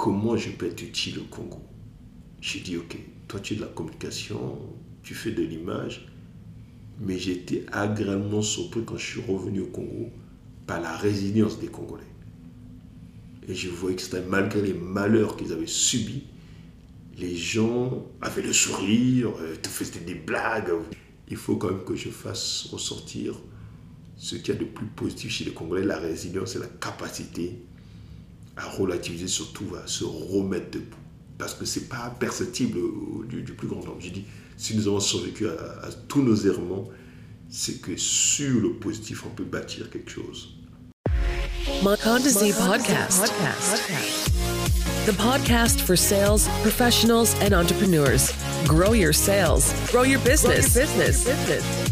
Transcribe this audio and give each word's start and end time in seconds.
comment 0.00 0.34
je 0.34 0.48
peux 0.48 0.64
être 0.64 0.80
utile 0.80 1.18
au 1.18 1.24
Congo? 1.24 1.60
J'ai 2.40 2.60
dit, 2.60 2.78
ok, 2.78 2.96
toi 3.28 3.38
tu 3.38 3.52
es 3.52 3.56
de 3.56 3.60
la 3.60 3.66
communication, 3.66 4.58
tu 5.02 5.14
fais 5.14 5.30
de 5.30 5.42
l'image, 5.42 6.08
mais 6.98 7.22
été 7.28 7.66
agréablement 7.70 8.40
surpris 8.40 8.82
quand 8.86 8.96
je 8.96 9.04
suis 9.04 9.20
revenu 9.20 9.60
au 9.60 9.66
Congo 9.66 10.08
par 10.66 10.80
la 10.80 10.96
résilience 10.96 11.60
des 11.60 11.66
Congolais. 11.66 12.02
Et 13.46 13.54
je 13.54 13.68
voyais 13.68 13.94
que 13.94 14.16
malgré 14.26 14.62
les 14.62 14.72
malheurs 14.72 15.36
qu'ils 15.36 15.52
avaient 15.52 15.66
subis, 15.66 16.22
les 17.18 17.36
gens 17.36 18.06
avaient 18.22 18.40
le 18.40 18.54
sourire, 18.54 19.28
euh, 19.38 19.54
faisaient 19.62 20.00
des 20.00 20.14
blagues. 20.14 20.72
Il 21.28 21.36
faut 21.36 21.56
quand 21.56 21.68
même 21.68 21.84
que 21.84 21.94
je 21.94 22.08
fasse 22.08 22.68
ressortir 22.72 23.38
ce 24.16 24.36
qu'il 24.36 24.54
y 24.54 24.56
a 24.56 24.60
de 24.60 24.64
plus 24.64 24.86
positif 24.86 25.30
chez 25.30 25.44
les 25.44 25.52
Congolais, 25.52 25.84
la 25.84 25.98
résilience 25.98 26.56
et 26.56 26.58
la 26.58 26.68
capacité 26.68 27.66
à 28.60 28.68
relativiser, 28.68 29.28
surtout 29.28 29.66
à 29.82 29.86
se 29.86 30.04
remettre 30.04 30.70
debout. 30.70 30.96
Parce 31.38 31.54
que 31.54 31.64
ce 31.64 31.80
n'est 31.80 31.86
pas 31.86 32.14
perceptible 32.20 32.78
du, 33.28 33.42
plus 33.54 33.66
grand 33.66 33.84
nombre. 33.84 33.96
Je 34.00 34.10
dis, 34.10 34.24
si 34.56 34.76
nous 34.76 34.86
avons 34.88 35.00
survécu 35.00 35.48
à, 35.48 35.52
à 35.82 35.90
tous 36.08 36.22
nos 36.22 36.36
errements, 36.36 36.88
c'est 37.48 37.80
que 37.80 37.96
sur 37.96 38.60
le 38.60 38.74
positif, 38.74 39.24
on 39.26 39.30
peut 39.30 39.44
bâtir 39.44 39.90
quelque 39.90 40.10
chose. 40.10 40.54
Podcast. 41.82 43.32
The 45.06 45.14
podcast 45.14 45.80
for 45.80 45.96
sales 45.96 46.46
professionals 46.62 47.34
and 47.42 47.54
entrepreneurs. 47.54 48.32
Grow 48.66 48.92
your 48.92 49.14
sales, 49.14 49.72
grow 49.90 50.02
your 50.02 50.20
business. 50.20 50.74
Grow 50.74 50.82
your 50.82 51.06
business. 51.06 51.24
business. 51.24 51.89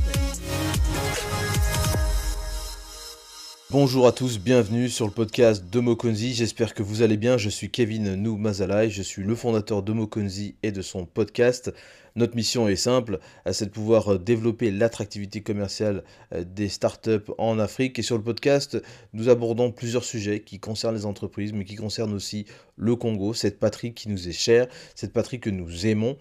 Bonjour 3.71 4.07
à 4.07 4.13
tous, 4.13 4.39
bienvenue 4.39 4.89
sur 4.89 5.05
le 5.05 5.13
podcast 5.13 5.63
de 5.71 5.79
Mokonzi. 5.79 6.33
J'espère 6.33 6.73
que 6.73 6.83
vous 6.83 7.03
allez 7.03 7.19
bien. 7.19 7.37
Je 7.37 7.51
suis 7.51 7.71
Kevin 7.71 8.15
Nou 8.15 8.39
Mazalai, 8.39 8.89
je 8.89 9.03
suis 9.03 9.23
le 9.23 9.35
fondateur 9.35 9.83
de 9.83 9.93
Mokonzi 9.93 10.55
et 10.63 10.73
de 10.73 10.81
son 10.81 11.05
podcast. 11.05 11.71
Notre 12.17 12.35
mission 12.35 12.67
est 12.67 12.77
simple, 12.77 13.19
c'est 13.53 13.67
de 13.67 13.71
pouvoir 13.71 14.15
euh, 14.15 14.19
développer 14.19 14.71
l'attractivité 14.71 15.43
commerciale 15.43 16.03
euh, 16.33 16.45
des 16.45 16.71
startups 16.71 17.31
en 17.37 17.59
Afrique. 17.59 17.99
Et 17.99 18.03
sur 18.03 18.17
le 18.17 18.23
podcast, 18.23 18.83
nous 19.13 19.29
abordons 19.29 19.71
plusieurs 19.71 20.05
sujets 20.05 20.41
qui 20.41 20.61
concernent 20.61 20.97
les 20.97 21.05
entreprises, 21.05 21.53
mais 21.53 21.67
qui 21.67 21.77
concernent 21.77 22.15
aussi 22.15 22.47
le 22.77 22.97
Congo, 22.97 23.35
cette 23.35 23.59
patrie 23.59 23.93
qui 23.93 24.09
nous 24.09 24.31
est 24.31 24.33
chère, 24.33 24.67
cette 24.95 25.13
patrie 25.13 25.41
que 25.41 25.51
nous 25.51 25.87
aimons. 25.87 26.17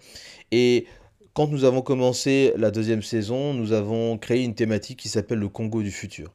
Et 0.52 0.84
quand 1.32 1.46
nous 1.46 1.64
avons 1.64 1.80
commencé 1.80 2.52
la 2.58 2.70
deuxième 2.70 3.02
saison, 3.02 3.54
nous 3.54 3.72
avons 3.72 4.18
créé 4.18 4.44
une 4.44 4.54
thématique 4.54 4.98
qui 4.98 5.08
s'appelle 5.08 5.38
le 5.38 5.48
Congo 5.48 5.82
du 5.82 5.90
futur. 5.90 6.34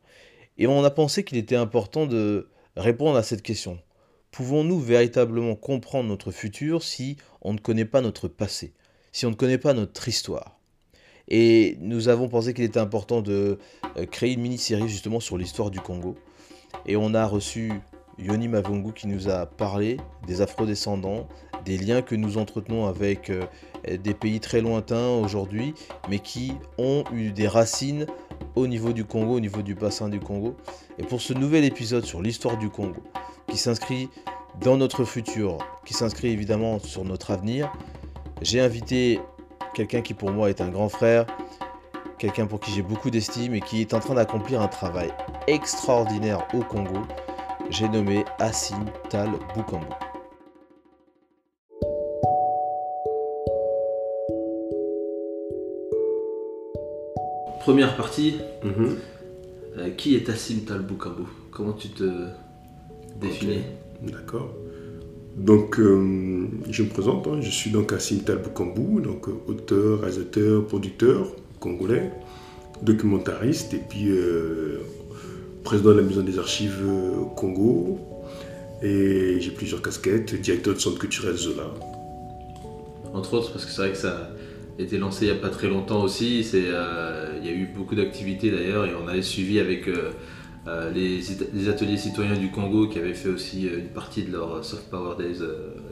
Et 0.57 0.67
on 0.67 0.83
a 0.83 0.91
pensé 0.91 1.23
qu'il 1.23 1.37
était 1.37 1.55
important 1.55 2.05
de 2.05 2.49
répondre 2.75 3.17
à 3.17 3.23
cette 3.23 3.41
question. 3.41 3.79
Pouvons-nous 4.31 4.79
véritablement 4.79 5.55
comprendre 5.55 6.09
notre 6.09 6.31
futur 6.31 6.83
si 6.83 7.17
on 7.41 7.53
ne 7.53 7.59
connaît 7.59 7.85
pas 7.85 8.01
notre 8.01 8.27
passé, 8.27 8.73
si 9.11 9.25
on 9.25 9.29
ne 9.29 9.35
connaît 9.35 9.57
pas 9.57 9.73
notre 9.73 10.07
histoire? 10.07 10.59
Et 11.27 11.77
nous 11.79 12.09
avons 12.09 12.27
pensé 12.27 12.53
qu'il 12.53 12.63
était 12.63 12.79
important 12.79 13.21
de 13.21 13.59
euh, 13.97 14.05
créer 14.05 14.33
une 14.33 14.41
mini-série 14.41 14.89
justement 14.89 15.19
sur 15.19 15.37
l'histoire 15.37 15.71
du 15.71 15.79
Congo. 15.79 16.15
Et 16.85 16.95
on 16.95 17.13
a 17.13 17.25
reçu 17.25 17.71
Yoni 18.19 18.47
Mavungu 18.47 18.93
qui 18.93 19.07
nous 19.07 19.29
a 19.29 19.45
parlé 19.45 19.97
des 20.27 20.41
afrodescendants, 20.41 21.27
des 21.65 21.77
liens 21.77 22.01
que 22.01 22.15
nous 22.15 22.37
entretenons 22.37 22.87
avec 22.87 23.29
euh, 23.29 23.45
des 23.87 24.13
pays 24.13 24.39
très 24.39 24.61
lointains 24.61 25.09
aujourd'hui, 25.09 25.73
mais 26.09 26.19
qui 26.19 26.53
ont 26.77 27.03
eu 27.13 27.31
des 27.31 27.47
racines 27.47 28.05
au 28.55 28.67
niveau 28.67 28.93
du 28.93 29.05
Congo, 29.05 29.35
au 29.35 29.39
niveau 29.39 29.61
du 29.61 29.75
bassin 29.75 30.09
du 30.09 30.19
Congo. 30.19 30.55
Et 30.97 31.03
pour 31.03 31.21
ce 31.21 31.33
nouvel 31.33 31.63
épisode 31.65 32.05
sur 32.05 32.21
l'histoire 32.21 32.57
du 32.57 32.69
Congo, 32.69 33.01
qui 33.47 33.57
s'inscrit 33.57 34.09
dans 34.61 34.77
notre 34.77 35.03
futur, 35.03 35.57
qui 35.85 35.93
s'inscrit 35.93 36.29
évidemment 36.29 36.79
sur 36.79 37.03
notre 37.03 37.31
avenir, 37.31 37.71
j'ai 38.41 38.59
invité 38.59 39.19
quelqu'un 39.73 40.01
qui 40.01 40.13
pour 40.13 40.31
moi 40.31 40.49
est 40.49 40.61
un 40.61 40.69
grand 40.69 40.89
frère, 40.89 41.25
quelqu'un 42.19 42.45
pour 42.45 42.59
qui 42.59 42.71
j'ai 42.71 42.83
beaucoup 42.83 43.09
d'estime 43.09 43.55
et 43.55 43.61
qui 43.61 43.81
est 43.81 43.93
en 43.93 43.99
train 43.99 44.15
d'accomplir 44.15 44.61
un 44.61 44.67
travail 44.67 45.11
extraordinaire 45.47 46.47
au 46.53 46.59
Congo. 46.59 47.01
J'ai 47.69 47.89
nommé 47.89 48.23
Assim 48.39 48.85
Tal 49.09 49.31
Bukambo. 49.55 50.12
Première 57.63 57.95
partie, 57.95 58.35
Mhm. 58.63 58.95
euh, 59.77 59.89
qui 59.91 60.15
est 60.15 60.29
Assim 60.29 60.59
Tal 60.65 60.81
Bukambo 60.81 61.25
Comment 61.51 61.73
tu 61.73 61.89
te 61.89 62.03
définis? 63.21 63.61
D'accord. 64.01 64.53
Donc, 65.37 65.79
euh, 65.79 66.47
je 66.69 66.83
me 66.83 66.89
présente, 66.89 67.27
hein. 67.27 67.39
je 67.41 67.49
suis 67.49 67.71
donc 67.71 67.93
Assim 67.93 68.19
Talbukambou, 68.19 69.01
donc 69.01 69.27
euh, 69.29 69.33
auteur, 69.47 70.01
réalisateur, 70.01 70.65
producteur 70.67 71.27
congolais, 71.59 72.11
documentariste 72.81 73.73
et 73.73 73.81
puis 73.89 74.09
euh, 74.09 74.79
président 75.63 75.91
de 75.91 75.97
la 75.97 76.01
Maison 76.03 76.21
des 76.21 76.37
Archives 76.37 76.83
Congo. 77.35 77.99
Et 78.81 79.37
j'ai 79.39 79.51
plusieurs 79.51 79.81
casquettes, 79.81 80.35
directeur 80.41 80.73
du 80.73 80.79
Centre 80.81 80.99
culturel 80.99 81.35
Zola. 81.35 81.71
Entre 83.13 83.33
autres, 83.35 83.51
parce 83.53 83.63
que 83.65 83.71
c'est 83.71 83.81
vrai 83.81 83.91
que 83.91 83.97
ça 83.97 84.31
a 84.77 84.81
été 84.81 84.97
lancé 84.97 85.25
il 85.27 85.31
n'y 85.31 85.37
a 85.37 85.41
pas 85.41 85.49
très 85.49 85.69
longtemps 85.69 86.03
aussi. 86.03 86.43
C'est, 86.43 86.65
euh, 86.65 87.32
il 87.43 87.49
y 87.49 87.53
a 87.53 87.55
eu 87.55 87.65
beaucoup 87.65 87.95
d'activités 87.95 88.51
d'ailleurs 88.51 88.85
et 88.85 88.91
on 88.95 89.07
avait 89.07 89.21
suivi 89.21 89.59
avec 89.59 89.87
euh, 89.87 90.11
euh, 90.67 90.91
les, 90.91 91.67
ateliers 91.67 91.97
citoyens 91.97 92.37
du 92.37 92.49
Congo 92.49 92.87
qui 92.87 92.99
avaient 92.99 93.13
fait 93.13 93.29
aussi 93.29 93.67
euh, 93.67 93.79
une 93.79 93.89
partie 93.89 94.23
de 94.23 94.31
leur 94.31 94.63
Soft 94.63 94.89
Power 94.89 95.15
Days 95.17 95.39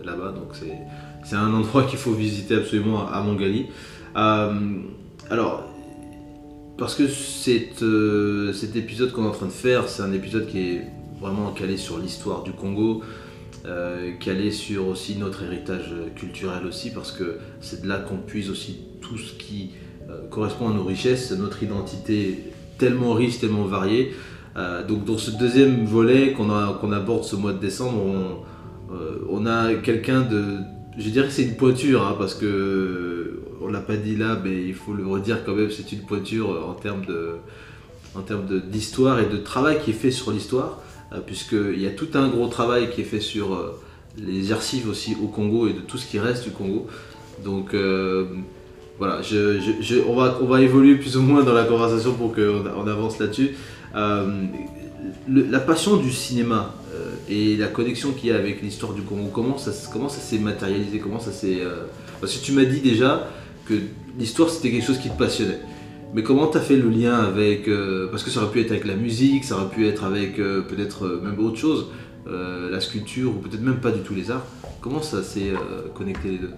là-bas. 0.03 0.31
Donc 0.31 0.53
c'est, 0.53 1.35
un 1.35 1.53
endroit 1.53 1.83
qu'il 1.89 1.99
faut 1.99 2.13
visiter 2.13 2.55
absolument 2.55 3.07
à, 3.07 3.21
Mongali. 3.21 3.67
Alors, 4.15 5.63
parce 6.77 6.95
que 6.95 7.07
cet 7.07 8.75
épisode 8.75 9.11
qu'on 9.11 9.25
est 9.25 9.27
en 9.27 9.31
train 9.31 9.45
de 9.45 9.51
faire, 9.51 9.87
c'est 9.89 10.03
un 10.03 10.13
épisode 10.13 10.47
qui 10.47 10.59
est 10.59 10.87
vraiment 11.19 11.51
calé 11.51 11.77
sur 11.77 11.99
l'histoire 11.99 12.43
du 12.43 12.51
Congo, 12.51 13.03
calé 14.19 14.51
sur 14.51 14.87
aussi 14.87 15.15
notre 15.15 15.43
héritage 15.43 15.93
culturel 16.15 16.65
aussi, 16.65 16.91
parce 16.91 17.11
que 17.11 17.37
c'est 17.61 17.83
de 17.83 17.87
là 17.87 17.97
qu'on 17.97 18.17
puise 18.17 18.49
aussi 18.49 18.79
tout 18.99 19.17
ce 19.17 19.33
qui 19.33 19.71
correspond 20.29 20.69
à 20.69 20.73
nos 20.73 20.83
richesses, 20.83 21.31
à 21.31 21.35
notre 21.35 21.63
identité 21.63 22.39
tellement 22.77 23.13
riche, 23.13 23.39
tellement 23.39 23.65
variée. 23.65 24.13
Euh, 24.57 24.85
donc 24.85 25.05
dans 25.05 25.17
ce 25.17 25.31
deuxième 25.31 25.85
volet 25.85 26.33
qu'on 26.33 26.91
aborde 26.91 27.23
ce 27.23 27.35
mois 27.35 27.53
de 27.53 27.59
décembre, 27.59 28.01
on, 28.03 28.93
euh, 28.93 29.25
on 29.29 29.45
a 29.45 29.73
quelqu'un 29.75 30.21
de... 30.21 30.57
Je 30.97 31.09
dirais 31.09 31.27
que 31.27 31.33
c'est 31.33 31.43
une 31.43 31.55
pointure, 31.55 32.05
hein, 32.05 32.15
parce 32.17 32.35
que 32.35 33.43
on 33.61 33.67
l'a 33.67 33.79
pas 33.79 33.95
dit 33.95 34.17
là, 34.17 34.37
mais 34.43 34.65
il 34.65 34.73
faut 34.73 34.93
le 34.93 35.05
redire 35.05 35.45
quand 35.45 35.55
même, 35.55 35.71
c'est 35.71 35.91
une 35.93 36.01
pointure 36.01 36.51
euh, 36.51 36.69
en 36.69 36.73
termes 36.73 37.05
de 37.05 37.35
en 38.13 38.21
termes 38.21 38.45
d'histoire 38.69 39.21
et 39.21 39.27
de 39.27 39.37
travail 39.37 39.79
qui 39.81 39.91
est 39.91 39.93
fait 39.93 40.11
sur 40.11 40.31
l'histoire, 40.31 40.81
euh, 41.13 41.19
puisqu'il 41.25 41.81
y 41.81 41.87
a 41.87 41.91
tout 41.91 42.09
un 42.15 42.27
gros 42.27 42.47
travail 42.47 42.89
qui 42.89 43.01
est 43.01 43.05
fait 43.05 43.21
sur 43.21 43.53
euh, 43.53 43.79
les 44.17 44.51
archives 44.51 44.89
aussi 44.89 45.15
au 45.23 45.27
Congo 45.27 45.67
et 45.67 45.73
de 45.73 45.79
tout 45.79 45.97
ce 45.97 46.05
qui 46.05 46.19
reste 46.19 46.43
du 46.43 46.51
Congo. 46.51 46.87
Donc 47.45 47.73
euh, 47.73 48.25
voilà, 49.01 49.19
on, 50.07 50.13
va, 50.13 50.37
on 50.43 50.45
va 50.45 50.61
évoluer 50.61 50.93
plus 50.93 51.17
ou 51.17 51.23
moins 51.23 51.41
dans 51.41 51.53
la 51.53 51.63
conversation 51.63 52.13
pour 52.13 52.35
qu'on 52.35 52.63
on 52.77 52.85
avance 52.85 53.17
là-dessus. 53.17 53.55
Euh, 53.95 54.43
la 55.27 55.59
passion 55.59 55.97
du 55.97 56.11
cinéma 56.11 56.75
euh, 56.93 57.09
et 57.27 57.57
la 57.57 57.65
connexion 57.65 58.11
qu'il 58.11 58.29
y 58.29 58.31
a 58.31 58.35
avec 58.35 58.61
l'histoire 58.61 58.93
du 58.93 59.01
Congo, 59.01 59.31
comment 59.33 59.57
ça, 59.57 59.71
comment 59.91 60.07
ça 60.07 60.19
s'est 60.21 60.37
matérialisé 60.37 60.99
Comment 60.99 61.19
ça 61.19 61.31
s'est... 61.31 61.61
euh, 61.61 61.85
Parce 62.19 62.37
que 62.37 62.45
tu 62.45 62.51
m'as 62.51 62.63
dit 62.63 62.79
déjà 62.79 63.27
que 63.65 63.73
l'histoire 64.19 64.51
c'était 64.51 64.69
quelque 64.69 64.85
chose 64.85 64.99
qui 64.99 65.09
te 65.09 65.17
passionnait. 65.17 65.61
Mais 66.13 66.21
comment 66.21 66.45
tu 66.45 66.59
as 66.59 66.61
fait 66.61 66.77
le 66.77 66.89
lien 66.89 67.15
avec... 67.15 67.67
parce 68.11 68.21
que 68.23 68.29
ça 68.29 68.43
aurait 68.43 68.51
pu 68.51 68.61
être 68.61 68.69
avec 68.69 68.85
la 68.85 68.95
musique, 68.95 69.45
ça 69.45 69.55
aurait 69.55 69.69
pu 69.69 69.87
être 69.87 70.03
avec 70.03 70.35
peut-être 70.35 71.07
même 71.23 71.43
autre 71.43 71.57
chose, 71.57 71.87
la 72.27 72.79
sculpture 72.79 73.31
ou 73.31 73.39
peut-être 73.39 73.63
même 73.63 73.79
pas 73.79 73.89
du 73.89 74.01
tout 74.01 74.13
les 74.13 74.29
arts. 74.29 74.45
Comment 74.79 75.01
ça 75.01 75.23
s'est 75.23 75.53
connecté 75.95 76.29
les 76.29 76.37
deux? 76.37 76.51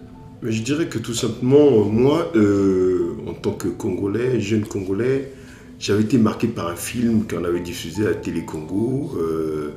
Je 0.46 0.62
dirais 0.62 0.88
que 0.88 1.00
tout 1.00 1.14
simplement, 1.14 1.86
moi, 1.86 2.32
euh, 2.36 3.16
en 3.28 3.34
tant 3.34 3.54
que 3.54 3.70
Congolais, 3.70 4.42
jeune 4.42 4.66
Congolais, 4.66 5.32
j'avais 5.80 6.04
été 6.04 6.18
marqué 6.18 6.48
par 6.48 6.68
un 6.68 6.76
film 6.76 7.26
qu'on 7.26 7.46
avait 7.46 7.62
diffusé 7.62 8.06
à 8.06 8.10
la 8.10 8.16
Télé 8.16 8.44
Congo 8.44 9.14
euh, 9.18 9.72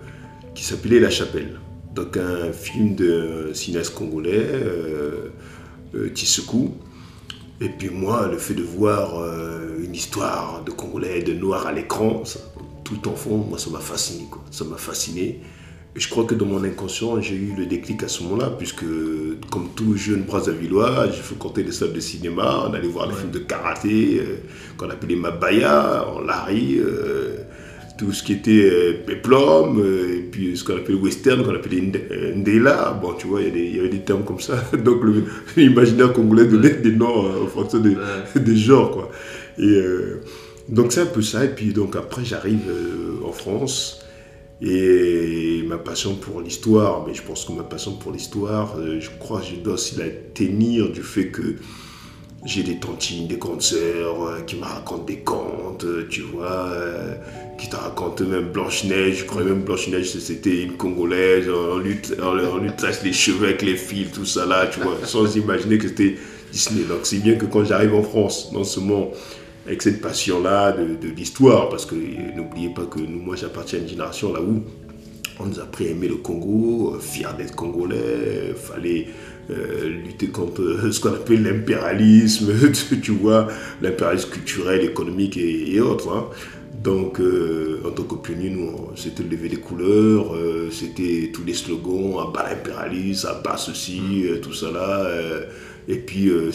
qui 0.56 0.64
s'appelait 0.64 0.98
La 0.98 1.10
Chapelle. 1.10 1.60
Donc 1.94 2.16
un 2.16 2.52
film 2.52 2.94
de 2.94 3.52
cinéaste 3.54 3.94
congolais, 3.94 4.44
euh, 4.52 5.30
euh. 5.94 6.10
Et 7.60 7.68
puis 7.70 7.88
moi, 7.88 8.28
le 8.30 8.36
fait 8.36 8.52
de 8.52 8.62
voir 8.62 9.18
euh, 9.18 9.82
une 9.82 9.94
histoire 9.94 10.62
de 10.62 10.72
Congolais, 10.72 11.22
de 11.22 11.32
Noirs 11.32 11.66
à 11.66 11.72
l'écran, 11.72 12.22
tout 12.84 13.08
enfant, 13.08 13.38
moi, 13.38 13.58
ça 13.58 13.70
m'a 13.70 13.78
fasciné. 13.78 14.26
Ça 14.50 14.64
m'a 14.64 14.76
fasciné. 14.76 15.40
Je 15.96 16.08
crois 16.08 16.24
que 16.24 16.34
dans 16.34 16.44
mon 16.46 16.62
inconscient, 16.62 17.20
j'ai 17.22 17.36
eu 17.36 17.54
le 17.56 17.64
déclic 17.64 18.02
à 18.02 18.08
ce 18.08 18.22
moment-là, 18.24 18.50
puisque 18.58 18.84
comme 19.50 19.68
tout 19.74 19.96
jeune 19.96 20.22
Brazzavillois, 20.24 21.06
j'ai 21.10 21.22
fréquenté 21.22 21.62
les 21.62 21.72
salles 21.72 21.94
de 21.94 22.00
cinéma, 22.00 22.66
on 22.68 22.74
allait 22.74 22.86
voir 22.88 23.06
les 23.06 23.14
Ouais. 23.14 23.20
films 23.20 23.32
de 23.32 23.38
karaté, 23.38 24.18
euh, 24.20 24.36
qu'on 24.76 24.90
appelait 24.90 25.16
Mabaya, 25.16 26.06
en 26.06 26.20
Larry, 26.20 26.78
euh, 26.80 27.36
tout 27.96 28.12
ce 28.12 28.22
qui 28.22 28.34
était 28.34 28.68
euh, 28.70 28.92
peplum, 29.06 29.80
euh, 29.80 30.18
et 30.18 30.22
puis 30.30 30.54
ce 30.54 30.64
qu'on 30.64 30.76
appelle 30.76 30.96
western, 30.96 31.42
qu'on 31.42 31.54
appelait 31.54 31.80
Nde- 31.80 32.34
ndela. 32.36 32.98
Bon, 33.00 33.14
tu 33.14 33.26
vois, 33.26 33.40
il 33.40 33.74
y, 33.74 33.78
avait 33.80 33.88
des 33.88 34.00
termes 34.00 34.24
comme 34.24 34.40
ça. 34.40 34.62
Donc 34.84 35.00
l'imaginaire 35.56 36.12
congolais 36.12 36.44
donnait 36.44 36.74
des 36.74 36.92
noms 36.92 37.42
en 37.42 37.46
fonction 37.46 37.78
des, 37.78 37.96
Ouais. 37.96 38.40
des 38.40 38.56
genres, 38.56 38.90
quoi. 38.90 39.10
Et 39.58 39.80
donc 40.68 40.92
c'est 40.92 41.00
un 41.00 41.06
peu 41.06 41.22
ça. 41.22 41.42
Et 41.46 41.48
puis 41.48 41.72
donc 41.72 41.96
après, 41.96 42.22
j'arrive 42.22 42.64
en 43.26 43.32
France. 43.32 44.00
Et 44.62 45.62
ma 45.66 45.76
passion 45.76 46.14
pour 46.14 46.40
l'histoire, 46.40 47.04
mais 47.06 47.12
je 47.12 47.22
pense 47.22 47.44
que 47.44 47.52
ma 47.52 47.62
passion 47.62 47.92
pour 47.92 48.12
l'histoire, 48.12 48.76
euh, 48.78 48.98
je 49.00 49.10
crois 49.18 49.40
que 49.40 49.46
je 49.46 49.56
dois 49.56 49.74
aussi 49.74 49.96
la 49.98 50.06
tenir 50.08 50.90
du 50.90 51.02
fait 51.02 51.26
que 51.28 51.56
j'ai 52.46 52.62
des 52.62 52.76
tantines, 52.78 53.26
des 53.26 53.36
grandes 53.36 53.60
sœurs 53.60 54.22
euh, 54.22 54.40
qui 54.46 54.56
me 54.56 54.64
racontent 54.64 55.04
des 55.04 55.18
contes, 55.18 55.84
euh, 55.84 56.06
tu 56.08 56.22
vois, 56.22 56.70
qui 57.58 57.68
te 57.68 57.76
racontent 57.76 58.24
même 58.24 58.50
Blanche-Neige. 58.50 59.18
Je 59.20 59.24
croyais 59.24 59.48
même 59.48 59.62
Blanche-Neige, 59.62 60.10
c'était 60.18 60.62
une 60.62 60.72
Congolaise, 60.78 61.48
on, 61.50 61.78
lui- 61.78 62.00
on 62.22 62.58
lui 62.58 62.70
trace 62.76 63.02
les 63.04 63.12
cheveux 63.12 63.48
avec 63.48 63.60
les 63.62 63.76
fils, 63.76 64.10
tout 64.12 64.24
ça 64.24 64.46
là, 64.46 64.66
tu 64.68 64.80
vois, 64.80 64.96
sans 65.04 65.36
imaginer 65.36 65.76
que 65.76 65.88
c'était 65.88 66.16
Disney. 66.52 66.84
Donc 66.84 67.00
c'est 67.02 67.18
bien 67.18 67.34
que 67.34 67.44
quand 67.46 67.64
j'arrive 67.64 67.94
en 67.94 68.02
France, 68.02 68.50
non 68.52 68.64
seulement 68.64 69.10
avec 69.66 69.82
cette 69.82 70.00
passion-là 70.00 70.72
de, 70.72 70.94
de 71.08 71.12
l'histoire, 71.14 71.68
parce 71.68 71.86
que 71.86 71.94
euh, 71.94 72.36
n'oubliez 72.36 72.70
pas 72.70 72.84
que 72.86 73.00
nous, 73.00 73.20
moi 73.20 73.36
j'appartiens 73.36 73.80
à 73.80 73.82
une 73.82 73.88
génération 73.88 74.32
là 74.32 74.40
où 74.40 74.62
on 75.38 75.46
nous 75.46 75.60
a 75.60 75.64
appris 75.64 75.88
à 75.88 75.90
aimer 75.90 76.08
le 76.08 76.16
Congo, 76.16 76.94
euh, 76.94 76.98
fier 77.00 77.34
d'être 77.36 77.54
congolais, 77.54 77.96
euh, 77.98 78.54
fallait 78.54 79.08
euh, 79.50 79.88
lutter 80.04 80.28
contre 80.28 80.90
ce 80.90 80.98
qu'on 81.00 81.12
appelle 81.12 81.42
l'impérialisme, 81.42 82.52
tu, 83.02 83.10
vois, 83.12 83.48
l'impérialisme 83.82 84.30
culturel, 84.30 84.84
économique 84.84 85.36
et, 85.36 85.74
et 85.74 85.80
autres. 85.80 86.10
hein. 86.10 86.26
Donc, 86.82 87.20
euh, 87.20 87.80
en 87.84 87.90
tant 87.90 88.04
que 88.04 88.14
pionniers, 88.14 88.50
nous, 88.50 88.70
c'était 88.94 89.24
le 89.24 89.30
lever 89.30 89.48
des 89.48 89.56
couleurs, 89.56 90.34
euh, 90.34 90.68
c'était 90.70 91.30
tous 91.34 91.42
les 91.44 91.54
slogans, 91.54 92.18
à 92.20 92.30
bas 92.30 92.48
l'impérialisme, 92.48 93.26
à 93.28 93.34
bas 93.34 93.56
ceci, 93.56 94.00
tout 94.42 94.52
ça 94.52 94.70
là. 94.70 95.04
et 95.88 95.96
puis, 95.96 96.28
euh, 96.28 96.50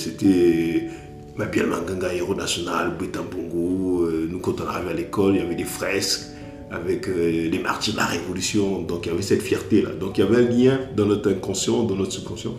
c'était 1.32 1.38
Mabia 1.38 1.66
Manganga, 1.66 2.14
héros 2.14 2.36
national, 2.36 2.98
Bongo. 2.98 4.06
euh, 4.06 4.28
nous, 4.30 4.40
quand 4.40 4.60
on 4.62 4.68
arrivait 4.68 4.92
à 4.92 4.94
l'école, 4.94 5.36
il 5.36 5.42
y 5.42 5.46
avait 5.46 5.56
des 5.56 5.64
fresques 5.64 6.28
avec 6.72 7.08
euh, 7.08 7.50
les 7.50 7.60
martyrs 7.60 7.94
de 7.94 8.00
la 8.00 8.06
Révolution. 8.06 8.82
Donc, 8.82 9.06
il 9.06 9.10
y 9.10 9.12
avait 9.12 9.22
cette 9.22 9.42
fierté-là. 9.42 9.92
Donc, 9.92 10.18
il 10.18 10.22
y 10.22 10.24
avait 10.28 10.38
un 10.38 10.50
lien 10.50 10.80
dans 10.96 11.06
notre 11.06 11.32
inconscient, 11.32 11.84
dans 11.84 11.96
notre 11.96 12.12
subconscient, 12.14 12.56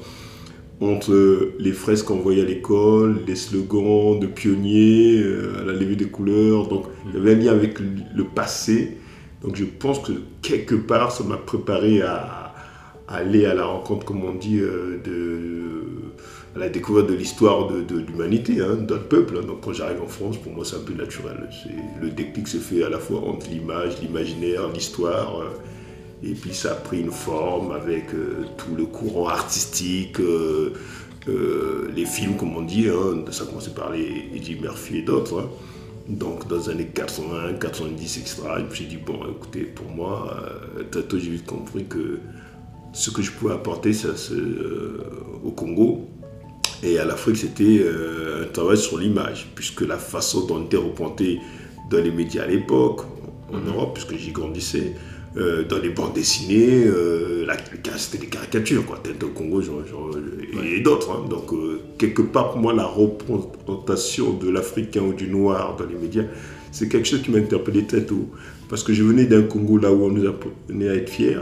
entre 0.80 1.12
euh, 1.12 1.54
les 1.58 1.72
fresques 1.72 2.06
qu'on 2.06 2.16
voyait 2.16 2.42
à 2.42 2.44
l'école, 2.44 3.20
les 3.26 3.36
slogans 3.36 4.18
de 4.18 4.26
pionniers, 4.26 5.22
la 5.64 5.72
levée 5.72 5.96
des 5.96 6.08
couleurs. 6.08 6.68
Donc, 6.68 6.86
il 7.06 7.14
y 7.14 7.16
avait 7.20 7.32
un 7.32 7.38
lien 7.38 7.52
avec 7.52 7.78
le 7.80 8.24
passé. 8.24 8.98
Donc, 9.42 9.56
je 9.56 9.64
pense 9.64 9.98
que 10.00 10.12
quelque 10.42 10.74
part, 10.74 11.12
ça 11.12 11.24
m'a 11.24 11.36
préparé 11.36 12.02
à, 12.02 12.54
aller 13.08 13.44
à 13.44 13.54
la 13.54 13.64
rencontre, 13.64 14.06
comme 14.06 14.24
on 14.24 14.34
dit, 14.34 14.58
de, 14.58 15.82
à 16.54 16.58
la 16.58 16.68
découverte 16.68 17.08
de 17.08 17.14
l'histoire 17.14 17.68
de, 17.68 17.98
l'humanité, 17.98 18.60
hein, 18.60 18.76
d'un 18.76 18.98
peuple. 18.98 19.38
hein. 19.38 19.46
Donc, 19.46 19.62
quand 19.62 19.72
j'arrive 19.72 20.02
en 20.02 20.06
France, 20.06 20.36
pour 20.38 20.52
moi, 20.52 20.64
c'est 20.64 20.76
un 20.76 20.80
peu 20.80 20.92
naturel. 20.94 21.48
Le 22.00 22.10
déclic 22.10 22.46
se 22.48 22.58
fait 22.58 22.84
à 22.84 22.90
la 22.90 22.98
fois 22.98 23.20
entre 23.20 23.48
l'image, 23.48 24.00
l'imaginaire, 24.02 24.68
l'histoire. 24.72 25.40
euh, 25.40 25.48
et 26.24 26.34
puis 26.34 26.54
ça 26.54 26.72
a 26.72 26.74
pris 26.76 27.00
une 27.00 27.10
forme 27.10 27.72
avec 27.72 28.14
euh, 28.14 28.44
tout 28.56 28.76
le 28.76 28.84
courant 28.86 29.28
artistique, 29.28 30.20
euh, 30.20 30.72
les 31.94 32.06
films 32.06 32.36
comme 32.36 32.56
on 32.56 32.62
dit, 32.62 32.88
hein, 32.88 33.24
ça 33.32 33.44
a 33.44 33.46
commencé 33.46 33.70
par 33.74 33.90
les 33.90 34.26
Eddie 34.34 34.56
Murphy 34.60 34.98
et 34.98 35.02
d'autres. 35.02 35.40
hein. 35.40 35.48
Donc 36.08 36.46
dans 36.48 36.56
les 36.58 36.68
années 36.68 36.90
80, 36.94 37.54
90, 37.60 38.18
etc. 38.18 38.42
Je 38.58 38.62
me 38.64 38.70
suis 38.74 38.86
dit, 38.86 38.96
bon 38.98 39.18
écoutez, 39.30 39.62
pour 39.62 39.86
moi, 39.88 40.36
très 40.90 41.02
tôt 41.04 41.18
j'ai 41.18 41.30
vite 41.30 41.46
compris 41.46 41.86
que 41.86 42.20
ce 42.92 43.10
que 43.10 43.22
je 43.22 43.30
pouvais 43.32 43.54
apporter 43.54 43.92
ça, 43.92 44.08
au 45.44 45.50
Congo 45.52 46.11
et 46.82 46.98
à 46.98 47.04
l'Afrique, 47.04 47.36
c'était 47.36 47.80
euh, 47.84 48.44
un 48.44 48.46
travail 48.52 48.76
sur 48.76 48.98
l'image, 48.98 49.48
puisque 49.54 49.82
la 49.82 49.98
façon 49.98 50.46
dont 50.46 50.56
on 50.56 50.64
était 50.64 50.76
représenté 50.76 51.38
dans 51.90 52.02
les 52.02 52.10
médias 52.10 52.44
à 52.44 52.46
l'époque, 52.46 53.02
en 53.52 53.58
Europe, 53.60 53.94
puisque 53.94 54.16
j'y 54.16 54.32
grandissais, 54.32 54.94
euh, 55.36 55.64
dans 55.64 55.78
les 55.78 55.90
bandes 55.90 56.12
dessinées, 56.14 56.84
euh, 56.84 57.46
c'était 57.96 58.18
des 58.18 58.26
caricatures, 58.26 58.84
quoi, 58.84 58.98
Tintin 59.02 59.26
au 59.26 59.30
Congo 59.30 59.62
genre, 59.62 59.86
genre, 59.86 60.10
et, 60.62 60.76
et 60.76 60.80
d'autres. 60.80 61.10
hein. 61.10 61.28
Donc, 61.28 61.52
euh, 61.52 61.80
quelque 61.98 62.22
part, 62.22 62.52
pour 62.52 62.60
moi, 62.60 62.72
la 62.74 62.84
représentation 62.84 64.34
de 64.34 64.50
l'Africain 64.50 65.02
ou 65.02 65.12
du 65.14 65.28
Noir 65.28 65.76
dans 65.78 65.86
les 65.86 65.94
médias, 65.94 66.24
c'est 66.70 66.88
quelque 66.88 67.06
chose 67.06 67.22
qui 67.22 67.30
m'a 67.30 67.38
interpellé 67.38 67.86
très 67.86 68.02
tôt. 68.04 68.28
Parce 68.68 68.82
que 68.82 68.92
je 68.92 69.02
venais 69.02 69.24
d'un 69.24 69.42
Congo 69.42 69.78
là 69.78 69.92
où 69.92 70.04
on 70.04 70.10
nous 70.10 70.26
apprenait 70.26 70.88
à 70.88 70.94
être 70.94 71.10
fiers, 71.10 71.38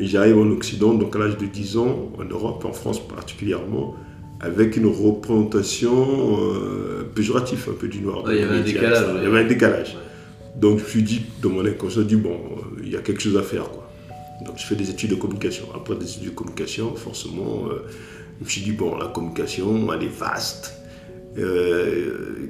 et 0.00 0.06
j'arrive 0.06 0.38
en 0.38 0.50
Occident, 0.50 0.94
donc 0.94 1.14
à 1.16 1.18
l'âge 1.18 1.36
de 1.36 1.46
10 1.46 1.76
ans, 1.76 2.10
en 2.18 2.24
Europe, 2.24 2.64
en 2.64 2.72
France 2.72 3.00
particulièrement, 3.06 3.94
avec 4.42 4.76
une 4.76 4.86
représentation 4.86 6.38
euh, 6.40 7.04
péjorative 7.14 7.68
un 7.70 7.74
peu 7.74 7.88
du 7.88 8.00
noir. 8.00 8.24
Ouais, 8.24 8.36
il 8.36 8.40
y 8.40 8.44
avait 8.44 8.56
un 8.56 8.62
décalage, 8.62 8.98
etc. 8.98 9.12
ouais. 9.12 9.20
Il 9.20 9.24
y 9.24 9.26
avait 9.26 9.40
un 9.40 9.48
décalage. 9.48 9.88
Ouais. 9.94 10.00
Donc 10.56 10.78
je 10.78 10.84
me 10.84 10.88
suis 10.88 11.02
dit, 11.02 11.22
dans 11.40 11.50
mon 11.50 11.64
inconscient, 11.64 12.02
dit, 12.02 12.16
bon, 12.16 12.34
euh, 12.34 12.82
il 12.82 12.90
y 12.90 12.96
a 12.96 13.00
quelque 13.00 13.22
chose 13.22 13.36
à 13.36 13.42
faire. 13.42 13.70
Quoi. 13.70 13.88
Donc 14.44 14.56
je 14.58 14.66
fais 14.66 14.74
des 14.74 14.90
études 14.90 15.10
de 15.10 15.14
communication. 15.14 15.66
Après 15.74 15.94
des 15.94 16.10
études 16.10 16.30
de 16.30 16.34
communication, 16.34 16.94
forcément, 16.96 17.66
euh, 17.70 17.84
je 18.40 18.44
me 18.44 18.50
suis 18.50 18.62
dit, 18.62 18.72
bon, 18.72 18.96
la 18.96 19.06
communication, 19.06 19.92
elle 19.92 20.02
est 20.02 20.18
vaste. 20.18 20.74
Euh, 21.38 22.48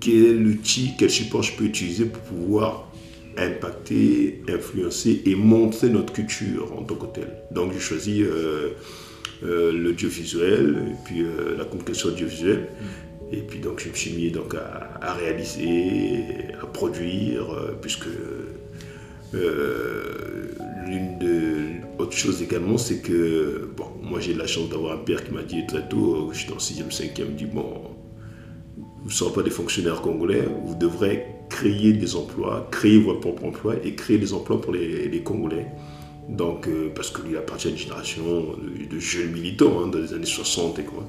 quel 0.00 0.46
outil, 0.46 0.92
quel 0.98 1.10
support 1.10 1.42
je 1.42 1.52
peux 1.56 1.64
utiliser 1.64 2.04
pour 2.04 2.22
pouvoir 2.22 2.90
impacter, 3.36 4.42
influencer 4.48 5.22
et 5.26 5.34
montrer 5.34 5.88
notre 5.88 6.12
culture 6.12 6.72
en 6.78 6.82
tant 6.82 6.94
que 6.94 7.06
telle? 7.06 7.34
Donc 7.50 7.72
j'ai 7.72 7.80
choisi 7.80 8.22
euh, 9.42 9.72
l'audiovisuel 9.72 10.92
et 10.92 10.96
puis 11.04 11.22
euh, 11.22 11.56
la 11.56 11.64
communication 11.64 12.08
audiovisuelle. 12.10 12.68
Et 13.32 13.38
puis 13.40 13.58
donc 13.58 13.80
je 13.80 13.88
me 13.88 13.94
suis 13.94 14.12
mis 14.12 14.30
donc 14.30 14.54
à, 14.54 15.12
réaliser, 15.14 16.54
à 16.62 16.66
produire, 16.66 17.52
euh, 17.52 17.76
puisque 17.80 18.06
l'une 19.32 21.18
de 21.18 21.64
autre 21.98 22.16
chose 22.16 22.42
également, 22.42 22.78
c'est 22.78 22.98
que 22.98 23.70
bon, 23.76 23.86
moi 24.02 24.20
j'ai 24.20 24.34
la 24.34 24.46
chance 24.46 24.68
d'avoir 24.68 24.94
un 24.94 24.98
père 24.98 25.24
qui 25.24 25.32
m'a 25.32 25.42
dit 25.42 25.66
très 25.66 25.88
tôt, 25.88 26.28
euh, 26.30 26.32
j'étais 26.32 26.52
en 26.52 26.58
6e, 26.58 26.90
5e, 26.90 27.10
il 27.18 27.24
me 27.24 27.30
dit 27.30 27.46
bon, 27.46 27.64
vous 28.76 29.08
ne 29.08 29.12
serez 29.12 29.32
pas 29.32 29.42
des 29.42 29.50
fonctionnaires 29.50 30.00
congolais, 30.00 30.44
vous 30.64 30.74
devrez 30.74 31.26
créer 31.48 31.92
des 31.92 32.16
emplois, 32.16 32.68
créer 32.70 32.98
votre 32.98 33.20
propre 33.20 33.44
emploi 33.44 33.74
et 33.84 33.94
créer 33.94 34.18
des 34.18 34.32
emplois 34.32 34.60
pour 34.60 34.72
les 34.72 35.22
Congolais. 35.22 35.66
Donc, 36.28 36.68
euh, 36.68 36.90
parce 36.94 37.10
que 37.10 37.22
lui 37.22 37.36
appartient 37.36 37.68
à 37.68 37.70
une 37.70 37.76
génération 37.76 38.22
de, 38.90 38.98
jeunes 38.98 39.32
militants 39.32 39.80
hein, 39.82 39.88
dans 39.88 39.98
les 39.98 40.12
années 40.14 40.24
60 40.24 40.78
et 40.78 40.84
quoi. 40.84 41.06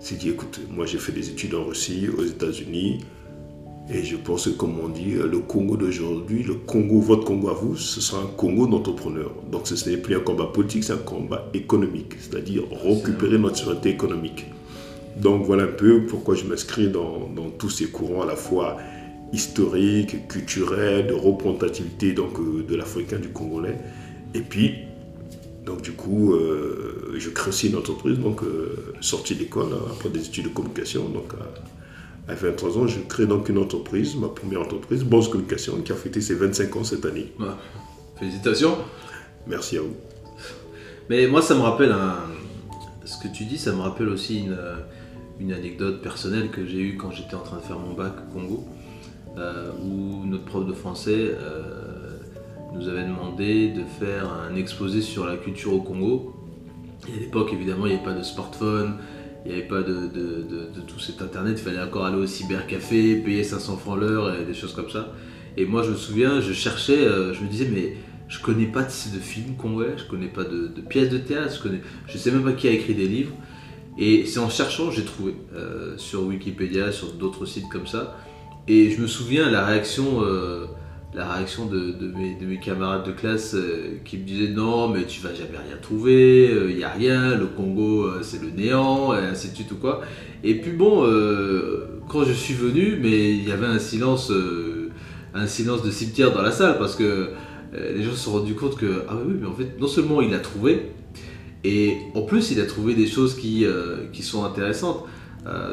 Il 0.00 0.06
s'est 0.06 0.14
dit, 0.16 0.30
écoute, 0.30 0.60
moi 0.70 0.86
j'ai 0.86 0.98
fait 0.98 1.12
des 1.12 1.30
études 1.30 1.54
en 1.54 1.64
Russie, 1.64 2.08
aux 2.08 2.24
États-Unis, 2.24 3.00
et 3.90 4.02
je 4.02 4.16
pense 4.16 4.46
que, 4.46 4.50
comme 4.50 4.78
on 4.80 4.88
dit, 4.88 5.12
le 5.14 5.38
Congo 5.40 5.76
d'aujourd'hui, 5.76 6.42
le 6.42 6.54
Congo, 6.54 7.00
votre 7.00 7.24
Congo 7.24 7.50
à 7.50 7.54
vous, 7.54 7.76
ce 7.76 8.00
sera 8.00 8.22
un 8.22 8.26
Congo 8.26 8.66
d'entrepreneurs. 8.66 9.32
Donc 9.50 9.66
ce 9.66 9.88
n'est 9.88 9.98
plus 9.98 10.16
un 10.16 10.20
combat 10.20 10.46
politique, 10.46 10.84
c'est 10.84 10.94
un 10.94 10.96
combat 10.96 11.50
économique, 11.52 12.14
c'est-à-dire 12.18 12.62
récupérer 12.82 13.38
notre 13.38 13.56
souveraineté 13.56 13.90
économique. 13.90 14.46
Donc 15.16 15.44
voilà 15.44 15.64
un 15.64 15.68
peu 15.68 16.06
pourquoi 16.06 16.34
je 16.34 16.44
m'inscris 16.44 16.88
dans, 16.88 17.28
dans 17.34 17.50
tous 17.50 17.70
ces 17.70 17.86
courants 17.86 18.22
à 18.22 18.26
la 18.26 18.36
fois 18.36 18.78
historiques, 19.34 20.28
culturels, 20.28 21.08
de 21.08 21.12
représentativité 21.12 22.12
donc, 22.12 22.38
euh, 22.38 22.64
de 22.66 22.76
l'Africain, 22.76 23.18
du 23.18 23.28
Congolais. 23.28 23.76
Et 24.34 24.40
puis, 24.40 24.74
donc 25.64 25.82
du 25.82 25.92
coup, 25.92 26.34
euh, 26.34 27.14
je 27.16 27.30
crée 27.30 27.48
aussi 27.48 27.68
une 27.68 27.76
entreprise, 27.76 28.18
donc 28.18 28.42
euh, 28.42 28.92
sortie 29.00 29.34
d'école, 29.34 29.72
hein, 29.72 29.92
après 29.92 30.08
des 30.08 30.26
études 30.26 30.44
de 30.44 30.48
communication. 30.50 31.08
Donc 31.08 31.32
à, 32.28 32.32
à 32.32 32.34
23 32.34 32.78
ans, 32.78 32.86
je 32.86 33.00
crée 33.00 33.26
donc 33.26 33.48
une 33.48 33.58
entreprise, 33.58 34.16
ma 34.16 34.28
première 34.28 34.60
entreprise, 34.60 35.04
Boss 35.04 35.28
Communication, 35.28 35.80
qui 35.82 35.92
a 35.92 35.94
fêté 35.94 36.20
ses 36.20 36.34
25 36.34 36.76
ans 36.76 36.84
cette 36.84 37.04
année. 37.04 37.32
Ouais. 37.38 37.46
Félicitations. 38.18 38.76
Merci 39.46 39.78
à 39.78 39.82
vous. 39.82 39.96
Mais 41.10 41.26
moi, 41.26 41.42
ça 41.42 41.54
me 41.54 41.60
rappelle 41.60 41.92
un... 41.92 42.16
Ce 43.04 43.22
que 43.22 43.28
tu 43.28 43.44
dis, 43.44 43.58
ça 43.58 43.72
me 43.72 43.80
rappelle 43.80 44.08
aussi 44.08 44.40
une, 44.40 44.56
une 45.40 45.52
anecdote 45.52 46.00
personnelle 46.02 46.50
que 46.50 46.64
j'ai 46.64 46.80
eue 46.80 46.96
quand 46.96 47.10
j'étais 47.10 47.34
en 47.34 47.40
train 47.42 47.58
de 47.58 47.62
faire 47.62 47.78
mon 47.78 47.92
bac 47.94 48.14
au 48.18 48.32
Congo, 48.32 48.64
euh, 49.36 49.70
où 49.82 50.24
notre 50.26 50.44
prof 50.44 50.66
de 50.66 50.72
français 50.72 51.34
euh, 51.34 51.93
nous 52.74 52.88
avait 52.88 53.04
demandé 53.04 53.68
de 53.68 53.84
faire 53.84 54.30
un 54.32 54.56
exposé 54.56 55.00
sur 55.00 55.26
la 55.26 55.36
culture 55.36 55.72
au 55.72 55.80
Congo. 55.80 56.34
Et 57.08 57.16
à 57.16 57.20
l'époque, 57.20 57.52
évidemment, 57.52 57.86
il 57.86 57.90
n'y 57.90 57.96
avait 57.96 58.04
pas 58.04 58.14
de 58.14 58.22
smartphone, 58.22 58.96
il 59.44 59.52
n'y 59.52 59.58
avait 59.58 59.68
pas 59.68 59.82
de, 59.82 60.10
tout 60.86 60.98
cet 60.98 61.22
internet, 61.22 61.58
il 61.58 61.64
fallait 61.64 61.82
encore 61.82 62.06
aller 62.06 62.16
au 62.16 62.26
cybercafé, 62.26 63.16
payer 63.16 63.44
500 63.44 63.76
francs 63.76 64.00
l'heure 64.00 64.34
et 64.34 64.44
des 64.44 64.54
choses 64.54 64.74
comme 64.74 64.90
ça. 64.90 65.12
Et 65.56 65.66
moi, 65.66 65.82
je 65.82 65.90
me 65.90 65.96
souviens, 65.96 66.40
je 66.40 66.52
cherchais, 66.52 66.98
euh, 66.98 67.32
je 67.32 67.42
me 67.42 67.48
disais, 67.48 67.68
mais 67.72 67.96
je 68.26 68.40
connais 68.40 68.66
pas 68.66 68.82
de, 68.82 68.90
films 68.90 69.54
congolais, 69.56 69.94
je 69.96 70.04
connais 70.04 70.26
pas 70.26 70.44
de, 70.44 70.68
pièces 70.88 71.10
de 71.10 71.18
théâtre, 71.18 71.62
je 71.64 71.68
je 72.08 72.18
sais 72.18 72.30
même 72.30 72.42
pas 72.42 72.52
qui 72.52 72.66
a 72.66 72.72
écrit 72.72 72.94
des 72.94 73.06
livres. 73.06 73.34
Et 73.96 74.26
c'est 74.26 74.40
en 74.40 74.50
cherchant 74.50 74.90
j'ai 74.90 75.04
trouvé 75.04 75.36
euh, 75.54 75.96
sur 75.98 76.24
Wikipédia, 76.24 76.90
sur 76.90 77.12
d'autres 77.12 77.46
sites 77.46 77.68
comme 77.70 77.86
ça. 77.86 78.16
Et 78.66 78.90
je 78.90 79.00
me 79.00 79.06
souviens 79.06 79.50
la 79.50 79.64
réaction 79.64 80.22
euh, 80.22 80.66
la 81.14 81.32
réaction 81.32 81.66
de, 81.66 81.94
mes, 82.46 82.58
camarades 82.58 83.06
de 83.06 83.12
classe 83.12 83.54
euh, 83.54 83.98
qui 84.04 84.18
me 84.18 84.24
disaient 84.24 84.52
non 84.52 84.88
mais 84.88 85.04
tu 85.04 85.20
vas 85.20 85.32
jamais 85.32 85.58
rien 85.58 85.76
trouver, 85.80 86.46
il 86.46 86.56
euh, 86.56 86.74
n'y 86.74 86.84
a 86.84 86.90
rien, 86.90 87.36
le 87.36 87.46
Congo 87.46 88.04
euh, 88.04 88.20
c'est 88.22 88.42
le 88.42 88.50
néant, 88.50 89.14
et 89.14 89.24
ainsi 89.24 89.50
de 89.50 89.54
suite 89.54 89.70
ou 89.72 89.76
quoi. 89.76 90.02
Et 90.42 90.56
puis 90.60 90.72
bon, 90.72 91.04
quand 92.06 92.24
je 92.24 92.32
suis 92.32 92.52
venu, 92.52 92.98
mais 93.00 93.30
il 93.30 93.48
y 93.48 93.52
avait 93.52 93.66
un 93.66 93.78
silence, 93.78 94.30
un 95.32 95.46
silence 95.46 95.82
de 95.82 95.90
cimetière 95.90 96.34
dans 96.34 96.42
la 96.42 96.52
salle 96.52 96.76
parce 96.76 96.96
que 96.96 97.30
les 97.72 98.02
gens 98.02 98.10
se 98.10 98.18
sont 98.18 98.32
rendus 98.32 98.54
compte 98.54 98.76
que 98.76 99.04
ah 99.08 99.16
oui 99.26 99.36
mais 99.40 99.46
en 99.46 99.54
fait 99.54 99.80
non 99.80 99.86
seulement 99.86 100.20
il 100.20 100.34
a 100.34 100.40
trouvé, 100.40 100.90
et 101.64 101.96
en 102.14 102.22
plus 102.22 102.50
il 102.50 102.60
a 102.60 102.66
trouvé 102.66 102.94
des 102.94 103.06
choses 103.06 103.36
qui, 103.36 103.64
qui 104.12 104.22
sont 104.22 104.44
intéressantes. 104.44 105.06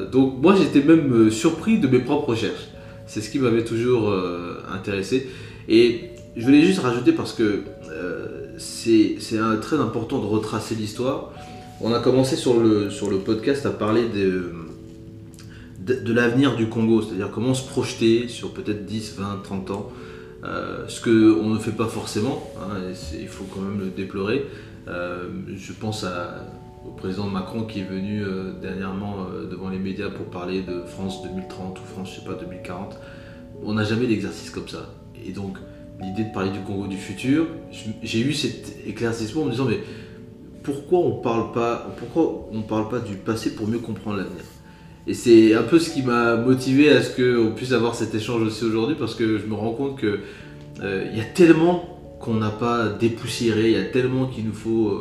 donc 0.09 0.41
moi 0.41 0.55
j'étais 0.55 0.87
même 0.87 1.29
surpris 1.31 1.77
de 1.77 1.89
mes 1.89 1.99
propres 1.99 2.29
recherches. 2.29 2.70
C'est 3.11 3.19
ce 3.19 3.29
qui 3.29 3.39
m'avait 3.39 3.65
toujours 3.65 4.09
euh, 4.09 4.63
intéressé. 4.73 5.27
Et 5.67 6.11
je 6.37 6.45
voulais 6.45 6.61
juste 6.61 6.79
rajouter 6.79 7.11
parce 7.11 7.33
que 7.33 7.63
euh, 7.89 8.55
c'est 8.57 9.17
très 9.61 9.75
important 9.75 10.19
de 10.19 10.25
retracer 10.25 10.75
l'histoire. 10.75 11.33
On 11.81 11.91
a 11.91 11.99
commencé 11.99 12.37
sur 12.37 12.57
le, 12.57 12.89
sur 12.89 13.09
le 13.09 13.17
podcast 13.17 13.65
à 13.65 13.71
parler 13.71 14.03
de, 14.07 14.53
de, 15.93 16.13
l'avenir 16.13 16.55
du 16.55 16.69
Congo, 16.69 17.01
c'est-à-dire 17.01 17.31
comment 17.31 17.53
se 17.53 17.67
projeter 17.67 18.29
sur 18.29 18.53
peut-être 18.53 18.85
10, 18.85 19.15
20, 19.17 19.41
30 19.43 19.71
ans. 19.71 19.91
Euh, 20.45 20.85
ce 20.87 21.01
qu'on 21.01 21.49
ne 21.49 21.59
fait 21.59 21.73
pas 21.73 21.87
forcément, 21.87 22.49
hein, 22.61 22.77
il 23.19 23.27
faut 23.27 23.43
quand 23.43 23.59
même 23.59 23.79
le 23.79 23.87
déplorer. 23.87 24.45
je 24.87 25.73
pense 25.73 26.05
à, 26.05 26.45
au 26.85 26.89
président 26.89 27.27
Macron 27.27 27.63
qui 27.63 27.81
est 27.81 27.83
venu 27.83 28.23
euh, 28.23 28.53
dernièrement 28.59 29.25
euh, 29.31 29.47
devant 29.47 29.69
les 29.69 29.77
médias 29.77 30.09
pour 30.09 30.25
parler 30.25 30.61
de 30.61 30.81
France 30.83 31.21
2030 31.23 31.79
ou 31.79 31.83
France, 31.83 32.11
je 32.13 32.19
sais 32.19 32.25
pas, 32.25 32.33
2040. 32.33 32.97
On 33.63 33.73
n'a 33.73 33.83
jamais 33.83 34.07
d'exercice 34.07 34.49
comme 34.49 34.67
ça. 34.67 34.89
Et 35.23 35.31
donc, 35.31 35.57
l'idée 36.01 36.23
de 36.23 36.33
parler 36.33 36.49
du 36.49 36.59
Congo 36.61 36.87
du 36.87 36.97
futur, 36.97 37.45
j'ai 38.01 38.19
eu 38.19 38.33
cet 38.33 38.87
éclaircissement 38.87 39.43
en 39.43 39.45
me 39.45 39.51
disant, 39.51 39.65
mais 39.65 39.79
pourquoi 40.63 40.99
on 40.99 41.21
parle 41.21 41.51
pas, 41.51 41.93
pourquoi 41.97 42.49
on 42.51 42.61
parle 42.61 42.89
pas 42.89 42.99
du 42.99 43.15
passé 43.15 43.55
pour 43.55 43.67
mieux 43.67 43.79
comprendre 43.79 44.17
l'avenir? 44.17 44.43
Et 45.05 45.13
c'est 45.13 45.53
un 45.53 45.63
peu 45.63 45.79
ce 45.79 45.91
qui 45.91 46.01
m'a 46.01 46.35
motivé 46.35 46.89
à 46.89 47.01
ce 47.01 47.15
qu'on 47.15 47.51
puisse 47.51 47.71
avoir 47.71 47.95
cet 47.95 48.15
échange 48.15 48.41
aussi 48.41 48.63
aujourd'hui, 48.63 48.95
parce 48.97 49.13
que 49.13 49.37
je 49.37 49.45
me 49.45 49.53
rends 49.53 49.73
compte 49.73 49.99
que 49.99 50.19
euh, 50.81 51.07
il 51.11 51.17
y 51.17 51.21
a 51.21 51.25
tellement 51.25 52.17
qu'on 52.19 52.35
n'a 52.35 52.49
pas 52.49 52.89
dépoussiéré, 52.89 53.71
il 53.71 53.77
y 53.77 53.81
a 53.81 53.85
tellement 53.85 54.27
qu'il 54.27 54.45
nous 54.45 54.53
faut 54.53 54.99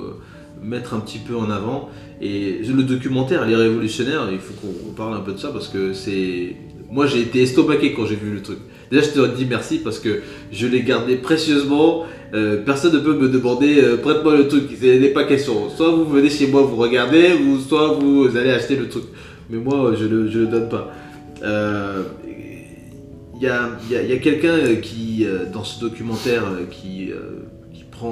mettre 0.62 0.94
un 0.94 1.00
petit 1.00 1.18
peu 1.18 1.36
en 1.36 1.50
avant. 1.50 1.88
Et 2.20 2.60
le 2.62 2.82
documentaire, 2.82 3.44
il 3.46 3.52
est 3.52 3.56
révolutionnaire, 3.56 4.28
il 4.30 4.38
faut 4.38 4.54
qu'on 4.54 4.92
parle 4.92 5.14
un 5.14 5.20
peu 5.20 5.32
de 5.32 5.38
ça 5.38 5.48
parce 5.48 5.68
que 5.68 5.92
c'est. 5.92 6.56
Moi, 6.90 7.06
j'ai 7.06 7.20
été 7.20 7.42
estomaqué 7.42 7.92
quand 7.92 8.04
j'ai 8.04 8.16
vu 8.16 8.32
le 8.32 8.42
truc. 8.42 8.58
Déjà, 8.90 9.02
je 9.02 9.10
te 9.10 9.36
dis 9.36 9.46
merci 9.46 9.78
parce 9.78 10.00
que 10.00 10.22
je 10.50 10.66
l'ai 10.66 10.82
gardé 10.82 11.16
précieusement. 11.16 12.04
Euh, 12.34 12.62
personne 12.64 12.92
ne 12.94 12.98
peut 12.98 13.14
me 13.14 13.28
demander 13.28 13.80
euh, 13.80 13.96
prête-moi 13.96 14.36
le 14.36 14.48
truc. 14.48 14.64
Ce 14.80 14.86
n'est 14.86 15.08
pas 15.08 15.24
question. 15.24 15.70
Soit 15.70 15.90
vous 15.90 16.04
venez 16.04 16.28
chez 16.28 16.48
moi, 16.48 16.62
vous 16.62 16.76
regardez, 16.76 17.32
ou 17.34 17.58
soit 17.60 17.94
vous 17.94 18.36
allez 18.36 18.50
acheter 18.50 18.76
le 18.76 18.88
truc. 18.88 19.04
Mais 19.48 19.58
moi, 19.58 19.94
je 19.96 20.04
ne 20.04 20.08
le, 20.08 20.28
le, 20.28 20.46
donne 20.46 20.68
pas. 20.68 20.92
Euh, 21.42 22.02
il 23.36 23.42
y 23.42 23.48
a, 23.48 23.70
y 23.90 24.12
a 24.12 24.18
quelqu'un 24.18 24.74
qui, 24.82 25.24
dans 25.52 25.64
ce 25.64 25.80
documentaire, 25.80 26.44
qui 26.70 27.10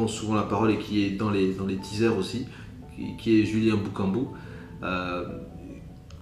souvent 0.06 0.34
la 0.34 0.42
parole 0.42 0.70
et 0.70 0.78
qui 0.78 1.04
est 1.04 1.10
dans 1.10 1.30
les, 1.30 1.54
dans 1.54 1.66
les 1.66 1.76
teasers 1.76 2.16
aussi, 2.16 2.46
qui, 3.18 3.40
est 3.40 3.44
Julien 3.44 3.76
Boukambou. 3.76 4.28
Euh, 4.82 5.24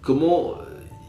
comment 0.03 0.55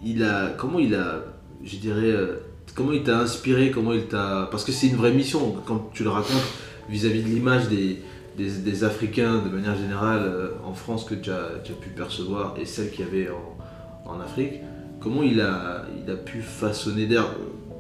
il 0.04 0.24
a, 0.24 0.50
comment 0.58 0.80
il 0.80 0.96
a, 0.96 1.24
je 1.64 1.78
dirais, 1.78 2.12
euh, 2.12 2.40
comment 2.76 2.92
il 2.92 3.04
t'a 3.04 3.20
inspiré, 3.20 3.72
comment 3.72 3.94
il 3.94 4.06
t'a, 4.06 4.48
parce 4.52 4.64
que 4.64 4.72
c'est 4.72 4.88
une 4.88 4.96
vraie 4.96 5.14
mission 5.14 5.56
quand 5.66 5.92
tu 5.94 6.04
le 6.04 6.10
racontes 6.10 6.46
vis-à-vis 6.90 7.22
de 7.22 7.28
l'image 7.28 7.68
des, 7.68 8.02
des, 8.38 8.84
Africains 8.84 9.40
de 9.40 9.50
manière 9.50 9.76
générale 9.76 10.22
euh, 10.24 10.50
en 10.66 10.74
France 10.74 11.04
que 11.04 11.16
tu 11.16 11.32
as, 11.32 11.60
tu 11.64 11.72
as, 11.72 11.76
pu 11.76 11.90
percevoir 11.90 12.56
et 12.60 12.66
celle 12.66 12.92
qu'il 12.92 13.06
y 13.06 13.08
avait 13.08 13.30
en, 13.30 14.12
en, 14.12 14.20
Afrique. 14.20 14.62
Comment 15.00 15.24
il 15.24 15.42
a, 15.42 15.86
il 16.04 16.12
a 16.12 16.16
pu 16.16 16.42
façonner 16.42 17.06
d'air 17.06 17.26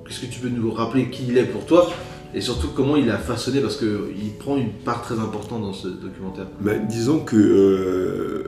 Qu'est-ce 0.05 0.21
que 0.21 0.25
tu 0.27 0.39
peux 0.39 0.49
nous 0.49 0.71
rappeler 0.71 1.09
qui 1.09 1.25
il 1.27 1.37
est 1.37 1.45
pour 1.45 1.65
toi 1.65 1.89
et 2.33 2.41
surtout 2.41 2.69
comment 2.75 2.95
il 2.95 3.09
a 3.09 3.17
façonné, 3.17 3.61
parce 3.61 3.77
qu'il 3.77 4.33
prend 4.39 4.57
une 4.57 4.71
part 4.71 5.01
très 5.01 5.19
importante 5.19 5.61
dans 5.61 5.73
ce 5.73 5.87
documentaire. 5.87 6.47
Disons 6.87 7.19
que 7.19 7.35
euh, 7.35 8.43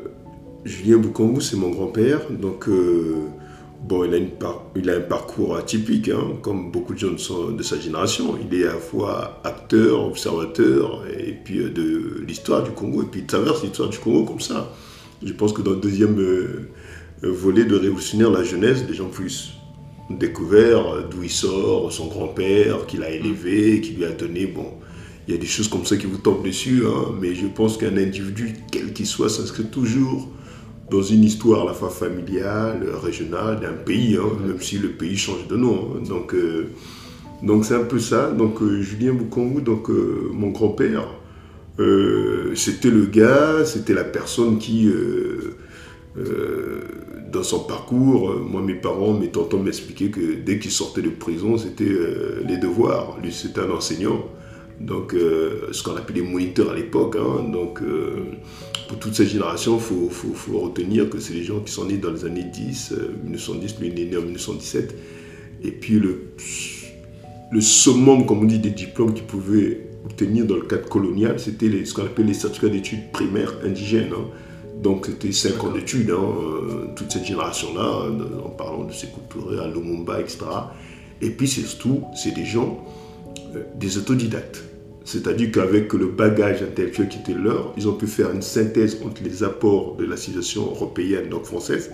Julien 0.66 0.98
Boukambu, 0.98 1.42
c'est 1.42 1.58
mon 1.58 1.70
grand-père, 1.70 2.22
donc 2.30 2.68
euh, 2.68 3.28
bon, 3.88 4.04
il 4.04 4.14
a, 4.14 4.18
une 4.18 4.30
il 4.76 4.90
a 4.90 4.96
un 4.96 5.02
parcours 5.02 5.56
atypique, 5.56 6.10
hein, 6.10 6.38
comme 6.42 6.72
beaucoup 6.72 6.94
de 6.94 7.00
gens 7.00 7.12
de, 7.52 7.64
sa 7.64 7.80
génération. 7.80 8.38
Il 8.42 8.60
est 8.60 8.68
à 8.68 8.74
la 8.74 8.80
fois 8.80 9.42
acteur, 9.44 10.06
observateur, 10.06 11.04
et 11.18 11.34
puis 11.34 11.60
euh, 11.60 11.70
de 11.70 12.24
l'histoire 12.26 12.64
du 12.64 12.72
Congo, 12.72 13.04
et 13.04 13.06
puis 13.06 13.22
il 13.22 13.26
traverse 13.28 13.64
l'histoire 13.64 13.90
du 13.90 13.98
Congo 13.98 14.24
comme 14.26 14.42
ça. 14.42 14.74
Je 15.24 15.34
pense 15.34 15.52
que 15.52 15.62
dans 15.62 15.72
le 15.72 15.78
deuxième 15.78 16.18
volet 17.22 17.66
de 17.66 17.76
Révolutionnaire 17.76 18.32
la 18.32 18.44
jeunesse, 18.44 18.86
les 18.88 18.94
gens 18.94 19.10
plus 19.10 19.59
découvert 20.10 21.08
d'où 21.10 21.24
il 21.24 21.30
sort, 21.30 21.92
son 21.92 22.08
grand-père, 22.08 22.86
qui 22.88 22.98
l'a 22.98 23.12
élevé, 23.12 23.82
qui 23.82 23.94
lui 23.94 24.06
a 24.06 24.12
donné, 24.12 24.48
bon, 24.48 24.74
il 25.28 25.36
y 25.36 25.38
a 25.38 25.40
des 25.40 25.48
choses 25.48 25.68
comme 25.68 25.86
ça 25.86 25.96
qui 25.96 26.08
vous 26.08 26.18
tombent 26.18 26.44
dessus, 26.44 26.84
hein, 26.88 27.14
mais 27.22 27.36
je 27.36 27.46
pense 27.46 27.78
qu'un 27.78 27.96
individu, 27.98 28.56
quel 28.72 28.94
qu'il 28.94 29.06
soit, 29.06 29.30
s'inscrit 29.30 29.66
toujours 29.66 30.28
dans 30.90 31.04
une 31.04 31.24
histoire 31.24 31.62
à 31.62 31.66
la 31.66 31.74
fois 31.74 31.92
familiale, 31.92 32.84
régionale, 33.04 33.60
d'un 33.60 33.74
pays, 33.74 34.18
hein, 34.18 34.30
même 34.46 34.60
si 34.60 34.80
le 34.80 34.90
pays 34.90 35.18
change 35.18 35.48
de 35.48 35.56
nom. 35.56 35.94
Hein. 35.96 36.08
donc, 36.08 36.34
euh, 36.34 36.70
donc 37.44 37.64
c'est 37.64 37.76
un 37.76 37.84
peu 37.84 38.00
ça. 38.00 38.32
Donc 38.32 38.60
euh, 38.64 38.82
Julien 38.82 39.14
Bukongu, 39.14 39.62
donc 39.62 39.90
euh, 39.92 40.30
mon 40.34 40.50
grand-père, 40.50 41.08
c'était 42.56 42.90
le 42.90 43.06
gars, 43.06 43.64
c'était 43.64 43.94
la 43.94 44.04
personne 44.04 44.58
qui 44.58 44.92
dans 47.32 47.44
son 47.44 47.60
parcours, 47.60 48.32
euh, 48.32 48.40
moi, 48.40 48.62
mes 48.62 48.76
parents, 48.76 49.14
mes 49.14 49.28
tontons 49.28 49.62
m'expliquaient 49.62 50.10
que 50.10 50.36
dès 50.36 50.60
qu'il 50.60 50.72
sortait 50.72 51.02
de 51.02 51.10
prison, 51.10 51.58
c'était 51.58 51.84
euh, 51.84 52.44
les 52.48 52.58
devoirs. 52.58 53.18
Lui, 53.22 53.32
c'était 53.32 53.62
un 53.62 53.72
enseignant. 53.72 54.26
Donc, 54.80 55.14
euh, 55.14 55.68
ce 55.72 55.84
qu'on 55.84 55.96
appelait 55.96 56.22
moniteurs 56.22 56.72
à 56.72 56.76
l'époque. 56.76 57.18
Hein. 57.18 57.50
donc, 57.52 57.82
pour 58.88 58.98
toute 58.98 59.14
cette 59.14 59.28
génération, 59.28 59.78
il 59.78 60.10
faut, 60.10 60.60
retenir 60.60 61.10
que 61.10 61.20
c'est 61.20 61.34
les 61.34 61.44
gens 61.44 61.60
qui 61.60 61.72
sont 61.72 61.86
nés 61.86 61.98
dans 61.98 62.12
les 62.12 62.26
années 62.26 62.46
10, 62.46 62.94
1910, 63.26 63.80
lui, 63.80 63.92
il 63.94 64.00
est 64.00 64.06
né 64.06 64.18
en 64.18 64.22
1917. 64.22 64.96
Et 65.64 65.72
puis, 65.72 66.00
le, 66.00 66.24
le 67.52 67.62
summum, 67.62 68.26
comme 68.26 68.40
on 68.40 68.46
dit, 68.46 68.60
des 68.60 68.70
diplômes 68.70 69.14
qu'ils 69.14 69.26
pouvaient 69.26 69.90
obtenir 70.06 70.46
dans 70.46 70.56
le 70.56 70.62
cadre 70.62 70.88
colonial, 70.88 71.40
c'était 71.40 71.84
ce 71.84 71.94
qu'on 71.94 72.04
appelle 72.06 72.28
les 72.28 72.34
certificats 72.34 72.70
d'études 72.70 73.12
primaires 73.12 73.54
indigènes. 73.66 74.14
Hein. 74.14 74.28
Donc 74.82 75.08
c'était 75.08 75.32
5 75.32 75.64
ans 75.64 75.72
d'études, 75.72 76.12
hein, 76.12 76.20
euh, 76.20 76.86
toute 76.96 77.12
cette 77.12 77.26
génération-là, 77.26 78.10
en 78.46 78.50
parlant 78.50 78.86
de 78.86 78.94
ces 78.94 79.08
Touré, 79.30 79.60
à 79.60 79.68
Lumumba, 79.68 80.22
etc. 80.22 80.40
Et 81.22 81.32
puis 81.32 81.48
surtout, 81.48 82.04
c'est 82.16 82.34
des 82.34 82.46
gens, 82.46 82.86
euh, 83.56 83.64
des 83.76 83.98
autodidactes. 83.98 84.64
C'est-à-dire 85.04 85.52
qu'avec 85.52 85.92
le 85.94 86.08
bagage 86.08 86.62
intellectuel 86.62 87.10
qui 87.10 87.20
était 87.20 87.34
leur, 87.34 87.74
ils 87.78 87.88
ont 87.90 87.94
pu 87.94 88.08
faire 88.08 88.32
une 88.32 88.42
synthèse 88.42 89.02
entre 89.06 89.24
les 89.24 89.44
apports 89.44 89.96
de 89.98 90.06
la 90.06 90.16
civilisation 90.16 90.68
européenne, 90.68 91.30
donc 91.30 91.46
française, 91.46 91.92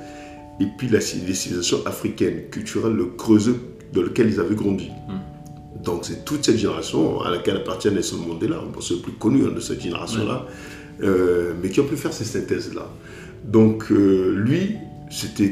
et 0.60 0.65
puis 0.77 0.88
la, 0.89 1.01
civilisation 1.01 1.80
africaine, 1.86 2.50
culturelle, 2.51 2.94
le 2.94 3.06
creuset 3.06 3.54
dans 3.94 4.01
lequel 4.01 4.30
ils 4.30 4.39
avaient 4.39 4.56
grandi. 4.56 4.89
Hmm. 5.08 5.84
Donc 5.84 6.04
c'est 6.04 6.25
toute 6.25 6.46
cette 6.46 6.58
génération 6.58 7.22
à 7.22 7.32
laquelle 7.32 7.58
appartient 7.58 7.89
Nelson 7.89 8.18
Mandela, 8.18 8.62
c'est 8.82 8.96
le 8.96 9.00
plus 9.00 9.13
connu 9.13 9.46
hein, 9.46 9.51
de 9.56 9.60
cette 9.60 9.82
génération-là. 9.82 10.46
Euh, 11.03 11.53
mais 11.61 11.69
qui 11.69 11.79
ont 11.81 11.85
pu 11.85 11.97
faire 11.97 12.13
ces 12.13 12.23
synthèses-là. 12.23 12.89
Donc 13.43 13.91
euh, 13.91 14.33
lui, 14.35 14.75
c'était 15.11 15.51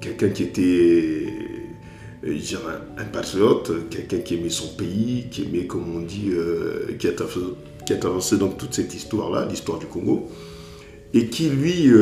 quelqu'un 0.00 0.30
qui 0.30 0.42
était 0.44 1.26
euh, 2.24 2.38
un, 2.98 3.04
patriote, 3.04 3.90
quelqu'un 3.90 4.18
qui 4.18 4.34
aimait 4.36 4.48
son 4.48 4.68
pays, 4.68 5.26
qui 5.30 5.44
aimait, 5.44 5.66
comme 5.66 5.94
on 5.94 6.00
dit, 6.00 6.30
qui, 6.98 7.08
a, 7.08 7.12
qui, 7.84 7.92
a, 7.92 7.96
avancé 8.06 8.38
dans 8.38 8.48
toute 8.48 8.74
cette 8.74 8.94
histoire-là, 8.94 9.46
l'histoire 9.48 9.78
du 9.78 9.86
Congo, 9.86 10.28
et 11.12 11.26
qui, 11.26 11.50
lui, 11.50 11.92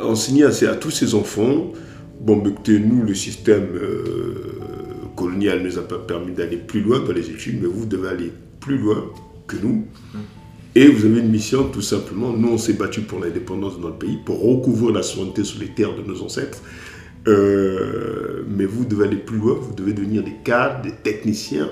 enseignait 0.00 0.44
à, 0.44 0.70
à, 0.70 0.74
tous 0.76 0.90
ses 0.90 1.14
enfants, 1.14 1.72
bon, 2.20 2.44
écoutez, 2.46 2.78
nous, 2.78 3.02
le 3.02 3.14
système 3.14 3.66
colonial 5.16 5.62
ne 5.62 5.68
nous 5.68 5.78
a 5.78 5.88
pas 5.88 5.98
permis 5.98 6.32
d'aller 6.32 6.58
plus 6.58 6.82
loin 6.82 7.00
dans 7.00 7.12
les 7.12 7.30
études, 7.30 7.60
mais 7.62 7.66
vous 7.66 7.86
devez 7.86 8.08
aller 8.08 8.32
plus 8.60 8.78
loin 8.78 9.10
que 9.46 9.56
nous. 9.56 9.86
Et 10.74 10.86
vous 10.86 11.06
avez 11.06 11.20
une 11.20 11.30
mission, 11.30 11.64
tout 11.64 11.82
simplement. 11.82 12.32
Nous, 12.32 12.48
on 12.48 12.58
s'est 12.58 12.74
battu 12.74 13.00
pour 13.00 13.20
l'indépendance 13.20 13.76
de 13.78 13.82
notre 13.82 13.98
pays, 13.98 14.18
pour 14.24 14.40
recouvrir 14.40 14.94
la 14.94 15.02
souveraineté 15.02 15.44
sur 15.44 15.60
les 15.60 15.68
terres 15.68 15.94
de 15.94 16.02
nos 16.02 16.22
ancêtres. 16.22 16.62
Euh, 17.26 18.42
mais 18.48 18.64
vous 18.64 18.84
devez 18.84 19.06
aller 19.06 19.16
plus 19.16 19.38
loin, 19.38 19.54
vous 19.54 19.74
devez 19.74 19.92
devenir 19.92 20.22
des 20.22 20.36
cadres, 20.44 20.82
des 20.82 20.92
techniciens 20.92 21.68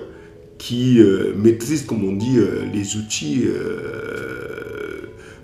qui 0.58 1.00
euh, 1.00 1.34
maîtrisent, 1.36 1.84
comme 1.84 2.04
on 2.04 2.12
dit, 2.12 2.38
euh, 2.38 2.64
les 2.72 2.96
outils, 2.96 3.44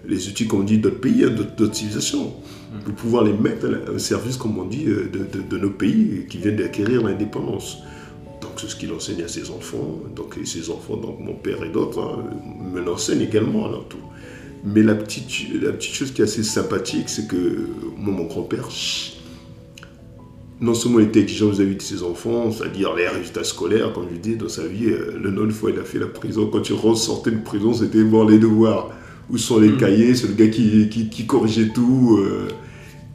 les 0.06 0.28
outils, 0.28 0.46
comme 0.46 0.60
on 0.60 0.64
dit, 0.64 0.78
d'autres 0.78 1.00
pays, 1.00 1.24
hein, 1.24 1.30
d'autres 1.30 1.74
civilisations, 1.74 2.24
mm. 2.72 2.84
pour 2.84 2.94
pouvoir 2.94 3.24
les 3.24 3.32
mettre 3.32 3.66
au 3.94 3.98
service, 3.98 4.36
comme 4.36 4.58
on 4.58 4.64
dit, 4.64 4.84
de, 4.84 5.42
de 5.48 5.58
nos 5.58 5.70
pays 5.70 6.26
qui 6.28 6.38
viennent 6.38 6.56
d'acquérir 6.56 7.02
l'indépendance. 7.02 7.78
Donc 8.52 8.60
j'écoute 8.60 8.70
ce 8.70 8.76
qu'il 8.76 8.92
enseigne 8.92 9.22
à 9.22 9.28
ses 9.28 9.50
enfants. 9.50 10.00
Donc, 10.14 10.36
et 10.40 10.44
ses 10.44 10.70
enfants, 10.70 10.96
donc 10.96 11.20
mon 11.20 11.34
père 11.34 11.62
et 11.64 11.70
d'autres, 11.70 12.00
hein, 12.00 12.24
me 12.72 12.80
l'enseignent 12.80 13.22
également 13.22 13.66
à 13.66 13.80
tout. 13.88 13.98
Mais 14.64 14.82
la 14.82 14.94
petite, 14.94 15.26
la 15.60 15.72
petite 15.72 15.94
chose 15.94 16.12
qui 16.12 16.20
est 16.20 16.24
assez 16.24 16.42
sympathique, 16.42 17.08
c'est 17.08 17.26
que 17.26 17.68
moi, 17.96 18.14
mon 18.14 18.24
grand-père, 18.24 18.68
non 20.60 20.74
seulement 20.74 21.00
il 21.00 21.06
était 21.06 21.20
exigeant 21.20 21.48
vis-à-vis 21.48 21.76
de 21.76 21.82
ses 21.82 22.02
enfants, 22.02 22.52
c'est-à-dire 22.52 22.94
les 22.94 23.08
résultats 23.08 23.42
scolaires, 23.42 23.92
comme 23.92 24.06
je 24.12 24.18
dis, 24.18 24.36
dans 24.36 24.48
sa 24.48 24.66
vie, 24.66 24.86
euh, 24.86 25.18
le 25.20 25.30
nombre 25.30 25.48
de 25.48 25.52
fois 25.52 25.70
il 25.70 25.78
a 25.78 25.84
fait 25.84 25.98
la 25.98 26.06
prison. 26.06 26.48
Quand 26.52 26.60
tu 26.60 26.74
sortais 26.94 27.32
de 27.32 27.42
prison, 27.42 27.72
c'était 27.72 28.04
bon 28.04 28.26
les 28.26 28.38
devoirs. 28.38 28.90
Où 29.30 29.38
sont 29.38 29.58
les 29.58 29.70
mm. 29.70 29.78
cahiers? 29.78 30.14
C'est 30.14 30.28
le 30.28 30.34
gars 30.34 30.48
qui, 30.48 30.88
qui, 30.88 31.26
corrigeait 31.26 31.68
tout. 31.68 32.18
Euh. 32.20 32.48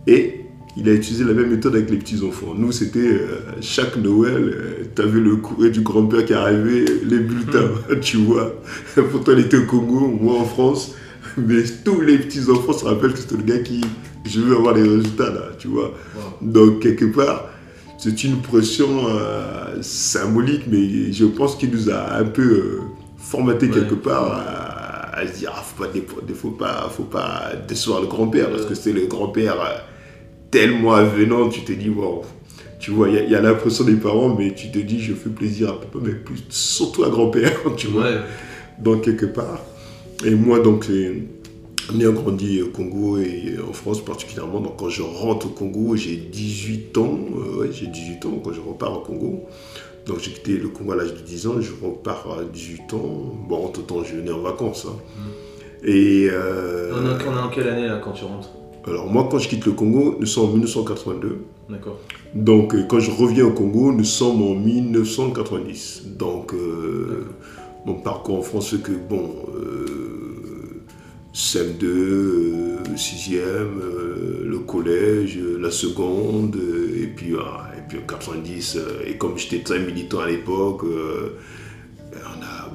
et 0.07 0.46
il 0.77 0.87
a 0.87 0.93
utilisé 0.93 1.23
la 1.23 1.33
même 1.33 1.49
méthode 1.49 1.75
avec 1.75 1.89
les 1.89 1.97
petits-enfants. 1.97 2.53
Nous, 2.55 2.71
c'était 2.71 2.99
euh, 2.99 3.39
chaque 3.61 3.97
Noël, 3.97 4.87
tu 4.95 5.01
avais 5.01 5.19
le 5.19 5.37
courrier 5.37 5.71
du 5.71 5.81
grand-père 5.81 6.23
qui 6.23 6.33
arrivait, 6.33 6.85
les 7.03 7.19
bulletins, 7.19 7.69
mm. 7.89 7.99
tu 8.01 8.17
vois. 8.17 8.53
Pourtant, 9.11 9.31
il 9.33 9.39
était 9.39 9.57
au 9.57 9.65
Congo, 9.65 10.07
moi 10.07 10.39
en 10.39 10.45
France. 10.45 10.93
Mais 11.37 11.63
tous 11.83 12.01
les 12.01 12.17
petits-enfants 12.19 12.73
se 12.73 12.85
rappellent 12.85 13.13
que 13.13 13.19
c'était 13.19 13.37
le 13.37 13.43
gars 13.43 13.59
qui, 13.59 13.81
je 14.25 14.39
veux 14.39 14.55
avoir 14.55 14.73
les 14.73 14.83
résultats 14.83 15.29
là, 15.29 15.49
tu 15.57 15.67
vois. 15.67 15.93
Donc, 16.41 16.79
quelque 16.79 17.05
part, 17.05 17.49
c'est 17.97 18.23
une 18.23 18.41
pression 18.41 19.07
euh, 19.07 19.81
symbolique, 19.81 20.63
mais 20.67 21.11
je 21.11 21.25
pense 21.25 21.55
qu'il 21.55 21.71
nous 21.71 21.89
a 21.89 22.17
un 22.17 22.25
peu 22.25 22.41
euh, 22.41 22.81
formaté 23.17 23.69
quelque 23.69 23.95
part 23.95 24.43
à, 25.13 25.25
se 25.27 25.39
dire, 25.39 25.51
ah, 25.55 25.63
faut 25.63 25.83
pas, 25.83 25.89
faut 26.35 26.51
pas, 26.51 26.89
faut 26.95 27.03
pas 27.03 27.51
décevoir 27.67 28.01
le 28.01 28.07
grand-père, 28.07 28.51
parce 28.51 28.65
que 28.65 28.75
c'est 28.75 28.93
le 28.93 29.07
grand-père 29.07 29.59
euh, 29.61 29.77
tellement 30.51 30.93
avenant, 30.93 31.49
tu 31.49 31.61
te 31.61 31.71
dis, 31.71 31.89
wow. 31.89 32.23
Tu 32.79 32.91
vois, 32.91 33.09
il 33.09 33.29
y, 33.29 33.35
a, 33.35 33.41
l'impression 33.41 33.83
des 33.83 33.95
parents, 33.95 34.35
mais 34.37 34.53
tu 34.53 34.69
te 34.69 34.77
dis, 34.77 34.99
je 34.99 35.13
fais 35.13 35.29
plaisir 35.29 35.69
à 35.69 35.79
papa, 35.79 35.99
mais 36.01 36.13
plus, 36.13 36.43
surtout 36.49 37.03
à 37.03 37.09
grand-père, 37.09 37.57
tu 37.77 37.87
vois. 37.87 38.05
Donc, 38.79 39.03
quelque 39.03 39.25
part. 39.25 39.59
Et 40.23 40.35
moi, 40.35 40.59
donc, 40.59 40.87
on 41.93 41.99
a 41.99 42.11
grandi 42.11 42.61
au 42.61 42.67
Congo 42.67 43.17
et 43.17 43.55
en 43.67 43.71
France 43.73 44.03
particulièrement. 44.03 44.59
Donc 44.59 44.77
quand 44.77 44.89
je 44.89 45.01
rentre 45.01 45.47
au 45.47 45.49
Congo, 45.49 45.95
j'ai 45.95 46.17
18 46.17 46.97
ans. 46.97 47.17
Euh, 47.37 47.69
j'ai 47.71 47.87
18 47.87 48.25
ans 48.25 48.41
quand 48.43 48.51
je 48.51 48.59
repars 48.59 48.97
au 48.97 49.01
Congo. 49.01 49.45
Donc 50.05 50.19
j'ai 50.19 50.31
quitté 50.31 50.57
le 50.57 50.69
Congo 50.69 50.93
à 50.93 50.95
l'âge 50.97 51.13
de 51.13 51.19
10 51.19 51.47
ans, 51.47 51.61
je 51.61 51.71
repars 51.81 52.39
à 52.39 52.43
18 52.43 52.93
ans. 52.93 53.35
Bon, 53.47 53.65
en 53.65 53.69
tout 53.69 53.81
temps, 53.83 54.03
je 54.03 54.15
venais 54.15 54.31
en 54.31 54.39
vacances. 54.39 54.85
Hein. 54.89 54.97
Mm. 55.17 55.87
Et, 55.87 56.27
euh, 56.31 56.91
on, 56.93 57.05
est, 57.05 57.37
en 57.37 57.49
quelle 57.49 57.67
année 57.67 57.87
là 57.87 58.01
quand 58.03 58.11
tu 58.11 58.25
rentres? 58.25 58.49
Alors 58.87 59.11
moi, 59.11 59.27
quand 59.29 59.39
je 59.39 59.49
quitte 59.49 59.65
le 59.65 59.73
Congo, 59.73 60.15
nous 60.19 60.25
sommes 60.25 60.45
en 60.45 60.53
1982. 60.53 61.37
D'accord. 61.69 61.99
Donc 62.33 62.73
euh, 62.73 62.83
quand 62.87 62.99
je 62.99 63.11
reviens 63.11 63.45
au 63.45 63.51
Congo, 63.51 63.91
nous 63.91 64.03
sommes 64.03 64.41
en 64.41 64.55
1990. 64.55 66.03
Donc 66.17 66.53
mon 67.85 67.95
parcours 67.95 68.39
en 68.39 68.41
France, 68.41 68.71
c'est 68.71 68.81
que 68.81 68.91
bon 68.91 69.29
CM2, 71.37 72.95
6e, 72.95 73.35
euh, 73.37 74.43
le 74.43 74.57
collège, 74.57 75.37
la 75.37 75.69
seconde, 75.69 76.57
et 76.99 77.05
puis, 77.05 77.35
ah, 77.39 77.69
et 77.77 77.81
puis 77.87 77.99
en 77.99 78.07
90, 78.07 78.77
euh, 78.77 79.03
et 79.05 79.17
comme 79.17 79.37
j'étais 79.37 79.59
très 79.59 79.79
militant 79.79 80.21
à 80.21 80.27
l'époque, 80.27 80.83
euh, 80.85 81.37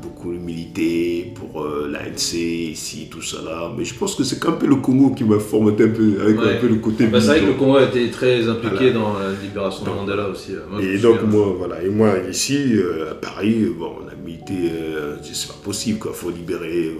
beaucoup 0.02 0.30
milité 0.30 1.32
pour 1.34 1.64
l'ANC 1.64 2.34
ici, 2.34 3.08
tout 3.10 3.22
ça 3.22 3.38
là. 3.44 3.72
Mais 3.76 3.84
je 3.84 3.94
pense 3.94 4.14
que 4.14 4.24
c'est 4.24 4.44
un 4.46 4.52
peu 4.52 4.66
le 4.66 4.76
Congo 4.76 5.10
qui 5.10 5.24
m'a 5.24 5.38
formaté 5.38 5.84
un 5.84 5.88
peu, 5.88 6.20
avec 6.20 6.36
un 6.38 6.60
peu 6.60 6.68
le 6.68 6.76
côté 6.76 7.06
bah, 7.06 7.20
C'est 7.20 7.28
vrai 7.28 7.40
que 7.40 7.46
le 7.46 7.52
Congo 7.54 7.76
a 7.76 7.84
été 7.84 8.10
très 8.10 8.48
impliqué 8.48 8.92
dans 8.92 9.14
la 9.18 9.32
libération 9.42 9.84
de 9.84 9.90
Mandela 9.90 10.28
aussi. 10.28 10.52
et 10.80 10.98
donc 10.98 11.22
moi, 11.22 11.54
voilà, 11.56 11.82
et 11.82 11.88
moi 11.88 12.14
ici, 12.30 12.74
à 13.10 13.14
Paris, 13.14 13.66
bon, 13.78 13.92
on 14.04 14.08
a 14.08 14.14
milité, 14.14 14.72
c'est 15.22 15.48
pas 15.48 15.58
possible, 15.62 15.98
il 16.04 16.14
faut 16.14 16.30
libérer, 16.30 16.96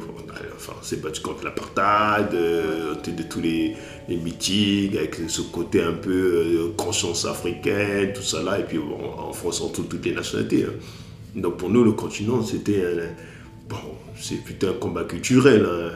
enfin, 0.55 0.73
on 0.81 0.85
s'est 0.85 0.97
battu 0.97 1.21
contre 1.21 1.45
l'apartheid, 1.45 2.35
euh, 2.35 2.95
de 2.95 3.23
tous 3.23 3.41
les, 3.41 3.77
meetings, 4.09 4.97
avec 4.97 5.17
ce 5.29 5.43
côté 5.43 5.83
un 5.83 5.93
peu 5.93 6.11
euh, 6.11 6.73
conscience 6.77 7.25
africaine, 7.25 8.13
tout 8.13 8.23
ça 8.23 8.43
là, 8.43 8.59
et 8.59 8.65
puis 8.65 8.79
en 8.79 9.33
France, 9.33 9.61
on 9.61 9.69
trouve 9.69 9.87
toutes 9.87 10.05
les 10.05 10.15
nationalités. 10.15 10.67
Hein. 10.69 10.73
Donc 11.35 11.57
pour 11.57 11.71
nous, 11.71 11.85
le 11.85 11.93
continent, 11.93 12.43
c'était 12.43 12.83
bon, 13.69 13.77
c'est 14.17 14.43
plutôt 14.43 14.69
un 14.69 14.75
combat 14.75 15.05
culturel, 15.05 15.67
hein, 15.67 15.91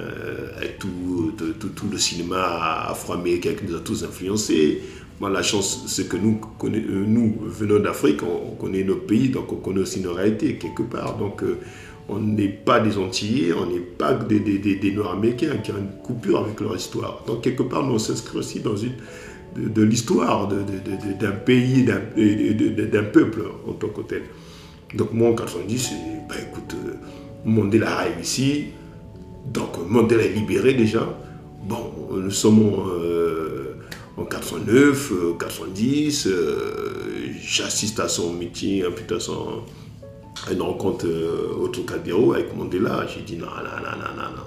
avec 0.57 0.79
tout, 0.79 1.33
tout, 1.37 1.87
le 1.91 1.99
cinéma 1.99 2.87
afro-américain 2.89 3.51
qui 3.59 3.71
nous 3.71 3.77
a 3.77 3.81
tous 3.81 4.05
influencés. 4.05 4.81
Moi, 5.21 5.31
la 5.31 5.43
chance, 5.43 5.85
c'est 5.87 6.09
que 6.09 6.17
nous, 6.17 6.41
euh, 6.65 7.05
nous 7.07 7.37
venons 7.41 7.79
d'Afrique, 7.79 8.23
on, 8.23 8.55
connaît 8.57 8.85
nos 8.85 8.97
pays, 8.97 9.31
donc 9.31 9.51
on 9.51 9.57
connaît 9.57 9.81
aussi 9.81 10.01
nos 10.01 10.13
réalités 10.13 10.57
quelque 10.57 10.83
part. 10.83 11.17
Donc, 11.17 11.43
on 12.09 12.21
n'est 12.21 12.49
pas 12.49 12.81
des 12.81 12.99
Antillais, 12.99 13.53
on 13.53 13.67
n'est 13.67 13.81
pas 13.81 14.15
des, 14.15 14.39
des, 14.41 14.93
Noirs 14.93 15.13
américains 15.13 15.57
qui 15.63 15.73
ont 15.73 15.79
une 15.79 16.03
coupure 16.03 16.45
avec 16.45 16.61
leur 16.61 16.77
histoire. 16.77 17.25
Donc 17.27 17.43
quelque 17.43 17.63
part, 17.63 17.85
nous 17.85 17.95
on 17.95 17.99
s'inscrit 17.99 18.39
aussi 18.39 18.61
dans 18.61 18.77
une, 18.77 18.93
de, 19.57 19.83
l'histoire 19.83 20.49
d'un 20.49 21.33
pays, 21.33 21.85
d'un 21.85 23.03
peuple 23.05 23.43
en 23.67 23.73
tant 23.73 23.89
que 23.89 24.03
tel. 24.03 24.23
Donc 24.95 25.13
moi 25.13 25.31
en 25.31 25.35
90, 25.35 25.91
ben, 26.29 26.37
écoute, 26.49 26.75
euh, 26.75 26.95
Mandela 27.45 27.99
arrive 27.99 28.21
ici, 28.23 28.67
donc 29.53 29.79
Mandela 29.89 30.25
est 30.25 30.33
libéré 30.33 30.75
déjà. 30.75 31.09
Bon, 31.69 31.93
nous 32.13 32.31
sommes 32.31 32.61
en, 34.17 34.25
89, 34.25 35.13
90, 35.39 36.27
euh, 36.27 36.31
euh, 36.31 37.33
j'assiste 37.41 38.01
à 38.01 38.09
son 38.09 38.33
meeting, 38.33 38.85
à 38.85 39.21
son 39.21 39.63
une 40.51 40.63
rencontre 40.63 41.07
euh, 41.07 41.55
au 41.61 41.69
Trocadéro 41.69 42.35
avec 42.35 42.55
Mandela. 42.57 43.07
J'ai 43.07 43.23
dit 43.23 43.37
non, 43.37 43.47
non, 43.47 43.53
non, 43.63 43.97
non, 43.99 44.23
non, 44.23 44.37
non. 44.37 44.43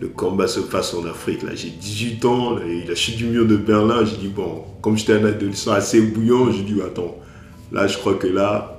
Le 0.00 0.08
combat 0.08 0.46
se 0.46 0.60
passe 0.60 0.94
en 0.94 1.04
Afrique. 1.06 1.42
Là, 1.42 1.54
j'ai 1.54 1.70
18 1.70 2.24
ans, 2.24 2.56
il 2.58 2.90
a 2.90 2.94
chute 2.94 3.16
du 3.16 3.26
mur 3.26 3.46
de 3.46 3.56
Berlin. 3.56 4.04
J'ai 4.04 4.16
dit 4.16 4.28
bon, 4.28 4.64
comme 4.80 4.96
j'étais 4.96 5.14
un 5.14 5.24
adolescent 5.24 5.72
assez 5.72 6.00
bouillant, 6.00 6.50
j'ai 6.50 6.62
dit 6.62 6.80
attends, 6.82 7.16
là, 7.72 7.86
je 7.86 7.98
crois 7.98 8.14
que 8.14 8.26
là, 8.26 8.73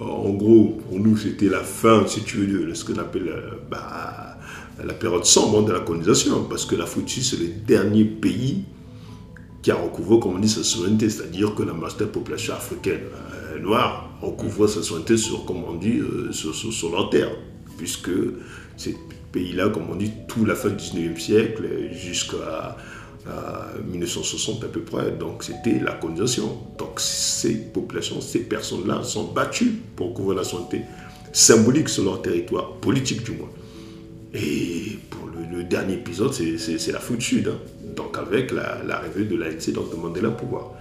en 0.00 0.30
gros, 0.30 0.78
pour 0.88 1.00
nous, 1.00 1.16
c'était 1.16 1.48
la 1.48 1.62
fin, 1.62 2.06
si 2.06 2.22
tu 2.22 2.38
veux, 2.38 2.66
de 2.66 2.74
ce 2.74 2.84
qu'on 2.84 2.98
appelle 2.98 3.28
euh, 3.28 3.50
bah, 3.70 4.36
la 4.84 4.94
période 4.94 5.24
sombre 5.24 5.64
de 5.64 5.72
la 5.72 5.80
colonisation, 5.80 6.44
parce 6.44 6.64
que 6.64 6.76
l'Afrique 6.76 7.10
c'est 7.10 7.38
le 7.38 7.48
dernier 7.66 8.04
pays 8.04 8.64
qui 9.60 9.72
a 9.72 9.74
recouvré, 9.74 10.20
comme 10.20 10.36
on 10.36 10.38
dit, 10.38 10.48
sa 10.48 10.62
souveraineté, 10.62 11.10
c'est-à-dire 11.10 11.54
que 11.54 11.64
la 11.64 11.72
majeure 11.72 12.08
population 12.10 12.54
africaine 12.54 13.00
euh, 13.52 13.58
noire 13.58 14.08
recouvre 14.22 14.68
sa 14.68 14.82
souveraineté 14.82 15.16
sur, 15.16 15.44
comme 15.44 15.64
on 15.64 15.74
dit, 15.74 15.98
euh, 15.98 16.30
sur, 16.32 17.10
terre, 17.10 17.32
puisque 17.76 18.10
ces 18.76 18.96
pays-là, 19.32 19.68
comme 19.70 19.90
on 19.90 19.96
dit, 19.96 20.12
tout 20.28 20.44
la 20.44 20.54
fin 20.54 20.68
du 20.68 20.76
19e 20.76 21.18
siècle 21.18 21.64
jusqu'à 21.92 22.76
1960 23.26 24.64
à 24.64 24.68
peu 24.68 24.80
près, 24.80 25.10
donc 25.10 25.44
c'était 25.44 25.78
la 25.78 25.92
colonisation. 25.92 26.58
Donc 26.78 26.98
ces 26.98 27.54
populations, 27.54 28.20
ces 28.20 28.40
personnes-là 28.40 29.02
sont 29.02 29.24
battues 29.32 29.74
pour 29.96 30.14
couvrir 30.14 30.38
la 30.38 30.44
souveraineté 30.44 30.82
symbolique 31.32 31.88
sur 31.88 32.04
leur 32.04 32.22
territoire, 32.22 32.72
politique 32.76 33.22
du 33.24 33.32
moins. 33.32 33.50
Et 34.34 34.98
pour 35.10 35.28
le, 35.28 35.62
dernier 35.64 35.94
épisode, 35.94 36.32
c'est 36.32 36.92
l'Afrique 36.92 37.18
du 37.18 37.24
Sud. 37.24 37.48
Hein. 37.48 37.58
Donc 37.96 38.16
avec 38.16 38.52
l'arrivée 38.52 39.24
de 39.24 39.36
l'ANC, 39.36 39.72
donc 39.72 39.90
de 39.90 39.96
Mandela 39.96 40.30
pouvoir. 40.30 40.72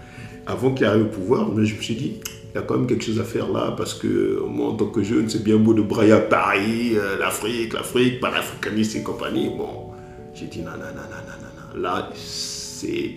Avant 0.45 0.73
qu'il 0.73 0.85
arrive 0.85 1.03
au 1.03 1.09
pouvoir, 1.09 1.49
je 1.55 1.73
me 1.75 1.81
suis 1.81 1.95
dit, 1.95 2.19
il 2.53 2.55
y 2.55 2.57
a 2.57 2.61
quand 2.61 2.77
même 2.77 2.87
quelque 2.87 3.03
chose 3.03 3.19
à 3.19 3.23
faire 3.23 3.51
là, 3.51 3.73
parce 3.75 3.93
que 3.93 4.41
moi, 4.47 4.69
en 4.69 4.75
tant 4.75 4.87
que 4.87 5.03
jeune, 5.03 5.29
c'est 5.29 5.43
bien 5.43 5.57
beau 5.57 5.73
de 5.73 5.81
brailler 5.81 6.13
à 6.13 6.19
Paris, 6.19 6.93
euh, 6.95 7.17
l'Afrique, 7.17 7.73
l'Afrique, 7.73 8.19
panafricaniste 8.21 8.95
et 8.95 9.03
compagnie. 9.03 9.49
Bon, 9.49 9.91
j'ai 10.33 10.45
dit, 10.45 10.59
non, 10.59 10.71
non, 10.71 10.77
non, 10.77 11.07
non, 11.09 11.26
là, 11.77 12.09
c'est 12.15 13.15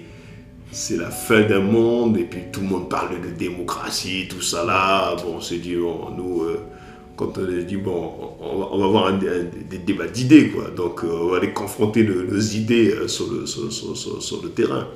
c'est 0.73 0.97
la 0.97 1.11
fin 1.11 1.43
d'un 1.43 1.61
monde, 1.61 2.17
et 2.17 2.23
puis 2.23 2.43
tout 2.53 2.61
le 2.61 2.69
monde 2.69 2.89
parle 2.89 3.21
de 3.21 3.31
démocratie, 3.37 4.29
tout 4.31 4.41
ça 4.41 4.65
là. 4.65 5.17
Bon, 5.17 5.39
on 5.39 5.41
s'est 5.41 5.59
dit, 5.59 5.75
nous, 5.75 6.43
euh, 6.43 6.61
quand 7.21 7.37
on 7.37 7.45
a 7.45 7.63
dit, 7.63 7.77
bon, 7.77 8.13
on 8.41 8.79
va, 8.79 8.85
avoir 8.87 9.19
des 9.19 9.79
débats 9.79 10.07
d'idées, 10.07 10.49
quoi. 10.49 10.71
Donc, 10.71 11.05
euh, 11.05 11.09
on 11.09 11.29
va 11.29 11.37
aller 11.37 11.53
confronter 11.53 12.03
nos, 12.03 12.41
idées 12.41 12.95
euh, 12.95 13.09
sur 13.09 13.27
le, 13.31 14.49
terrain. 14.49 14.87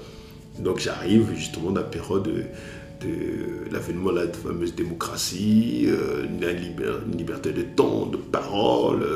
Donc, 0.59 0.79
j'arrive 0.79 1.29
justement 1.37 1.71
dans 1.71 1.83
la 1.83 1.87
période 1.87 2.23
de, 2.23 3.71
l'avènement 3.71 4.11
de 4.13 4.21
la 4.21 4.33
fameuse 4.33 4.75
démocratie, 4.75 5.85
euh, 5.89 6.25
une, 6.25 7.19
liberté 7.19 7.53
de 7.53 7.63
temps, 7.63 8.07
de 8.07 8.17
parole, 8.17 9.07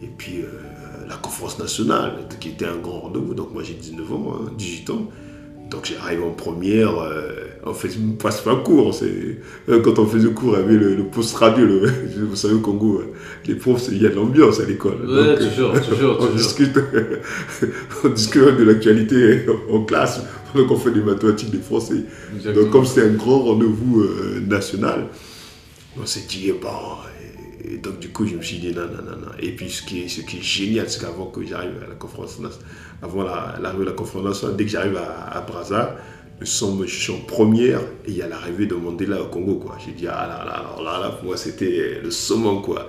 et 0.00 0.08
puis 0.16 0.44
la 1.08 1.16
conférence 1.16 1.58
nationale, 1.58 2.26
qui 2.40 2.50
était 2.50 2.66
un 2.66 2.76
grand 2.76 3.00
rendez-vous. 3.00 3.34
Donc, 3.34 3.52
moi, 3.52 3.62
j'ai 3.62 3.74
19 3.74 4.12
ans, 4.12 4.36
18 4.56 4.90
hein, 4.90 4.92
ans. 4.94 5.08
Donc 5.70 5.84
j'arrive 5.84 6.22
en 6.22 6.30
première, 6.30 6.96
euh, 7.00 7.32
on 7.64 7.74
fait 7.74 7.88
passe 8.22 8.40
pas 8.40 8.54
cours. 8.54 8.94
Euh, 9.02 9.80
quand 9.80 9.98
on 9.98 10.06
faisait 10.06 10.28
cours, 10.28 10.54
il 10.54 10.60
y 10.60 10.64
avait 10.64 10.76
le, 10.76 11.04
post-radio. 11.04 11.66
vous 12.16 12.36
savez 12.36 12.54
au 12.54 12.60
Congo, 12.60 13.00
euh, 13.00 13.12
les 13.46 13.56
profs, 13.56 13.88
il 13.90 14.00
y 14.00 14.06
a 14.06 14.10
de 14.10 14.14
l'ambiance 14.14 14.60
à 14.60 14.64
l'école. 14.64 15.04
Ouais, 15.04 15.36
toujours, 15.36 15.72
toujours, 15.80 16.18
on, 16.20 16.36
Discute, 16.36 16.78
on 18.04 18.08
discute 18.10 18.56
de 18.58 18.62
l'actualité 18.62 19.46
en 19.72 19.82
classe 19.82 20.20
pendant 20.52 20.68
qu'on 20.68 20.76
fait 20.76 20.92
des 20.92 21.02
mathématiques, 21.02 21.50
des 21.50 21.58
français. 21.58 22.04
Donc 22.54 22.70
comme 22.70 22.86
c'est 22.86 23.02
un 23.02 23.14
grand 23.14 23.40
rendez-vous 23.40 24.06
national, 24.46 25.08
On 26.00 26.06
s'est 26.06 26.26
dit, 26.28 26.52
bon. 26.52 26.68
Et, 27.68 27.78
donc, 27.78 27.98
du 27.98 28.08
coup, 28.10 28.26
je 28.26 28.36
me 28.36 28.42
suis 28.42 28.58
dit, 28.58 28.72
non, 28.72 28.82
non, 28.82 29.02
non, 29.02 29.16
non. 29.16 29.32
Et 29.40 29.50
puis, 29.52 29.70
ce 29.70 29.82
qui 29.82 30.02
est, 30.02 30.08
ce 30.08 30.20
qui 30.22 30.38
est 30.38 30.42
génial, 30.42 30.88
c'est 30.88 31.00
qu'avant 31.00 31.26
que 31.26 31.44
j'arrive 31.44 31.82
à 31.84 31.88
la 31.88 31.94
conférence, 31.94 32.38
avant 33.02 33.22
l'arrivée 33.24 33.84
de 33.84 33.90
la 33.90 33.96
conférence, 33.96 34.44
dès 34.56 34.64
que 34.64 34.70
j'arrive 34.70 34.96
à, 34.96 35.36
à 35.36 35.40
Brazza, 35.40 35.96
je 36.40 36.46
suis 36.86 37.12
en 37.12 37.18
première 37.26 37.80
et 38.04 38.10
il 38.10 38.16
y 38.16 38.22
a 38.22 38.28
l'arrivée 38.28 38.66
de 38.66 38.74
Mandela 38.74 39.22
au 39.22 39.26
Congo. 39.26 39.54
quoi. 39.54 39.78
J'ai 39.84 39.92
dit, 39.92 40.06
ah 40.06 40.26
là 40.28 40.44
là, 40.44 40.82
là, 40.84 41.00
là, 41.00 41.10
pour 41.10 41.26
moi, 41.26 41.36
c'était 41.36 42.00
le 42.02 42.10
summum. 42.10 42.60
quoi. 42.62 42.88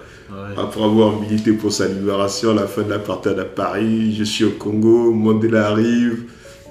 Après 0.58 0.84
avoir 0.84 1.20
milité 1.20 1.54
pour 1.54 1.72
sa 1.72 1.88
libération, 1.88 2.54
la 2.54 2.68
fin 2.68 2.84
de 2.84 2.90
l'apartheid 2.90 3.40
à 3.40 3.46
Paris, 3.46 4.14
je 4.16 4.24
suis 4.26 4.44
au 4.44 4.52
Congo, 4.52 5.14
Mandela 5.14 5.70
arrive, 5.70 6.24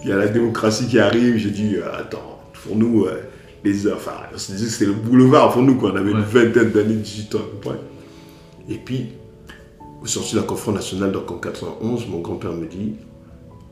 il 0.02 0.10
y 0.10 0.12
a 0.12 0.16
la 0.16 0.28
démocratie 0.28 0.86
qui 0.86 0.98
arrive. 0.98 1.38
J'ai 1.38 1.50
dit, 1.50 1.76
attends, 1.98 2.42
pour 2.62 2.76
nous, 2.76 3.06
les, 3.64 3.90
enfin, 3.90 4.12
on 4.34 4.38
se 4.38 4.52
disait 4.52 4.66
que 4.66 4.72
c'était 4.72 4.86
le 4.86 4.92
boulevard 4.92 5.52
pour 5.52 5.62
nous. 5.62 5.76
Quoi. 5.76 5.92
On 5.92 5.96
avait 5.96 6.12
une 6.12 6.20
vingtaine 6.20 6.70
d'années, 6.70 6.94
18 6.94 7.34
ans 7.34 7.38
à 7.38 7.42
peu 7.42 7.70
près. 7.70 7.78
Et 8.68 8.76
puis, 8.76 9.08
au 10.02 10.06
sorti 10.06 10.34
de 10.34 10.40
la 10.40 10.46
conférence 10.46 10.76
nationale, 10.76 11.12
donc 11.12 11.30
en 11.30 11.38
91, 11.38 12.08
mon 12.08 12.20
grand-père 12.20 12.52
me 12.52 12.66
dit, 12.66 12.94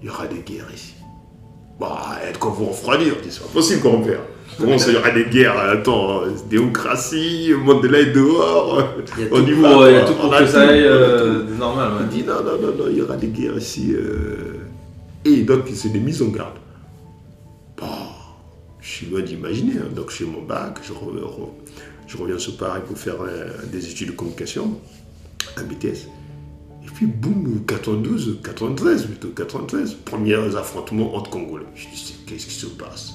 il 0.02 0.07
y 0.07 0.11
aura 0.11 0.26
des 0.26 0.40
guerres 0.40 0.70
ici. 0.74 0.94
Bah, 1.80 2.18
être 2.28 2.38
qu'on 2.38 2.50
vous 2.50 2.66
refroidir, 2.66 3.14
c'est 3.28 3.42
pas 3.42 3.48
possible, 3.52 3.83
grand-père. 3.83 4.20
Comment 4.59 4.78
ça, 4.78 4.90
il 4.90 4.94
y 4.94 4.98
aura 4.98 5.11
des 5.11 5.24
guerres 5.24 5.59
Attends, 5.59 6.22
démocratie, 6.48 7.52
Mandela 7.59 7.98
est 8.00 8.12
dehors. 8.12 8.85
Il 9.18 9.24
y 9.24 9.26
a 9.26 9.28
tout, 9.28 9.35
pour, 9.35 9.88
il 9.88 9.94
y 9.94 9.96
a 9.96 10.04
tout 10.04 10.14
pour 10.14 10.30
que 10.30 10.46
ça 10.46 10.68
aille 10.68 10.85
euh, 10.85 11.42
normal. 11.59 11.92
Ouais. 11.94 11.98
Il 12.02 12.09
dit 12.09 12.22
non, 12.22 12.35
non, 12.35 12.61
non, 12.61 12.74
non, 12.76 12.85
il 12.88 12.98
y 12.98 13.02
aura 13.02 13.16
des 13.16 13.28
guerres 13.28 13.59
ici. 13.59 13.92
Euh... 13.94 14.61
Et 15.24 15.42
donc, 15.42 15.62
c'est 15.74 15.88
des 15.88 15.98
mises 15.98 16.22
en 16.22 16.28
garde. 16.28 16.59
Bon, 17.76 17.87
je 18.80 18.88
suis 18.88 19.07
loin 19.07 19.22
d'imaginer. 19.22 19.74
Hein. 19.78 19.88
Donc, 19.94 20.11
je 20.11 20.16
fais 20.16 20.24
mon 20.24 20.42
bac, 20.42 20.78
je, 20.87 20.92
re, 20.92 20.96
re, 20.96 21.48
je 22.14 22.22
reviens 22.22 22.38
sur 22.38 22.57
Paris 22.57 22.81
pour 22.87 22.96
faire 22.96 23.16
euh, 23.22 23.50
des 23.72 23.90
études 23.90 24.09
de 24.09 24.12
communication, 24.12 24.79
un 25.57 25.64
BTS. 25.64 26.07
Et 26.85 26.90
puis, 26.94 27.07
boum, 27.07 27.64
92, 27.66 28.38
93, 28.44 29.07
plutôt 29.07 29.29
93, 29.29 29.94
premiers 30.05 30.35
affrontements 30.57 31.16
entre 31.16 31.31
Congolais. 31.31 31.66
Je 31.74 31.87
dis, 31.88 32.16
qu'est-ce 32.27 32.46
qui 32.46 32.55
se 32.55 32.66
passe? 32.66 33.14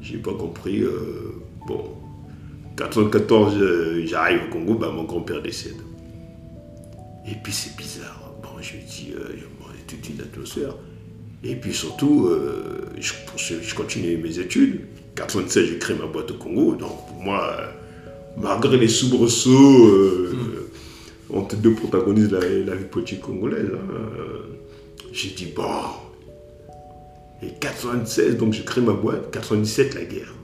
J'ai 0.00 0.18
pas 0.18 0.34
compris. 0.34 0.82
Euh, 0.82 1.34
bon, 1.66 1.96
94, 2.76 3.56
euh, 3.56 4.06
j'arrive 4.06 4.42
au 4.48 4.52
Congo, 4.52 4.74
bah, 4.74 4.90
mon 4.94 5.04
grand-père 5.04 5.42
décède. 5.42 5.80
Et 7.26 7.34
puis, 7.42 7.52
c'est 7.52 7.76
bizarre. 7.76 8.32
Bon, 8.42 8.50
je 8.60 8.76
me 8.76 8.82
dis, 8.82 9.12
euh, 9.16 9.34
bon, 9.58 9.66
toute 9.88 10.08
une 10.08 10.20
atmosphère. 10.20 10.76
Et 11.44 11.56
puis 11.56 11.74
surtout, 11.74 12.26
euh, 12.28 12.86
je, 13.00 13.14
je, 13.36 13.74
continue 13.74 14.16
mes 14.16 14.38
études. 14.38 14.82
96, 15.16 15.66
j'ai 15.66 15.78
créé 15.78 15.96
ma 15.96 16.06
boîte 16.06 16.30
au 16.30 16.34
Congo. 16.34 16.76
Donc, 16.76 17.08
pour 17.08 17.20
moi, 17.20 17.72
malgré 18.36 18.76
les 18.76 18.88
soubresauts, 18.88 19.86
euh, 19.86 20.70
entre 21.32 21.56
deux 21.56 21.74
protagonistes 21.74 22.30
de 22.30 22.64
la, 22.66 22.74
vie 22.74 22.84
politique 22.84 23.20
congolaise, 23.20 23.70
hein, 23.72 24.02
j'ai 25.12 25.30
dit, 25.30 25.52
bon. 25.54 25.62
Et 27.42 27.50
96, 27.58 28.36
donc 28.36 28.52
j'ai 28.52 28.64
créé 28.64 28.82
ma 28.82 28.92
boîte. 28.92 29.30
97, 29.30 29.94
la 29.94 30.04
guerre. 30.04 30.34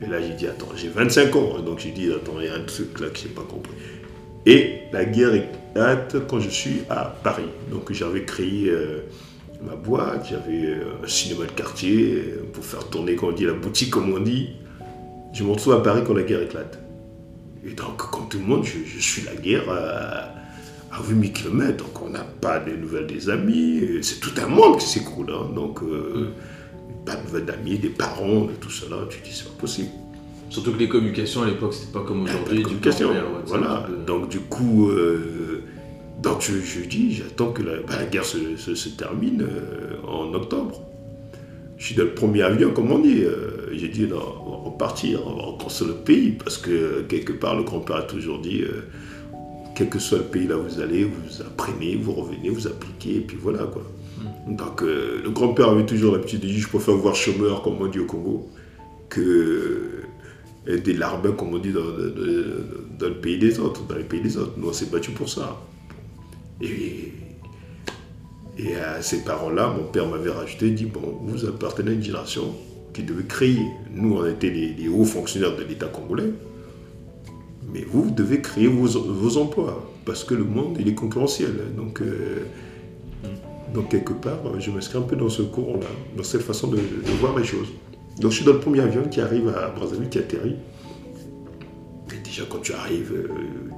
Et 0.00 0.06
là, 0.06 0.20
j'ai 0.20 0.34
dit, 0.34 0.46
attends, 0.46 0.68
j'ai 0.76 0.88
25 0.88 1.36
ans. 1.36 1.54
Hein, 1.56 1.62
donc 1.62 1.80
j'ai 1.80 1.90
dit, 1.90 2.10
attends, 2.12 2.34
il 2.40 2.46
y 2.46 2.48
a 2.48 2.54
un 2.54 2.64
truc 2.64 2.98
là 3.00 3.08
que 3.08 3.18
je 3.18 3.24
n'ai 3.24 3.30
pas 3.30 3.42
compris. 3.42 3.72
Et 4.46 4.80
la 4.92 5.04
guerre 5.04 5.34
éclate 5.34 6.26
quand 6.28 6.40
je 6.40 6.48
suis 6.48 6.82
à 6.88 7.04
Paris. 7.22 7.48
Donc 7.70 7.92
j'avais 7.92 8.24
créé 8.24 8.70
euh, 8.70 9.00
ma 9.64 9.76
boîte, 9.76 10.26
j'avais 10.30 10.74
un 11.02 11.06
cinéma 11.06 11.46
de 11.46 11.52
quartier 11.52 12.34
pour 12.52 12.64
faire 12.64 12.88
tourner, 12.88 13.14
comme 13.14 13.30
on 13.30 13.32
dit, 13.32 13.44
la 13.44 13.52
boutique, 13.52 13.90
comme 13.90 14.12
on 14.12 14.20
dit. 14.20 14.50
Je 15.32 15.44
me 15.44 15.50
retrouve 15.50 15.74
à 15.74 15.80
Paris 15.80 16.02
quand 16.06 16.14
la 16.14 16.22
guerre 16.22 16.42
éclate. 16.42 16.78
Et 17.64 17.72
donc, 17.72 17.96
comme 17.96 18.28
tout 18.28 18.38
le 18.38 18.44
monde, 18.44 18.64
je, 18.64 18.78
je 18.84 19.00
suis 19.00 19.22
la 19.22 19.34
guerre 19.34 19.68
à, 19.70 20.96
à 20.96 21.02
8000 21.02 21.32
km. 21.32 21.84
Donc, 21.84 22.02
on 22.02 22.10
n'a 22.10 22.24
pas 22.40 22.58
de 22.58 22.76
nouvelles 22.76 23.06
des 23.06 23.30
amis. 23.30 23.80
C'est 24.02 24.20
tout 24.20 24.32
un 24.42 24.46
monde 24.46 24.78
qui 24.78 24.86
s'écroule. 24.86 25.30
Hein. 25.30 25.52
Donc, 25.54 25.82
euh, 25.82 26.32
mm. 26.32 27.04
pas 27.04 27.16
de 27.16 27.22
nouvelles 27.22 27.44
d'amis, 27.46 27.78
des 27.78 27.88
parents, 27.88 28.44
de 28.44 28.52
tout 28.60 28.70
cela. 28.70 28.98
Tu 29.08 29.20
dis, 29.22 29.32
c'est 29.32 29.44
pas 29.44 29.60
possible. 29.60 29.88
Surtout 30.50 30.72
que 30.72 30.78
les 30.78 30.88
communications 30.88 31.42
à 31.42 31.46
l'époque, 31.46 31.72
c'était 31.72 31.92
pas 31.92 32.04
comme 32.04 32.24
aujourd'hui. 32.24 32.62
Communication, 32.62 33.10
voilà. 33.46 33.86
Donc, 34.06 34.28
du 34.28 34.40
coup. 34.40 34.90
Euh, 34.90 35.62
donc 36.22 36.40
je, 36.40 36.52
je 36.60 36.86
dis, 36.86 37.12
j'attends 37.12 37.50
que 37.50 37.62
la, 37.62 37.78
bah, 37.78 37.94
la 37.98 38.06
guerre 38.06 38.24
se, 38.24 38.56
se, 38.56 38.74
se 38.76 38.88
termine 38.90 39.42
euh, 39.42 39.96
en 40.06 40.32
octobre. 40.34 40.80
Je 41.82 41.88
suis 41.88 41.96
dans 41.96 42.04
le 42.04 42.14
premier 42.14 42.42
avion, 42.42 42.70
comme 42.70 42.92
on 42.92 43.00
dit. 43.00 43.24
Euh, 43.24 43.72
J'ai 43.72 43.88
dit, 43.88 44.06
non, 44.06 44.22
on 44.46 44.50
va 44.50 44.56
repartir, 44.70 45.26
on 45.26 45.34
va 45.34 45.42
reconstruire 45.42 45.90
le 45.90 45.96
pays, 45.96 46.30
parce 46.30 46.56
que 46.56 47.02
quelque 47.08 47.32
part, 47.32 47.56
le 47.56 47.64
grand-père 47.64 47.96
a 47.96 48.02
toujours 48.02 48.38
dit, 48.38 48.62
euh, 48.62 48.82
quel 49.74 49.88
que 49.88 49.98
soit 49.98 50.18
le 50.18 50.24
pays 50.24 50.46
là 50.46 50.56
où 50.56 50.62
vous 50.62 50.80
allez, 50.80 51.02
vous 51.02 51.42
apprenez, 51.42 51.96
vous 51.96 52.12
revenez, 52.12 52.50
vous 52.50 52.68
appliquez, 52.68 53.16
et 53.16 53.20
puis 53.20 53.36
voilà 53.40 53.64
quoi. 53.64 53.82
Mm. 54.46 54.54
Donc 54.54 54.82
le 54.82 55.28
grand-père 55.30 55.70
avait 55.70 55.84
toujours 55.84 56.12
l'habitude 56.12 56.38
de 56.38 56.46
dire, 56.46 56.60
je 56.60 56.68
préfère 56.68 56.94
voir 56.94 57.16
chômeur, 57.16 57.62
comme 57.62 57.78
on 57.80 57.88
dit 57.88 57.98
au 57.98 58.06
Congo, 58.06 58.48
que 59.08 60.04
des 60.68 60.92
larbins, 60.92 61.32
comme 61.32 61.52
on 61.52 61.58
dit 61.58 61.72
dans, 61.72 61.80
dans, 61.80 62.96
dans, 63.00 63.08
le 63.08 63.20
pays 63.20 63.38
des 63.38 63.58
autres, 63.58 63.84
dans 63.88 63.96
les 63.96 64.04
pays 64.04 64.20
des 64.20 64.36
autres. 64.36 64.52
Nous, 64.56 64.68
on 64.68 64.72
s'est 64.72 64.86
battu 64.86 65.10
pour 65.10 65.28
ça. 65.28 65.60
Et, 66.60 67.12
et 68.64 68.76
à 68.76 69.02
ces 69.02 69.22
parents-là, 69.22 69.74
mon 69.76 69.84
père 69.84 70.06
m'avait 70.06 70.30
rajouté, 70.30 70.70
dit, 70.70 70.84
bon, 70.84 71.18
vous 71.22 71.44
appartenez 71.46 71.90
à 71.90 71.94
une 71.94 72.02
génération 72.02 72.54
qui 72.92 73.02
devait 73.02 73.24
créer. 73.24 73.66
Nous, 73.90 74.16
on 74.16 74.26
était 74.26 74.50
les, 74.50 74.88
hauts 74.88 75.04
fonctionnaires 75.04 75.56
de 75.56 75.62
l'État 75.64 75.86
congolais. 75.86 76.30
Mais 77.72 77.82
vous, 77.82 78.04
vous 78.04 78.10
devez 78.10 78.40
créer 78.40 78.66
vos, 78.66 79.36
emplois, 79.38 79.90
parce 80.04 80.24
que 80.24 80.34
le 80.34 80.44
monde, 80.44 80.76
il 80.78 80.88
est 80.88 80.94
concurrentiel. 80.94 81.54
Donc, 81.76 82.02
euh, 82.02 82.40
donc 83.72 83.88
quelque 83.88 84.12
part, 84.12 84.38
je 84.58 84.70
m'inscris 84.70 84.98
un 84.98 85.02
peu 85.02 85.16
dans 85.16 85.30
ce 85.30 85.42
courant-là, 85.42 85.86
dans 86.16 86.22
cette 86.22 86.42
façon 86.42 86.68
de, 86.68 86.76
de, 86.76 87.12
voir 87.20 87.36
les 87.36 87.44
choses. 87.44 87.68
Donc 88.20 88.30
je 88.30 88.36
suis 88.36 88.44
dans 88.44 88.52
le 88.52 88.60
premier 88.60 88.80
avion 88.80 89.04
qui 89.04 89.22
arrive 89.22 89.48
à 89.48 89.68
Brazzaville, 89.70 90.10
qui 90.10 90.18
atterrit. 90.18 90.56
Et 92.12 92.22
déjà, 92.22 92.42
quand 92.48 92.58
tu 92.58 92.74
arrives, 92.74 93.26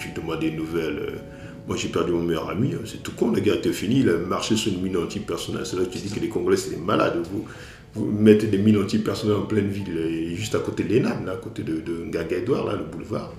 tu 0.00 0.10
demandes 0.10 0.40
des 0.40 0.50
nouvelles. 0.50 1.20
Moi, 1.66 1.76
j'ai 1.78 1.88
perdu 1.88 2.12
mon 2.12 2.22
meilleur 2.22 2.50
ami, 2.50 2.74
c'est 2.84 3.02
tout 3.02 3.12
con, 3.12 3.32
la 3.32 3.40
guerre 3.40 3.56
était 3.56 3.72
finie, 3.72 4.00
il 4.00 4.10
a 4.10 4.18
marché 4.18 4.54
sur 4.54 4.70
une 4.72 4.82
mine 4.82 4.98
antipersonnelle. 4.98 5.64
C'est 5.64 5.76
là 5.76 5.84
que 5.84 5.90
tu 5.90 5.98
dis 5.98 6.12
que 6.12 6.20
les 6.20 6.28
Congolais, 6.28 6.58
c'est 6.58 6.70
des 6.70 6.76
malades. 6.76 7.26
Vous, 7.32 7.46
vous 7.94 8.04
mettez 8.04 8.48
des 8.48 8.58
mines 8.58 8.76
antipersonnelles 8.76 9.36
en 9.36 9.46
pleine 9.46 9.68
ville, 9.68 9.96
et 9.96 10.36
juste 10.36 10.54
à 10.54 10.58
côté 10.58 10.84
de 10.84 10.94
l'ENAM, 10.94 11.26
à 11.28 11.36
côté 11.36 11.62
de, 11.62 11.80
de 11.80 12.04
Ngaga 12.04 12.36
Edouard, 12.38 12.66
là, 12.66 12.76
le 12.76 12.84
boulevard. 12.84 13.32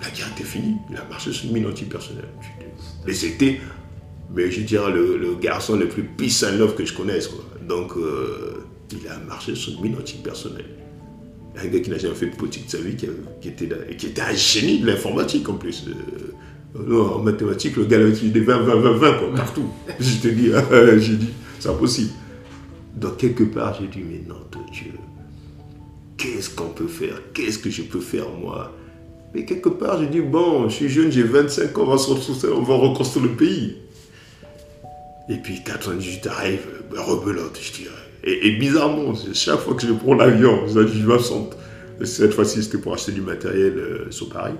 La 0.00 0.10
guerre 0.10 0.28
était 0.34 0.44
finie, 0.44 0.76
il 0.90 0.96
a 0.96 1.04
marché 1.04 1.32
sur 1.32 1.46
une 1.46 1.52
mine 1.52 1.66
antipersonnelle. 1.66 2.28
Et 3.06 3.12
c'était, 3.12 3.60
mais 4.34 4.50
je 4.50 4.62
dirais, 4.62 4.90
le, 4.90 5.36
garçon 5.40 5.76
le 5.76 5.86
plus 5.86 6.02
peace 6.02 6.44
love 6.58 6.74
que 6.74 6.84
je 6.84 6.94
connaisse. 6.94 7.28
Donc, 7.68 7.92
euh, 7.96 8.64
il 8.90 9.06
a 9.06 9.18
marché 9.18 9.54
sur 9.54 9.74
une 9.74 9.82
mine 9.82 9.96
antipersonnelle. 9.96 10.64
Un 11.56 11.66
gars 11.66 11.80
qui 11.80 11.90
n'a 11.90 11.98
jamais 11.98 12.14
fait 12.14 12.30
de 12.30 12.36
politique 12.36 12.66
de 12.66 12.70
sa 12.70 12.78
vie, 12.78 12.96
qui, 12.96 13.06
qui, 13.42 13.48
était, 13.48 13.68
qui 13.98 14.06
était 14.06 14.22
un 14.22 14.34
génie 14.34 14.80
de 14.80 14.86
l'informatique 14.86 15.48
en 15.50 15.54
plus. 15.54 15.84
En 16.74 17.18
mathématiques, 17.18 17.76
le 17.76 17.84
gars 17.84 17.98
avait 17.98 18.12
des 18.12 18.40
20, 18.40 18.62
20, 18.62 18.74
20, 18.76 18.92
20, 18.92 19.18
quoi, 19.18 19.34
partout. 19.34 19.68
je 20.00 20.16
te 20.20 20.28
dis, 20.28 20.50
j'ai 20.98 21.16
dit, 21.16 21.28
c'est 21.58 21.68
impossible. 21.68 22.12
Donc, 22.96 23.18
quelque 23.18 23.44
part, 23.44 23.76
j'ai 23.78 23.88
dit, 23.88 24.02
mais 24.08 24.22
non, 24.26 24.40
de 24.50 24.72
Dieu, 24.72 24.92
qu'est-ce 26.16 26.48
qu'on 26.50 26.68
peut 26.68 26.86
faire? 26.86 27.20
Qu'est-ce 27.34 27.58
que 27.58 27.68
je 27.68 27.82
peux 27.82 28.00
faire, 28.00 28.28
moi? 28.40 28.72
Mais 29.34 29.44
quelque 29.44 29.68
part, 29.68 30.00
j'ai 30.00 30.06
dit, 30.06 30.20
bon, 30.20 30.68
je 30.68 30.74
suis 30.74 30.88
jeune, 30.88 31.12
j'ai 31.12 31.22
25 31.22 31.76
ans, 31.76 31.82
on 31.82 31.90
va, 31.90 31.98
se 31.98 32.46
on 32.46 32.62
va 32.62 32.74
reconstruire 32.74 33.26
le 33.26 33.32
pays. 33.32 33.76
Et 35.28 35.36
puis, 35.36 35.62
98 35.62 36.26
arrive, 36.26 36.66
ben, 36.90 37.00
rebelote, 37.02 37.58
je 37.60 37.82
dirais. 37.82 37.94
Et, 38.24 38.48
et, 38.48 38.56
bizarrement, 38.56 39.12
chaque 39.34 39.60
fois 39.60 39.74
que 39.74 39.86
je 39.86 39.92
prends 39.92 40.14
l'avion, 40.14 40.66
je 40.68 41.06
m'absente. 41.06 41.54
Cette 42.02 42.32
fois-ci, 42.32 42.62
c'était 42.62 42.78
pour 42.78 42.94
acheter 42.94 43.12
du 43.12 43.20
matériel 43.20 43.74
euh, 43.76 44.10
sur 44.10 44.30
Paris 44.30 44.54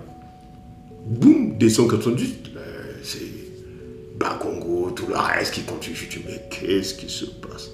boum, 1.04 1.58
descend 1.58 1.90
98, 1.90 2.50
c'est 3.02 3.18
Bakongo, 4.18 4.90
tout 4.90 5.06
le 5.06 5.16
reste 5.16 5.54
qui 5.54 5.62
continue. 5.62 5.96
Je 5.96 6.08
dis, 6.08 6.24
mais 6.26 6.42
qu'est-ce 6.50 6.94
qui 6.94 7.08
se 7.08 7.24
passe? 7.24 7.70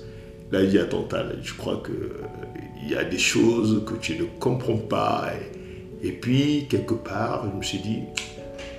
Là, 0.50 0.62
il 0.62 0.72
y 0.72 0.78
a 0.78 0.84
total. 0.84 1.38
Je 1.42 1.54
crois 1.54 1.82
qu'il 1.84 2.90
y 2.90 2.94
a 2.94 3.04
des 3.04 3.18
choses 3.18 3.84
que 3.86 3.94
tu 3.94 4.16
ne 4.16 4.24
comprends 4.40 4.78
pas. 4.78 5.30
Et, 6.02 6.12
puis, 6.12 6.66
quelque 6.70 6.94
part, 6.94 7.46
je 7.52 7.58
me 7.58 7.62
suis 7.62 7.78
dit, 7.78 7.98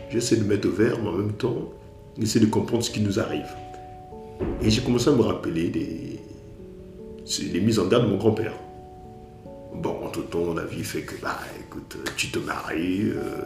j'essaie 0.09 0.38
de 0.38 0.43
mettre 0.43 0.67
au 0.67 0.71
vert, 0.71 0.97
mais 1.01 1.09
en 1.09 1.13
même 1.13 1.33
temps, 1.33 1.71
j'essaie 2.17 2.39
de 2.39 2.47
comprendre 2.47 2.83
ce 2.83 2.91
qui 2.91 3.01
nous 3.01 3.19
arrive. 3.19 3.49
Et 4.62 4.69
j'ai 4.69 4.81
commencé 4.81 5.09
à 5.09 5.12
me 5.12 5.21
rappeler 5.21 5.69
des 5.69 7.59
mises 7.62 7.77
en 7.77 7.88
garde 7.88 8.05
de 8.05 8.09
mon 8.09 8.17
grand-père. 8.17 8.53
Bon, 9.75 10.03
en 10.03 10.09
tout 10.09 10.21
temps, 10.23 10.53
la 10.53 10.65
vie 10.65 10.83
fait 10.83 11.03
que, 11.03 11.13
bah, 11.21 11.39
écoute, 11.59 11.97
tu 12.17 12.29
te 12.29 12.39
maries. 12.39 13.12
Euh, 13.12 13.43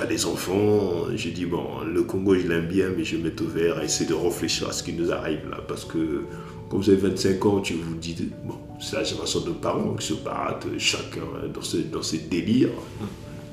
tu 0.00 0.06
des 0.06 0.26
enfants. 0.26 1.06
J'ai 1.14 1.30
dit, 1.30 1.46
bon, 1.46 1.80
le 1.84 2.02
Congo, 2.02 2.34
je 2.34 2.46
l'aime 2.46 2.66
bien, 2.66 2.88
mais 2.96 3.04
je 3.04 3.16
vais 3.16 3.22
mettre 3.22 3.42
au 3.42 3.46
vert 3.46 3.80
et 3.80 3.86
essayer 3.86 4.08
de 4.08 4.14
réfléchir 4.14 4.68
à 4.68 4.72
ce 4.72 4.82
qui 4.82 4.92
nous 4.92 5.10
arrive 5.10 5.48
là. 5.50 5.58
Parce 5.66 5.84
que 5.84 6.24
quand 6.68 6.76
vous 6.76 6.90
avez 6.90 7.08
25 7.08 7.46
ans, 7.46 7.60
tu 7.60 7.74
vous 7.74 7.94
dites, 7.96 8.30
bon, 8.44 8.54
c'est 8.80 8.96
la 8.96 9.04
génération 9.04 9.40
de 9.40 9.50
parents 9.50 9.94
qui 9.94 10.06
se 10.06 10.14
battent, 10.14 10.66
chacun 10.78 11.20
dans 11.52 11.62
ses, 11.62 11.84
dans 11.84 12.00
délires. 12.30 12.70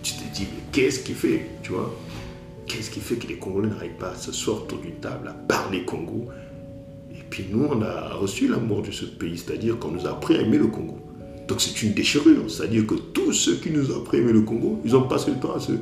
tu 0.04 0.14
te 0.14 0.36
dis, 0.36 0.44
mais 0.44 0.64
qu'est-ce 0.72 1.00
qui 1.00 1.14
fait, 1.14 1.48
tu 1.64 1.72
vois? 1.72 1.94
Qu'est-ce 2.68 2.90
qui 2.90 3.00
fait 3.00 3.16
que 3.16 3.28
les 3.28 3.38
Congolais 3.38 3.70
n'arrivent 3.70 3.98
pas 4.00 4.10
à 4.10 4.16
s'asseoir 4.16 4.58
autour 4.58 4.80
d'une 4.80 4.96
table, 4.96 5.28
à 5.28 5.34
parler 5.34 5.86
Congo? 5.86 6.26
Et 7.12 7.24
puis 7.30 7.46
nous, 7.50 7.66
on 7.66 7.82
a 7.82 8.14
reçu 8.16 8.48
l'amour 8.48 8.82
de 8.82 8.92
ce 8.92 9.06
pays, 9.06 9.38
c'est-à-dire 9.38 9.78
qu'on 9.80 9.92
nous 9.92 10.06
a 10.06 10.12
appris 10.12 10.36
à 10.36 10.42
aimer 10.42 10.58
le 10.58 10.68
Congo. 10.68 10.98
Donc 11.48 11.62
c'est 11.62 11.84
une 11.84 11.94
déchirure, 11.94 12.50
c'est-à-dire 12.50 12.88
que 12.88 12.96
tous 12.96 13.32
ceux 13.32 13.56
qui 13.58 13.70
nous 13.70 13.92
ont 13.92 14.00
appris 14.00 14.18
à 14.18 14.22
aimer 14.22 14.34
le 14.34 14.42
Congo, 14.42 14.82
ils 14.84 14.96
ont 14.96 15.04
passé 15.04 15.30
le 15.30 15.38
temps 15.38 15.54
à 15.54 15.60
se, 15.60 15.74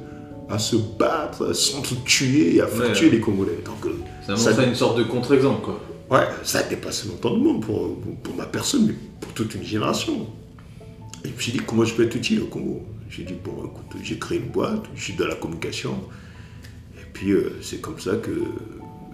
à 0.50 0.60
se 0.60 0.76
battre, 0.76 1.50
à 1.50 1.54
s'entretuer, 1.54 2.62
à 2.62 2.68
faire 2.68 2.88
Ouais. 2.90 2.94
tuer 2.94 3.10
les 3.10 3.20
Congolais. 3.20 3.60
Donc, 3.66 3.86
euh, 3.86 3.92
Ça 4.26 4.36
ça- 4.38 4.64
une 4.64 4.76
sorte 4.76 4.98
de 4.98 5.04
contre-exemple, 5.04 5.62
quoi. 5.64 5.80
Ouais, 6.12 6.26
ça 6.44 6.60
a 6.60 6.64
dépassé 6.64 7.08
l'entendement 7.08 7.60
pour, 7.60 7.98
pour 8.22 8.36
ma 8.36 8.46
personne, 8.46 8.86
mais 8.88 8.94
pour 9.20 9.32
toute 9.34 9.56
une 9.56 9.64
génération. 9.64 10.28
Et 11.26 11.30
je 11.30 11.34
me 11.34 11.40
suis 11.40 11.52
dit, 11.54 11.60
comment 11.66 11.86
je 11.86 11.94
peux 11.96 12.04
être 12.04 12.16
utile 12.16 12.42
au 12.42 12.46
Congo? 12.46 12.82
J'ai 13.10 13.24
dit, 13.24 13.36
bon, 13.44 13.52
écoute, 13.66 14.02
j'ai 14.04 14.18
créé 14.20 14.40
une 14.40 14.50
boîte, 14.50 14.84
je 14.96 15.04
suis 15.04 15.14
dans 15.14 15.28
la 15.28 15.36
communication. 15.36 15.96
Et 16.98 17.06
puis, 17.14 17.32
euh, 17.32 17.54
c'est 17.62 17.80
comme 17.82 18.00
ça 18.00 18.16
que 18.18 18.32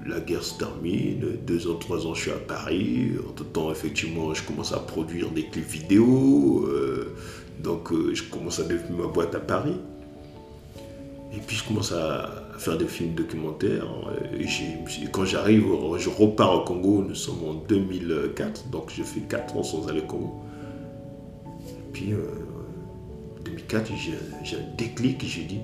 la 0.07 0.19
guerre 0.19 0.43
se 0.43 0.57
termine. 0.57 1.21
Deux 1.45 1.67
ans, 1.67 1.75
trois 1.75 2.05
ans, 2.07 2.13
je 2.15 2.21
suis 2.21 2.31
à 2.31 2.35
Paris. 2.35 3.11
Entre-temps, 3.29 3.71
effectivement, 3.71 4.33
je 4.33 4.41
commence 4.43 4.73
à 4.73 4.77
produire 4.79 5.29
des 5.29 5.43
clips 5.45 5.69
vidéo. 5.69 6.65
euh, 6.67 7.13
donc, 7.63 7.91
euh, 7.91 8.13
je 8.15 8.23
commence 8.23 8.59
à 8.59 8.63
développer 8.63 8.93
ma 8.93 9.07
boîte 9.07 9.35
à 9.35 9.39
Paris. 9.39 9.75
Et 11.31 11.39
puis 11.39 11.55
je 11.55 11.63
commence 11.67 11.91
à 11.91 12.49
faire 12.57 12.77
des 12.77 12.87
films 12.87 13.13
documentaires. 13.13 13.87
Et 14.39 14.45
quand 15.11 15.25
j'arrive, 15.25 15.65
je 15.97 16.09
repars 16.09 16.61
au 16.61 16.63
Congo, 16.63 17.03
nous 17.07 17.15
sommes 17.15 17.43
en 17.47 17.53
2004, 17.53 18.69
donc 18.69 18.91
je 18.95 19.03
fais 19.03 19.21
4 19.21 19.57
ans 19.57 19.63
sans 19.63 19.87
aller 19.87 20.01
au 20.01 20.05
Congo. 20.05 20.41
Et 21.67 21.91
puis, 21.93 22.13
en 22.13 23.43
2004, 23.43 23.91
j'ai 24.43 24.57
un 24.57 24.75
déclic 24.75 25.23
j'ai 25.25 25.43
dit, 25.43 25.59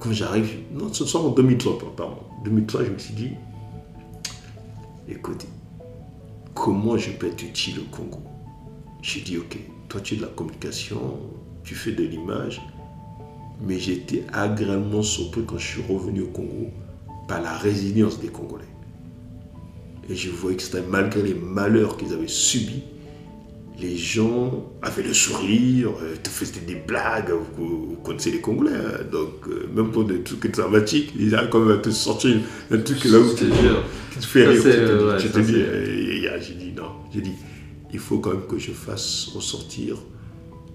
quand 0.00 0.12
j'arrive, 0.12 0.58
non, 0.72 0.92
ce 0.92 1.04
soir 1.04 1.24
en 1.24 1.30
2003, 1.30 1.78
pardon, 1.96 2.16
2003, 2.44 2.84
je 2.84 2.90
me 2.90 2.98
suis 2.98 3.14
dit, 3.14 3.30
écoute, 5.08 5.46
comment 6.52 6.96
je 6.96 7.10
peux 7.12 7.28
être 7.28 7.42
utile 7.42 7.78
au 7.78 7.96
Congo? 7.96 8.18
J'ai 9.02 9.20
dit, 9.20 9.38
ok, 9.38 9.56
toi 9.88 10.00
tu 10.00 10.14
es 10.14 10.16
de 10.16 10.22
la 10.22 10.28
communication, 10.28 11.20
tu 11.62 11.74
fais 11.74 11.92
de 11.92 12.02
l'image, 12.02 12.60
mais 13.66 13.76
été 13.88 14.24
agréablement 14.32 15.02
surpris 15.02 15.42
quand 15.46 15.58
je 15.58 15.66
suis 15.66 15.82
revenu 15.82 16.22
au 16.22 16.26
Congo 16.28 16.68
par 17.28 17.40
la 17.42 17.56
résilience 17.56 18.20
des 18.20 18.28
Congolais. 18.28 18.64
Et 20.08 20.14
je 20.14 20.30
voyais 20.30 20.56
que 20.56 20.64
malgré 20.90 21.22
les 21.22 21.34
malheurs 21.34 21.96
qu'ils 21.96 22.12
avaient 22.12 22.28
subis, 22.28 22.82
les 23.80 23.96
gens 23.96 24.64
avaient 24.82 25.02
le 25.02 25.14
sourire, 25.14 25.90
euh, 26.02 26.14
te 26.22 26.28
faisaient 26.28 26.60
des 26.66 26.76
blagues, 26.76 27.32
vous, 27.56 27.86
vous 27.90 27.96
connaissez 28.04 28.30
les 28.30 28.40
Congolais, 28.40 28.70
hein, 28.72 29.04
donc 29.10 29.48
euh, 29.48 29.66
même 29.74 29.90
pour 29.90 30.04
des 30.04 30.20
trucs 30.20 30.48
dramatiques, 30.52 31.12
ils 31.18 31.34
arrivent 31.34 31.48
quand 31.50 31.60
même 31.60 31.78
à 31.78 31.80
te 31.80 31.90
sortir 31.90 32.36
un 32.70 32.78
truc 32.78 33.02
là 33.04 33.18
où 33.18 33.24
Je 33.24 33.34
tu, 33.34 33.46
te 33.46 33.50
Ça, 33.54 34.50
rire. 34.50 35.16
tu 35.18 35.28
te 35.30 35.38
dis- 35.40 35.54
euh, 35.54 35.58
euh, 35.58 36.28
euh, 36.28 36.40
j'ai 36.40 36.54
dit 36.54 36.72
non, 36.76 36.90
j'ai 37.12 37.20
dit, 37.20 37.32
il 37.92 37.98
faut 37.98 38.18
quand 38.18 38.30
même 38.30 38.46
que 38.48 38.58
je 38.58 38.70
fasse 38.72 39.30
ressortir 39.34 39.96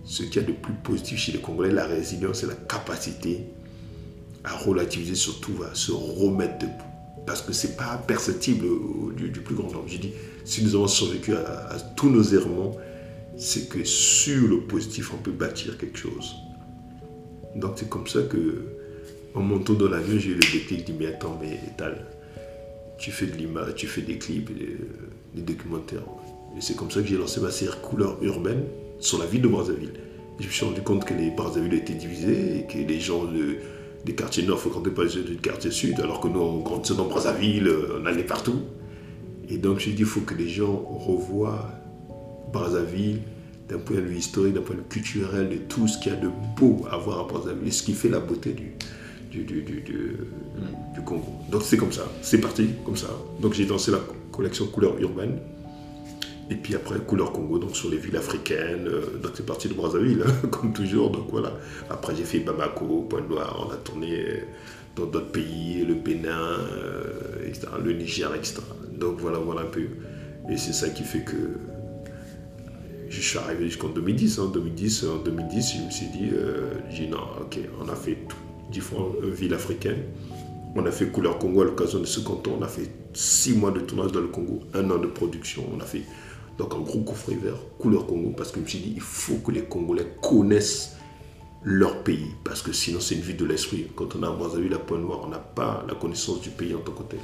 ce 0.10 0.24
qu'il 0.24 0.42
y 0.42 0.44
a 0.44 0.48
de 0.48 0.54
plus 0.54 0.74
positif 0.74 1.20
chez 1.20 1.32
les 1.34 1.38
Congolais, 1.40 1.70
la 1.72 1.86
résilience 1.86 2.42
et 2.44 2.48
la 2.48 2.56
capacité 2.56 3.44
à 4.44 4.58
relativiser, 4.58 5.14
surtout 5.14 5.54
à 5.72 5.76
se 5.76 5.92
remettre 5.92 6.58
debout. 6.58 6.74
Parce 7.28 7.44
que 7.44 7.54
c'est 7.54 7.78
pas 7.78 7.96
perceptible 8.08 8.66
au- 8.66 9.12
du, 9.16 9.30
du 9.30 9.42
plus 9.42 9.54
grand 9.54 9.72
nombre. 9.72 9.84
J'ai 9.88 10.00
dit, 10.00 10.12
si 10.46 10.64
nous 10.64 10.74
avons 10.74 10.88
survécu 10.88 11.36
à, 11.36 11.78
tous 11.96 12.10
nos 12.10 12.24
errements, 12.24 12.72
c'est 13.38 13.70
que 13.70 13.84
sur 13.84 14.48
le 14.48 14.62
positif, 14.62 15.14
on 15.14 15.18
peut 15.18 15.32
bâtir 15.32 15.78
quelque 15.78 16.00
chose. 16.00 16.38
Donc 17.56 17.74
c'est 17.76 17.88
comme 17.88 18.08
ça 18.08 18.24
que, 18.24 18.64
en 19.36 19.42
montant 19.42 19.74
dans 19.74 19.90
l'avion, 19.90 20.18
j'ai 20.18 20.32
eu 20.32 20.34
le 20.34 20.40
déclic, 20.40 20.80
je 20.80 20.86
dis, 20.86 20.94
mais 21.00 21.06
attends, 21.06 21.38
mais 21.40 21.60
Tal, 21.78 22.04
tu 22.98 23.12
fais 23.12 23.28
de 23.28 23.72
tu 23.76 23.86
fais 23.86 24.02
des 24.02 24.18
clips, 24.18 24.50
des, 24.58 24.78
des 25.36 25.42
documentaires. 25.54 26.02
Et 26.58 26.62
c'est 26.62 26.76
comme 26.76 26.90
ça 26.90 27.00
que 27.04 27.08
j'ai 27.08 27.18
lancé 27.18 27.40
ma 27.42 27.52
série 27.52 27.78
Couleur 27.84 28.18
urbaine 28.24 28.64
sur 29.00 29.18
la 29.20 29.26
ville 29.26 29.42
de 29.42 29.48
Brazzaville. 29.48 29.94
Je 30.40 30.46
me 30.48 30.52
suis 30.52 30.66
rendu 30.66 30.82
compte 30.82 31.06
que 31.06 31.14
les 31.14 31.30
Brazzaville 31.32 31.74
étaient 31.74 31.94
divisés 31.94 32.66
que 32.70 32.78
les 32.78 33.00
gens 33.00 33.26
de- 33.26 33.58
des 34.06 34.14
quartiers 34.16 34.44
nord 34.44 34.60
fréquentaient 34.60 34.90
pas 34.92 35.04
les 35.04 35.10
gens 35.10 35.20
du 35.22 35.36
quartier 35.38 35.72
sud, 35.72 36.00
alors 36.00 36.22
que 36.22 36.28
nous, 36.30 36.40
on 36.40 36.60
grandissait 36.60 36.96
dans 36.96 37.08
Brazzaville, 37.08 37.68
euh, 37.68 38.00
on 38.02 38.06
allait 38.06 38.24
partout. 38.24 38.60
Et 39.50 39.58
donc 39.58 39.80
j'ai 39.80 39.92
dit, 39.92 40.02
il 40.02 40.06
faut 40.06 40.22
que 40.22 40.34
les 40.36 40.48
gens 40.48 40.74
revoient 41.08 41.68
Brazzaville 42.54 43.20
d'un 43.68 43.78
point 43.80 43.98
de 43.98 44.02
vue 44.02 44.18
historique, 44.18 44.54
d'un 44.54 44.62
point 44.62 44.76
de 44.76 44.82
vue 44.82 44.88
culturel, 44.88 45.50
de 45.50 45.58
tout 45.58 45.88
ce 45.88 45.98
qu'il 46.00 46.12
y 46.14 46.16
a 46.16 46.20
de 46.20 46.30
beau 46.58 46.86
à 46.90 46.98
voir 46.98 47.20
à 47.20 47.24
Brazzaville, 47.28 47.72
ce 47.74 47.84
qui 47.84 47.94
fait 47.94 48.10
la 48.10 48.20
beauté 48.20 48.56
du 49.32 51.02
Congo. 51.06 51.26
Donc 51.52 51.62
c'est 51.64 51.78
comme 51.78 51.92
ça, 51.92 52.10
c'est 52.22 52.40
parti 52.40 52.70
comme 52.86 52.96
ça. 52.98 53.08
Donc 53.42 53.54
j'ai 53.54 53.66
lancé 53.66 53.92
la 53.92 54.00
collection 54.32 54.66
Couleur 54.68 54.98
urbaine, 55.00 55.38
et 56.50 56.56
puis 56.56 56.76
après 56.76 56.98
Couleur 57.00 57.32
Congo, 57.32 57.60
donc 57.60 57.76
sur 57.76 57.90
les 57.92 57.98
villes 57.98 58.18
africaines, 58.18 58.88
euh, 58.88 59.18
donc 59.22 59.34
c'est 59.36 59.46
parti 59.46 59.70
de 59.70 59.76
Brazzaville, 59.76 60.24
hein, 60.26 60.48
comme 60.52 60.74
toujours, 60.74 61.12
donc 61.12 61.28
voilà. 61.30 61.54
Après 61.90 62.16
j'ai 62.16 62.24
fait 62.24 62.40
Bamako, 62.40 63.06
Pointe-Noire, 63.10 63.68
on 63.68 63.72
a 63.72 63.76
tourné 63.76 64.20
euh, 64.20 64.40
dans 64.96 65.06
d'autres 65.06 65.32
pays, 65.32 65.86
le 65.86 65.94
Bénin, 65.94 66.32
euh, 66.32 67.48
etc., 67.48 67.68
le 67.84 67.94
Niger, 67.94 68.34
etc. 68.34 68.62
Donc 68.98 69.20
voilà, 69.20 69.38
voilà 69.38 69.62
un 69.62 69.66
peu. 69.66 69.86
Et 70.50 70.58
c'est 70.58 70.74
ça 70.74 70.90
qui 70.90 71.04
fait 71.04 71.24
que 71.24 71.36
je 73.10 73.22
suis 73.22 73.38
arrivé 73.38 73.66
jusqu'en 73.66 73.90
2010. 73.90 74.40
En 74.40 74.48
2010, 74.48 75.06
en 75.06 75.18
2010, 75.18 75.74
je 75.78 75.86
me 75.86 75.92
suis 75.92 76.08
dit, 76.08 76.32
j'ai 76.90 77.08
non, 77.08 77.20
ok, 77.42 77.60
on 77.80 77.88
a 77.88 77.96
fait 77.96 78.18
tout, 78.28 78.36
différentes 78.72 79.24
villes 79.24 79.54
africaines. 79.54 80.04
On 80.76 80.86
a 80.86 80.92
fait 80.92 81.08
Couleur 81.08 81.38
Congo 81.38 81.62
à 81.62 81.66
l'occasion 81.66 82.00
de 82.00 82.06
ce 82.06 82.20
canton. 82.20 82.58
On 82.60 82.64
a 82.64 82.68
fait 82.68 82.90
six 83.14 83.54
mois 83.54 83.72
de 83.72 83.80
tournage 83.80 84.12
dans 84.12 84.22
le 84.22 84.28
Congo, 84.28 84.62
un 84.74 84.90
an 84.90 84.98
de 84.98 85.08
production. 85.08 85.64
On 85.76 85.80
a 85.80 85.86
fait 85.86 86.04
donc 86.60 86.74
un 86.76 86.82
gros 86.82 87.00
coffret 87.00 87.36
vert, 87.36 87.56
Couleur 87.80 88.06
Congo, 88.06 88.34
parce 88.36 88.52
que 88.52 88.58
je 88.58 88.64
me 88.64 88.68
suis 88.68 88.80
dit, 88.80 88.94
il 88.94 89.02
faut 89.02 89.36
que 89.36 89.52
les 89.52 89.64
Congolais 89.64 90.06
connaissent 90.22 90.98
leur 91.64 92.04
pays, 92.04 92.32
parce 92.44 92.62
que 92.62 92.74
sinon 92.74 93.00
c'est 93.00 93.16
une 93.16 93.22
vie 93.22 93.34
de 93.34 93.46
l'esprit. 93.46 93.88
Quand 93.96 94.14
on 94.16 94.24
a 94.24 94.28
à 94.28 94.32
Brazzaville, 94.32 94.74
à 94.74 94.78
Pointe-Noire, 94.78 95.22
on 95.24 95.30
n'a 95.30 95.40
pas 95.40 95.86
la 95.88 95.96
connaissance 95.96 96.42
du 96.42 96.50
pays 96.50 96.76
en 96.76 96.80
tant 96.80 96.92
que 96.92 97.04
tel. 97.04 97.20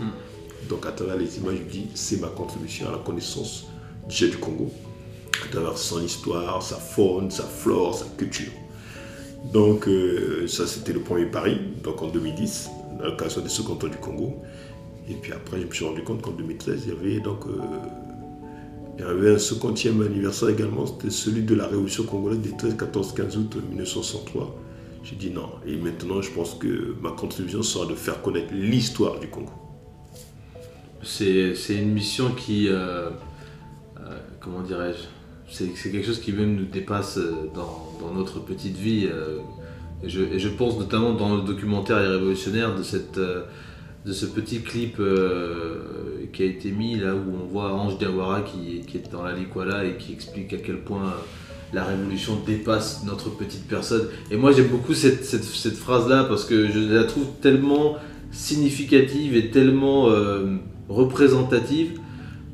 Donc 0.70 0.86
à 0.86 0.94
travers 0.94 1.18
les 1.18 1.38
images, 1.38 1.58
je 1.58 1.64
me 1.64 1.70
dis, 1.70 1.88
c'est 1.96 2.22
ma 2.22 2.30
contribution 2.30 2.88
à 2.88 2.92
la 2.94 2.98
connaissance 3.00 3.66
déjà 4.08 4.28
du 4.28 4.38
Congo, 4.38 4.72
à 5.44 5.52
travers 5.52 5.78
son 5.78 6.02
histoire, 6.02 6.64
sa 6.64 6.78
faune, 6.78 7.30
sa 7.30 7.44
flore, 7.44 7.94
sa 7.94 8.06
culture. 8.18 8.54
Donc 9.52 9.88
euh, 9.90 10.48
ça 10.48 10.66
c'était 10.66 10.94
le 10.94 11.02
premier 11.02 11.26
pari, 11.26 11.60
donc 11.84 12.02
en 12.02 12.08
2010, 12.08 12.70
à 13.02 13.08
l'occasion 13.08 13.42
de 13.42 13.50
ce 13.50 13.62
canton 13.62 13.88
du 13.88 13.98
Congo. 13.98 14.42
Et 15.10 15.14
puis 15.14 15.34
après, 15.34 15.60
je 15.60 15.68
me 15.68 15.72
suis 15.72 15.86
rendu 15.86 16.04
compte 16.04 16.22
qu'en 16.22 16.32
2013, 16.32 16.84
il 16.86 16.94
y 16.94 16.98
avait 16.98 17.20
donc 17.20 17.46
euh, 17.46 17.60
il 18.98 19.02
y 19.02 19.08
avait 19.08 19.34
un 19.34 19.38
50e 19.38 20.06
anniversaire 20.06 20.50
également, 20.50 20.86
c'était 20.86 21.10
celui 21.10 21.44
de 21.44 21.54
la 21.54 21.68
révolution 21.68 22.04
congolaise 22.04 22.40
des 22.40 22.56
13, 22.56 22.78
14, 22.78 23.14
15 23.14 23.38
août 23.38 23.58
1963. 23.70 24.56
J'ai 25.04 25.16
dit 25.16 25.30
non. 25.30 25.50
Et 25.68 25.76
maintenant, 25.76 26.22
je 26.22 26.32
pense 26.32 26.56
que 26.56 26.96
ma 27.02 27.12
contribution 27.12 27.62
sera 27.62 27.86
de 27.86 27.94
faire 27.94 28.22
connaître 28.22 28.54
l'histoire 28.54 29.20
du 29.20 29.28
Congo. 29.28 29.52
C'est 31.04 31.54
une 31.70 31.92
mission 31.92 32.32
qui, 32.32 32.68
euh, 32.68 33.10
euh, 34.00 34.18
comment 34.40 34.62
dirais-je, 34.62 35.04
c'est 35.48 35.92
quelque 35.92 36.06
chose 36.06 36.20
qui 36.20 36.32
même 36.32 36.56
nous 36.56 36.66
dépasse 36.66 37.18
euh, 37.18 37.34
dans, 37.54 37.94
dans 38.02 38.12
notre 38.12 38.40
petite 38.40 38.78
vie. 38.78 39.06
et, 40.04 40.10
je, 40.10 40.38
je 40.38 40.50
pense 40.50 40.80
notamment 40.80 41.14
dans 41.14 41.36
le 41.36 41.42
documentaire 41.44 42.00
Les 42.00 42.08
Révolutionnaires 42.08 42.76
de, 42.76 42.82
cette, 42.82 43.20
de 43.20 44.14
ce 44.14 44.26
petit 44.26 44.62
clip 44.62 45.00
qui 46.36 46.44
a 46.44 46.48
été 46.48 46.70
mis 46.72 46.98
là 46.98 47.16
où 47.16 47.34
on 47.42 47.46
voit 47.46 47.74
Ange 47.74 47.98
Diawara 47.98 48.42
qui, 48.42 48.82
est 48.94 49.12
dans 49.12 49.24
la 49.24 49.34
Likwala 49.34 49.86
et 49.86 49.96
qui 49.96 50.12
explique 50.12 50.52
à 50.54 50.58
quel 50.58 50.80
point 50.80 51.06
euh, 51.06 51.22
la 51.74 51.86
révolution 51.86 52.38
dépasse 52.46 53.04
notre 53.06 53.30
petite 53.30 53.68
personne. 53.68 54.08
Et 54.30 54.36
moi 54.36 54.52
j'aime 54.52 54.68
beaucoup 54.68 54.94
cette, 54.94 55.24
phrase-là 55.76 56.26
parce 56.26 56.44
que 56.44 56.70
je 56.70 56.94
la 56.94 57.06
trouve 57.06 57.28
tellement 57.42 57.96
significative 58.32 59.36
et 59.38 59.50
tellement 59.50 60.10
euh, 60.10 60.58
représentative 60.90 62.00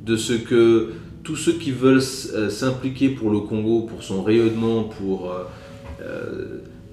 de 0.06 0.16
ce 0.16 0.34
que 0.34 0.92
tous 1.24 1.36
ceux 1.36 1.54
qui 1.54 1.72
veulent 1.72 2.04
euh, 2.36 2.50
s'impliquer 2.52 3.10
pour 3.10 3.32
le 3.32 3.40
Congo, 3.40 3.82
pour 3.82 4.04
son 4.04 4.22
rayonnement, 4.22 4.84
pour, 4.84 5.34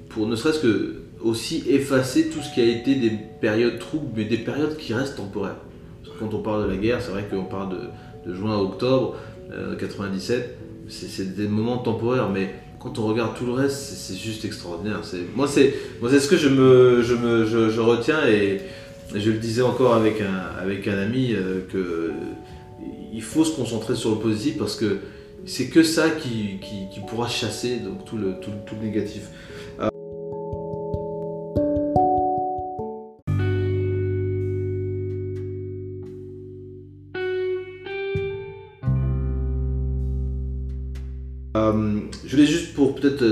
pour 0.09 0.27
ne 0.27 0.37
serait-ce 0.37 0.61
que 0.61 0.95
aussi 1.23 1.65
effacer 1.69 2.29
tout 2.31 2.41
ce 2.41 2.55
qui 2.55 2.61
a 2.61 2.65
été 2.65 2.95
des 2.95 3.13
périodes 3.41 3.79
troubles, 3.79 4.09
mais 4.17 4.25
des 4.25 4.39
périodes 4.39 4.77
qui 4.79 4.95
restent 4.95 5.17
temporaires. 5.17 5.57
Quand 6.19 6.35
on 6.35 6.41
parle 6.41 6.65
de 6.65 6.71
la 6.71 6.77
guerre, 6.77 7.01
c'est 7.01 7.11
vrai 7.11 7.25
qu'on 7.31 7.45
parle 7.45 7.71
de, 7.71 8.31
de 8.31 8.35
juin 8.35 8.55
à 8.55 8.59
octobre 8.59 9.17
euh, 9.53 9.77
97, 9.77 10.59
c'est 10.89 11.37
des 11.37 11.49
moments 11.49 11.79
temporaires, 11.79 12.29
mais 12.31 12.55
quand 12.81 12.99
on 12.99 13.07
regarde 13.07 13.37
tout 13.37 13.47
le 13.47 13.53
reste, 13.53 13.77
c'est 13.77 14.17
juste 14.17 14.45
extraordinaire. 14.45 15.01
Moi, 15.35 15.49
c'est 15.49 15.73
ce 16.01 16.29
que 16.29 16.37
je, 16.37 16.49
me, 16.49 17.03
je, 17.03 17.15
me, 17.15 17.45
je, 17.45 17.81
retiens 17.81 18.27
et 18.27 18.61
je 19.15 19.31
le 19.31 19.39
disais 19.39 19.63
encore 19.63 19.95
avec 19.95 20.21
un, 20.21 20.61
avec 20.61 20.87
un 20.87 20.99
ami 20.99 21.35
euh, 21.35 21.61
que 21.71 22.13
il 23.13 23.23
faut 23.23 23.45
se 23.45 23.57
concentrer 23.57 23.97
sur 23.97 24.11
le 24.11 24.17
positif 24.17 24.59
parce 24.59 24.77
que 24.77 24.99
c'est 25.45 25.69
que 25.69 25.83
ça 25.83 26.11
qui, 26.11 26.59
qui, 26.61 26.89
qui 26.93 27.01
pourra 27.09 27.27
chasser 27.27 27.79
donc 27.79 28.05
tout 28.05 28.17
le, 28.17 28.35
tout, 28.41 28.51
tout 28.67 28.75
le 28.81 28.87
négatif. 28.87 29.23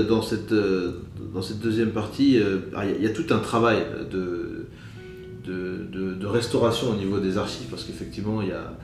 Dans 0.03 0.21
cette, 0.21 0.53
dans 0.53 1.41
cette 1.41 1.59
deuxième 1.59 1.91
partie, 1.91 2.39
ah, 2.75 2.83
il 2.85 3.03
y, 3.03 3.07
a 3.07 3.11
tout 3.11 3.25
un 3.33 3.39
travail 3.39 3.77
de, 4.11 4.65
restauration 6.25 6.91
au 6.91 6.95
niveau 6.95 7.19
des 7.19 7.37
archives 7.37 7.67
parce 7.69 7.83
qu'effectivement 7.83 8.41
il 8.41 8.49
y 8.49 8.51
a, 8.51 8.77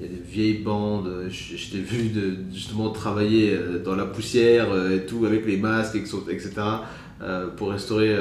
y 0.00 0.04
a, 0.04 0.08
des 0.08 0.22
vieilles 0.24 0.62
bandes, 0.62 1.10
je, 1.28 1.70
t'ai 1.70 1.78
vu 1.78 2.10
justement 2.52 2.90
travailler 2.90 3.58
dans 3.84 3.96
la 3.96 4.04
poussière 4.04 4.68
et 4.90 5.06
tout 5.06 5.24
avec 5.24 5.46
les 5.46 5.56
masques, 5.56 5.96
etc. 5.96 6.52
pour 7.56 7.70
restaurer. 7.70 8.16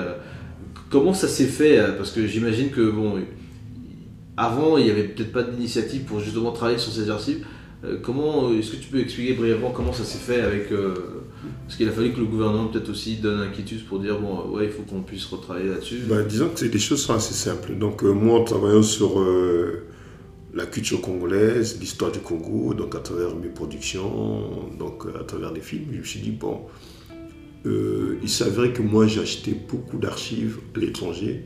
Comment 0.89 1.13
ça 1.13 1.27
s'est 1.27 1.45
fait 1.45 1.79
Parce 1.97 2.11
que 2.11 2.25
j'imagine 2.27 2.69
que 2.69 2.89
bon, 2.89 3.19
avant 4.37 4.77
il 4.77 4.85
n'y 4.85 4.91
avait 4.91 5.03
peut-être 5.03 5.31
pas 5.31 5.43
d'initiative 5.43 6.03
pour 6.03 6.19
justement 6.19 6.51
travailler 6.51 6.77
sur 6.77 6.91
ces 6.91 7.09
archives. 7.09 7.45
Euh, 7.83 7.97
comment, 8.01 8.51
est-ce 8.53 8.71
que 8.71 8.77
tu 8.77 8.89
peux 8.89 8.99
expliquer 8.99 9.33
brièvement 9.33 9.71
comment 9.71 9.93
ça 9.93 10.03
s'est 10.03 10.19
fait 10.19 10.41
avec. 10.41 10.71
Euh, 10.71 11.20
parce 11.65 11.77
qu'il 11.77 11.87
a 11.87 11.91
fallu 11.91 12.13
que 12.13 12.19
le 12.19 12.25
gouvernement 12.25 12.67
peut-être 12.67 12.89
aussi 12.89 13.17
donne 13.17 13.41
un 13.41 13.49
quitus 13.49 13.81
pour 13.81 13.99
dire 13.99 14.19
bon, 14.19 14.49
ouais, 14.51 14.65
il 14.65 14.71
faut 14.71 14.83
qu'on 14.83 15.01
puisse 15.01 15.25
retravailler 15.25 15.69
là-dessus. 15.69 16.01
Bah, 16.07 16.23
disons 16.23 16.49
que 16.49 16.65
les 16.65 16.79
choses 16.79 17.01
sont 17.01 17.13
assez 17.13 17.33
simples. 17.33 17.73
Donc, 17.75 18.03
euh, 18.03 18.11
moi, 18.11 18.39
en 18.39 18.43
travaillant 18.43 18.83
sur 18.83 19.23
la 20.53 20.65
culture 20.65 21.01
congolaise, 21.01 21.79
l'histoire 21.79 22.11
du 22.11 22.19
Congo, 22.19 22.73
donc 22.73 22.95
à 22.95 22.99
travers 22.99 23.35
mes 23.35 23.47
productions, 23.47 24.69
donc 24.77 25.05
à 25.19 25.23
travers 25.23 25.51
les 25.51 25.61
films, 25.61 25.85
je 25.93 25.97
me 25.99 26.03
suis 26.03 26.19
dit 26.19 26.31
bon, 26.31 26.61
il 27.65 28.29
s'avérait 28.29 28.73
que 28.73 28.81
moi, 28.81 29.07
j'ai 29.07 29.21
acheté 29.21 29.55
beaucoup 29.69 29.97
d'archives 29.97 30.59
à 30.75 30.79
l'étranger 30.79 31.45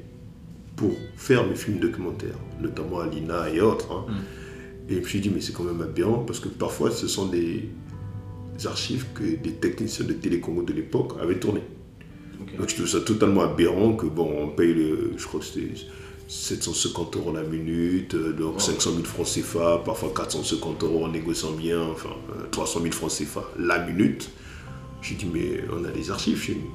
pour 0.75 0.91
faire 1.15 1.47
mes 1.47 1.55
films 1.55 1.79
documentaires, 1.79 2.37
notamment 2.61 2.99
à 2.99 3.07
l'INA 3.07 3.49
et 3.49 3.61
autres. 3.61 3.91
Hein. 3.91 4.05
Mm. 4.09 4.91
Et 4.91 4.95
je 4.95 4.99
me 4.99 5.05
suis 5.05 5.19
dit, 5.19 5.31
mais 5.33 5.41
c'est 5.41 5.53
quand 5.53 5.63
même 5.63 5.81
aberrant 5.81 6.19
parce 6.19 6.39
que 6.39 6.47
parfois 6.47 6.91
ce 6.91 7.07
sont 7.07 7.27
des 7.27 7.69
archives 8.65 9.05
que 9.13 9.23
des 9.23 9.53
techniciens 9.53 10.05
de 10.05 10.13
Télécom 10.13 10.63
de 10.63 10.73
l'époque 10.73 11.13
avaient 11.21 11.39
tournées. 11.39 11.63
Donc 12.57 12.69
je 12.69 12.75
trouve 12.75 12.87
ça 12.87 13.01
totalement 13.01 13.41
aberrant 13.41 13.93
que, 13.93 14.05
bon, 14.05 14.31
on 14.43 14.47
paye, 14.49 14.73
le, 14.73 15.13
je 15.17 15.25
crois 15.25 15.39
que 15.39 15.45
c'était 15.45 15.73
750 16.27 17.15
euros 17.17 17.33
la 17.33 17.43
minute, 17.43 18.15
euh, 18.15 18.33
donc 18.33 18.61
500 18.61 18.91
000 18.91 19.03
francs 19.03 19.27
CFA, 19.27 19.81
parfois 19.85 20.11
450 20.15 20.83
euros 20.83 21.05
en 21.05 21.09
négociant 21.09 21.51
bien, 21.51 21.81
enfin 21.81 22.09
300 22.51 22.79
euh, 22.79 22.83
000 22.83 22.93
francs 22.93 23.11
CFA 23.11 23.43
la 23.59 23.79
minute. 23.85 24.29
J'ai 25.01 25.15
dit, 25.15 25.27
mais 25.31 25.63
on 25.71 25.83
a 25.85 25.91
des 25.91 26.09
archives 26.09 26.41
chez 26.41 26.55
nous. 26.55 26.71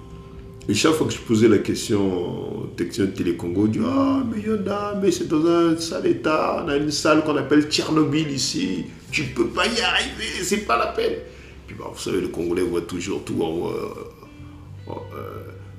Et 0.69 0.75
chaque 0.75 0.93
fois 0.93 1.07
que 1.07 1.13
je 1.13 1.19
posais 1.19 1.49
la 1.49 1.59
question 1.59 2.63
au 2.63 2.67
technicien 2.77 3.07
de 3.07 3.11
Télécongo, 3.11 3.67
il 3.67 3.73
dit 3.73 3.81
Ah, 3.85 4.23
mais 4.31 4.41
Yonda, 4.41 4.99
mais 5.03 5.11
c'est 5.11 5.27
dans 5.27 5.45
un 5.45 5.77
sale 5.77 6.07
état, 6.07 6.63
on 6.65 6.69
a 6.69 6.77
une 6.77 6.93
salle 6.93 7.25
qu'on 7.25 7.37
appelle 7.37 7.65
Tchernobyl 7.65 8.31
ici, 8.31 8.85
tu 9.11 9.25
peux 9.25 9.49
pas 9.49 9.67
y 9.67 9.81
arriver, 9.81 10.45
c'est 10.45 10.67
pas 10.67 10.79
la 10.79 10.89
peine. 10.89 11.15
Puis 11.71 11.79
bah, 11.79 11.89
vous 11.95 12.01
savez, 12.01 12.21
le 12.21 12.27
Congolais 12.27 12.63
voit 12.63 12.81
toujours 12.81 13.23
tout 13.23 13.41
en, 13.45 13.69
euh, 13.69 13.95
euh, 14.89 15.23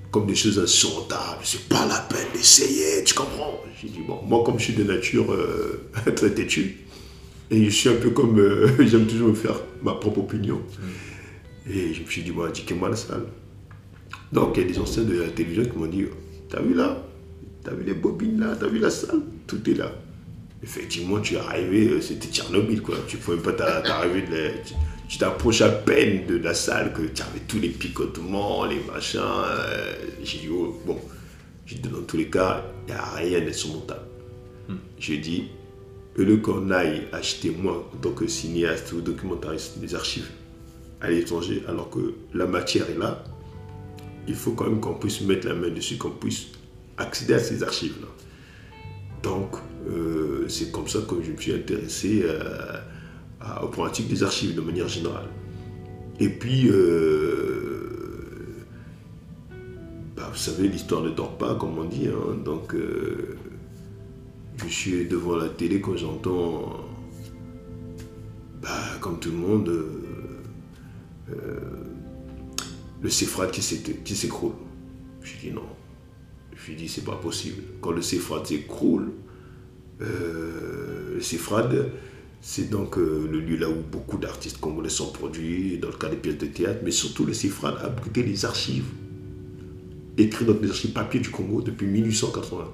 comme 0.10 0.26
des 0.26 0.36
choses 0.36 0.58
insurmontables, 0.58 1.42
c'est 1.44 1.68
pas 1.68 1.86
la 1.86 2.00
peine 2.00 2.28
d'essayer, 2.34 3.04
tu 3.04 3.14
comprends? 3.14 3.60
J'ai 3.82 3.90
dit 3.90 4.00
Bon, 4.08 4.22
moi, 4.26 4.42
comme 4.46 4.58
je 4.58 4.64
suis 4.64 4.74
de 4.74 4.86
nature 4.86 5.34
euh, 5.34 5.82
très 6.16 6.30
têtue, 6.30 6.78
et 7.50 7.66
je 7.66 7.70
suis 7.70 7.90
un 7.90 7.96
peu 7.96 8.12
comme, 8.12 8.42
j'aime 8.80 9.06
toujours 9.06 9.28
me 9.28 9.34
faire 9.34 9.60
ma 9.84 9.92
propre 9.96 10.20
opinion. 10.20 10.60
Mm. 10.60 11.72
Et 11.72 11.94
je 11.94 12.04
me 12.04 12.08
suis 12.08 12.24
dit 12.24 12.32
Bon, 12.32 12.46
indiquez-moi 12.46 12.88
la 12.88 12.96
salle. 12.96 13.26
Donc 14.32 14.56
il 14.56 14.64
y 14.64 14.66
a 14.66 14.70
des 14.70 14.80
anciens 14.80 15.04
de 15.04 15.20
la 15.20 15.28
télévision 15.28 15.66
qui 15.66 15.78
m'ont 15.78 15.88
dit 15.88 16.06
T'as 16.48 16.62
vu 16.62 16.74
là? 16.74 17.06
T'as 17.66 17.74
vu 17.74 17.84
les 17.84 17.96
bobines 17.96 18.40
là? 18.40 18.56
T'as 18.58 18.68
vu 18.68 18.80
la 18.80 18.92
salle? 18.92 19.24
Tout 19.46 19.70
est 19.70 19.74
là. 19.74 19.92
Effectivement, 20.64 21.20
tu 21.20 21.34
es 21.34 21.38
arrivé, 21.38 22.00
c'était 22.00 22.30
Tchernobyl 22.30 22.82
quoi. 22.82 22.96
Tu 23.10 23.18
ne 23.18 23.22
pouvais 23.22 23.38
pas 23.40 23.52
t'arriver 23.52 24.22
de 24.22 24.52
tu 25.12 25.18
t'approches 25.18 25.60
à 25.60 25.68
peine 25.68 26.26
de 26.26 26.38
la 26.38 26.54
salle 26.54 26.94
que 26.94 27.02
tu 27.02 27.22
avais 27.22 27.42
tous 27.46 27.60
les 27.60 27.68
picotements, 27.68 28.64
les 28.64 28.80
machins. 28.80 29.20
Euh, 29.20 29.94
j'ai 30.24 30.38
dit, 30.38 30.50
oh, 30.50 30.80
bon, 30.86 30.98
j'ai 31.66 31.76
dit, 31.76 31.90
dans 31.90 32.02
tous 32.04 32.16
les 32.16 32.30
cas, 32.30 32.64
il 32.88 32.94
n'y 32.94 32.98
a 32.98 33.16
rien 33.16 33.42
d'insurmontable. 33.42 34.06
Hmm. 34.70 34.78
J'ai 34.98 35.18
dit, 35.18 35.50
au 36.18 36.22
lieu 36.22 36.38
qu'on 36.38 36.72
aille 36.72 37.10
acheter 37.12 37.50
moi, 37.50 37.92
en 37.94 37.98
tant 37.98 38.12
que 38.12 38.26
cinéaste 38.26 38.94
ou 38.94 39.02
documentariste, 39.02 39.80
des 39.80 39.96
archives 39.96 40.30
à 41.02 41.10
l'étranger, 41.10 41.62
alors 41.68 41.90
que 41.90 42.14
la 42.34 42.46
matière 42.46 42.90
est 42.90 42.98
là, 42.98 43.22
il 44.30 44.36
faut 44.36 44.54
quand 44.54 44.70
même 44.70 44.80
qu'on 44.80 44.94
puisse 44.94 45.20
mettre 45.20 45.46
la 45.46 45.56
main 45.56 45.72
dessus, 45.72 45.98
qu'on 45.98 46.12
puisse 46.12 46.46
accéder 46.98 47.34
à 47.34 47.40
ces 47.40 47.64
archives-là. 47.64 48.08
Donc, 49.24 49.58
euh, 49.90 50.48
c'est 50.48 50.72
comme 50.72 50.88
ça 50.88 51.00
que 51.02 51.22
je 51.22 51.32
me 51.32 51.38
suis 51.38 51.54
intéressé 51.54 52.22
euh, 52.24 52.78
à, 53.42 53.64
aux 53.64 53.68
problématiques 53.68 54.08
des 54.08 54.24
archives 54.24 54.56
de 54.56 54.62
manière 54.62 54.88
générale. 54.88 55.28
Et 56.20 56.30
puis, 56.30 56.70
euh, 56.70 57.88
bah, 60.16 60.30
vous 60.32 60.38
savez, 60.38 60.68
l'histoire 60.68 61.02
ne 61.02 61.10
dort 61.10 61.38
pas, 61.38 61.56
comme 61.56 61.78
on 61.78 61.86
dit. 61.86 62.08
Hein. 62.08 62.38
donc, 62.46 62.76
je 64.58 64.68
suis 64.68 65.08
devant 65.08 65.36
la 65.36 65.50
télé 65.50 65.82
quand 65.82 65.98
j'entends, 65.98 66.80
bah, 68.62 68.70
comme 69.00 69.20
tout 69.20 69.32
le 69.32 69.38
monde, 69.38 69.72
le 73.02 73.10
CEFRAD 73.10 73.52
qui 73.52 74.16
s'écroule. 74.16 74.54
Je 75.22 75.38
dis 75.38 75.52
non. 75.52 75.66
Je 76.56 76.74
dis 76.74 76.88
c'est 76.88 77.04
pas 77.04 77.16
possible. 77.16 77.64
Quand 77.82 77.92
le 77.92 78.02
CEFRAD 78.02 78.46
s'écroule, 78.46 79.12
euh, 80.02 81.16
le 81.16 81.22
CEFRAD, 81.22 81.90
c'est 82.42 82.70
donc 82.70 82.98
euh, 82.98 83.28
le 83.32 83.40
lieu 83.40 83.58
là 83.58 83.70
où 83.70 83.76
beaucoup 83.92 84.18
d'artistes 84.18 84.60
congolais 84.60 84.90
sont 84.90 85.12
produits, 85.12 85.78
dans 85.78 85.90
le 85.90 85.94
cas 85.96 86.10
des 86.10 86.16
pièces 86.16 86.38
de 86.38 86.48
théâtre, 86.48 86.80
mais 86.84 86.92
surtout 86.92 87.26
le 87.26 87.34
CEFRAD 87.34 87.76
a 87.78 87.86
abrité 87.86 88.24
les 88.24 88.46
archives, 88.46 88.86
écrites 90.18 90.48
dans 90.48 90.60
les 90.60 90.70
archives 90.70 90.92
papier 90.92 91.20
du 91.20 91.30
Congo 91.30 91.62
depuis 91.62 91.88
1880. 91.88 92.68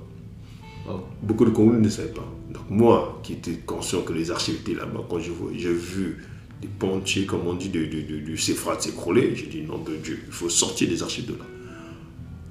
Beaucoup 1.22 1.44
de 1.44 1.50
Congolais 1.50 1.82
ne 1.82 1.90
savaient 1.90 2.14
pas. 2.14 2.26
Donc 2.50 2.70
moi, 2.70 3.20
qui 3.22 3.34
étais 3.34 3.56
conscient 3.66 4.04
que 4.04 4.14
les 4.14 4.32
archives 4.32 4.56
étaient 4.56 4.74
là-bas, 4.74 5.02
quand 5.10 5.20
j'ai 5.20 5.74
vu 5.74 6.18
des 6.62 6.68
pontiers, 6.68 7.26
comme 7.26 7.46
on 7.46 7.54
dit, 7.54 7.70
du, 7.70 7.88
du, 7.88 8.04
du 8.04 8.38
s'écrouler. 8.38 9.36
J'ai 9.36 9.48
dit, 9.48 9.62
non 9.62 9.78
de 9.80 9.96
Dieu, 9.96 10.20
il 10.26 10.32
faut 10.32 10.50
sortir 10.50 10.88
des 10.90 11.04
archives 11.04 11.26
de 11.26 11.34
là. 11.34 11.46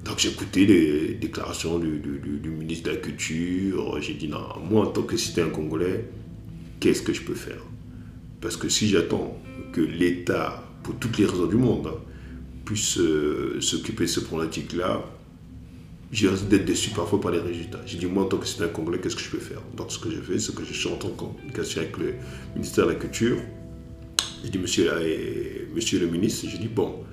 Donc 0.05 0.19
j'ai 0.19 0.29
écouté 0.29 0.65
les 0.65 1.15
déclarations 1.15 1.79
du, 1.79 1.99
ministre 2.49 2.89
de 2.89 2.95
la 2.95 3.01
Culture. 3.01 3.99
J'ai 4.01 4.13
dit, 4.13 4.27
non, 4.27 4.39
moi 4.69 4.85
en 4.85 4.91
tant 4.91 5.01
que 5.01 5.17
citoyen 5.17 5.49
congolais, 5.49 6.05
qu'est-ce 6.79 7.01
que 7.01 7.13
je 7.13 7.21
peux 7.21 7.35
faire? 7.35 7.61
Parce 8.41 8.57
que 8.57 8.69
si 8.69 8.87
j'attends 8.87 9.37
que 9.73 9.81
l'État, 9.81 10.63
pour 10.83 10.95
toutes 10.95 11.17
les 11.17 11.25
raisons 11.25 11.47
du 11.47 11.55
monde, 11.55 11.87
hein, 11.87 11.99
puisse 12.65 12.97
euh, 12.97 13.59
s'occuper 13.61 14.05
de 14.05 14.09
ce 14.09 14.19
problématique-là, 14.19 15.03
j'ai 16.11 16.29
risque 16.29 16.47
d'être 16.47 16.65
déçu 16.65 16.91
parfois 16.91 17.19
par 17.19 17.31
les 17.31 17.39
résultats. 17.39 17.81
J'ai 17.85 17.97
dit, 17.97 18.05
moi, 18.05 18.23
en 18.23 18.27
tant 18.27 18.37
que 18.37 18.47
citoyen 18.47 18.71
congolais, 18.71 18.99
qu'est-ce 18.99 19.15
que 19.15 19.21
je 19.21 19.29
peux 19.29 19.39
faire? 19.39 19.61
Donc, 19.75 19.91
ce 19.91 19.99
que 19.99 20.09
j'ai 20.09 20.21
fait, 20.21 20.39
c'est 20.39 20.55
que 20.55 20.63
je 20.63 20.73
suis 20.73 20.89
en 20.89 20.95
communication 20.95 21.81
avec 21.81 21.97
le 21.97 22.13
ministère 22.55 22.85
de 22.85 22.91
la 22.91 22.95
Culture. 22.95 23.37
J'ai 24.43 24.49
dit, 24.49 24.57
monsieur, 24.57 24.89
monsieur 25.75 25.99
le 25.99 26.07
ministre, 26.07 26.47
j'ai 26.49 26.57
dit, 26.57 26.69
bon, 26.69 27.03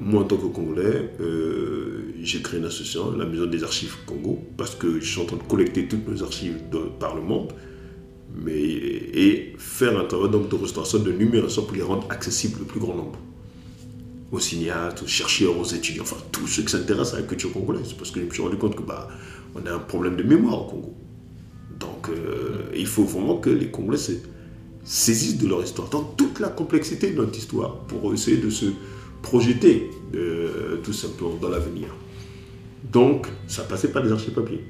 moi 0.00 0.22
en 0.22 0.24
tant 0.24 0.36
que 0.36 0.46
Congolais, 0.46 1.12
euh, 1.20 2.12
j'ai 2.22 2.40
créé 2.40 2.58
une 2.58 2.66
association, 2.66 3.16
la 3.16 3.26
Maison 3.26 3.46
des 3.46 3.62
Archives 3.62 3.96
Congo, 4.06 4.42
parce 4.56 4.74
que 4.74 4.98
je 4.98 5.04
suis 5.04 5.20
en 5.20 5.26
train 5.26 5.36
de 5.36 5.42
collecter 5.42 5.86
toutes 5.88 6.08
nos 6.08 6.22
archives 6.22 6.58
par 6.98 7.14
le 7.14 7.22
monde, 7.22 7.52
mais, 8.44 8.60
et 8.60 9.54
faire 9.58 9.98
un 9.98 10.04
travail 10.04 10.30
donc, 10.30 10.48
de 10.48 10.56
restauration, 10.56 10.98
de 10.98 11.12
numération 11.12 11.62
pour 11.62 11.76
les 11.76 11.82
rendre 11.82 12.06
accessibles 12.10 12.62
au 12.62 12.64
plus 12.64 12.80
grand 12.80 12.94
nombre. 12.94 13.18
Aux 14.32 14.40
cinéastes, 14.40 15.02
aux 15.02 15.06
chercheurs, 15.06 15.58
aux 15.58 15.64
étudiants, 15.64 16.04
enfin 16.04 16.16
tous 16.30 16.46
ceux 16.46 16.62
qui 16.62 16.70
s'intéressent 16.70 17.14
à 17.14 17.20
la 17.20 17.26
culture 17.26 17.52
congolaise, 17.52 17.92
parce 17.94 18.10
que 18.10 18.20
je 18.20 18.26
me 18.26 18.30
suis 18.30 18.42
rendu 18.42 18.56
compte 18.56 18.76
que 18.76 18.82
bah, 18.82 19.08
on 19.56 19.66
a 19.66 19.72
un 19.72 19.80
problème 19.80 20.16
de 20.16 20.22
mémoire 20.22 20.62
au 20.62 20.66
Congo. 20.66 20.94
Donc 21.80 22.08
euh, 22.08 22.70
il 22.76 22.86
faut 22.86 23.04
vraiment 23.04 23.38
que 23.38 23.50
les 23.50 23.70
Congolais 23.70 23.98
saisissent 24.84 25.38
de 25.38 25.48
leur 25.48 25.62
histoire, 25.64 25.88
dans 25.88 26.02
toute 26.02 26.38
la 26.38 26.48
complexité 26.48 27.10
de 27.10 27.16
notre 27.16 27.36
histoire, 27.36 27.80
pour 27.80 28.12
essayer 28.14 28.36
de 28.36 28.50
se 28.50 28.66
projeter 29.22 29.90
euh, 30.14 30.76
tout 30.82 30.92
simplement 30.92 31.34
dans 31.40 31.48
l'avenir. 31.48 31.88
Donc, 32.90 33.26
ça 33.46 33.62
passait 33.64 33.88
par 33.88 34.02
des 34.02 34.10
archives 34.10 34.32
papier. 34.32 34.64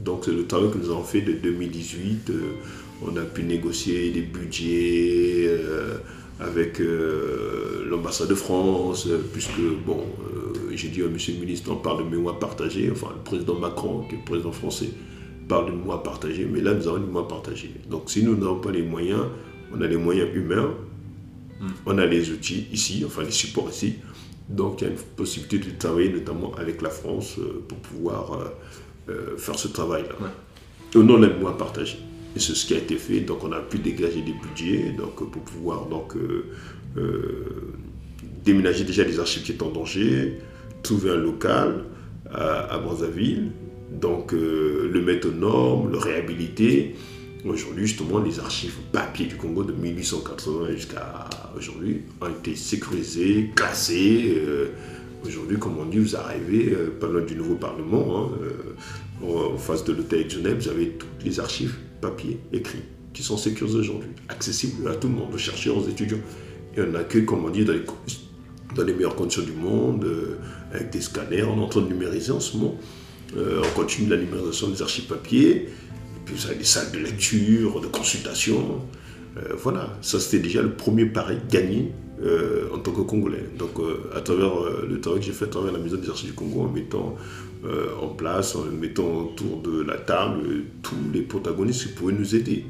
Donc, 0.00 0.22
c'est 0.24 0.32
le 0.32 0.46
travail 0.46 0.70
que 0.70 0.78
nous 0.78 0.90
avons 0.90 1.02
fait 1.02 1.20
de 1.20 1.32
2018. 1.32 2.30
Euh, 2.30 2.54
on 3.02 3.16
a 3.16 3.22
pu 3.22 3.42
négocier 3.42 4.10
des 4.10 4.22
budgets 4.22 5.46
euh, 5.48 5.98
avec 6.40 6.80
l'ambassade 7.88 8.28
de 8.28 8.34
France, 8.34 9.08
puisque, 9.32 9.60
bon, 9.86 10.04
j'ai 10.74 10.88
dit 10.88 11.02
à 11.02 11.06
monsieur 11.06 11.32
le 11.32 11.40
ministre, 11.40 11.70
on 11.72 11.76
parle 11.76 12.04
de 12.04 12.10
mémoire 12.10 12.38
partagée, 12.38 12.90
enfin, 12.90 13.08
le 13.16 13.22
président 13.22 13.54
Macron, 13.54 14.04
qui 14.06 14.16
est 14.16 14.18
le 14.18 14.24
président 14.24 14.52
français, 14.52 14.90
parle 15.48 15.66
de 15.66 15.76
moi 15.76 16.02
partagé, 16.02 16.46
mais 16.50 16.60
là 16.60 16.74
nous 16.74 16.88
avons 16.88 16.98
une 16.98 17.10
moi 17.10 17.26
partagé. 17.28 17.70
Donc 17.88 18.10
si 18.10 18.22
nous 18.22 18.36
n'avons 18.36 18.60
pas 18.60 18.70
les 18.70 18.82
moyens, 18.82 19.22
on 19.72 19.80
a 19.80 19.86
les 19.86 19.96
moyens 19.96 20.28
humains, 20.34 20.74
hmm. 21.60 21.66
on 21.86 21.98
a 21.98 22.06
les 22.06 22.30
outils 22.30 22.66
ici, 22.72 23.04
enfin 23.06 23.22
les 23.22 23.30
supports 23.30 23.70
ici. 23.70 23.94
Donc 24.48 24.80
il 24.80 24.84
y 24.84 24.86
a 24.88 24.90
une 24.90 24.98
possibilité 24.98 25.58
de 25.58 25.76
travailler 25.76 26.12
notamment 26.12 26.54
avec 26.54 26.82
la 26.82 26.90
France 26.90 27.36
euh, 27.38 27.64
pour 27.66 27.78
pouvoir 27.78 28.32
euh, 28.32 28.44
euh, 29.08 29.36
faire 29.36 29.58
ce 29.58 29.68
travail-là. 29.68 30.14
Au 30.94 31.02
nom 31.02 31.18
de 31.18 31.26
la 31.26 31.36
moi 31.36 31.56
partagée. 31.56 31.98
Et 32.36 32.38
c'est 32.38 32.54
ce 32.54 32.66
qui 32.66 32.74
a 32.74 32.78
été 32.78 32.96
fait. 32.96 33.20
Donc 33.20 33.42
on 33.42 33.52
a 33.52 33.60
pu 33.60 33.78
dégager 33.78 34.20
des 34.20 34.34
budgets 34.34 34.94
donc, 34.96 35.16
pour 35.30 35.42
pouvoir 35.42 35.86
donc, 35.86 36.14
déménager 38.46 38.84
déjà 38.84 39.04
les 39.04 39.18
archives 39.18 39.42
qui 39.42 39.52
étaient 39.52 39.62
en 39.62 39.70
danger, 39.70 40.38
trouver 40.82 41.10
un 41.10 41.16
local 41.16 41.84
à, 42.32 42.78
Brazzaville, 42.78 43.50
donc 43.92 44.32
euh, 44.32 44.88
le 44.92 45.02
mettre 45.02 45.28
aux 45.28 45.32
normes, 45.32 45.90
le 45.92 45.98
réhabiliter. 45.98 46.94
Aujourd'hui, 47.44 47.86
justement, 47.86 48.18
les 48.18 48.40
archives 48.40 48.74
papier 48.92 49.26
du 49.26 49.36
Congo 49.36 49.62
de 49.62 49.72
1880 49.72 50.72
jusqu'à 50.72 51.28
aujourd'hui 51.56 52.02
ont 52.20 52.28
été 52.28 52.56
sécurisées, 52.56 53.52
classées. 53.54 54.34
Euh, 54.36 54.68
aujourd'hui, 55.24 55.56
comme 55.58 55.78
on 55.78 55.84
dit, 55.84 55.98
vous 55.98 56.16
arrivez 56.16 56.72
euh, 56.72 56.90
pas 57.00 57.06
loin 57.06 57.22
du 57.22 57.36
nouveau 57.36 57.54
Parlement, 57.54 58.30
hein, 59.22 59.26
en 59.26 59.56
face 59.56 59.84
de 59.84 59.92
l'hôtel 59.92 60.24
de 60.24 60.30
Genève, 60.30 60.58
vous 60.60 60.68
avez 60.68 60.90
toutes 60.90 61.24
les 61.24 61.40
archives 61.40 61.74
papier 62.06 62.38
écrites 62.52 62.84
qui 63.16 63.22
sont 63.22 63.38
sécurisées 63.38 63.78
aujourd'hui, 63.78 64.10
accessibles 64.28 64.86
à 64.88 64.94
tout 64.94 65.08
le 65.08 65.14
monde, 65.14 65.34
aux 65.34 65.38
chercheurs, 65.38 65.78
aux 65.78 65.88
étudiants. 65.88 66.18
Et 66.76 66.82
on 66.82 66.94
accueille, 66.94 67.24
comme 67.24 67.46
on 67.46 67.48
dit, 67.48 67.64
dans 67.64 67.72
les, 67.72 67.84
dans 68.76 68.84
meilleures 68.84 69.16
conditions 69.16 69.42
du 69.42 69.52
monde, 69.52 70.04
euh, 70.04 70.36
avec 70.70 70.90
des 70.90 71.00
scanners. 71.00 71.44
On 71.44 71.58
est 71.58 71.64
en 71.64 71.68
train 71.68 71.80
de 71.80 71.88
numériser 71.88 72.32
en 72.32 72.40
ce 72.40 72.58
moment. 72.58 72.76
Euh, 73.34 73.62
on 73.64 73.74
continue 73.74 74.10
la 74.10 74.18
numérisation 74.18 74.68
des 74.68 74.82
archives 74.82 75.06
papier. 75.06 75.50
Et 75.50 75.68
puis 76.26 76.34
vous 76.34 76.46
avez 76.46 76.56
des 76.56 76.64
salles 76.64 76.92
de 76.92 76.98
lecture, 76.98 77.80
de 77.80 77.86
consultation. 77.86 78.82
Euh, 79.38 79.54
voilà, 79.56 79.96
ça 80.02 80.20
c'était 80.20 80.42
déjà 80.42 80.60
le 80.60 80.72
premier 80.72 81.06
pari 81.06 81.36
gagné 81.50 81.92
en 82.72 82.78
tant 82.78 82.92
que 82.92 83.02
Congolais. 83.02 83.44
Donc 83.58 83.72
à 84.14 84.20
travers 84.22 84.54
le 84.88 85.00
travail 85.00 85.20
que 85.20 85.26
j'ai 85.26 85.32
fait 85.32 85.44
à 85.44 85.48
travers 85.48 85.70
la 85.70 85.78
Maison 85.78 85.96
des 85.96 86.08
archives 86.08 86.30
du 86.30 86.34
Congo, 86.34 86.62
en 86.62 86.72
mettant 86.72 87.14
en 88.00 88.08
place, 88.08 88.56
en 88.56 88.64
mettant 88.64 89.08
autour 89.18 89.60
de 89.62 89.82
la 89.82 89.96
table 89.96 90.64
tous 90.82 90.94
les 91.12 91.22
protagonistes 91.22 91.82
qui 91.82 91.92
pouvaient 91.94 92.12
nous 92.12 92.34
aider. 92.34 92.64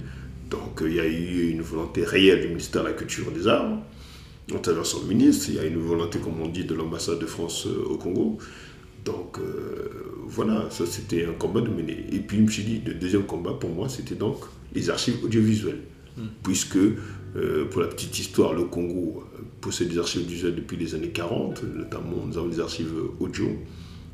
Donc 0.51 0.83
il 0.85 0.95
y 0.95 1.01
a 1.01 1.07
eu 1.07 1.51
une 1.51 1.63
volonté 1.63 2.05
réelle 2.05 2.43
du 2.43 2.49
ministère 2.49 2.83
de 2.83 2.89
la 2.89 2.95
Culture 2.95 3.27
et 3.31 3.39
des 3.39 3.49
Arts, 3.49 3.79
à 4.55 4.59
travers 4.59 4.87
son 4.87 5.03
ministre, 5.05 5.47
il 5.49 5.57
y 5.57 5.59
a 5.59 5.65
une 5.65 5.79
volonté, 5.79 6.19
comme 6.21 6.41
on 6.41 6.49
dit, 6.49 6.65
de 6.65 6.75
l'ambassade 6.75 7.19
de 7.19 7.27
France 7.27 7.67
euh, 7.67 7.85
au 7.85 7.97
Congo. 7.97 8.39
Donc 9.05 9.39
euh, 9.39 9.89
voilà, 10.25 10.69
ça 10.71 10.87
c'était 10.87 11.25
un 11.25 11.33
combat 11.33 11.61
de 11.61 11.69
mener. 11.69 12.05
Et 12.13 12.21
puis 12.21 12.39
je 12.39 12.43
me 12.43 12.49
suis 12.49 12.63
dit, 12.63 12.81
le 12.85 12.95
deuxième 12.95 13.25
combat 13.25 13.55
pour 13.55 13.71
moi, 13.71 13.89
c'était 13.89 14.15
donc 14.15 14.37
les 14.73 14.89
archives 14.91 15.25
audiovisuelles. 15.25 15.81
Hmm. 16.17 16.27
Puisque, 16.43 16.77
euh, 16.77 17.65
pour 17.71 17.81
la 17.81 17.89
petite 17.89 18.19
histoire, 18.19 18.53
le 18.53 18.65
Congo 18.65 19.25
possède 19.61 19.89
des 19.89 19.99
archives 19.99 20.23
audiovisuelles 20.23 20.57
depuis 20.57 20.77
les 20.77 20.95
années 20.95 21.11
40, 21.11 21.65
notamment 21.65 22.25
nous 22.27 22.39
avons 22.39 22.49
des 22.49 22.61
archives 22.61 22.95
audio, 23.19 23.49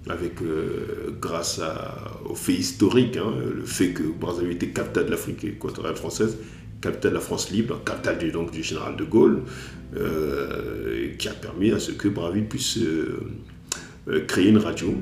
avec, 0.08 0.34
grâce 1.20 1.60
au 2.24 2.34
fait 2.34 2.54
historique, 2.54 3.16
hein, 3.16 3.32
le 3.54 3.64
fait 3.64 3.90
que 3.90 4.02
Brazzaville 4.02 4.52
était 4.52 4.68
capitale 4.68 5.06
de 5.06 5.10
l'Afrique 5.10 5.44
équatoriale 5.44 5.96
française, 5.96 6.36
capitale 6.82 7.12
de 7.12 7.16
la 7.16 7.22
France 7.22 7.50
libre, 7.50 7.80
capitale 7.84 8.18
du, 8.18 8.30
donc, 8.30 8.50
du 8.50 8.62
général 8.62 8.96
de 8.96 9.04
Gaulle, 9.04 9.42
euh, 9.96 11.14
qui 11.18 11.28
a 11.28 11.32
permis 11.32 11.70
à 11.70 11.78
ce 11.78 11.92
que 11.92 12.08
Brazzaville 12.08 12.48
puisse 12.48 12.78
euh, 12.78 13.20
euh, 14.08 14.24
créer 14.26 14.48
une 14.48 14.58
radio 14.58 14.94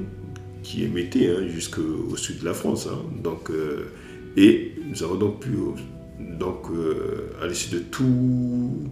qui 0.63 0.85
émettait 0.85 1.29
hein, 1.29 1.49
jusqu'au 1.49 2.17
sud 2.17 2.41
de 2.41 2.45
la 2.45 2.55
France. 2.55 2.87
Hein. 2.87 2.99
Donc, 3.25 3.51
et 4.37 4.73
nous 4.89 5.03
avons 5.03 5.17
donc 5.17 5.41
pu, 5.41 5.51
donc, 6.39 6.67
à 7.43 7.47
l'issue 7.47 7.75
de 7.75 7.79
tout 7.81 8.91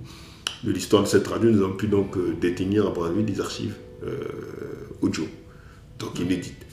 de 0.65 0.73
l'histoire 0.73 1.05
de 1.05 1.09
cette 1.09 1.27
radio, 1.29 1.51
nous 1.51 1.63
avons 1.63 1.77
pu 1.77 1.87
donc 1.87 2.17
détenir 2.41 2.87
à 2.87 2.91
Brazzaville 2.91 3.27
des 3.27 3.41
archives 3.41 3.75
audio, 5.03 5.25
donc 5.99 6.19
inédites. 6.19 6.67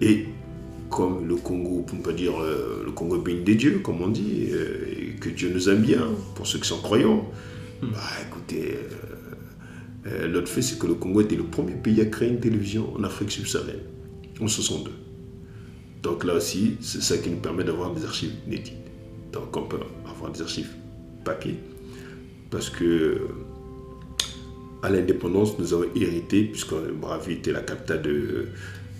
Et 0.00 0.26
comme 0.90 1.26
le 1.26 1.36
Congo, 1.36 1.82
pour 1.82 1.98
ne 1.98 2.02
pas 2.02 2.12
dire 2.12 2.34
le 2.38 2.90
Congo 2.92 3.18
béni 3.18 3.42
des 3.42 3.54
dieux, 3.56 3.80
comme 3.82 4.00
on 4.02 4.08
dit, 4.08 4.44
et 4.44 5.16
que 5.20 5.28
Dieu 5.28 5.50
nous 5.52 5.68
aime 5.68 5.82
bien, 5.82 6.06
pour 6.34 6.46
ceux 6.46 6.58
qui 6.58 6.68
sont 6.68 6.80
croyants, 6.80 7.28
Hmm. 7.82 7.90
Bah 7.92 8.00
écoutez, 8.26 8.74
euh, 8.74 10.06
euh, 10.06 10.28
l'autre 10.28 10.48
fait, 10.48 10.62
c'est 10.62 10.78
que 10.78 10.86
le 10.86 10.94
Congo 10.94 11.20
était 11.20 11.36
le 11.36 11.44
premier 11.44 11.74
pays 11.74 12.00
à 12.00 12.06
créer 12.06 12.30
une 12.30 12.40
télévision 12.40 12.94
en 12.96 13.04
Afrique 13.04 13.30
subsaharienne, 13.30 13.82
en 14.40 14.48
62. 14.48 14.90
Donc 16.02 16.24
là 16.24 16.34
aussi, 16.34 16.76
c'est 16.80 17.02
ça 17.02 17.18
qui 17.18 17.28
nous 17.28 17.36
permet 17.36 17.64
d'avoir 17.64 17.92
des 17.92 18.04
archives 18.04 18.32
inédites. 18.46 18.72
Donc 19.32 19.54
on 19.56 19.62
peut 19.62 19.78
avoir 20.08 20.32
des 20.32 20.40
archives 20.40 20.70
papier, 21.24 21.56
parce 22.50 22.70
que 22.70 23.28
à 24.82 24.90
l'indépendance, 24.90 25.58
nous 25.58 25.74
avons 25.74 25.86
hérité, 25.94 26.44
puisque 26.44 26.74
Brazzaville 26.74 27.38
était 27.38 27.52
la 27.52 27.60
capitale 27.60 28.02
de, 28.02 28.46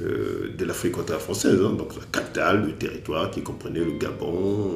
euh, 0.03 0.51
de 0.57 0.65
l'Afrique 0.65 0.97
française, 1.19 1.59
hein, 1.63 1.73
donc 1.73 1.95
la 1.97 2.05
capitale, 2.13 2.67
le 2.67 2.73
territoire 2.73 3.31
qui 3.31 3.43
comprenait 3.43 3.81
le 3.81 3.93
Gabon, 3.93 4.75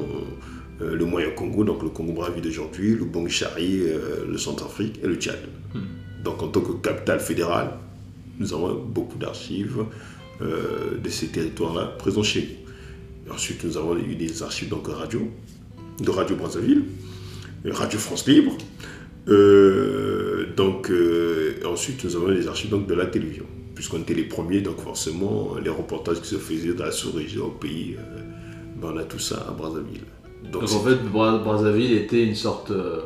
euh, 0.81 0.95
le 0.95 1.05
Moyen 1.05 1.29
Congo, 1.31 1.63
donc 1.63 1.83
le 1.83 1.89
Congo 1.89 2.13
Brazzaville 2.13 2.43
d'aujourd'hui, 2.43 2.95
le 2.95 3.05
Bongchari, 3.05 3.81
euh, 3.81 4.25
le 4.27 4.37
Centrafrique 4.37 4.99
et 5.03 5.07
le 5.07 5.15
Tchad. 5.15 5.39
Hmm. 5.73 6.23
Donc 6.23 6.41
en 6.41 6.47
tant 6.47 6.61
que 6.61 6.71
capitale 6.73 7.19
fédérale, 7.19 7.71
nous 8.39 8.53
avons 8.53 8.73
beaucoup 8.75 9.17
d'archives 9.17 9.85
de 10.41 11.07
ces 11.07 11.27
territoires-là 11.27 11.85
présents 11.99 12.23
chez 12.23 12.57
nous. 13.27 13.31
ensuite, 13.31 13.63
nous 13.63 13.77
avons 13.77 13.95
eu 13.95 14.15
des 14.15 14.41
archives 14.41 14.69
donc 14.69 14.87
radio, 14.87 15.29
de 15.99 16.09
Radio 16.09 16.35
Brazzaville, 16.35 16.83
Radio 17.63 17.99
France 17.99 18.27
Libre. 18.27 18.57
Donc 19.27 20.91
ensuite, 21.65 22.03
nous 22.03 22.15
avons 22.15 22.27
les 22.27 22.47
archives 22.47 22.69
donc, 22.69 22.87
de 22.87 22.93
la 22.93 23.05
télévision, 23.05 23.45
puisqu'on 23.75 23.99
était 23.99 24.13
les 24.13 24.23
premiers, 24.23 24.61
donc 24.61 24.79
forcément, 24.79 25.55
les 25.63 25.69
reportages 25.69 26.21
qui 26.21 26.27
se 26.27 26.35
faisaient 26.35 26.73
dans 26.73 26.85
la 26.85 26.91
sous-région 26.91 27.45
au 27.45 27.51
pays, 27.51 27.95
ben, 28.81 28.91
on 28.93 28.97
a 28.97 29.03
tout 29.03 29.19
ça 29.19 29.45
à 29.47 29.51
Brazzaville. 29.51 30.01
Donc, 30.51 30.63
en 30.63 30.67
fait, 30.67 30.95
Brazzaville 31.03 31.93
était 31.93 32.23
une 32.23 32.35
sorte, 32.35 32.71
euh, 32.71 33.01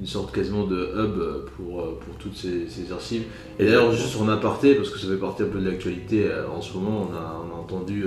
une 0.00 0.06
sorte 0.06 0.32
quasiment 0.32 0.64
de 0.64 0.88
hub 0.96 1.48
pour, 1.56 1.80
euh, 1.80 1.98
pour 2.00 2.14
toutes 2.18 2.36
ces, 2.36 2.92
archives. 2.92 3.24
Et 3.58 3.64
d'ailleurs, 3.64 3.92
juste 3.92 4.16
en 4.20 4.28
aparté, 4.28 4.74
parce 4.76 4.90
que 4.90 4.98
ça 4.98 5.08
fait 5.08 5.16
partie 5.16 5.42
un 5.42 5.46
peu 5.46 5.58
de 5.58 5.68
l'actualité 5.68 6.26
euh, 6.26 6.48
en 6.48 6.60
ce 6.60 6.74
moment, 6.74 7.08
on 7.10 7.14
a, 7.14 7.44
on 7.44 7.56
a 7.56 7.58
entendu 7.58 8.04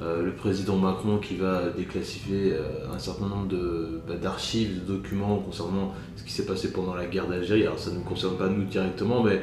le 0.00 0.32
président 0.32 0.76
Macron 0.76 1.18
qui 1.18 1.36
va 1.36 1.64
déclassifier 1.76 2.54
un 2.90 2.98
certain 2.98 3.26
nombre 3.26 3.54
bah, 4.08 4.14
d'archives, 4.14 4.80
de, 4.82 4.94
documents 4.94 5.36
concernant 5.38 5.92
ce 6.16 6.24
qui 6.24 6.32
s'est 6.32 6.46
passé 6.46 6.72
pendant 6.72 6.94
la 6.94 7.04
guerre 7.04 7.28
d'Algérie. 7.28 7.62
Alors 7.64 7.78
ça 7.78 7.90
ne 7.90 7.96
nous 7.96 8.04
concerne 8.04 8.36
pas 8.36 8.48
nous 8.48 8.64
directement, 8.64 9.22
mais, 9.22 9.42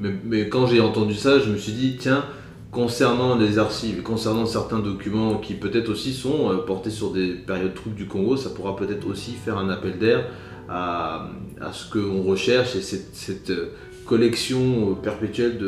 mais, 0.00 0.14
mais 0.24 0.48
quand 0.48 0.66
j'ai 0.66 0.80
entendu 0.80 1.14
ça, 1.14 1.38
je 1.38 1.50
me 1.50 1.58
suis 1.58 1.72
dit, 1.72 1.96
tiens, 1.98 2.24
concernant 2.70 3.36
les 3.36 3.58
archives, 3.58 4.02
concernant 4.02 4.46
certains 4.46 4.78
documents 4.78 5.38
qui 5.38 5.54
peut-être 5.54 5.88
aussi 5.88 6.12
sont 6.12 6.50
euh, 6.50 6.56
portés 6.58 6.90
sur 6.90 7.12
des 7.12 7.30
périodes 7.30 7.74
troubles 7.74 7.96
du 7.96 8.06
Congo, 8.06 8.36
ça 8.36 8.50
pourra 8.50 8.76
peut-être 8.76 9.06
aussi 9.08 9.32
faire 9.32 9.58
un 9.58 9.68
appel 9.70 9.98
d'air 9.98 10.26
à, 10.68 11.30
ce 11.72 11.90
qu'on 11.90 12.22
recherche 12.22 12.76
et 12.76 12.82
cette, 12.82 13.50
euh, 13.50 13.72
collection 14.06 14.90
euh, 14.90 14.94
perpétuelle 14.94 15.58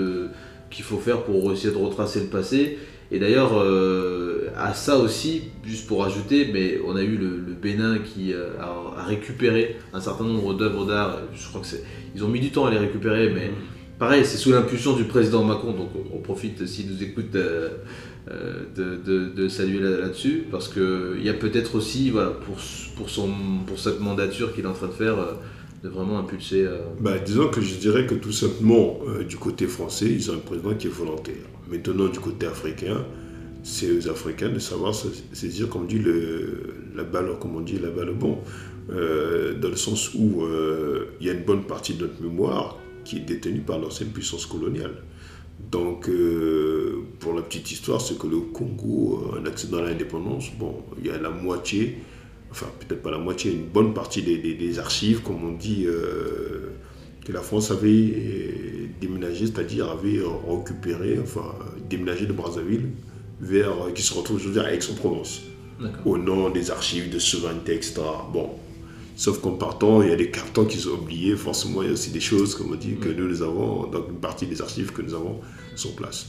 qu'il 0.72 0.84
faut 0.84 0.98
faire 0.98 1.22
pour 1.22 1.52
essayer 1.52 1.72
de 1.72 1.78
retracer 1.78 2.20
le 2.20 2.26
passé. 2.26 2.78
Et 3.10 3.18
d'ailleurs, 3.18 3.52
à 4.56 4.72
ça 4.72 4.96
aussi, 4.96 5.42
juste 5.64 5.86
pour 5.86 6.02
ajouter, 6.02 6.48
mais 6.50 6.78
on 6.86 6.96
a 6.96 7.02
eu 7.02 7.18
le, 7.18 7.52
Bénin 7.62 7.98
qui 7.98 8.32
a, 8.32 9.04
récupéré 9.04 9.76
un 9.92 10.00
certain 10.00 10.24
nombre 10.24 10.54
d'œuvres 10.54 10.86
d'art. 10.86 11.18
Je 11.34 11.48
crois 11.48 11.60
que 11.60 11.66
c'est, 11.66 11.84
ils 12.14 12.24
ont 12.24 12.28
mis 12.28 12.40
du 12.40 12.50
temps 12.50 12.64
à 12.66 12.70
les 12.70 12.78
récupérer, 12.78 13.30
mais 13.30 13.50
pareil, 13.98 14.24
c'est 14.24 14.36
sous 14.36 14.50
l'impulsion 14.50 14.94
du 14.96 15.04
président 15.04 15.44
Macron, 15.44 15.72
donc 15.72 15.90
on 16.12 16.18
profite 16.18 16.66
s'il 16.66 16.90
nous 16.90 17.02
écoute 17.02 17.34
euh, 17.36 17.68
euh, 18.30 19.30
de, 19.34 19.48
saluer 19.48 19.78
là-dessus, 19.78 20.44
parce 20.50 20.68
qu'il 20.68 21.22
y 21.22 21.28
a 21.28 21.34
peut-être 21.34 21.76
aussi, 21.76 22.10
voilà, 22.10 22.30
pour, 22.30 22.56
pour, 22.96 23.10
son, 23.10 23.30
pour 23.64 23.78
cette 23.78 24.00
mandature 24.00 24.54
qu'il 24.54 24.64
est 24.64 24.68
en 24.68 24.72
train 24.72 24.88
de 24.88 24.92
faire, 24.92 25.18
euh, 25.18 25.34
de 25.82 25.88
vraiment 25.88 26.18
impulser. 26.18 26.66
Bah, 27.00 27.18
disons 27.18 27.48
que 27.48 27.60
je 27.60 27.74
dirais 27.76 28.06
que 28.06 28.14
tout 28.14 28.32
simplement, 28.32 29.00
du 29.28 29.36
côté 29.36 29.66
français, 29.66 30.06
ils 30.06 30.30
ont 30.30 30.34
un 30.34 30.38
président 30.38 30.74
qui 30.74 30.86
est 30.86 30.90
volontaire. 30.90 31.44
Maintenant, 31.70 32.06
du 32.06 32.20
côté 32.20 32.46
africain, 32.46 33.04
c'est 33.64 33.90
aux 33.90 34.08
Africains 34.08 34.48
de 34.50 34.58
savoir 34.58 34.94
saisir, 35.32 35.68
comme 35.68 35.86
dit, 35.86 35.98
le, 35.98 36.74
la 36.94 37.04
balle, 37.04 37.38
comme 37.40 37.56
on 37.56 37.60
dit, 37.60 37.78
la 37.78 37.90
balle 37.90 38.12
bon, 38.14 38.38
dans 38.88 39.68
le 39.68 39.76
sens 39.76 40.14
où 40.14 40.44
il 41.20 41.26
y 41.26 41.30
a 41.30 41.32
une 41.32 41.44
bonne 41.44 41.64
partie 41.64 41.94
de 41.94 42.02
notre 42.02 42.22
mémoire 42.22 42.78
qui 43.04 43.16
est 43.16 43.20
détenu 43.20 43.60
par 43.60 43.78
l'ancienne 43.78 44.10
puissance 44.10 44.46
coloniale. 44.46 44.94
Donc, 45.70 46.08
euh, 46.08 47.04
pour 47.20 47.34
la 47.34 47.42
petite 47.42 47.70
histoire, 47.70 48.00
c'est 48.00 48.18
que 48.18 48.26
le 48.26 48.40
Congo, 48.40 49.32
en 49.38 49.46
accédant 49.46 49.78
à 49.78 49.82
l'indépendance, 49.82 50.50
bon, 50.58 50.82
il 50.98 51.06
y 51.06 51.10
a 51.10 51.18
la 51.18 51.30
moitié, 51.30 51.98
enfin 52.52 52.66
peut-être 52.78 53.02
pas 53.02 53.10
la 53.10 53.18
moitié, 53.18 53.50
une 53.50 53.66
bonne 53.66 53.94
partie 53.94 54.22
des, 54.22 54.78
archives, 54.78 55.22
comme 55.22 55.42
on 55.44 55.52
dit, 55.52 55.84
euh, 55.86 56.70
que 57.24 57.32
la 57.32 57.40
France 57.40 57.70
avait 57.70 58.90
déménagé, 59.00 59.46
c'est-à-dire 59.46 59.90
avait 59.90 60.20
récupéré, 60.46 61.18
enfin 61.20 61.54
déménagé 61.90 62.26
de 62.26 62.32
Brazzaville 62.32 62.90
vers, 63.40 63.92
qui 63.94 64.02
se 64.02 64.14
retrouve 64.14 64.36
aujourd'hui 64.36 64.60
à 64.60 64.72
Aix-en-Provence, 64.72 65.42
au 66.04 66.16
nom 66.18 66.50
des 66.50 66.70
archives 66.70 67.12
de 67.12 67.18
souveraineté, 67.18 67.74
etc. 67.74 68.02
Bon, 68.32 68.50
Sauf 69.14 69.40
qu'en 69.40 69.52
partant, 69.52 70.02
il 70.02 70.08
y 70.08 70.12
a 70.12 70.16
des 70.16 70.30
cartons 70.30 70.64
qui 70.64 70.78
sont 70.78 70.90
oubliés. 70.90 71.36
Forcément, 71.36 71.82
il 71.82 71.88
y 71.88 71.90
a 71.90 71.92
aussi 71.92 72.10
des 72.10 72.20
choses, 72.20 72.54
comme 72.54 72.72
on 72.72 72.76
dit, 72.76 72.96
que 72.96 73.08
nous, 73.08 73.28
nous 73.28 73.42
avons, 73.42 73.86
donc 73.86 74.08
une 74.08 74.16
partie 74.16 74.46
des 74.46 74.62
archives 74.62 74.92
que 74.92 75.02
nous 75.02 75.14
avons 75.14 75.40
sur 75.76 75.94
place. 75.94 76.28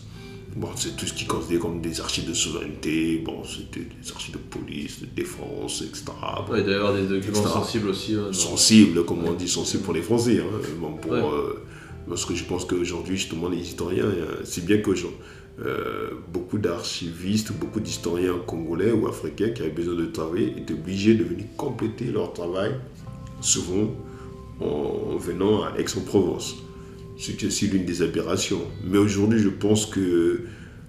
Bon, 0.55 0.69
c'est 0.75 0.95
tout 0.95 1.07
ce 1.07 1.13
qui 1.13 1.25
considère 1.25 1.61
comme 1.61 1.81
des 1.81 1.99
archives 1.99 2.27
de 2.27 2.33
souveraineté, 2.33 3.23
bon, 3.25 3.43
c'était 3.43 3.81
des 3.81 4.11
archives 4.11 4.33
de 4.33 4.39
police, 4.39 5.01
de 5.01 5.07
défense, 5.07 5.81
etc. 5.81 6.05
Bon, 6.47 6.55
y 6.55 6.73
avoir 6.73 6.93
des 6.93 7.07
documents 7.07 7.43
sensibles 7.43 7.89
aussi. 7.89 8.15
sensibles, 8.31 9.03
comme 9.03 9.23
on 9.25 9.33
dit, 9.33 9.47
sensibles 9.47 9.83
pour 9.83 9.93
les 9.93 10.03
Français. 10.03 10.39
Hein. 10.39 10.59
Bon, 10.79 10.93
pour, 10.93 11.13
euh, 11.13 11.63
Parce 12.07 12.25
que 12.25 12.35
je 12.35 12.43
pense 12.43 12.65
qu'aujourd'hui, 12.65 13.17
justement, 13.17 13.49
les 13.49 13.57
historiens, 13.57 14.05
c'est 14.43 14.63
bien 14.63 14.77
que 14.77 14.91
euh, 15.59 16.09
beaucoup 16.33 16.57
d'archivistes, 16.57 17.53
beaucoup 17.53 17.79
d'historiens 17.79 18.39
congolais 18.47 18.91
ou 18.91 19.07
africains 19.07 19.49
qui 19.49 19.61
avaient 19.61 19.69
besoin 19.71 19.93
de 19.95 20.07
travailler 20.07 20.51
étaient 20.57 20.73
obligés 20.73 21.13
de 21.13 21.23
venir 21.23 21.45
compléter 21.57 22.05
leur 22.05 22.33
travail, 22.33 22.71
souvent 23.39 23.91
en 24.59 25.15
venant 25.17 25.63
à 25.63 25.77
Aix-en-Provence. 25.77 26.55
Ce 27.17 27.31
qui 27.31 27.45
est 27.45 27.47
aussi 27.47 27.67
l'une 27.67 27.85
des 27.85 28.01
aberrations. 28.01 28.61
Mais 28.83 28.97
aujourd'hui, 28.97 29.39
je 29.39 29.49
pense 29.49 29.85
que 29.85 30.41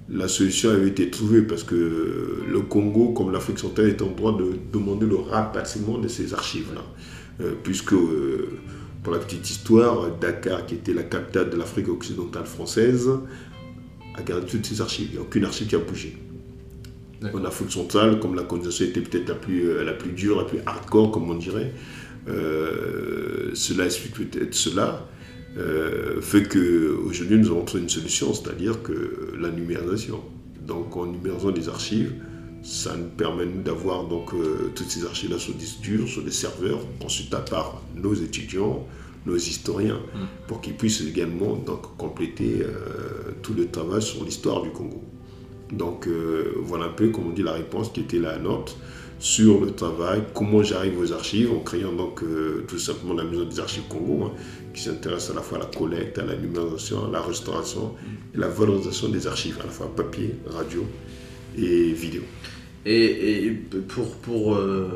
la 0.09 0.29
solution 0.29 0.71
avait 0.71 0.89
été 0.89 1.11
trouvée 1.11 1.43
parce 1.43 1.63
que 1.63 2.45
le 2.47 2.61
Congo, 2.61 3.13
comme 3.13 3.33
l'Afrique 3.33 3.59
centrale, 3.59 3.89
est 3.89 4.03
en 4.03 4.11
droit 4.11 4.37
de 4.37 4.53
demander 4.73 5.07
le 5.07 5.17
rapatriement 5.17 5.99
de 5.99 6.09
ces 6.09 6.35
archives-là. 6.35 6.83
Euh, 7.41 7.55
puisque, 7.63 7.95
euh, 7.95 8.59
pour 9.03 9.13
la 9.13 9.19
petite 9.19 9.49
histoire, 9.49 10.17
Dakar, 10.21 10.67
qui 10.67 10.77
était 10.77 10.93
la 10.93 11.03
capitale 11.03 11.51
de 11.51 11.57
l'Afrique 11.57 11.89
occidentale 11.89 12.47
française, 12.47 13.11
a 14.15 14.23
gardé 14.23 14.47
toutes 14.47 14.67
ses 14.67 14.81
archives. 14.81 15.09
Il 15.11 15.13
n'y 15.13 15.19
a 15.19 15.23
aucune 15.23 15.45
archive 15.45 15.67
qui 15.67 15.75
a 15.75 15.79
bougé. 15.79 16.17
En 17.33 17.43
Afrique 17.45 17.73
centrale, 17.73 18.21
comme 18.21 18.35
la 18.35 18.43
colonisation 18.43 18.85
était 18.85 19.01
peut-être 19.01 19.29
la 19.31 19.35
plus, 19.35 19.71
euh, 19.71 19.83
la 19.83 19.95
plus 19.95 20.13
dure, 20.13 20.37
la 20.37 20.45
plus 20.45 20.59
hardcore, 20.67 21.11
comme 21.11 21.31
on 21.31 21.35
dirait, 21.35 21.73
cela 22.27 23.87
explique 23.87 24.15
peut-être 24.15 24.55
cela. 24.55 25.07
Euh, 25.57 26.21
fait 26.21 26.49
qu'aujourd'hui 26.49 27.39
nous 27.39 27.49
avons 27.49 27.65
trouvé 27.65 27.83
une 27.83 27.89
solution, 27.89 28.35
c'est-à-dire 28.35 28.83
que 28.83 29.33
la 29.39 29.51
numérisation. 29.51 30.21
Donc 30.67 30.97
en 30.97 31.07
numérisant 31.07 31.51
les 31.51 31.69
archives, 31.69 32.13
ça 32.63 32.97
nous 32.97 33.09
permet 33.09 33.47
d'avoir 33.47 34.05
donc 34.05 34.33
euh, 34.33 34.73
toutes 34.75 34.89
ces 34.89 35.05
archives-là 35.05 35.39
sur 35.39 35.55
des 35.55 35.67
durs, 35.83 36.09
sur 36.09 36.23
des 36.23 36.31
serveurs, 36.31 36.81
consultables 37.01 37.49
par 37.51 37.83
nos 37.95 38.15
étudiants, 38.15 38.87
nos 39.27 39.37
historiens, 39.37 40.01
mm. 40.15 40.47
pour 40.49 40.61
qu'ils 40.61 40.75
puissent 40.75 41.03
également 41.03 41.55
donc, 41.55 41.97
compléter 41.97 42.63
euh, 42.63 43.33
tout 43.43 43.55
le 43.55 43.67
travail 43.69 44.03
sur 44.03 44.25
l'histoire 44.25 44.63
du 44.63 44.71
Congo. 44.71 45.03
Donc 45.73 46.09
voilà 46.59 46.85
un 46.85 46.91
peu, 46.91 47.09
comme 47.09 47.29
on 47.29 47.31
dit, 47.31 47.43
la 47.43 47.55
réponse 47.55 47.91
qui 47.91 48.01
était 48.01 48.19
la 48.19 48.39
nôtre 48.39 48.77
sur 49.19 49.65
le 49.65 49.71
travail, 49.71 50.23
comment 50.35 50.63
j'arrive 50.63 50.99
aux 50.99 51.13
archives, 51.13 51.51
en 51.53 51.61
créant 51.61 51.93
donc 51.93 52.23
tout 52.69 52.79
simplement 52.79 53.15
la 53.15 53.25
maison 53.25 53.45
des 53.45 53.61
archives 53.61 53.85
Congo, 53.89 54.25
hein, 54.25 54.33
qui 54.75 54.83
s'intéresse 54.83 55.31
à 55.31 55.35
la 55.35 55.41
fois 55.41 55.59
à 55.59 55.61
la 55.63 55.67
collecte, 55.67 56.19
à 56.19 56.25
la 56.25 56.37
numérisation, 56.37 57.07
à 57.07 57.11
la 57.11 57.23
restauration 57.23 57.95
et 58.35 58.39
la 58.39 58.49
valorisation 58.49 59.09
des 59.09 59.27
archives, 59.27 59.59
à 59.63 59.65
la 59.65 59.71
fois 59.71 59.91
papier, 59.95 60.35
radio 60.47 60.85
et 61.57 61.93
vidéo. 61.93 62.23
Et, 62.87 63.51
pour, 63.89 64.17
pour 64.17 64.57
euh, 64.57 64.91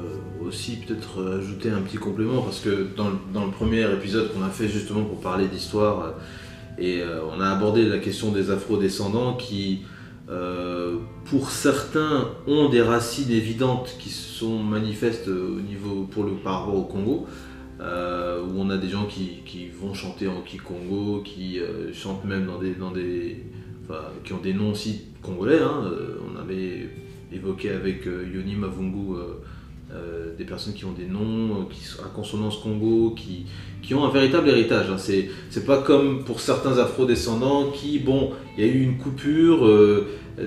aussi 0.46 0.76
peut-être 0.76 1.38
ajouter 1.38 1.70
un 1.70 1.80
petit 1.80 1.96
complément, 1.96 2.42
parce 2.42 2.60
que 2.60 2.86
dans, 2.94 3.12
dans 3.32 3.46
le 3.46 3.50
premier 3.50 3.90
épisode 3.92 4.32
qu'on 4.34 4.42
a 4.42 4.50
fait 4.50 4.68
justement 4.68 5.04
pour 5.04 5.20
parler 5.20 5.46
d'histoire, 5.46 6.02
euh, 6.02 6.10
et 6.78 7.00
euh, 7.00 7.20
on 7.34 7.40
a 7.40 7.48
abordé 7.48 7.86
la 7.86 7.98
question 7.98 8.30
des 8.30 8.50
afro-descendants 8.50 9.34
qui, 9.36 9.80
pour 11.24 11.50
certains, 11.50 12.28
ont 12.46 12.68
des 12.68 12.82
racines 12.82 13.30
évidentes 13.30 13.96
qui 13.98 14.10
sont 14.10 14.58
manifestes 14.58 15.28
au 15.28 15.60
niveau 15.60 16.04
pour 16.04 16.24
le 16.24 16.32
par 16.32 16.60
rapport 16.60 16.76
au 16.76 16.84
Congo, 16.84 17.26
euh, 17.80 18.42
où 18.42 18.58
on 18.58 18.70
a 18.70 18.76
des 18.76 18.88
gens 18.88 19.06
qui, 19.06 19.42
qui 19.44 19.68
vont 19.68 19.94
chanter 19.94 20.26
en 20.26 20.40
Kikongo, 20.42 21.22
qui 21.22 21.60
euh, 21.60 21.92
chantent 21.92 22.24
même 22.24 22.46
dans 22.46 22.58
des, 22.58 22.74
dans 22.74 22.90
des 22.90 23.44
qui 24.22 24.34
ont 24.34 24.40
des 24.40 24.52
noms 24.52 24.72
aussi 24.72 25.06
congolais. 25.22 25.60
Hein. 25.60 25.84
Euh, 25.86 26.18
on 26.30 26.38
avait 26.38 26.90
évoqué 27.32 27.70
avec 27.70 28.04
Yoni 28.04 28.54
Mavungu 28.54 29.16
des 30.36 30.44
personnes 30.44 30.74
qui 30.74 30.84
ont 30.84 30.92
des 30.92 31.06
noms 31.06 31.66
qui 31.70 31.80
sont 31.80 32.02
à 32.02 32.08
consonance 32.08 32.58
Congo, 32.58 33.14
qui, 33.16 33.46
qui 33.82 33.94
ont 33.94 34.04
un 34.04 34.10
véritable 34.10 34.48
héritage. 34.50 34.90
Hein. 34.90 34.98
C'est, 34.98 35.30
c'est 35.50 35.64
pas 35.64 35.78
comme 35.78 36.24
pour 36.24 36.40
certains 36.40 36.78
afro-descendants 36.78 37.70
qui, 37.70 37.98
bon, 37.98 38.32
il 38.56 38.64
y 38.64 38.68
a 38.68 38.70
eu 38.70 38.82
une 38.82 38.98
coupure 38.98 39.66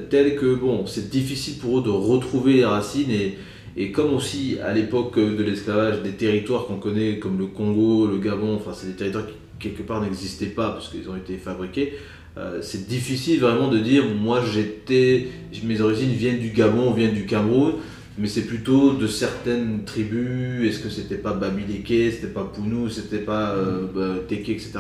telle 0.10 0.36
que, 0.36 0.54
bon, 0.54 0.86
c'est 0.86 1.10
difficile 1.10 1.58
pour 1.58 1.80
eux 1.80 1.84
de 1.84 1.90
retrouver 1.90 2.54
les 2.54 2.66
racines 2.66 3.10
et 3.10 3.38
et 3.78 3.92
comme 3.92 4.14
aussi 4.14 4.58
à 4.64 4.74
l'époque 4.74 5.18
de 5.18 5.44
l'esclavage, 5.44 6.02
des 6.02 6.12
territoires 6.12 6.66
qu'on 6.66 6.76
connaît 6.76 7.20
comme 7.20 7.38
le 7.38 7.46
Congo, 7.46 8.08
le 8.08 8.18
Gabon, 8.18 8.56
enfin 8.56 8.72
c'est 8.74 8.88
des 8.88 8.96
territoires 8.96 9.26
qui 9.28 9.34
quelque 9.60 9.84
part 9.84 10.02
n'existaient 10.02 10.48
pas 10.48 10.72
parce 10.72 10.90
qu'ils 10.90 11.10
ont 11.10 11.16
été 11.16 11.38
fabriqués, 11.38 11.94
euh, 12.38 12.60
c'est 12.62 12.88
difficile 12.88 13.40
vraiment 13.40 13.70
de 13.70 13.78
dire 13.78 14.04
moi 14.06 14.42
j'étais, 14.44 15.28
mes 15.64 15.82
origines 15.82 16.12
viennent 16.12 16.40
du 16.40 16.50
Gabon, 16.50 16.92
viennent 16.92 17.14
du 17.14 17.26
Cameroun, 17.26 17.74
mais 18.18 18.28
c'est 18.28 18.46
plutôt 18.46 18.94
de 18.94 19.08
certaines 19.08 19.84
tribus, 19.86 20.70
est-ce 20.70 20.80
que 20.80 20.90
c'était 20.90 21.16
pas 21.16 21.34
Babileke, 21.34 22.12
c'était 22.12 22.28
pas 22.28 22.44
Pounou, 22.44 22.90
c'était 22.90 23.20
pas 23.20 23.52
euh, 23.52 23.86
bah, 23.94 24.22
Teke, 24.28 24.50
etc. 24.50 24.74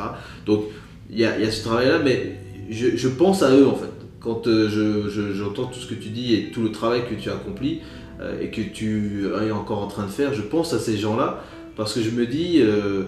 Donc 0.46 0.66
il 1.10 1.20
y 1.20 1.26
a, 1.26 1.40
y 1.40 1.44
a, 1.44 1.52
ce 1.52 1.64
travail-là, 1.64 2.00
mais 2.00 2.38
je, 2.70 2.96
je, 2.96 3.08
pense 3.08 3.44
à 3.44 3.56
eux 3.56 3.68
en 3.68 3.76
fait. 3.76 3.92
Quand 4.20 4.48
euh, 4.48 5.10
j'entends 5.34 5.66
tout 5.66 5.80
ce 5.80 5.88
que 5.88 5.96
tu 5.96 6.10
dis 6.10 6.36
et 6.36 6.52
tout 6.52 6.62
le 6.62 6.72
travail 6.72 7.02
que 7.10 7.16
tu 7.16 7.30
as 7.30 7.34
accompli, 7.34 7.80
euh, 8.22 8.40
et 8.40 8.52
que 8.52 8.62
tu 8.62 9.26
es 9.42 9.52
encore 9.52 9.80
en 9.80 9.88
train 9.88 10.06
de 10.06 10.12
faire, 10.12 10.34
je 10.34 10.42
pense 10.42 10.74
à 10.74 10.80
ces 10.80 10.98
gens-là 10.98 11.44
parce 11.76 11.94
que 11.96 12.02
je 12.02 12.12
me 12.12 12.28
dis, 12.28 12.60
euh, 12.62 13.06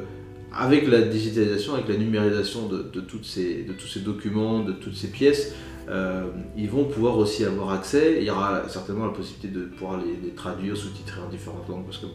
avec 0.56 0.88
la 0.88 1.02
digitalisation, 1.02 1.76
avec 1.76 1.88
la 1.88 1.98
numérisation 1.98 2.68
de, 2.68 3.00
toutes 3.00 3.26
ces, 3.26 3.64
de 3.64 3.74
tous 3.74 3.88
ces 3.88 4.00
documents, 4.00 4.64
de 4.64 4.72
toutes 4.72 4.96
ces 4.96 5.10
pièces, 5.10 5.54
euh, 5.90 6.26
ils 6.58 6.70
vont 6.70 6.86
pouvoir 6.86 7.18
aussi 7.18 7.46
avoir 7.46 7.72
accès. 7.72 8.18
Il 8.20 8.24
y 8.24 8.30
aura 8.30 8.68
certainement 8.70 9.06
la 9.06 9.12
possibilité 9.12 9.48
de 9.48 9.66
pouvoir 9.66 10.00
les, 10.00 10.30
traduire, 10.32 10.76
sous-titrer 10.78 11.22
en 11.22 11.30
différentes 11.30 11.68
langues, 11.68 11.86
parce 11.86 11.98
que 11.98 12.06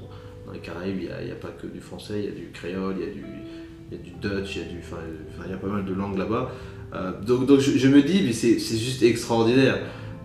dans 0.47 0.53
les 0.53 0.61
Caraïbes, 0.61 0.99
il 1.01 1.27
n'y 1.27 1.33
a, 1.33 1.35
pas 1.35 1.49
que 1.49 1.67
du 1.67 1.81
français, 1.81 2.15
il 2.19 2.25
y 2.25 2.29
a 2.29 2.33
du 2.33 2.51
créole, 2.53 2.97
il 2.99 3.07
y 3.07 3.11
a 3.11 3.13
du, 3.13 3.25
il 3.91 3.99
y 3.99 4.01
a 4.01 4.03
du 4.03 4.11
Dutch, 4.21 4.57
il 4.57 4.63
y 4.63 4.65
a, 4.65 4.69
du, 4.69 4.81
il 5.45 5.51
y 5.51 5.55
a 5.55 5.57
pas 5.57 5.67
mal 5.67 5.85
de 5.85 5.93
langues 5.95 6.19
là-bas. 6.19 6.51
donc, 7.27 7.47
donc 7.47 7.61
je, 7.61 7.89
me 7.89 8.03
dis, 8.03 8.23
mais 8.25 8.33
c'est 8.33 8.59
juste 8.59 9.03
extraordinaire. 9.03 9.79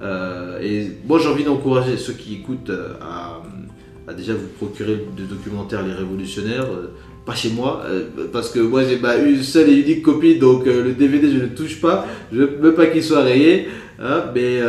Euh, 0.03 0.59
et 0.59 0.91
moi 1.05 1.17
j'ai 1.19 1.29
envie 1.29 1.43
d'encourager 1.45 1.95
ceux 1.95 2.13
qui 2.13 2.35
écoutent 2.35 2.69
euh, 2.69 2.95
à, 3.01 4.13
déjà 4.13 4.33
vous 4.33 4.47
procurer 4.47 5.05
des 5.15 5.23
documentaires 5.23 5.81
Les 5.83 5.93
Révolutionnaires, 5.93 6.65
euh, 6.65 6.93
pas 7.25 7.35
chez 7.35 7.49
moi, 7.49 7.83
parce 8.31 8.51
que 8.51 8.59
moi 8.59 8.83
j'ai 8.83 8.99
ma 8.99 9.15
une 9.15 9.41
seule 9.41 9.69
et 9.69 9.79
unique 9.79 10.01
copie, 10.01 10.37
donc 10.37 10.65
le 10.65 10.93
DVD 10.93 11.29
je 11.31 11.37
ne 11.37 11.47
touche 11.47 11.79
pas, 11.79 12.05
je 12.31 12.41
ne 12.41 12.45
veux 12.45 12.73
pas 12.73 12.87
qu'il 12.87 13.03
soit 13.03 13.23
rayé, 13.23 13.67
hein, 13.99 14.25
mais, 14.35 14.59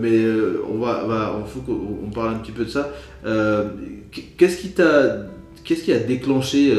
mais 0.00 0.24
on 0.68 0.78
va, 0.78 1.04
va 1.04 1.44
faut 1.46 1.60
qu'on 1.60 2.10
parle 2.10 2.34
un 2.34 2.38
petit 2.38 2.52
peu 2.52 2.64
de 2.64 2.70
ça. 2.70 2.92
Qu'est-ce 4.36 4.56
qui 4.60 4.70
t'a 4.70 5.28
Qu'est-ce 5.62 5.84
qui 5.84 5.92
a 5.92 5.98
déclenché 5.98 6.74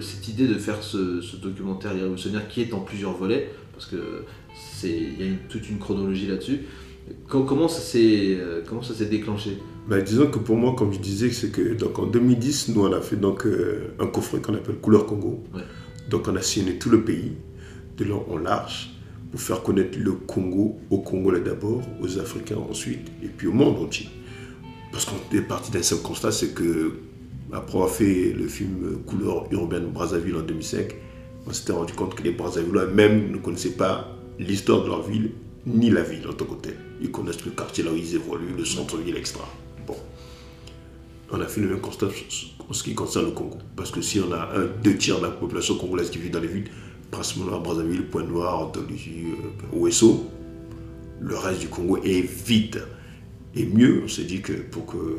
cette 0.00 0.26
idée 0.28 0.48
de 0.48 0.54
faire 0.54 0.82
ce, 0.82 1.36
documentaire 1.36 1.94
Les 1.94 2.00
Révolutionnaires 2.00 2.48
qui 2.48 2.62
est 2.62 2.72
en 2.72 2.80
plusieurs 2.80 3.12
volets 3.12 3.50
Parce 3.72 3.86
qu'il 3.86 5.20
y 5.20 5.22
a 5.22 5.32
toute 5.48 5.68
une 5.70 5.78
chronologie 5.78 6.26
là-dessus. 6.26 6.62
Comment 7.28 7.68
ça 7.68 7.80
s'est 7.80 8.36
euh, 8.40 8.62
comment 8.66 8.82
ça 8.82 8.94
s'est 8.94 9.06
déclenché? 9.06 9.58
Bah, 9.88 10.00
disons 10.00 10.28
que 10.28 10.38
pour 10.38 10.56
moi, 10.56 10.74
comme 10.76 10.92
je 10.92 10.98
disais, 10.98 11.30
c'est 11.30 11.50
que 11.50 11.74
donc 11.74 11.98
en 11.98 12.06
2010, 12.06 12.68
nous 12.68 12.84
on 12.84 12.92
a 12.92 13.00
fait 13.00 13.16
donc 13.16 13.46
euh, 13.46 13.94
un 13.98 14.06
coffret 14.06 14.40
qu'on 14.40 14.54
appelle 14.54 14.76
Couleur 14.76 15.06
Congo. 15.06 15.42
Donc 16.08 16.28
on 16.28 16.36
a 16.36 16.42
signé 16.42 16.78
tout 16.78 16.90
le 16.90 17.02
pays, 17.02 17.32
de 17.96 18.04
long 18.04 18.24
en 18.30 18.38
large, 18.38 18.90
pour 19.30 19.40
faire 19.40 19.62
connaître 19.62 19.98
le 19.98 20.12
Congo 20.12 20.78
aux 20.90 20.98
Congolais 20.98 21.40
d'abord, 21.40 21.82
aux 22.00 22.18
Africains 22.18 22.58
ensuite, 22.70 23.08
et 23.22 23.28
puis 23.28 23.48
au 23.48 23.52
monde 23.52 23.78
entier. 23.78 24.08
Parce 24.92 25.04
qu'on 25.04 25.16
est 25.36 25.40
parti 25.40 25.70
d'un 25.70 25.82
seul 25.82 25.98
constat, 25.98 26.32
c'est 26.32 26.54
que 26.54 26.92
après 27.52 27.74
avoir 27.74 27.90
fait 27.90 28.32
le 28.32 28.46
film 28.46 28.98
Couleur 29.06 29.46
urbaine 29.52 29.86
Brazzaville 29.86 30.36
en 30.36 30.42
2005, 30.42 30.94
on 31.46 31.52
s'était 31.52 31.72
rendu 31.72 31.92
compte 31.92 32.14
que 32.14 32.22
les 32.22 32.30
Brazzavillois 32.30 32.86
même 32.86 33.32
ne 33.32 33.38
connaissaient 33.38 33.70
pas 33.70 34.16
l'histoire 34.38 34.84
de 34.84 34.88
leur 34.88 35.02
ville 35.02 35.32
ni 35.66 35.90
la 35.90 36.02
ville 36.02 36.26
en 36.28 36.32
tant 36.32 36.44
que 36.44 36.54
telle. 36.54 36.78
Ils 37.00 37.10
connaissent 37.10 37.44
le 37.44 37.50
quartier 37.50 37.84
là 37.84 37.92
où 37.92 37.96
ils 37.96 38.14
évoluent, 38.14 38.54
le 38.56 38.64
centre-ville 38.64 39.16
extra. 39.16 39.44
On 41.34 41.40
a 41.40 41.46
fait 41.46 41.62
le 41.62 41.68
même 41.68 41.80
constat 41.80 42.08
en 42.68 42.72
ce 42.74 42.82
qui 42.82 42.94
concerne 42.94 43.24
le 43.24 43.30
Congo. 43.30 43.56
Parce 43.74 43.90
que 43.90 44.02
si 44.02 44.20
on 44.20 44.30
a 44.32 44.50
un, 44.54 44.66
deux 44.84 44.96
tiers 44.96 45.18
de 45.18 45.24
la 45.24 45.30
population 45.30 45.76
congolaise 45.76 46.10
qui 46.10 46.18
vit 46.18 46.28
dans 46.28 46.40
les 46.40 46.48
villes, 46.48 46.70
principalement 47.10 47.56
à 47.56 47.60
Brazzaville, 47.60 48.04
Pointe-Noire, 48.04 48.68
Andalousie, 48.68 49.24
euh, 49.72 49.76
Ouesso, 49.76 50.26
le 51.20 51.36
reste 51.36 51.60
du 51.60 51.68
Congo 51.68 51.96
est 52.04 52.20
vide. 52.20 52.84
Et 53.54 53.64
mieux, 53.64 54.02
on 54.04 54.08
s'est 54.08 54.24
dit 54.24 54.42
que 54.42 54.52
pour 54.52 54.84
que 54.84 55.16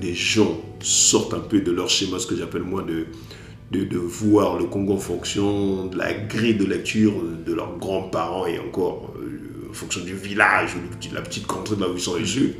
les 0.00 0.14
gens 0.14 0.58
sortent 0.80 1.34
un 1.34 1.40
peu 1.40 1.60
de 1.60 1.70
leur 1.70 1.90
schéma, 1.90 2.18
ce 2.18 2.26
que 2.26 2.36
j'appelle 2.36 2.62
moi 2.62 2.82
de, 2.82 3.06
de, 3.70 3.98
voir 3.98 4.58
le 4.58 4.64
Congo 4.64 4.94
en 4.94 4.98
fonction 4.98 5.86
de 5.86 5.98
la 5.98 6.14
grille 6.14 6.54
de 6.54 6.64
lecture 6.64 7.12
de 7.46 7.52
leurs 7.52 7.76
grands-parents 7.76 8.46
et 8.46 8.58
encore 8.58 9.12
en 9.68 9.72
fonction 9.74 10.02
du 10.02 10.14
village 10.14 10.76
ou 10.76 11.08
de 11.08 11.14
la 11.14 11.20
petite 11.20 11.46
contrée 11.46 11.76
de 11.76 11.82
là 11.82 11.90
où 11.90 11.94
ils 11.94 12.00
sont 12.00 12.16
issus. 12.18 12.54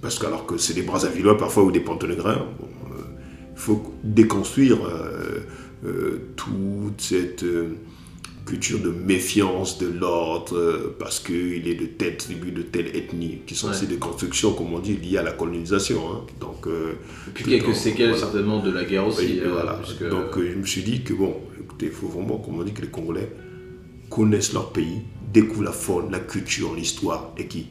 Parce 0.00 0.18
que 0.18 0.26
alors 0.26 0.46
que 0.46 0.56
c'est 0.58 0.74
des 0.74 0.82
Brazzavillois 0.82 1.36
parfois 1.36 1.64
ou 1.64 1.72
des 1.72 1.80
Pantonégrins, 1.80 2.46
bon, 2.58 2.68
euh, 2.90 3.02
il 3.54 3.58
faut 3.58 3.94
déconstruire 4.04 4.78
euh, 4.84 5.40
euh, 5.84 6.20
toute 6.36 7.00
cette 7.00 7.44
culture 8.44 8.78
de 8.78 8.90
méfiance 8.90 9.78
de 9.78 9.88
l'ordre 9.88 10.94
parce 11.00 11.18
qu'il 11.18 11.66
est 11.66 11.74
de 11.74 11.86
telle 11.86 12.16
tribu, 12.16 12.52
de 12.52 12.62
telle 12.62 12.94
ethnie, 12.94 13.38
qui 13.46 13.56
sont 13.56 13.72
ces 13.72 13.86
des 13.86 13.96
constructions, 13.96 14.52
comme 14.52 14.72
on 14.72 14.78
dit, 14.78 14.96
liées 14.96 15.18
à 15.18 15.22
la 15.22 15.32
colonisation. 15.32 16.00
Hein. 16.12 16.20
Donc, 16.40 16.68
Et 16.68 17.30
puis 17.32 17.44
quelques 17.44 17.74
séquelles 17.74 18.16
certainement 18.16 18.62
de 18.62 18.70
la 18.70 18.84
guerre 18.84 19.06
aussi. 19.06 19.40
voilà. 19.40 19.80
Donc 20.10 20.38
je 20.38 20.54
me 20.54 20.64
suis 20.64 20.82
dit 20.82 21.02
que 21.02 21.14
bon, 21.14 21.34
écoutez, 21.60 21.86
il 21.86 21.92
faut 21.92 22.06
vraiment, 22.06 22.38
comme 22.38 22.60
on 22.60 22.62
dit, 22.62 22.72
que 22.72 22.82
les 22.82 22.88
Congolais 22.88 23.32
connaissent 24.08 24.52
leur 24.52 24.70
pays, 24.70 25.02
découvrent 25.32 25.64
la 25.64 25.72
faune, 25.72 26.10
la 26.10 26.20
culture, 26.20 26.74
l'histoire 26.74 27.32
et 27.36 27.46
qui, 27.46 27.66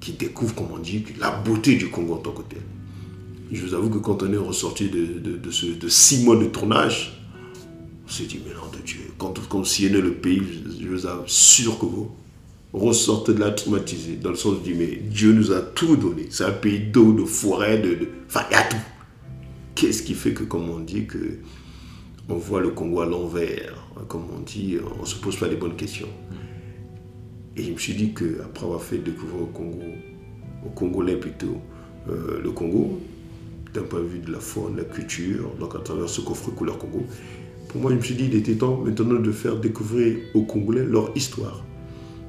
qui 0.00 0.12
découvrent, 0.12 0.54
comme 0.54 0.72
on 0.72 0.78
dit, 0.78 1.04
la 1.18 1.30
beauté 1.30 1.76
du 1.76 1.88
Congo 1.88 2.14
en 2.14 2.18
tant 2.18 2.32
que 2.32 2.42
tel. 2.42 2.62
Je 3.50 3.64
vous 3.64 3.74
avoue 3.74 3.88
que 3.88 3.98
quand 3.98 4.22
on 4.22 4.32
est 4.32 4.36
ressorti 4.36 4.88
de, 4.90 5.88
six 5.88 6.24
mois 6.24 6.36
de 6.36 6.46
tournage, 6.46 7.20
on 8.06 8.10
s'est 8.10 8.24
dit, 8.24 8.40
mais 8.46 8.54
non, 8.54 8.70
de 8.72 8.82
Dieu, 8.84 9.00
quand 9.18 9.34
on 9.54 9.64
sillonnait 9.64 10.00
le 10.00 10.14
pays, 10.14 10.42
je 10.80 10.88
vous 10.88 11.06
assure 11.06 11.78
que 11.78 11.86
vous 11.86 12.10
ressortez 12.72 13.34
de 13.34 13.40
là 13.40 13.50
traumatisé, 13.50 14.16
dans 14.16 14.30
le 14.30 14.36
sens 14.36 14.62
du 14.62 14.74
mais 14.74 14.96
Dieu 14.96 15.32
nous 15.32 15.52
a 15.52 15.60
tout 15.60 15.96
donné. 15.96 16.26
C'est 16.30 16.44
un 16.44 16.52
pays 16.52 16.80
d'eau, 16.80 17.12
de 17.12 17.24
forêt, 17.24 17.78
de, 17.78 18.08
enfin, 18.26 18.42
il 18.50 18.54
y 18.54 18.56
a 18.56 18.62
tout. 18.64 18.76
Qu'est-ce 19.74 20.02
qui 20.02 20.14
fait 20.14 20.32
que, 20.32 20.44
comme 20.44 20.68
on 20.68 20.80
dit, 20.80 21.06
que 21.06 21.38
on 22.28 22.36
voit 22.36 22.60
le 22.60 22.70
Congo 22.70 23.00
à 23.00 23.06
l'envers, 23.06 23.74
comme 24.06 24.24
on 24.36 24.40
dit, 24.40 24.76
on 24.98 25.02
ne 25.02 25.06
se 25.06 25.14
pose 25.16 25.36
pas 25.36 25.48
les 25.48 25.56
bonnes 25.56 25.76
questions. 25.76 26.08
Et 27.58 27.64
je 27.64 27.72
me 27.72 27.76
suis 27.76 27.94
dit 27.94 28.14
qu'après 28.14 28.64
avoir 28.64 28.82
fait 28.82 28.98
découvrir 28.98 29.42
au 29.42 29.46
Congo, 29.46 29.82
au 30.64 30.68
Congolais 30.70 31.16
plutôt, 31.16 31.56
euh, 32.08 32.40
le 32.40 32.50
Congo, 32.52 33.00
d'un 33.74 33.82
point 33.82 34.00
de 34.00 34.06
vue 34.06 34.20
de 34.20 34.30
la 34.30 34.38
faune, 34.38 34.74
de 34.74 34.78
la 34.78 34.84
culture, 34.84 35.50
donc 35.58 35.74
à 35.74 35.80
travers 35.80 36.08
ce 36.08 36.20
coffre 36.20 36.50
couleur 36.50 36.78
Congo, 36.78 37.02
pour 37.68 37.80
moi, 37.80 37.90
je 37.90 37.96
me 37.96 38.00
suis 38.00 38.14
dit, 38.14 38.26
il 38.26 38.34
était 38.36 38.54
temps 38.54 38.76
maintenant 38.76 39.20
de 39.20 39.32
faire 39.32 39.56
découvrir 39.56 40.18
aux 40.34 40.42
Congolais 40.42 40.84
leur 40.84 41.10
histoire. 41.16 41.64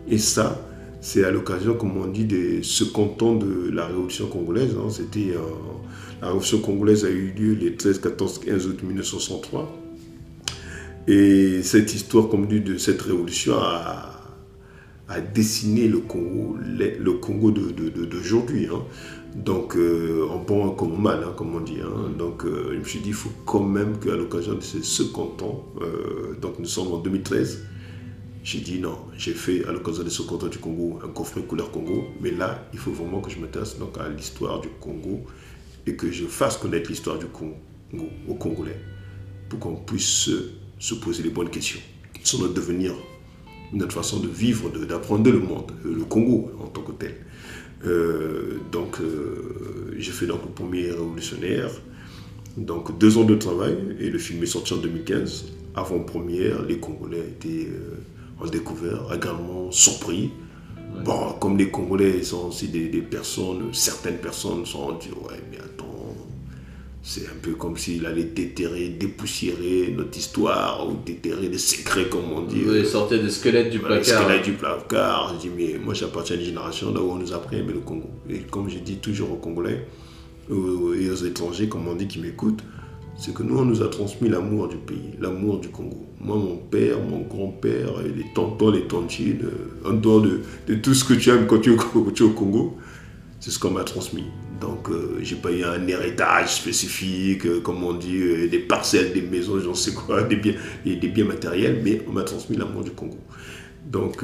Et 0.10 0.18
ça, 0.18 0.60
c'est 1.00 1.24
à 1.24 1.32
l'occasion, 1.32 1.76
comme 1.76 1.96
on 1.96 2.08
dit, 2.08 2.26
de 2.26 2.62
ce 2.64 2.84
canton 2.84 3.36
de 3.36 3.70
la 3.70 3.86
Révolution 3.86 4.28
congolaise. 4.28 4.76
Hein. 4.78 4.90
C'était, 4.90 5.34
la 6.22 6.28
Révolution 6.28 6.60
congolaise 6.60 7.06
a 7.06 7.10
eu 7.10 7.32
lieu 7.38 7.54
les 7.54 7.76
13, 7.76 8.00
14, 8.00 8.40
15 8.40 8.68
août 8.68 8.84
1963. 8.84 9.78
Et 11.08 11.62
cette 11.64 11.94
histoire, 11.94 12.28
comme 12.28 12.48
dit, 12.48 12.60
de 12.60 12.78
cette 12.78 13.02
révolution 13.02 13.54
a, 13.56 14.19
a 15.10 15.20
dessiné 15.22 15.88
le 15.88 16.00
Congo, 16.00 16.58
le 16.60 17.12
Congo 17.14 17.52
d'aujourd'hui. 17.52 18.68
Hein. 18.68 18.84
Donc, 19.36 19.76
euh, 19.76 20.28
en 20.30 20.38
bon 20.38 20.72
comme 20.72 20.94
en 20.94 20.98
mal, 20.98 21.24
hein, 21.24 21.34
comme 21.36 21.56
on 21.56 21.60
dit. 21.60 21.80
Hein. 21.84 22.12
Donc, 22.18 22.46
euh, 22.46 22.72
je 22.74 22.80
me 22.80 22.84
suis 22.84 23.00
dit, 23.00 23.10
il 23.10 23.14
faut 23.14 23.32
quand 23.46 23.64
même 23.64 24.00
qu'à 24.00 24.16
l'occasion 24.16 24.56
de 24.56 24.62
ce, 24.62 25.04
canton, 25.04 25.64
euh, 25.82 26.36
donc 26.42 26.60
nous 26.60 26.66
sommes 26.66 26.92
en 26.94 26.98
2013, 26.98 27.66
j'ai 28.44 28.60
dit 28.60 28.80
non, 28.80 28.98
j'ai 29.18 29.34
fait 29.34 29.66
à 29.66 29.72
l'occasion 29.72 30.04
de 30.04 30.10
ce 30.10 30.22
canton 30.22 30.48
du 30.48 30.58
Congo 30.58 31.00
un 31.04 31.10
coffret 31.10 31.42
couleur 31.42 31.72
Congo, 31.72 32.06
mais 32.22 32.32
là, 32.32 32.68
il 32.74 32.80
faut 32.80 32.92
vraiment 32.92 33.22
que 33.22 33.30
je 33.30 33.40
m'intéresse 33.40 33.76
à 34.00 34.10
l'histoire 34.10 34.62
du 34.62 34.70
Congo 34.80 35.26
et 35.86 35.96
que 35.96 36.12
je 36.12 36.26
fasse 36.26 36.58
connaître 36.58 36.90
l'histoire 36.90 37.20
du 37.20 37.26
Congo 37.26 37.56
aux 38.28 38.36
Congolais 38.36 38.80
pour 39.50 39.60
qu'on 39.60 39.76
puisse 39.76 40.30
se 40.80 40.94
poser 40.96 41.24
les 41.24 41.30
bonnes 41.30 41.50
questions 41.50 41.80
sur 42.24 42.40
notre 42.40 42.54
devenir, 42.54 42.94
notre 43.74 43.94
façon 43.94 44.20
de 44.20 44.28
vivre, 44.28 44.70
d'apprendre 44.86 45.30
le 45.30 45.40
monde, 45.40 45.72
le 45.84 46.04
Congo 46.04 46.52
en 46.60 46.68
tant 46.68 46.82
que 46.82 46.92
tel. 46.94 47.16
Euh, 47.86 48.58
donc, 48.72 49.00
euh, 49.00 49.96
j'ai 49.98 50.12
fait 50.12 50.26
donc 50.26 50.42
le 50.46 50.52
premier 50.52 50.92
révolutionnaire. 50.92 51.70
Donc, 52.58 52.98
deux 52.98 53.18
ans 53.18 53.24
de 53.24 53.36
travail 53.36 53.78
et 54.00 54.10
le 54.10 54.18
film 54.18 54.44
est 54.44 54.48
sorti 54.48 54.74
en 54.74 54.78
2015. 54.78 55.46
Avant-première, 55.76 56.64
les 56.64 56.80
Congolais 56.80 57.20
étaient 57.20 57.68
euh, 57.70 58.44
en 58.44 58.48
découvert, 58.48 59.14
également 59.14 59.72
surpris. 59.72 60.32
Bon, 61.06 61.34
comme 61.40 61.58
les 61.58 61.70
Congolais 61.70 62.24
sont 62.24 62.48
aussi 62.48 62.68
des, 62.68 62.90
des 62.90 63.02
personnes, 63.02 63.74
certaines 63.74 64.18
personnes 64.18 64.66
sont 64.66 64.94
dit 64.94 65.10
Ouais, 65.12 65.40
mais 65.52 65.58
attends, 65.58 65.89
c'est 67.02 67.28
un 67.28 67.40
peu 67.42 67.54
comme 67.54 67.78
s'il 67.78 68.06
allait 68.06 68.26
déterrer, 68.26 68.90
dépoussiérer 68.90 69.94
notre 69.96 70.18
histoire 70.18 70.88
ou 70.88 70.98
déterrer 71.06 71.48
des 71.48 71.58
secrets, 71.58 72.10
comme 72.10 72.32
on 72.32 72.42
dit. 72.42 72.64
Oui, 72.66 72.86
sortir 72.86 73.22
des 73.24 73.30
squelettes 73.30 73.70
du 73.70 73.80
placard. 73.80 74.00
Des 74.00 74.04
squelettes 74.04 74.46
du 74.46 74.54
placard. 74.54 75.34
Je 75.36 75.48
dis, 75.48 75.52
mais 75.56 75.80
moi 75.84 75.94
j'appartiens 75.94 76.36
à 76.36 76.40
une 76.40 76.46
génération 76.46 76.94
là 76.94 77.02
où 77.02 77.12
on 77.12 77.16
nous 77.16 77.32
a 77.32 77.38
appris 77.38 77.56
à 77.56 77.60
aimer 77.60 77.74
le 77.74 77.80
Congo. 77.80 78.10
Et 78.30 78.40
comme 78.40 78.70
je 78.70 78.80
dis 78.80 78.98
toujours 78.98 79.32
aux 79.32 79.38
Congolais 79.38 79.86
et 80.50 80.54
aux 80.54 81.16
étrangers, 81.16 81.70
comme 81.70 81.88
on 81.88 81.96
dit, 81.96 82.08
qui 82.08 82.20
m'écoutent, 82.20 82.64
c'est 83.16 83.34
que 83.34 83.44
nous, 83.44 83.58
on 83.58 83.66
nous 83.66 83.82
a 83.82 83.90
transmis 83.90 84.30
l'amour 84.30 84.68
du 84.68 84.78
pays, 84.78 85.14
l'amour 85.20 85.60
du 85.60 85.70
Congo. 85.70 86.06
Moi, 86.20 86.38
mon 86.38 86.56
père, 86.56 86.98
mon 87.00 87.22
grand-père, 87.22 88.02
les 88.04 88.26
tontons, 88.34 88.72
les 88.72 88.88
tontines, 88.88 89.46
en 89.86 89.94
dehors 89.94 90.22
de, 90.22 90.42
de, 90.68 90.76
tout 90.76 90.94
ce 90.94 91.04
que 91.04 91.14
tu 91.14 91.30
aimes 91.30 91.46
quand 91.46 91.60
tu 91.60 91.74
es 91.74 92.22
au 92.24 92.30
Congo, 92.30 92.78
c'est 93.40 93.52
ce 93.52 93.60
qu'on 93.60 93.72
m'a 93.72 93.84
transmis. 93.84 94.26
Donc, 94.60 94.90
euh, 94.90 95.20
j'ai 95.22 95.36
pas 95.36 95.52
eu 95.52 95.64
un 95.64 95.88
héritage 95.88 96.56
spécifique, 96.56 97.46
euh, 97.46 97.62
comme 97.62 97.84
on 97.84 97.94
dit, 97.94 98.18
euh, 98.18 98.50
des 98.50 98.60
parcelles, 98.60 99.14
des 99.14 99.22
maisons, 99.22 99.60
j'en 99.60 99.74
sais 99.74 99.94
quoi, 99.94 100.24
des 100.24 100.36
biens, 100.36 100.56
des, 100.86 100.96
biens 100.96 101.26
matériels, 101.26 101.82
mais 101.84 102.02
on 102.08 102.12
m'a 102.12 102.24
transmis 102.24 102.58
l'amour 102.58 102.84
du 102.84 102.92
Congo. 102.92 103.18
Donc, 103.86 104.24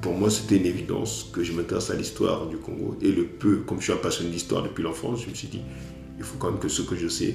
pour 0.00 0.14
moi, 0.14 0.30
c'était 0.30 0.56
une 0.56 0.66
évidence 0.66 1.28
que 1.32 1.42
je 1.42 1.52
m'intéresse 1.52 1.90
à 1.90 1.96
l'histoire 1.96 2.46
du 2.46 2.56
Congo. 2.56 2.96
Et 3.02 3.10
le 3.10 3.24
peu, 3.24 3.56
comme 3.66 3.78
je 3.78 3.84
suis 3.84 3.92
un 3.92 3.96
passionné 3.96 4.30
d'histoire 4.30 4.62
depuis 4.62 4.84
l'enfance, 4.84 5.22
je 5.24 5.30
me 5.30 5.34
suis 5.34 5.48
dit, 5.48 5.60
il 6.18 6.22
faut 6.22 6.36
quand 6.38 6.52
même 6.52 6.60
que 6.60 6.68
ce 6.68 6.82
que 6.82 6.94
je 6.94 7.08
sais 7.08 7.34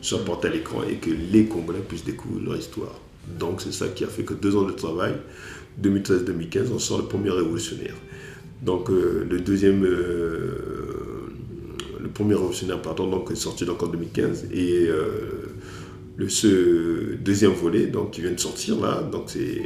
soit 0.00 0.24
porté 0.24 0.48
à 0.48 0.50
l'écran 0.52 0.82
et 0.88 0.96
que 0.96 1.10
les 1.10 1.46
Congolais 1.46 1.80
puissent 1.80 2.04
découvrir 2.04 2.44
leur 2.44 2.56
histoire. 2.56 3.00
Donc, 3.40 3.60
c'est 3.60 3.72
ça 3.72 3.88
qui 3.88 4.04
a 4.04 4.06
fait 4.06 4.22
que 4.22 4.34
deux 4.34 4.54
ans 4.54 4.62
de 4.62 4.72
travail, 4.72 5.14
2013-2015, 5.82 6.72
on 6.72 6.78
sort 6.78 6.98
le 6.98 7.06
premier 7.06 7.30
révolutionnaire. 7.30 7.96
Donc, 8.62 8.88
le 8.88 9.40
deuxième 9.40 9.84
le 12.02 12.08
premier 12.08 12.34
révolutionnaire, 12.34 12.82
pardon, 12.82 13.08
donc, 13.08 13.30
est 13.30 13.36
sorti 13.36 13.64
donc 13.64 13.82
en 13.82 13.86
2015. 13.86 14.48
Et 14.52 14.86
euh, 14.88 15.54
le, 16.16 16.28
ce 16.28 17.14
deuxième 17.14 17.52
volet, 17.52 17.86
donc, 17.86 18.12
qui 18.12 18.20
vient 18.20 18.32
de 18.32 18.40
sortir 18.40 18.80
là, 18.80 19.02
donc 19.02 19.24
c'est 19.26 19.62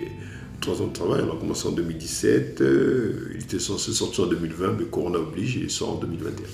trois 0.60 0.80
ans 0.82 0.88
de 0.88 0.92
travail. 0.92 1.22
On 1.26 1.34
a 1.34 1.38
commencé 1.38 1.66
en 1.66 1.72
2017, 1.72 2.60
euh, 2.60 3.30
il 3.34 3.42
était 3.42 3.58
censé 3.58 3.92
sortir 3.92 4.24
en 4.24 4.26
2020, 4.28 4.76
mais 4.78 4.84
Corona 4.84 5.18
oblige, 5.18 5.56
il 5.56 5.70
sort 5.70 5.94
en 5.94 6.00
2021. 6.00 6.46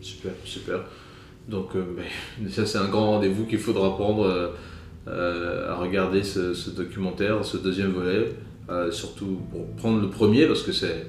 Super, 0.00 0.32
super. 0.44 0.84
Donc, 1.48 1.74
euh, 1.74 1.84
ça, 2.50 2.66
c'est 2.66 2.78
un 2.78 2.88
grand 2.88 3.12
rendez-vous 3.12 3.46
qu'il 3.46 3.58
faudra 3.58 3.94
prendre 3.96 4.52
à 5.06 5.74
regarder 5.76 6.22
ce, 6.22 6.52
ce, 6.52 6.68
documentaire, 6.68 7.42
ce 7.42 7.56
deuxième 7.56 7.92
volet. 7.92 8.34
surtout 8.90 9.40
pour 9.50 9.66
prendre 9.76 10.02
le 10.02 10.10
premier, 10.10 10.46
parce 10.46 10.62
que 10.62 10.72
c'est 10.72 11.06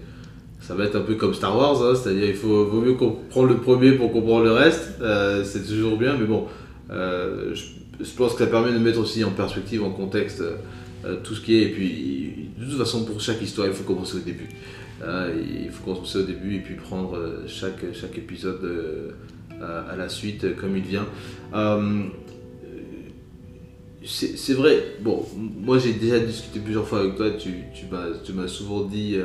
ça 0.60 0.76
va 0.76 0.86
être 0.86 0.96
un 0.96 1.02
peu 1.02 1.16
comme 1.16 1.34
Star 1.34 1.58
Wars, 1.58 1.82
hein, 1.82 1.96
c'est-à-dire 1.96 2.28
il 2.28 2.36
faut, 2.36 2.66
vaut 2.66 2.82
mieux 2.82 2.94
comprendre 2.94 3.48
le 3.48 3.58
premier 3.58 3.94
pour 3.94 4.12
comprendre 4.12 4.44
le 4.44 4.52
reste, 4.52 4.98
euh, 5.02 5.44
c'est 5.44 5.66
toujours 5.66 5.98
bien, 5.98 6.18
mais 6.18 6.26
bon, 6.26 6.48
euh, 6.92 7.56
je, 7.56 8.12
pense 8.16 8.34
que 8.34 8.40
ça 8.40 8.48
permet 8.48 8.74
de 8.74 8.78
mettre 8.78 9.00
aussi 9.00 9.24
en 9.24 9.32
perspective, 9.32 9.84
en 9.84 9.92
contexte, 9.92 10.44
euh, 11.06 11.16
tout 11.24 11.34
ce 11.34 11.42
qui 11.42 11.56
est, 11.56 11.64
et 11.64 11.70
puis 11.70 12.50
de 12.58 12.66
toute 12.66 12.78
façon 12.78 13.06
pour 13.06 13.22
chaque 13.22 13.42
histoire 13.42 13.68
il 13.68 13.74
faut 13.74 13.86
commencer 13.86 14.18
au 14.18 14.20
début. 14.20 14.50
il 15.02 15.70
faut 15.72 15.84
commencer 15.86 16.18
au 16.18 16.24
début 16.24 16.56
et 16.56 16.60
puis 16.60 16.76
prendre 16.76 17.18
chaque, 17.48 17.86
chaque 17.94 18.18
épisode 18.18 19.16
à 19.62 19.96
la 19.96 20.10
suite 20.10 20.58
comme 20.58 20.76
il 20.76 20.84
vient. 20.84 21.08
c'est 24.04 24.54
vrai, 24.54 24.98
bon, 25.02 25.26
moi 25.38 25.80
j'ai 25.80 25.94
déjà 25.94 26.20
discuté 26.20 26.60
plusieurs 26.60 26.86
fois 26.86 27.00
avec 27.00 27.16
toi, 27.16 27.32
tu, 27.32 27.54
tu 27.74 28.34
m'as 28.34 28.48
souvent 28.50 28.82
dit 28.82 29.16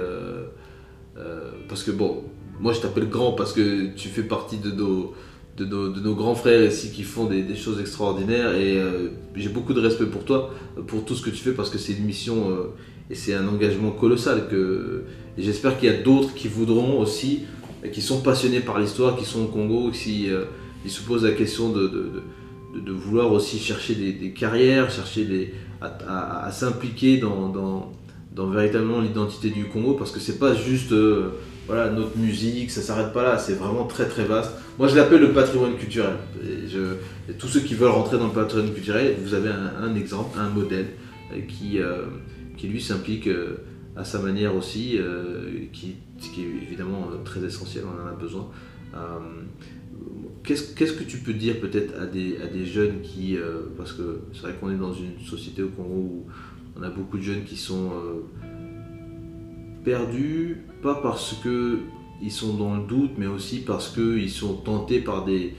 euh, 1.17 1.51
parce 1.69 1.83
que 1.83 1.91
bon, 1.91 2.25
moi 2.61 2.73
je 2.73 2.81
t'appelle 2.81 3.09
grand 3.09 3.33
parce 3.33 3.53
que 3.53 3.95
tu 3.95 4.09
fais 4.09 4.23
partie 4.23 4.59
de 4.59 4.71
nos, 4.71 6.15
grands 6.15 6.35
frères 6.35 6.65
ici 6.65 6.91
qui 6.91 7.05
font 7.05 7.27
des, 7.27 7.55
choses 7.55 7.81
extraordinaires 7.81 8.55
et 8.55 8.79
euh, 8.79 9.09
j'ai 9.37 9.49
beaucoup 9.49 9.75
de 9.75 9.81
respect 9.81 10.07
pour 10.07 10.25
toi, 10.25 10.53
pour 10.87 11.05
tout 11.05 11.15
ce 11.15 11.23
que 11.23 11.31
tu 11.31 11.37
fais 11.37 11.53
parce 11.53 11.71
que 11.71 11.79
c'est 11.79 11.93
une 11.93 12.05
mission 12.05 12.51
euh, 12.51 12.75
et 13.11 13.15
c'est 13.15 13.35
un 13.35 13.47
engagement 13.47 13.91
colossal 13.91 14.49
que 14.49 15.05
j'espère 15.39 15.79
qu'il 15.79 15.89
y 15.89 15.93
a 15.93 16.03
d'autres 16.03 16.35
qui 16.35 16.49
voudront 16.49 16.99
aussi, 16.99 17.43
qui 17.93 18.01
sont 18.01 18.21
passionnés 18.21 18.61
par 18.61 18.81
l'histoire, 18.81 19.17
qui 19.17 19.25
sont 19.25 19.43
au 19.43 19.49
Congo, 19.49 19.91
qui 19.91 20.31
se 20.87 21.03
posent 21.03 21.25
la 21.25 21.33
question 21.33 21.69
de, 21.71 22.23
vouloir 22.93 23.31
aussi 23.31 23.59
chercher 23.59 23.95
des, 23.95 24.31
carrières, 24.31 24.91
chercher 24.91 25.27
des, 25.27 25.55
à, 25.83 26.51
s'impliquer 26.51 27.19
dans 27.19 27.93
dans 28.35 28.49
véritablement 28.49 29.01
l'identité 29.01 29.51
du 29.51 29.67
Congo 29.67 29.95
parce 29.95 30.11
que 30.11 30.21
c'est 30.21 30.39
pas 30.39 30.55
juste 30.55 30.93
euh, 30.93 31.31
voilà, 31.67 31.91
notre 31.91 32.19
musique, 32.19 32.71
ça 32.71 32.83
s'arrête 32.83 33.13
pas 33.13 33.23
là, 33.23 33.39
c'est 33.39 33.55
vraiment 33.55 33.85
très 33.85 34.07
très 34.07 34.25
vaste. 34.25 34.53
Moi 34.79 34.89
je 34.89 34.97
l'appelle 34.97 35.21
le 35.21 35.33
patrimoine 35.33 35.77
culturel. 35.77 36.17
Et, 36.43 37.33
tous 37.39 37.49
ceux 37.49 37.61
qui 37.61 37.75
veulent 37.75 37.91
rentrer 37.91 38.19
dans 38.19 38.27
le 38.27 38.33
patrimoine 38.33 38.73
culturel, 38.73 39.17
vous 39.25 39.35
avez 39.35 39.51
un, 39.51 39.95
exemple, 39.95 40.39
un 40.39 40.51
modèle 40.51 40.89
euh, 41.33 41.41
qui, 41.49 41.79
euh, 41.79 42.07
qui 42.57 42.67
lui 42.69 42.83
s'implique 42.83 43.29
à 43.97 44.05
sa 44.05 44.19
manière 44.19 44.55
aussi, 44.57 44.99
qui, 45.73 45.95
qui, 46.21 46.43
est 46.43 46.63
évidemment 46.67 47.09
très 47.25 47.45
essentiel, 47.45 47.85
on 47.87 48.05
en 48.05 48.09
a 48.09 48.13
besoin. 48.13 48.51
Qu'est-ce, 50.43 50.75
qu'est-ce 50.75 50.93
que 50.93 51.05
tu 51.05 51.19
peux 51.19 51.33
dire 51.33 51.61
peut-être 51.61 51.95
à 51.99 52.05
des, 52.05 52.37
à 52.43 52.49
des 52.49 52.67
jeunes 52.67 53.01
qui, 53.03 53.39
parce 53.79 53.93
que 53.93 54.21
c'est 54.33 54.43
vrai 54.43 54.55
qu'on 54.61 54.71
est 54.71 54.77
dans 54.77 54.93
une 54.93 55.25
société 55.25 55.63
au 55.63 55.69
Congo 55.69 55.95
où 55.95 56.27
on 56.77 56.83
a 56.83 56.91
beaucoup 56.91 57.19
de 57.19 57.23
jeunes 57.23 57.45
qui 57.45 57.57
sont 57.57 57.91
euh, 57.93 58.23
perdus, 59.85 60.63
pas 60.83 60.97
parce 60.97 61.37
qu'ils 61.43 62.33
sont 62.33 62.55
dans 62.55 62.77
le 62.77 62.87
doute, 62.87 63.13
mais 63.17 63.27
aussi 63.27 63.61
parce 63.61 63.89
qu'ils 63.91 64.31
sont 64.31 64.55
tentés 64.55 65.01
par, 65.01 65.25
des, 65.25 65.55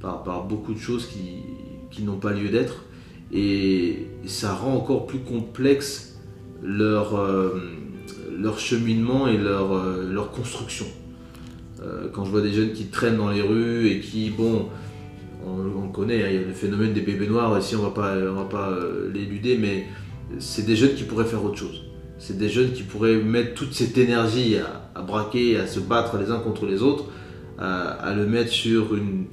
par, 0.00 0.44
beaucoup 0.46 0.74
de 0.74 0.78
choses 0.78 1.06
qui, 1.06 2.02
n'ont 2.02 2.18
pas 2.18 2.32
lieu 2.32 2.48
d'être. 2.48 2.84
Et 3.32 4.06
ça 4.24 4.54
rend 4.54 4.76
encore 4.76 5.06
plus 5.06 5.18
complexe 5.18 6.18
leur, 6.62 7.20
leur 8.36 8.58
cheminement 8.58 9.26
et 9.26 9.36
leur, 9.36 9.84
leur 10.04 10.30
construction. 10.30 10.86
quand 12.12 12.24
je 12.24 12.30
vois 12.30 12.40
des 12.40 12.52
jeunes 12.52 12.72
qui 12.72 12.86
traînent 12.86 13.16
dans 13.16 13.30
les 13.30 13.42
rues 13.42 13.88
et 13.88 14.00
qui, 14.00 14.30
bon, 14.30 14.68
on, 15.44 15.88
connaît, 15.88 16.22
hein, 16.22 16.28
il 16.28 16.34
y 16.34 16.38
a 16.38 16.46
le 16.46 16.52
phénomène 16.52 16.92
des 16.92 17.00
bébés 17.00 17.26
noirs, 17.26 17.58
ici 17.58 17.74
on 17.74 17.80
on 17.80 18.34
va 18.34 18.44
pas 18.44 18.78
l'éluder, 19.12 19.58
mais 19.58 19.86
c'est 20.38 20.66
des 20.66 20.76
jeunes 20.76 20.94
qui 20.94 21.04
pourraient 21.04 21.24
faire 21.24 21.44
autre 21.44 21.58
chose. 21.58 21.84
C'est 22.18 22.36
des 22.36 22.48
jeunes 22.48 22.72
qui 22.72 22.82
pourraient 22.82 23.16
mettre 23.16 23.54
toute 23.54 23.72
cette 23.72 23.96
énergie 23.96 24.56
à, 24.94 25.00
braquer, 25.02 25.56
à 25.56 25.66
se 25.66 25.80
battre 25.80 26.18
les 26.18 26.30
uns 26.30 26.38
contre 26.38 26.66
les 26.66 26.82
autres, 26.82 27.04
à, 27.58 28.12
le 28.14 28.26
mettre 28.26 28.50
sur 28.50 28.90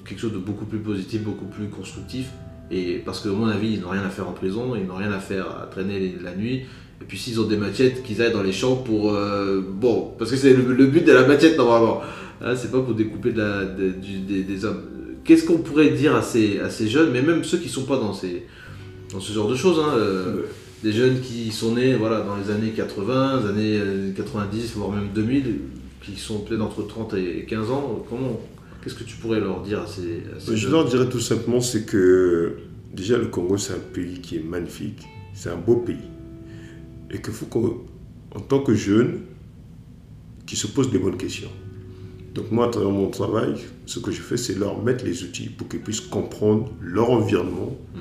quelque 0.07 0.19
chose 0.19 0.33
de 0.33 0.37
beaucoup 0.37 0.65
plus 0.65 0.79
positif, 0.79 1.23
beaucoup 1.23 1.45
plus 1.45 1.67
constructif. 1.67 2.27
Et 2.71 3.01
parce 3.05 3.19
que, 3.19 3.29
à 3.29 3.31
mon 3.31 3.47
avis, 3.47 3.73
ils 3.73 3.81
n'ont 3.81 3.89
rien 3.89 4.03
à 4.03 4.09
faire 4.09 4.27
en 4.27 4.33
prison, 4.33 4.75
ils 4.75 4.85
n'ont 4.85 4.95
rien 4.95 5.11
à 5.11 5.19
faire 5.19 5.45
à 5.61 5.67
traîner 5.67 6.15
la 6.23 6.35
nuit. 6.35 6.63
Et 7.01 7.05
puis 7.05 7.17
s'ils 7.17 7.39
ont 7.39 7.45
des 7.45 7.57
machettes, 7.57 8.03
qu'ils 8.03 8.21
aillent 8.21 8.33
dans 8.33 8.43
les 8.43 8.53
champs 8.53 8.77
pour... 8.77 9.13
Euh, 9.13 9.61
bon, 9.61 10.13
parce 10.17 10.31
que 10.31 10.37
c'est 10.37 10.53
le, 10.53 10.85
but 10.85 11.05
de 11.05 11.11
la 11.11 11.27
machette 11.27 11.57
normalement. 11.57 12.01
Hein, 12.41 12.55
c'est 12.55 12.71
pas 12.71 12.81
pour 12.81 12.93
découper 12.93 13.31
des, 13.31 14.65
hommes. 14.65 14.81
Qu'est-ce 15.23 15.45
qu'on 15.45 15.57
pourrait 15.57 15.89
dire 15.89 16.15
à 16.15 16.21
ces, 16.21 16.59
jeunes, 16.87 17.11
mais 17.11 17.21
même 17.21 17.43
ceux 17.43 17.57
qui 17.57 17.67
ne 17.67 17.71
sont 17.71 17.85
pas 17.85 17.97
dans, 17.97 18.13
ce 18.13 19.33
genre 19.33 19.49
de 19.49 19.55
choses 19.55 19.79
hein, 19.79 19.93
euh, 19.97 20.43
des 20.86 20.91
jeunes 20.91 21.19
qui 21.19 21.51
sont 21.51 21.73
nés 21.73 21.95
voilà, 21.95 22.21
dans 22.21 22.36
les 22.36 22.51
années 22.51 22.69
80, 22.69 23.41
les 23.41 23.49
années 23.49 24.13
90, 24.15 24.63
euh, 24.63 24.67
voire 24.75 24.91
même 24.91 25.09
2000, 25.15 25.55
qui 26.03 26.15
sont 26.15 26.41
peut-être 26.41 26.61
entre 26.61 26.86
30 26.86 27.15
et 27.15 27.45
15 27.49 27.71
ans. 27.71 28.05
Comment, 28.07 28.39
qu'est-ce 28.83 28.93
que 28.93 29.03
tu 29.03 29.15
pourrais 29.15 29.39
leur 29.39 29.63
dire 29.63 29.81
à 29.81 29.88
ces, 29.88 30.21
jeunes 30.45 30.55
Je 30.55 30.69
leur 30.69 30.86
dirais 30.86 31.09
tout 31.09 31.19
simplement, 31.19 31.59
c'est 31.59 31.88
que 31.88 32.57
déjà 32.93 33.17
le 33.17 33.25
Congo, 33.25 33.57
c'est 33.57 33.73
un 33.73 33.79
pays 33.79 34.21
qui 34.21 34.36
est 34.36 34.43
magnifique, 34.43 35.01
c'est 35.33 35.49
un 35.49 35.57
beau 35.57 35.77
pays. 35.77 35.97
Et 37.09 37.19
qu'il 37.19 37.33
faut 37.33 37.47
qu'en 37.47 38.39
tant 38.41 38.59
que 38.59 38.75
jeune, 38.75 39.21
qui 40.45 40.55
se 40.55 40.67
posent 40.67 40.91
des 40.91 40.99
bonnes 40.99 41.17
questions. 41.17 41.51
Donc 42.36 42.51
moi, 42.51 42.67
à 42.67 42.69
travers 42.69 42.91
mon 42.91 43.09
travail, 43.09 43.55
ce 43.88 43.97
que 43.97 44.11
je 44.11 44.21
fais, 44.21 44.38
c'est 44.38 44.53
leur 44.53 44.83
mettre 44.83 45.03
les 45.03 45.23
outils 45.23 45.49
pour 45.49 45.67
qu'ils 45.67 45.79
puissent 45.79 46.01
comprendre 46.01 46.71
leur 46.79 47.09
environnement 47.09 47.75
hmm. 47.95 47.99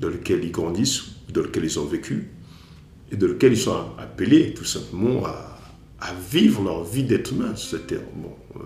dans 0.00 0.10
lequel 0.10 0.44
ils 0.44 0.52
grandissent 0.52 1.13
dans 1.32 1.42
lequel 1.42 1.64
ils 1.64 1.78
ont 1.78 1.84
vécu 1.84 2.28
et 3.10 3.16
dans 3.16 3.26
lequel 3.26 3.52
ils 3.52 3.58
sont 3.58 3.76
appelés 3.98 4.54
tout 4.54 4.64
simplement 4.64 5.24
à, 5.26 5.50
vivre 6.30 6.62
leur 6.62 6.84
vie 6.84 7.02
d'être 7.02 7.32
humain 7.32 7.54
terre. 7.88 8.00
Bon, 8.14 8.32
euh, 8.56 8.60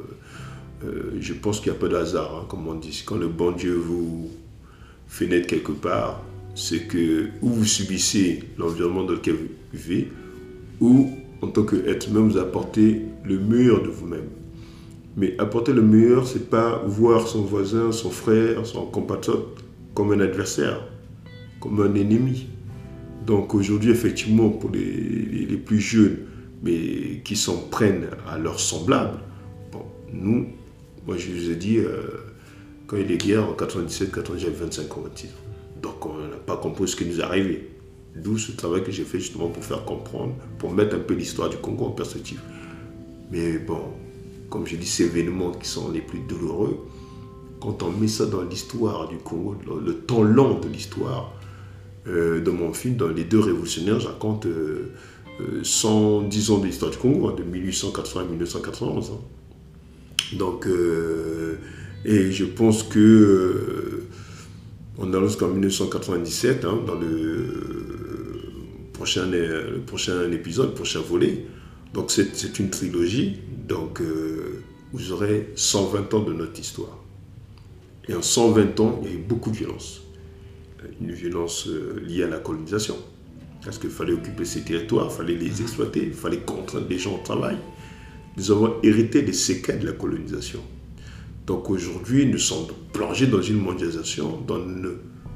euh, 0.84 1.18
je 1.20 1.34
pense 1.34 1.60
qu'il 1.60 1.70
n'y 1.70 1.78
a 1.78 1.80
pas 1.80 1.86
de 1.86 1.94
hasard, 1.94 2.34
hein, 2.36 2.46
comme 2.48 2.66
on 2.66 2.74
dit. 2.74 3.04
Quand 3.06 3.16
le 3.16 3.28
bon 3.28 3.52
Dieu 3.52 3.74
vous 3.74 4.28
fait 5.06 5.28
naître 5.28 5.46
quelque 5.46 5.70
part, 5.70 6.20
c'est 6.56 6.88
que 6.88 7.28
ou 7.40 7.50
vous 7.50 7.64
subissez 7.64 8.42
l'environnement 8.58 9.04
dans 9.04 9.12
lequel 9.12 9.34
vous 9.34 9.48
vivez, 9.72 10.08
ou 10.80 11.10
en 11.40 11.46
tant 11.46 11.62
qu'être 11.62 12.08
humain, 12.08 12.20
vous 12.20 12.38
apportez 12.38 13.02
le 13.24 13.38
mur 13.38 13.82
de 13.82 13.88
vous-même. 13.88 14.28
Mais 15.16 15.34
apporter 15.38 15.72
le 15.72 15.82
mur, 15.82 16.26
c'est 16.26 16.50
pas 16.50 16.82
voir 16.86 17.28
son 17.28 17.42
voisin, 17.42 17.92
son 17.92 18.10
frère, 18.10 18.66
son 18.66 18.86
compatriote 18.86 19.62
comme 19.94 20.12
un 20.12 20.20
adversaire, 20.20 20.80
comme 21.60 21.80
un 21.80 21.94
ennemi. 21.94 22.46
Donc 23.26 23.54
aujourd'hui, 23.54 23.90
effectivement, 23.90 24.48
pour 24.48 24.70
les, 24.70 25.56
plus 25.64 25.80
jeunes, 25.80 26.18
mais 26.62 27.20
qui 27.24 27.36
s'en 27.36 27.58
prennent 27.58 28.08
à 28.26 28.38
leurs 28.38 28.60
semblables, 28.60 29.18
bon, 29.70 29.84
nous, 30.12 30.46
moi 31.06 31.16
je 31.16 31.30
vous 31.30 31.50
ai 31.50 31.56
dit, 31.56 31.78
euh, 31.78 32.02
quand 32.86 32.96
il 32.96 33.02
y 33.02 33.04
a 33.04 33.08
des 33.08 33.18
guerres 33.18 33.48
en 33.48 33.52
97, 33.52 34.12
90, 34.12 34.40
j'avais 34.40 34.54
25 34.54 34.96
ans. 34.96 35.02
Donc 35.82 36.06
on 36.06 36.16
n'a 36.16 36.36
pas 36.36 36.56
compris 36.56 36.88
ce 36.88 36.96
qui 36.96 37.04
nous 37.04 37.20
est 37.20 37.22
arrivé. 37.22 37.68
D'où 38.16 38.38
ce 38.38 38.52
travail 38.52 38.82
que 38.82 38.90
j'ai 38.90 39.04
fait 39.04 39.20
justement 39.20 39.48
pour 39.48 39.62
faire 39.62 39.84
comprendre, 39.84 40.34
pour 40.58 40.72
mettre 40.72 40.96
un 40.96 41.00
peu 41.00 41.14
l'histoire 41.14 41.50
du 41.50 41.56
Congo 41.58 41.86
en 41.86 41.90
perspective. 41.90 42.40
Mais 43.30 43.58
bon, 43.58 43.82
comme 44.48 44.66
je 44.66 44.76
dis, 44.76 44.86
ces 44.86 45.04
événements 45.04 45.52
qui 45.52 45.68
sont 45.68 45.90
les 45.90 46.00
plus 46.00 46.20
douloureux, 46.20 46.78
quand 47.60 47.82
on 47.82 47.90
met 47.90 48.08
ça 48.08 48.26
dans 48.26 48.42
l'histoire 48.42 49.08
du 49.08 49.18
Congo, 49.18 49.56
le 49.84 49.94
temps 49.94 50.22
long 50.22 50.58
de 50.58 50.68
l'histoire, 50.68 51.37
euh, 52.08 52.40
dans 52.40 52.52
mon 52.52 52.72
film, 52.72 52.96
dans 52.96 53.08
Les 53.08 53.24
deux 53.24 53.40
révolutionnaires, 53.40 54.00
je 54.00 54.06
raconte 54.06 54.46
110 54.46 54.50
euh, 55.40 56.52
euh, 56.52 56.54
ans 56.54 56.58
de 56.58 56.66
l'histoire 56.66 56.90
du 56.90 56.96
Congo, 56.96 57.28
hein, 57.28 57.34
de 57.36 57.42
1880 57.42 58.20
à 58.20 58.24
1991. 58.24 59.10
Hein. 59.10 60.36
Donc, 60.36 60.68
et 62.04 62.32
je 62.32 62.44
pense 62.44 62.82
que 62.82 64.02
on 64.98 65.14
a 65.14 65.26
jusqu'en 65.26 65.48
1997, 65.48 66.64
hein, 66.64 66.80
dans 66.86 66.96
le 66.96 67.46
prochain, 68.92 69.26
le 69.30 69.80
prochain 69.86 70.30
épisode, 70.30 70.68
le 70.68 70.74
prochain 70.74 71.00
volet. 71.00 71.46
Donc 71.94 72.10
c'est 72.10 72.58
une 72.58 72.68
trilogie. 72.68 73.36
Donc 73.66 74.02
vous 74.92 75.12
aurez 75.12 75.50
120 75.54 76.12
ans 76.12 76.22
de 76.24 76.34
notre 76.34 76.60
histoire. 76.60 76.98
Et 78.06 78.14
en 78.14 78.22
120 78.22 78.78
ans, 78.80 79.00
il 79.02 79.08
y 79.08 79.12
a 79.12 79.14
eu 79.14 79.22
beaucoup 79.22 79.50
de 79.50 79.56
violence 79.56 80.02
une 81.00 81.12
violence 81.12 81.66
euh, 81.68 82.00
liée 82.06 82.24
à 82.24 82.28
la 82.28 82.38
colonisation. 82.38 82.96
Parce 83.64 83.78
qu'il 83.78 83.90
fallait 83.90 84.12
occuper 84.12 84.44
ces 84.44 84.62
territoires, 84.62 85.08
il 85.10 85.16
fallait 85.16 85.34
les 85.34 85.60
exploiter, 85.60 86.04
il 86.06 86.12
fallait 86.12 86.40
contraindre 86.40 86.86
les 86.88 86.98
gens 86.98 87.14
au 87.16 87.22
travail. 87.24 87.56
Nous 88.36 88.50
avons 88.50 88.74
hérité 88.82 89.22
des 89.22 89.32
séquelles 89.32 89.80
de 89.80 89.86
la 89.86 89.92
colonisation. 89.92 90.60
Donc 91.46 91.70
aujourd'hui, 91.70 92.26
nous 92.26 92.38
sommes 92.38 92.66
plongés 92.92 93.26
dans 93.26 93.42
une 93.42 93.58
mondialisation 93.58 94.40
dont 94.46 94.58
nous 94.58 94.80
ne 94.80 94.90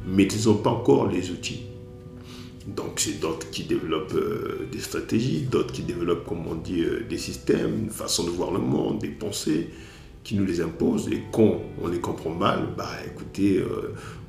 maîtrisons 0.06 0.56
pas 0.56 0.70
encore 0.70 1.08
les 1.08 1.30
outils. 1.30 1.62
Donc 2.66 3.00
c'est 3.00 3.18
d'autres 3.18 3.50
qui 3.50 3.64
développent 3.64 4.14
euh, 4.14 4.68
des 4.70 4.78
stratégies, 4.78 5.40
d'autres 5.40 5.72
qui 5.72 5.82
développent, 5.82 6.24
comme 6.26 6.46
on 6.46 6.54
dit, 6.54 6.82
euh, 6.82 7.04
des 7.08 7.18
systèmes, 7.18 7.84
une 7.84 7.90
façon 7.90 8.24
de 8.24 8.30
voir 8.30 8.52
le 8.52 8.60
monde, 8.60 9.00
des 9.00 9.08
pensées 9.08 9.70
qui 10.22 10.36
nous 10.36 10.44
les 10.44 10.60
imposent. 10.60 11.08
Et 11.08 11.22
quand 11.32 11.60
on 11.82 11.88
les 11.88 11.98
comprend 11.98 12.30
mal, 12.30 12.68
bah 12.76 12.90
écoutez, 13.04 13.60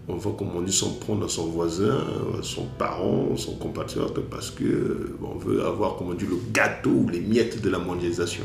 on 0.07 0.15
voit 0.15 0.35
comment 0.37 0.55
on 0.57 0.61
dit 0.61 0.73
s'en 0.73 0.93
prendre 0.95 1.25
à 1.25 1.29
son 1.29 1.47
voisin, 1.47 2.03
à 2.37 2.43
son 2.43 2.65
parent, 2.77 3.35
son 3.37 3.55
compatriote, 3.55 4.19
parce 4.29 4.51
que 4.51 5.15
on 5.21 5.37
veut 5.37 5.63
avoir, 5.63 5.95
comme 5.95 6.09
on 6.09 6.13
dit, 6.13 6.25
le 6.25 6.37
gâteau 6.51 6.89
ou 6.89 7.09
les 7.09 7.21
miettes 7.21 7.61
de 7.61 7.69
la 7.69 7.79
mondialisation. 7.79 8.43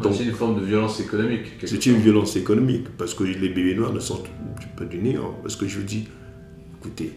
Donc, 0.00 0.14
c'est 0.14 0.24
une 0.24 0.32
forme 0.32 0.58
de 0.58 0.64
violence 0.64 1.00
économique. 1.00 1.46
C'est 1.64 1.86
une 1.86 1.96
violence 1.96 2.36
économique, 2.36 2.88
parce 2.96 3.14
que 3.14 3.24
les 3.24 3.48
bébés 3.48 3.74
noirs 3.74 3.92
ne 3.92 4.00
sont 4.00 4.22
pas 4.76 4.84
du 4.84 4.98
néant. 4.98 5.34
Parce 5.42 5.56
que 5.56 5.66
je 5.66 5.80
dis, 5.80 6.06
écoutez, 6.78 7.12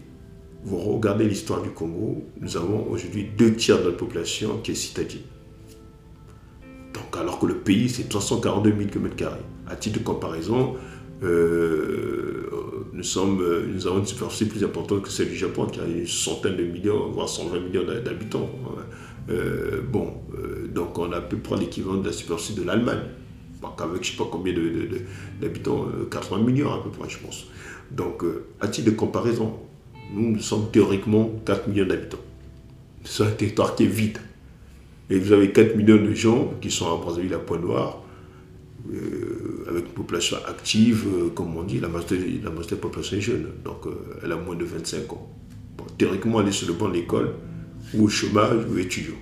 vous 0.64 0.78
regardez 0.78 1.26
l'histoire 1.26 1.62
du 1.62 1.70
Congo, 1.70 2.24
nous 2.40 2.56
avons 2.56 2.86
aujourd'hui 2.90 3.28
deux 3.36 3.54
tiers 3.54 3.78
de 3.78 3.84
notre 3.84 3.96
population 3.98 4.58
qui 4.62 4.72
est 4.72 4.74
citadine. 4.74 5.20
Donc, 6.92 7.16
alors 7.18 7.38
que 7.38 7.46
le 7.46 7.56
pays, 7.56 7.88
c'est 7.88 8.08
342 8.08 8.74
000 8.76 8.90
km. 8.90 9.38
À 9.68 9.76
titre 9.76 9.98
de 9.98 10.04
comparaison, 10.04 10.74
euh, 11.22 12.35
nous, 12.96 13.02
sommes, 13.02 13.40
euh, 13.42 13.66
nous 13.72 13.86
avons 13.86 13.98
une 13.98 14.06
superficie 14.06 14.46
plus 14.46 14.64
importante 14.64 15.02
que 15.02 15.10
celle 15.10 15.28
du 15.28 15.36
Japon, 15.36 15.66
qui 15.66 15.80
a 15.80 15.84
une 15.84 16.06
centaine 16.06 16.56
de 16.56 16.64
millions, 16.64 17.10
voire 17.10 17.28
120 17.28 17.60
millions 17.60 17.84
d'habitants. 17.84 18.50
Euh, 19.28 19.80
bon, 19.82 20.14
donc 20.72 20.98
on 20.98 21.10
a 21.12 21.16
à 21.16 21.20
peu 21.20 21.36
près 21.36 21.56
l'équivalent 21.56 21.98
de 21.98 22.06
la 22.06 22.12
superficie 22.12 22.54
de 22.54 22.62
l'Allemagne. 22.62 23.00
Avec 23.78 24.04
je 24.04 24.12
ne 24.12 24.16
sais 24.16 24.16
pas 24.16 24.28
combien 24.30 24.54
d'habitants, 25.40 25.86
80 26.08 26.38
millions 26.42 26.72
à 26.72 26.82
peu 26.82 26.90
près, 26.90 27.08
je 27.10 27.18
pense. 27.18 27.46
Donc, 27.90 28.22
à 28.60 28.68
titre 28.68 28.90
de 28.90 28.96
comparaison, 28.96 29.58
nous, 30.14 30.38
sommes 30.38 30.70
théoriquement 30.70 31.30
4 31.44 31.68
millions 31.68 31.86
d'habitants. 31.86 32.18
C'est 33.04 33.24
un 33.24 33.30
territoire 33.30 33.74
qui 33.74 33.84
est 33.84 33.88
vide. 33.88 34.18
Et 35.10 35.18
vous 35.18 35.32
avez 35.32 35.50
4 35.52 35.76
millions 35.76 35.96
de 35.96 36.12
gens 36.12 36.54
qui 36.60 36.70
sont 36.70 36.92
à 36.92 36.96
Brazzaville 36.96 37.34
à 37.34 37.38
Pointe-Noire, 37.38 38.02
euh, 38.92 39.35
avec 39.68 39.86
une 39.86 39.92
population 39.92 40.36
active, 40.48 41.06
euh, 41.06 41.28
comme 41.30 41.56
on 41.56 41.62
dit, 41.62 41.80
la 41.80 41.88
majorité, 41.88 42.40
la 42.42 42.50
majorité 42.50 42.76
de 42.76 42.80
la 42.80 42.82
population 42.82 43.16
est 43.16 43.20
jeune, 43.20 43.46
donc 43.64 43.86
euh, 43.86 43.90
elle 44.22 44.32
a 44.32 44.36
moins 44.36 44.54
de 44.54 44.64
25 44.64 45.12
ans. 45.12 45.28
théoriquement, 45.98 46.40
elle 46.40 46.48
est 46.48 46.52
sur 46.52 46.68
le 46.68 46.74
banc 46.74 46.88
de 46.88 46.94
l'école, 46.94 47.34
ou 47.94 48.04
au 48.04 48.08
chômage, 48.08 48.64
ou 48.70 48.78
étudiant. 48.78 49.14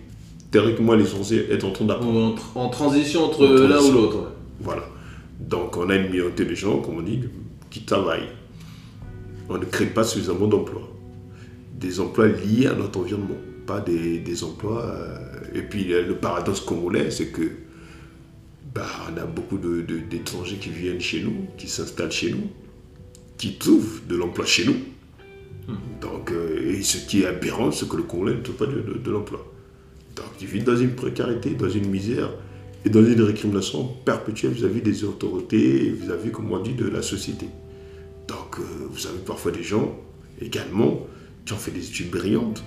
Théoriquement, 0.50 0.94
elle 0.94 1.00
est 1.00 1.06
censée 1.06 1.46
être 1.50 1.64
en 1.64 1.72
train 1.72 1.84
d'apprendre. 1.84 2.36
En, 2.54 2.68
transition 2.68 3.24
entre 3.24 3.44
l'un 3.44 3.80
ou 3.80 3.92
l'autre. 3.92 4.32
Voilà. 4.60 4.84
Donc 5.40 5.76
on 5.76 5.90
a 5.90 5.96
une 5.96 6.10
minorité 6.10 6.44
de 6.44 6.54
gens, 6.54 6.78
comme 6.78 6.98
on 6.98 7.02
dit, 7.02 7.20
qui 7.70 7.82
travaillent. 7.82 8.28
On 9.48 9.58
ne 9.58 9.64
crée 9.64 9.86
pas 9.86 10.04
suffisamment 10.04 10.46
d'emplois. 10.46 10.88
Des 11.74 12.00
emplois 12.00 12.28
liés 12.28 12.68
à 12.68 12.74
notre 12.74 13.00
environnement, 13.00 13.34
pas 13.66 13.80
des, 13.80 14.18
des 14.18 14.44
emplois. 14.44 14.96
et 15.54 15.62
puis 15.62 15.84
le 15.84 16.14
paradoxe 16.14 16.60
congolais, 16.60 17.10
c'est 17.10 17.26
que 17.26 17.42
bah, 18.74 18.86
on 19.12 19.16
a 19.16 19.24
beaucoup 19.24 19.58
d'étrangers 19.58 20.56
qui 20.56 20.70
viennent 20.70 21.00
chez 21.00 21.22
nous, 21.22 21.46
qui 21.56 21.68
s'installent 21.68 22.10
chez 22.12 22.30
nous, 22.32 22.48
qui 23.38 23.56
trouvent 23.56 24.00
de 24.08 24.16
l'emploi 24.16 24.44
chez 24.46 24.64
nous. 24.64 24.76
Hmm. 25.68 25.76
Donc, 26.00 26.30
euh, 26.32 26.72
et 26.72 26.82
ce 26.82 26.98
qui 27.06 27.22
est 27.22 27.26
aberrant, 27.26 27.70
c'est 27.70 27.88
que 27.88 27.96
le 27.96 28.02
Congolais 28.02 28.34
ne 28.34 28.40
trouve 28.42 28.56
pas 28.56 28.66
de, 28.66 29.10
l'emploi. 29.10 29.46
Donc, 30.16 30.26
ils 30.40 30.46
vivent 30.46 30.64
dans 30.64 30.76
une 30.76 30.94
précarité, 30.94 31.50
dans 31.50 31.68
une 31.68 31.88
misère 31.88 32.30
et 32.84 32.90
dans 32.90 33.04
une 33.04 33.22
récrimination 33.22 33.86
perpétuelle 34.04 34.52
vis-à-vis 34.52 34.82
des 34.82 35.04
autorités, 35.04 35.90
vis-à-vis, 35.90 36.30
comme 36.32 36.52
on 36.52 36.60
dit, 36.60 36.74
de 36.74 36.86
la 36.88 37.00
société. 37.02 37.46
Donc, 38.28 38.58
euh, 38.58 38.62
vous 38.90 39.06
avez 39.06 39.18
parfois 39.18 39.52
des 39.52 39.62
gens, 39.62 39.98
également, 40.40 41.06
qui 41.46 41.52
ont 41.52 41.56
fait 41.58 41.70
des 41.70 41.86
études 41.88 42.10
brillantes, 42.10 42.62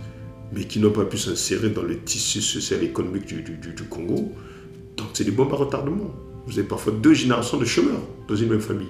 mais 0.54 0.64
qui 0.64 0.80
n'ont 0.80 0.92
pas 0.92 1.06
pu 1.06 1.18
s'insérer 1.18 1.70
dans 1.70 1.84
le 1.84 2.00
tissu 2.00 2.42
social 2.42 2.82
et 2.82 2.86
économique 2.86 3.26
du, 3.26 3.42
du- 3.42 3.58
du- 3.58 3.74
du 3.74 3.84
Congo. 3.84 4.32
Donc 4.98 5.08
c'est 5.14 5.24
des 5.24 5.32
bombes 5.32 5.54
à 5.54 5.56
retardement. 5.56 6.12
Vous 6.46 6.58
avez 6.60 6.68
parfois 6.68 6.94
deux 6.94 7.14
générations 7.14 7.58
de 7.58 7.66
chômeurs 7.66 8.00
dans 8.28 8.36
une 8.36 8.50
même 8.50 8.62
famille. 8.62 8.88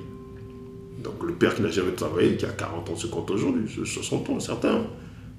Donc 1.04 1.16
le 1.26 1.34
père 1.34 1.56
qui 1.56 1.62
n'a 1.62 1.70
jamais 1.70 1.92
travaillé, 1.92 2.38
qui 2.38 2.46
a 2.46 2.50
40 2.50 2.90
ans, 2.90 2.96
50 2.96 3.32
ans 3.32 3.34
aujourd'hui, 3.34 3.64
60 3.86 4.30
ans, 4.30 4.40
certains. 4.40 4.82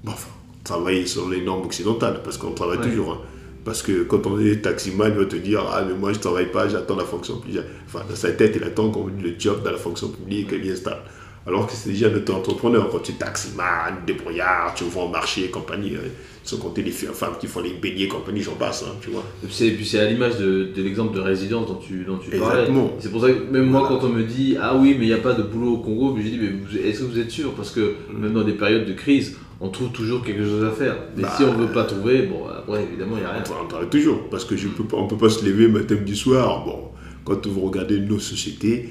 Bon, 0.04 0.12
enfin, 0.12 0.28
travailler 0.64 1.06
selon 1.06 1.28
les 1.30 1.42
normes 1.42 1.64
occidentales, 1.64 2.20
parce 2.22 2.38
qu'on 2.38 2.52
travaille 2.52 2.78
Ouais. 2.78 2.88
toujours. 2.90 3.12
hein. 3.12 3.18
Parce 3.64 3.82
que 3.82 4.04
quand 4.04 4.26
on 4.26 4.38
est 4.38 4.62
taximan, 4.62 5.08
il 5.12 5.18
va 5.18 5.26
te 5.26 5.36
dire 5.36 5.62
Ah, 5.70 5.84
mais 5.86 5.94
moi 5.94 6.12
je 6.12 6.18
travaille 6.20 6.50
pas, 6.50 6.68
j'attends 6.68 6.96
la 6.96 7.04
fonction 7.04 7.38
publique. 7.38 7.60
Enfin, 7.86 8.00
dans 8.08 8.16
sa 8.16 8.30
tête, 8.32 8.54
il 8.56 8.64
attend 8.64 8.90
qu'on 8.90 9.06
lui 9.08 9.20
le 9.32 9.38
job 9.38 9.62
dans 9.62 9.72
la 9.72 9.76
fonction 9.76 10.08
publique 10.08 10.52
et 10.52 10.60
il 10.64 10.70
installe. 10.72 11.02
Alors 11.48 11.66
que 11.66 11.72
c'est 11.72 11.88
déjà 11.90 12.10
notre 12.10 12.34
entrepreneur. 12.34 12.88
Quand 12.90 12.98
tu 12.98 13.12
es 13.12 13.14
taximan, 13.14 13.64
débrouillard, 14.06 14.74
tu 14.76 14.84
vas 14.84 15.00
au 15.00 15.08
marché 15.08 15.46
et 15.46 15.50
compagnie. 15.50 15.92
hein. 15.96 16.08
Sans 16.44 16.56
compter 16.58 16.82
les 16.82 16.90
femmes 16.92 17.34
qui 17.40 17.46
font 17.46 17.60
les 17.60 17.74
beignets 17.74 18.04
et 18.04 18.08
compagnie, 18.08 18.40
j'en 18.42 18.52
passe, 18.54 18.82
hein, 18.86 18.94
tu 19.02 19.10
vois. 19.10 19.22
Et 19.42 19.70
puis 19.72 19.84
c'est- 19.84 19.98
à 19.98 20.08
l'image 20.08 20.38
de, 20.38 20.68
de 20.74 20.82
l'exemple 20.82 21.14
de 21.14 21.20
résidence 21.20 21.66
dont 21.68 21.74
tu, 21.74 22.04
dont 22.04 22.16
tu 22.18 22.30
parlais. 22.30 22.60
Exactement. 22.60 22.92
C'est 23.00 23.10
pour 23.10 23.20
ça 23.22 23.30
que 23.32 23.50
même 23.50 23.64
moi, 23.66 23.80
Voilà. 23.80 23.96
quand 24.00 24.06
on 24.06 24.10
me 24.10 24.22
dit 24.22 24.56
Ah 24.60 24.74
oui, 24.76 24.94
mais 24.98 25.04
il 25.06 25.08
n'y 25.08 25.14
a 25.14 25.18
pas 25.18 25.34
de 25.34 25.42
boulot 25.42 25.72
au 25.74 25.78
Congo, 25.78 26.14
mais 26.14 26.22
je 26.22 26.28
dis 26.28 26.38
Mais 26.38 26.88
est-ce 26.88 27.00
que 27.00 27.04
vous 27.04 27.18
êtes 27.18 27.30
sûr? 27.30 27.52
Parce 27.52 27.70
que 27.70 27.80
Mm. 28.12 28.18
même 28.22 28.32
dans 28.34 28.44
des 28.44 28.52
périodes 28.52 28.86
de 28.86 28.94
crise, 28.94 29.36
on 29.60 29.68
trouve 29.68 29.90
toujours 29.90 30.22
quelque 30.24 30.42
chose 30.44 30.64
à 30.64 30.70
faire. 30.70 30.96
Mais 31.16 31.22
Bah, 31.24 31.34
si 31.36 31.42
on 31.44 31.52
ne 31.52 31.66
veut 31.66 31.72
pas 31.72 31.84
trouver, 31.84 32.22
bon, 32.22 32.46
après, 32.46 32.82
évidemment, 32.84 33.16
il 33.16 33.20
n'y 33.20 33.26
a 33.26 33.32
rien. 33.32 33.42
On 33.62 33.66
travaille 33.68 33.88
toujours, 33.90 34.28
parce 34.30 34.44
que 34.46 34.56
je 34.56 34.68
peux 34.68 34.84
pas, 34.84 34.96
on 34.96 35.04
ne 35.04 35.10
peut 35.10 35.16
pas 35.18 35.28
se 35.30 35.44
lever 35.44 35.68
matin 35.68 35.96
du 35.96 36.16
soir. 36.16 36.64
Bon, 36.64 36.78
quand 37.24 37.46
vous 37.46 37.60
regardez 37.60 37.98
nos 38.00 38.20
sociétés, 38.20 38.88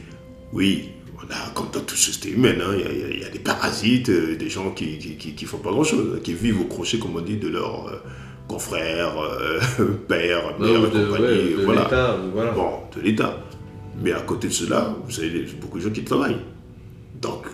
oui, 0.53 0.89
on 1.20 1.32
a, 1.32 1.49
comme 1.53 1.68
dans 1.74 1.80
toute 1.80 1.97
société 1.97 2.30
humaine, 2.36 2.59
hein, 2.61 2.74
il 2.78 2.80
y 2.82 2.84
a- 3.24 3.28
y, 3.28 3.28
y 3.30 3.32
des 3.32 3.39
parasites, 3.39 4.09
euh, 4.09 4.36
des 4.38 4.49
gens 4.49 4.72
qui 4.72 4.86
ne 4.93 4.97
qui, 4.97 5.15
qui- 5.18 5.34
qui 5.34 5.45
font 5.45 5.57
pas 5.57 5.72
grand-chose, 5.72 6.20
qui 6.24 6.34
vivent 6.34 6.61
au 6.61 6.65
crochet, 6.65 6.99
comme 6.99 7.15
on 7.15 7.22
dit, 7.22 7.38
de 7.38 7.47
leurs 7.47 7.88
euh, 7.88 7.97
confrères, 8.47 9.18
euh, 9.20 9.59
pères, 10.07 10.57
mères, 10.59 10.82
de, 10.82 11.05
compagnie. 11.05 11.26
ouais, 11.26 11.55
de 11.57 11.63
voilà. 11.65 12.18
voilà. 12.34 12.51
Bon, 12.51 12.70
de 12.95 13.01
l'État. 13.01 13.39
Mais 14.01 14.11
à 14.11 14.22
côté 14.22 14.47
de 14.47 14.53
cela, 14.53 14.95
vous 15.07 15.20
avez 15.20 15.45
beaucoup 15.59 15.80
de 15.80 15.84
gens 15.84 15.89
qui 15.89 16.03
travaillent. 16.03 16.38
Donc, 17.20 17.47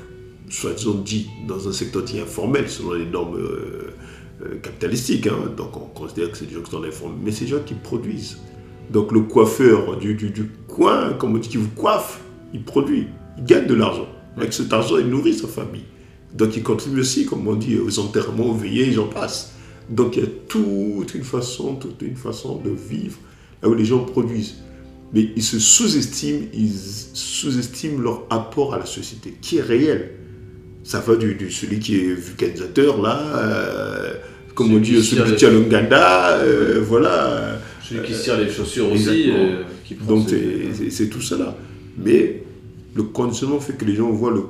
soi-disant 0.50 0.96
dit, 0.96 1.28
dans 1.48 1.68
un 1.70 1.72
secteur 1.72 2.04
qui 2.04 2.18
est 2.18 2.22
informel, 2.22 2.70
selon 2.70 2.94
les 2.94 3.06
normes 3.06 3.40
capitalistiques, 4.62 5.28
hein, 5.28 5.52
donc 5.56 5.76
on 5.78 5.86
considère 5.86 6.30
que 6.32 6.38
c'est 6.38 6.46
des 6.48 6.56
gens 6.56 6.62
qui 6.62 6.72
sont 6.72 6.84
informels, 6.84 7.18
mais 7.24 7.32
c'est 7.32 7.46
des 7.46 7.52
gens 7.52 7.64
qui 7.66 7.76
produisent. 7.76 8.38
Donc 8.92 9.12
le 9.14 9.22
coiffeur 9.22 9.96
du, 9.98 10.16
du, 10.16 10.30
du 10.32 10.50
coin, 10.68 11.14
comme 11.14 11.36
on 11.36 11.38
dit, 11.38 11.48
qui 11.48 11.58
vous 11.58 11.70
coiffe, 11.70 12.20
il 12.54 12.64
produit, 12.64 13.08
il 13.38 13.46
gagne 13.46 13.68
de 13.68 13.74
l'argent. 13.74 14.08
Avec 14.38 14.54
cet 14.54 14.72
argent, 14.74 14.98
il 14.98 15.08
nourrit 15.08 15.34
sa 15.34 15.48
famille. 15.48 15.86
Donc 16.34 16.56
il 16.58 16.64
contribue 16.64 17.02
aussi, 17.02 17.26
comme 17.26 17.48
on 17.48 17.56
dit, 17.56 17.78
aux 17.78 18.00
enterrements, 18.00 18.48
aux 18.48 18.56
veillées, 18.56 18.92
j'en 18.92 19.08
passe. 19.08 19.52
Donc 19.90 20.16
il 20.18 20.24
y 20.24 20.26
a 20.26 20.30
toute 20.48 21.14
une 21.14 21.24
façon, 21.24 21.76
toute 21.76 22.02
une 22.02 22.16
façon 22.16 22.58
de 22.58 22.70
vivre 22.72 23.18
là 23.62 23.70
où 23.70 23.74
les 23.76 23.86
gens 23.86 24.00
produisent. 24.00 24.56
Mais 25.14 25.30
ils 25.36 25.44
se 25.44 25.60
sous-estiment, 25.60 26.48
ils 26.54 26.72
sous-estiment 27.14 28.02
leur 28.02 28.24
apport 28.32 28.74
à 28.74 28.80
la 28.80 28.86
société, 28.86 29.36
qui 29.42 29.58
est 29.58 29.62
réel. 29.62 30.12
Ça 30.84 31.00
va 31.00 31.16
du, 31.16 31.36
du- 31.36 31.52
celui 31.52 31.80
qui 31.80 31.96
est 31.98 32.14
vulcanisateur, 32.14 33.00
là, 33.02 33.20
euh, 33.38 34.14
comme 34.56 34.68
Celui 34.68 34.78
on 34.78 34.82
dit, 34.82 35.04
celui 35.04 35.32
qui 35.32 35.36
tient 35.38 35.52
le 35.52 35.60
Nganda, 35.62 36.38
euh, 36.38 36.82
voilà. 36.86 37.60
Celui 37.88 38.02
qui 38.08 38.14
se 38.14 38.24
tire 38.24 38.38
les 38.40 38.50
chaussures 38.50 38.92
aussi, 38.92 39.30
euh, 39.30 39.62
qui 39.86 39.94
prend 39.96 40.08
Donc 40.16 40.28
c'est 40.90 41.10
tout 41.10 41.22
cela. 41.22 41.56
Mais 42.04 42.44
le 42.96 43.04
conditionnement 43.04 43.60
fait 43.60 43.74
que 43.74 43.86
les 43.86 43.96
gens 43.96 44.10
voient 44.12 44.32
le- 44.32 44.46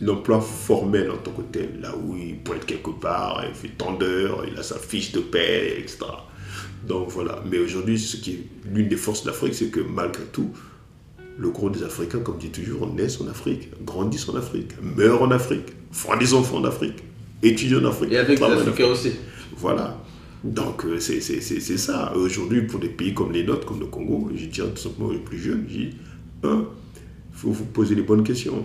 l'emploi 0.00 0.40
formel 0.40 1.10
en 1.10 1.16
tant 1.18 1.32
que 1.32 1.42
tel, 1.52 1.78
là 1.80 1.94
où 1.96 2.16
il 2.16 2.36
pointe 2.38 2.64
quelque 2.64 2.90
part, 2.90 3.44
il 3.48 3.54
fait 3.54 3.76
tant 3.76 3.92
d'heures, 3.94 4.44
il 4.50 4.58
a 4.58 4.62
sa 4.62 4.78
fiche 4.78 5.12
de 5.12 5.20
paie, 5.20 5.78
etc. 5.78 5.98
Donc 6.86 7.08
voilà. 7.10 7.42
Mais 7.50 7.58
aujourd'hui, 7.58 7.98
ce 7.98 8.16
qui 8.16 8.30
est 8.32 8.42
l'une 8.72 8.88
des 8.88 8.96
forces 8.96 9.22
de 9.24 9.28
l'Afrique, 9.28 9.54
c'est 9.54 9.66
que 9.70 9.80
malgré 9.80 10.24
tout, 10.32 10.50
le 11.38 11.50
gros 11.50 11.70
des 11.70 11.82
Africains, 11.82 12.20
comme 12.20 12.38
dit 12.38 12.50
toujours, 12.50 12.92
naissent 12.92 13.20
en 13.20 13.28
Afrique, 13.28 13.68
grandissent 13.84 14.28
en 14.28 14.36
Afrique, 14.36 14.70
meurent 14.82 15.22
en 15.22 15.30
Afrique, 15.30 15.66
font 15.92 16.16
des 16.16 16.32
enfants 16.34 16.58
en 16.58 16.64
Afrique, 16.64 16.96
étudient 17.42 17.82
en 17.84 17.88
Afrique. 17.88 18.12
Et 18.12 18.18
avec 18.18 18.38
les 18.38 18.44
Africains 18.44 18.86
aussi. 18.92 19.12
voilà. 19.56 19.98
Donc 20.42 20.86
euh, 20.86 20.98
c'est 20.98 21.20
ça. 21.78 22.14
Aujourd'hui, 22.16 22.62
pour 22.62 22.80
des 22.80 22.88
pays 22.88 23.12
comme 23.12 23.32
les 23.32 23.44
nôtres, 23.44 23.66
comme 23.66 23.80
le 23.80 23.86
Congo, 23.86 24.30
je 24.34 24.46
dirais 24.46 24.70
tout 24.74 24.80
simplement 24.80 25.10
aux 25.10 25.18
plus 25.18 25.38
jeunes, 25.38 25.64
je 25.68 25.76
dis, 25.76 25.90
un, 26.42 26.64
faut 27.40 27.50
vous 27.50 27.64
poser 27.64 27.94
les 27.94 28.02
bonnes 28.02 28.22
questions. 28.22 28.64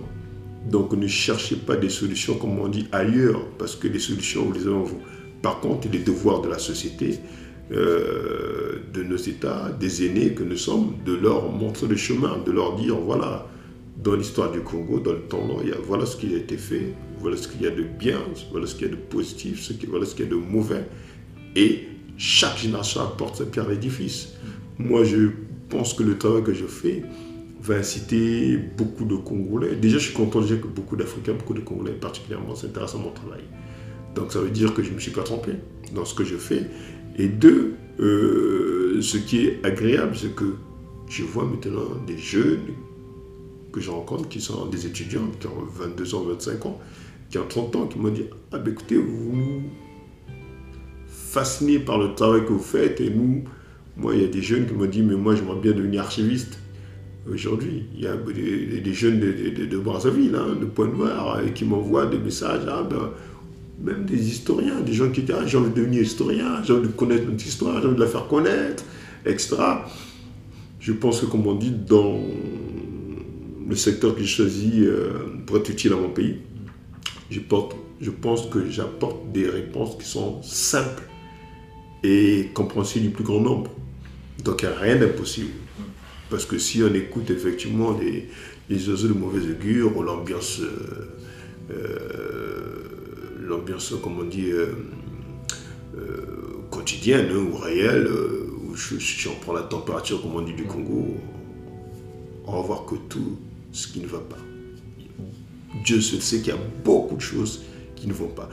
Donc 0.69 0.93
ne 0.93 1.07
cherchez 1.07 1.55
pas 1.55 1.75
des 1.75 1.89
solutions, 1.89 2.35
comme 2.35 2.59
on 2.59 2.67
dit, 2.67 2.87
ailleurs, 2.91 3.47
parce 3.57 3.75
que 3.75 3.87
les 3.87 3.99
solutions, 3.99 4.43
vous 4.45 4.53
les 4.53 4.67
avez 4.67 4.75
en 4.75 4.83
vous. 4.83 4.99
Par 5.41 5.59
contre, 5.59 5.87
les 5.91 5.99
devoirs 5.99 6.41
de 6.41 6.49
la 6.49 6.57
société, 6.57 7.19
euh, 7.71 8.79
de 8.93 9.03
nos 9.03 9.15
États, 9.17 9.71
des 9.79 10.05
aînés 10.05 10.33
que 10.33 10.43
nous 10.43 10.57
sommes, 10.57 10.95
de 11.05 11.13
leur 11.13 11.51
montrer 11.51 11.87
le 11.87 11.95
chemin, 11.95 12.37
de 12.45 12.51
leur 12.51 12.75
dire, 12.75 12.95
voilà, 12.97 13.47
dans 14.03 14.15
l'histoire 14.15 14.51
du 14.51 14.59
Congo, 14.59 14.99
dans 14.99 15.13
le 15.13 15.21
temps 15.21 15.45
long, 15.47 15.61
voilà 15.83 16.05
ce 16.05 16.17
qui 16.17 16.33
a 16.33 16.37
été 16.37 16.57
fait, 16.57 16.93
voilà 17.19 17.37
ce 17.37 17.47
qu'il 17.47 17.61
y 17.61 17.67
a 17.67 17.71
de 17.71 17.83
bien, 17.83 18.19
voilà 18.51 18.67
ce 18.67 18.75
qu'il 18.75 18.87
y 18.87 18.89
a 18.89 18.93
de 18.93 18.99
positif, 18.99 19.71
voilà 19.87 20.05
ce 20.05 20.15
qu'il 20.15 20.25
y 20.25 20.27
a 20.27 20.31
de 20.31 20.35
mauvais. 20.35 20.85
Et 21.55 21.83
chaque 22.17 22.57
génération 22.57 23.01
apporte 23.01 23.37
sa 23.37 23.45
pierre 23.45 23.67
à 23.67 23.69
l'édifice. 23.69 24.33
Moi, 24.77 25.05
je 25.05 25.29
pense 25.69 25.93
que 25.93 26.03
le 26.03 26.17
travail 26.17 26.43
que 26.43 26.53
je 26.53 26.65
fais 26.65 27.03
va 27.65 27.75
inciter 27.75 28.57
beaucoup 28.57 29.05
de 29.05 29.15
Congolais. 29.15 29.75
Déjà, 29.75 29.97
je 29.97 30.05
suis 30.05 30.13
content 30.13 30.41
de 30.41 30.45
dire 30.45 30.61
que 30.61 30.67
beaucoup 30.67 30.95
d'Africains, 30.95 31.33
beaucoup 31.33 31.53
de 31.53 31.61
Congolais 31.61 31.93
particulièrement 31.93 32.55
s'intéressent 32.55 33.01
à 33.01 33.03
mon 33.03 33.11
travail. 33.11 33.43
Donc, 34.13 34.31
ça 34.31 34.39
veut 34.39 34.49
dire 34.49 34.73
que 34.73 34.83
je 34.83 34.91
ne 34.91 34.95
me 34.95 34.99
suis 34.99 35.11
pas 35.11 35.23
trompé 35.23 35.53
dans 35.93 36.05
ce 36.05 36.13
que 36.13 36.23
je 36.23 36.35
fais. 36.35 36.67
Et 37.17 37.27
deux, 37.27 37.75
euh, 37.99 39.01
ce 39.01 39.17
qui 39.17 39.45
est 39.45 39.65
agréable, 39.65 40.15
c'est 40.15 40.35
que 40.35 40.55
je 41.09 41.23
vois 41.23 41.45
maintenant 41.45 41.87
des 42.07 42.17
jeunes 42.17 42.59
que 43.71 43.81
je 43.81 43.91
rencontre 43.91 44.29
qui 44.29 44.39
sont 44.39 44.67
des 44.67 44.85
étudiants, 44.85 45.29
qui 45.39 45.47
ont 45.47 45.63
22 45.69 46.15
ans, 46.15 46.23
25 46.23 46.65
ans, 46.65 46.79
qui 47.29 47.37
ont 47.37 47.47
30 47.47 47.75
ans, 47.75 47.87
qui 47.87 47.99
m'ont 47.99 48.09
dit 48.09 48.25
Ah, 48.51 48.59
ben 48.59 48.71
écoutez, 48.71 48.97
vous 48.97 49.63
fascinez 51.07 51.79
par 51.79 51.97
le 51.97 52.15
travail 52.15 52.45
que 52.45 52.53
vous 52.53 52.59
faites, 52.59 53.01
et 53.01 53.09
nous, 53.09 53.43
moi, 53.97 54.13
il 54.15 54.21
y 54.21 54.23
a 54.23 54.27
des 54.27 54.41
jeunes 54.41 54.65
qui 54.65 54.73
m'ont 54.73 54.85
dit 54.85 55.01
Mais 55.01 55.15
moi, 55.15 55.35
j'aimerais 55.35 55.59
bien 55.59 55.73
devenir 55.73 56.01
archiviste. 56.03 56.59
Aujourd'hui, 57.31 57.85
il 57.95 58.03
y 58.03 58.07
a 58.07 58.15
des, 58.15 58.93
jeunes 58.93 59.19
de, 59.19 59.65
de, 59.65 59.77
Brazzaville, 59.79 60.35
hein, 60.35 60.55
de 60.59 60.65
Pointe-Noire, 60.65 61.37
euh, 61.37 61.49
qui 61.49 61.65
m'envoient 61.65 62.05
des 62.05 62.19
messages 62.19 62.61
Ah, 62.67 62.87
ben, 62.87 63.09
même 63.81 64.05
des 64.05 64.29
historiens, 64.29 64.79
des 64.81 64.93
gens 64.93 65.09
qui 65.09 65.23
disent 65.23 65.35
Ah, 65.35 65.45
j'ai 65.47 65.57
envie 65.57 65.71
de 65.71 65.75
devenir 65.75 66.03
historien, 66.03 66.61
j'ai 66.63 66.73
envie 66.73 66.87
de 66.87 66.93
connaître 66.93 67.25
notre 67.25 67.45
histoire, 67.45 67.81
j'ai 67.81 67.87
envie 67.87 67.95
de 67.95 68.01
la 68.01 68.07
faire 68.07 68.27
connaître, 68.27 68.83
etc. 69.25 69.55
Je 70.79 70.93
pense 70.93 71.21
que, 71.21 71.25
comme 71.25 71.47
on 71.47 71.55
dit, 71.55 71.71
dans 71.71 72.19
le 73.67 73.75
secteur 73.75 74.13
que 74.13 74.21
j'ai 74.21 74.27
choisi 74.27 74.83
euh, 74.83 75.13
pour 75.47 75.57
être 75.57 75.69
utile 75.69 75.93
à 75.93 75.95
mon 75.95 76.09
pays, 76.09 76.37
je, 77.31 77.39
je 78.01 78.11
pense 78.11 78.45
que 78.45 78.69
j'apporte 78.69 79.31
des 79.31 79.49
réponses 79.49 79.97
qui 79.97 80.07
sont 80.07 80.43
simples 80.43 81.03
et 82.03 82.49
compréhensibles 82.53 83.05
du 83.05 83.11
plus 83.11 83.23
grand 83.23 83.41
nombre. 83.41 83.71
Donc 84.43 84.61
il 84.61 84.67
n'y 84.67 84.75
a 84.75 84.77
rien 84.77 84.95
d'impossible. 84.97 85.64
Parce 86.29 86.45
que 86.45 86.57
si 86.57 86.81
on 86.83 86.93
écoute 86.93 87.29
effectivement 87.29 87.97
les, 87.97 88.89
oiseaux 88.89 89.07
de 89.07 89.13
mauvais 89.13 89.41
augure 89.51 89.95
ou 89.95 90.01
l'ambiance, 90.01 90.59
euh, 90.59 91.07
euh, 91.71 93.45
l'ambiance, 93.47 93.93
euh, 93.93 94.67
quotidienne 96.71 97.29
hein, 97.31 97.47
ou 97.51 97.55
réelle, 97.57 98.07
où 98.07 98.75
si 98.75 99.27
on 99.27 99.35
prend 99.35 99.53
la 99.53 99.61
température, 99.61 100.21
comme 100.21 100.35
on 100.35 100.41
dit, 100.41 100.53
du 100.53 100.63
Congo, 100.63 101.15
on 102.45 102.53
va 102.53 102.61
voir 102.61 102.85
que 102.85 102.95
tout 103.07 103.37
ce 103.71 103.87
qui 103.87 103.99
ne 103.99 104.07
va 104.07 104.19
pas. 104.19 104.37
Dieu 105.83 106.01
sait 106.01 106.39
qu'il 106.39 106.47
y 106.47 106.51
a 106.51 106.59
beaucoup 106.83 107.15
de 107.15 107.21
choses 107.21 107.63
qui 107.95 108.07
ne 108.07 108.13
vont 108.13 108.27
pas. 108.27 108.49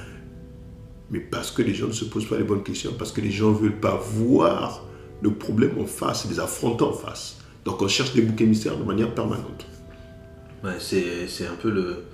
Mais 1.11 1.21
parce 1.21 1.51
que 1.51 1.63
les 1.63 1.75
gens 1.75 1.87
ne 1.89 1.93
se 1.93 2.05
posent 2.05 2.27
pas 2.27 2.37
les 2.37 2.45
bonnes 2.45 2.63
questions, 2.63 2.93
parce 2.99 3.13
que 3.13 3.21
les 3.21 3.31
gens 3.31 3.51
ne 3.51 3.57
veulent 3.57 3.81
pas 3.81 3.97
voir 3.97 4.87
le 5.21 5.33
problème 5.33 5.79
en 5.81 5.87
face, 5.87 6.27
les 6.29 6.41
affronter 6.41 6.85
en 6.85 6.93
face. 6.93 7.42
Donc 7.65 7.81
on 7.81 7.89
cherche 7.89 8.13
des 8.13 8.23
boucs 8.23 8.41
émissaires 8.41 8.77
de 8.77 8.85
manière 8.85 9.15
permanente. 9.15 9.67
C'est 10.79 11.47
un 11.47 11.57
peu 11.61 11.71
le, 11.71 12.05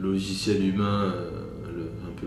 logiciel 0.00 0.64
humain, 0.64 1.12
euh, 1.14 1.30
un 2.06 2.20
peu 2.20 2.26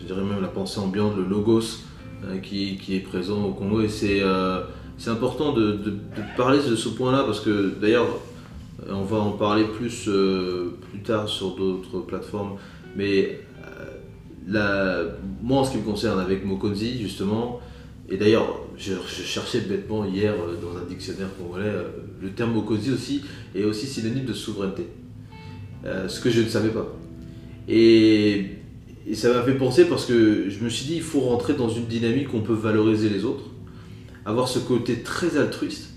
je 0.00 0.06
dirais 0.06 0.22
même 0.22 0.42
la 0.42 0.48
pensée 0.48 0.80
ambiante, 0.80 1.16
le 1.16 1.24
logos 1.24 1.80
euh, 2.24 2.38
qui, 2.38 2.78
est 2.90 3.00
présent 3.00 3.44
au 3.44 3.52
Congo. 3.52 3.80
Et 3.80 3.88
c'est 3.88 4.20
euh, 4.22 4.62
important 5.06 5.52
de, 5.52 5.78
parler 6.36 6.58
de 6.58 6.76
ce 6.76 6.88
point-là 6.90 7.24
parce 7.24 7.40
que 7.40 7.74
d'ailleurs, 7.80 8.08
on 8.90 9.02
va 9.02 9.18
en 9.18 9.32
parler 9.32 9.64
plus, 9.64 10.10
plus 10.90 11.00
tard 11.02 11.28
sur 11.28 11.56
d'autres 11.56 12.00
plateformes. 12.00 12.56
Mais 12.96 13.40
moi, 15.42 15.60
en 15.60 15.64
ce 15.64 15.72
qui 15.72 15.78
me 15.78 15.84
concerne, 15.84 16.18
avec 16.18 16.44
Mokonzi, 16.44 17.00
justement, 17.00 17.60
et 18.08 18.16
d'ailleurs, 18.16 18.61
je, 18.76 18.94
cherchais 19.06 19.60
bêtement 19.60 20.04
hier 20.04 20.32
euh, 20.32 20.56
dans 20.60 20.78
un 20.78 20.84
dictionnaire 20.84 21.28
congolais, 21.38 21.66
euh, 21.66 21.84
le 22.20 22.30
terme 22.30 22.52
Mokonzi 22.52 22.90
aussi 22.90 23.22
est 23.54 23.64
aussi 23.64 23.86
synonyme 23.86 24.24
de 24.24 24.32
souveraineté. 24.32 24.86
Euh, 25.84 26.08
ce 26.08 26.20
que 26.20 26.30
je 26.30 26.42
ne 26.42 26.48
savais 26.48 26.70
pas. 26.70 26.86
Et, 27.68 28.46
et 29.06 29.14
ça 29.14 29.32
m'a 29.32 29.42
fait 29.42 29.54
penser 29.54 29.86
parce 29.86 30.06
que 30.06 30.48
je 30.48 30.64
me 30.64 30.68
suis 30.68 30.86
dit, 30.86 30.96
il 30.96 31.02
faut 31.02 31.20
rentrer 31.20 31.54
dans 31.54 31.68
une 31.68 31.86
dynamique 31.86 32.32
où 32.32 32.36
on 32.36 32.42
peut 32.42 32.52
valoriser 32.52 33.08
les 33.08 33.24
autres, 33.24 33.44
avoir 34.24 34.48
ce 34.48 34.60
côté 34.60 35.00
très 35.00 35.36
altruiste. 35.36 35.90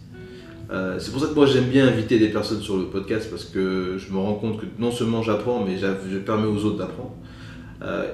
Euh, 0.71 0.97
c'est 0.99 1.11
pour 1.11 1.21
ça 1.21 1.28
que 1.28 1.36
moi 1.36 1.45
j'aime 1.45 1.65
bien 1.65 1.88
inviter 1.88 2.17
des 2.17 2.30
personnes 2.30 2.61
sur 2.61 2.78
le 2.78 2.86
podcast 2.86 3.28
parce 3.30 3.45
que 3.45 3.97
je 3.99 4.11
me 4.11 4.17
rends 4.17 4.34
compte 4.34 4.59
que 4.59 4.65
non 4.80 4.91
seulement 4.91 5.21
j'apprends, 5.21 5.63
mais 5.63 5.78
je 5.78 6.17
permets 6.17 6.47
aux 6.47 6.65
autres 6.65 6.78
d'apprendre. 6.78 7.15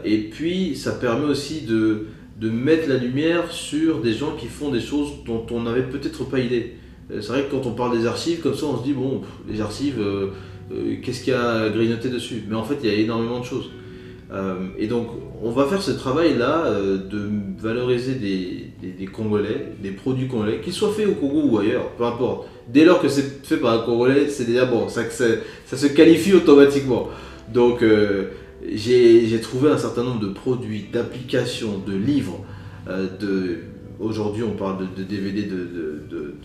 Et 0.04 0.18
puis 0.30 0.76
ça 0.76 0.92
permet 0.92 1.28
aussi 1.28 1.62
de, 1.62 2.08
de, 2.42 2.50
mettre 2.50 2.90
la 2.90 2.98
lumière 2.98 3.52
sur 3.52 4.02
des 4.02 4.14
gens 4.14 4.36
qui 4.36 4.48
font 4.48 4.70
des 4.70 4.82
choses 4.82 5.10
dont 5.26 5.46
on 5.52 5.62
n'avait 5.62 5.84
peut-être 5.84 6.24
pas 6.26 6.40
idée. 6.40 6.74
Euh, 7.12 7.22
c'est 7.22 7.30
vrai 7.30 7.44
que 7.44 7.52
quand 7.52 7.66
on 7.66 7.74
parle 7.74 7.98
des 7.98 8.06
archives, 8.06 8.42
comme 8.42 8.56
ça 8.56 8.66
on 8.66 8.78
se 8.80 8.84
dit, 8.84 8.94
bon, 8.94 9.22
les 9.48 9.62
archives, 9.62 10.00
qu'est-ce 11.04 11.24
qu'il 11.24 11.34
y 11.34 11.36
a 11.36 11.64
à 11.64 11.70
grignoter 11.70 12.10
dessus? 12.10 12.44
Mais 12.48 12.56
en 12.56 12.64
fait 12.64 12.78
il 12.84 12.90
y 12.90 12.94
a 12.94 12.98
énormément 12.98 13.40
de 13.40 13.46
choses. 13.46 13.70
Euh, 14.34 14.56
et 14.78 14.88
donc, 14.88 15.08
on 15.42 15.52
va 15.52 15.66
faire 15.66 15.82
ce 15.82 15.92
travail-là 15.92 16.66
euh, 16.66 16.98
de 16.98 17.30
valoriser 17.60 18.14
des, 18.14 19.06
Congolais, 19.08 19.74
des 19.82 19.92
produits 19.92 20.28
congolais, 20.28 20.62
qu'ils 20.62 20.74
soient 20.74 20.92
faits 20.92 21.08
au 21.08 21.14
Congo 21.14 21.42
ou 21.50 21.60
ailleurs, 21.60 21.90
peu 21.98 22.06
importe. 22.06 22.48
Dès 22.68 22.86
lors 22.86 23.02
que 23.02 23.10
c'est 23.10 23.46
fait 23.46 23.58
par 23.58 23.74
un 23.74 23.84
Congolais, 23.84 24.30
c'est 24.30 24.46
déjà 24.46 24.66
bon, 24.66 24.88
ça, 24.88 25.02
ça, 25.10 25.78
se 25.78 25.88
qualifie 25.88 26.34
automatiquement. 26.34 27.10
Donc, 27.54 27.84
euh, 27.84 28.28
j'ai 28.68 29.42
trouvé 29.42 29.70
un 29.72 29.78
certain 29.78 30.04
nombre 30.04 30.20
de 30.20 30.30
produits, 30.30 30.86
d'applications, 30.92 31.80
de 31.80 31.96
livres. 31.96 32.46
de, 32.88 33.60
Aujourd'hui, 34.00 34.42
on 34.42 34.54
parle 34.54 34.88
de, 34.96 35.04
DVD, 35.04 35.44
de, 35.44 36.36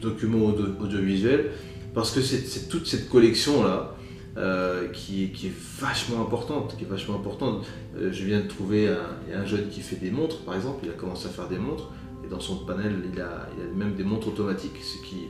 documents 0.00 0.46
audiovisuels, 0.80 1.50
parce 1.94 2.10
que 2.10 2.20
c'est 2.22 2.68
toute 2.68 2.86
cette 2.86 3.08
collection-là 3.10 3.96
euh, 4.38 4.88
qui, 4.88 5.24
est 5.24 5.80
vachement 5.80 6.20
importante. 6.20 6.76
Qui 6.76 6.84
est 6.84 6.88
vachement 6.88 7.16
importante. 7.16 7.66
Euh, 7.96 8.12
je 8.12 8.24
viens 8.24 8.40
de 8.40 8.48
trouver 8.48 8.88
un, 8.88 9.38
un, 9.40 9.46
jeune 9.46 9.68
qui 9.68 9.80
fait 9.80 9.96
des 9.96 10.10
montres, 10.10 10.40
par 10.40 10.54
exemple, 10.54 10.80
il 10.84 10.90
a 10.90 10.92
commencé 10.92 11.26
à 11.26 11.30
faire 11.30 11.48
des 11.48 11.58
montres, 11.58 11.90
et 12.24 12.28
dans 12.28 12.40
son 12.40 12.56
panel, 12.66 12.94
il 13.12 13.20
a, 13.20 13.48
il 13.56 13.62
a 13.62 13.74
même 13.74 13.94
des 13.94 14.04
montres 14.04 14.28
automatiques, 14.28 14.78
ce 14.82 15.02
qui... 15.06 15.28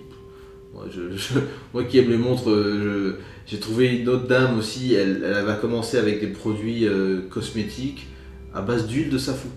Moi, 1.74 1.84
qui 1.84 1.98
aime 1.98 2.10
les 2.10 2.16
montres, 2.16 2.50
euh, 2.50 3.18
j'ai 3.46 3.58
trouvé 3.58 3.96
une 3.96 4.08
autre 4.08 4.26
dame 4.26 4.58
aussi, 4.58 4.94
elle, 4.94 5.22
elle 5.24 5.44
va 5.44 5.54
commencer 5.54 5.98
avec 5.98 6.20
des 6.20 6.28
produits 6.28 6.86
cosmétiques 7.30 8.06
à 8.54 8.62
base 8.62 8.86
d'huile 8.86 9.10
de 9.10 9.18
safou. 9.18 9.48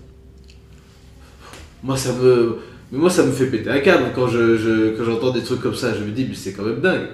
Moi 1.82 1.96
ça 1.96 2.12
me, 2.12 2.56
mais 2.92 2.98
moi 2.98 3.08
ça 3.08 3.24
me 3.24 3.32
fait 3.32 3.46
péter 3.46 3.70
un 3.70 3.80
câble 3.80 4.12
quand 4.14 4.28
je, 4.28 4.94
quand 4.96 5.04
j'entends 5.04 5.30
des 5.30 5.42
trucs 5.42 5.60
comme 5.60 5.74
ça. 5.74 5.94
Je 5.94 6.04
me 6.04 6.10
dis 6.10 6.26
mais 6.28 6.34
c'est 6.34 6.52
quand 6.52 6.64
même 6.64 6.80
dingue. 6.80 7.08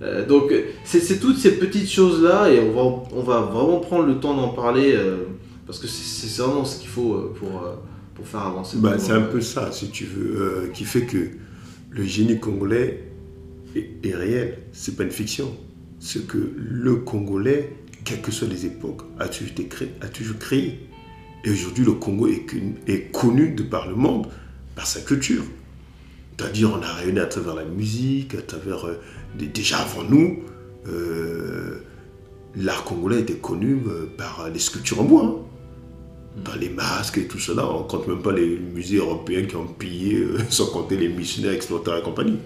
Euh, 0.00 0.26
donc 0.26 0.52
c'est 0.84 1.18
toutes 1.18 1.38
ces 1.38 1.58
petites 1.58 1.90
choses-là 1.90 2.50
et 2.50 2.60
on 2.60 2.70
va, 2.72 3.04
on 3.12 3.22
va 3.22 3.40
vraiment 3.40 3.80
prendre 3.80 4.06
le 4.06 4.20
temps 4.20 4.34
d'en 4.34 4.48
parler 4.48 4.94
euh, 4.94 5.24
parce 5.66 5.80
que 5.80 5.88
c'est 5.88 6.40
vraiment 6.42 6.64
ce 6.64 6.78
qu'il 6.78 6.88
faut 6.88 7.14
euh, 7.14 7.34
pour, 7.36 7.64
pour 8.14 8.26
faire 8.26 8.42
avancer. 8.42 8.76
Bah, 8.78 8.94
c'est 8.98 9.12
un 9.12 9.22
peu 9.22 9.40
ça, 9.40 9.72
si 9.72 9.90
tu 9.90 10.04
veux, 10.04 10.70
qui 10.72 10.84
fait 10.84 11.02
que 11.02 11.18
le 11.90 12.04
génie 12.04 12.38
congolais 12.38 13.07
est, 13.76 14.06
est 14.06 14.14
réel, 14.14 14.58
c'est 14.72 14.96
pas 14.96 15.04
une 15.04 15.10
fiction. 15.10 15.56
C'est 16.00 16.26
que 16.26 16.38
le 16.56 16.96
Congolais, 16.96 17.72
quelles 18.04 18.20
que 18.20 18.30
soient 18.30 18.48
les 18.48 18.66
époques, 18.66 19.02
a 19.18 19.28
toujours, 19.28 19.50
été 19.50 19.66
créé, 19.66 19.90
a 20.00 20.08
toujours 20.08 20.38
créé. 20.38 20.78
Et 21.44 21.50
aujourd'hui, 21.50 21.84
le 21.84 21.92
Congo 21.92 22.26
est, 22.26 22.46
est 22.86 23.12
connu 23.12 23.50
de 23.50 23.62
par 23.62 23.88
le 23.88 23.94
monde 23.94 24.26
par 24.74 24.86
sa 24.86 25.00
culture. 25.00 25.42
C'est-à-dire, 26.36 26.72
on 26.72 26.82
a 26.82 26.92
rayonné 26.92 27.20
à 27.20 27.26
travers 27.26 27.54
la 27.54 27.64
musique, 27.64 28.34
à 28.34 28.42
travers 28.42 28.86
déjà 29.36 29.78
avant 29.78 30.04
nous, 30.04 30.38
euh, 30.86 31.80
l'art 32.56 32.84
congolais 32.84 33.20
était 33.20 33.34
connu 33.34 33.78
euh, 33.86 34.06
par 34.16 34.48
les 34.52 34.58
sculptures 34.58 35.00
en 35.00 35.04
bois, 35.04 35.24
hein. 35.24 36.42
par 36.44 36.56
les 36.56 36.68
masques 36.68 37.18
et 37.18 37.26
tout 37.26 37.38
cela. 37.38 37.68
On 37.68 37.84
ne 37.84 37.88
compte 37.88 38.06
même 38.08 38.22
pas 38.22 38.32
les 38.32 38.56
musées 38.56 38.98
européens 38.98 39.44
qui 39.44 39.56
ont 39.56 39.66
pillé, 39.66 40.16
euh, 40.16 40.38
sans 40.48 40.66
compter 40.66 40.96
les 40.96 41.08
missionnaires, 41.08 41.52
exploiteurs 41.52 41.98
et 41.98 42.02
compagnie. 42.02 42.38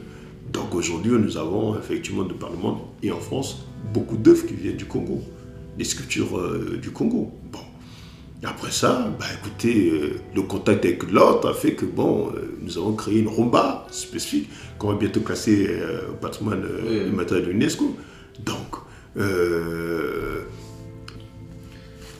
Donc 0.52 0.74
aujourd'hui, 0.74 1.12
nous 1.12 1.36
avons 1.36 1.78
effectivement 1.78 2.24
de 2.24 2.34
par 2.34 2.50
le 2.50 2.56
monde 2.56 2.78
et 3.02 3.10
en 3.10 3.20
France 3.20 3.64
beaucoup 3.92 4.16
d'œuvres 4.16 4.46
qui 4.46 4.54
viennent 4.54 4.76
du 4.76 4.86
Congo, 4.86 5.20
des 5.78 5.84
sculptures 5.84 6.40
du 6.80 6.90
Congo. 6.90 7.32
Bon, 7.50 7.58
après 8.44 8.72
ça, 8.72 9.14
bah 9.20 9.26
écoutez, 9.38 9.90
euh, 9.90 10.20
le 10.34 10.42
contact 10.42 10.84
avec 10.84 11.08
l'autre 11.12 11.48
a 11.48 11.54
fait 11.54 11.74
que 11.74 11.84
bon, 11.84 12.32
euh, 12.34 12.56
nous 12.60 12.76
avons 12.76 12.94
créé 12.94 13.20
une 13.20 13.28
rumba 13.28 13.86
spécifique 13.92 14.50
qu'on 14.78 14.88
va 14.88 14.94
bientôt 14.98 15.20
classer 15.20 15.66
euh, 15.68 16.10
au 16.10 16.14
patrimoine 16.14 16.66
immatériel 17.06 17.46
de 17.46 17.52
l'UNESCO. 17.52 17.96
Donc, 18.44 18.76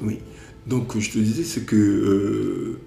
oui. 0.02 0.18
Donc, 0.66 0.96
je 0.96 1.10
te 1.10 1.18
disais, 1.18 1.42
c'est 1.42 1.66
que 1.66 2.78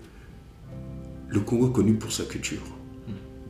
le 1.28 1.39
Congo 1.41 1.70
est 1.70 1.74
connu 1.74 1.96
pour 1.96 2.14
sa 2.14 2.24
culture. 2.24 2.62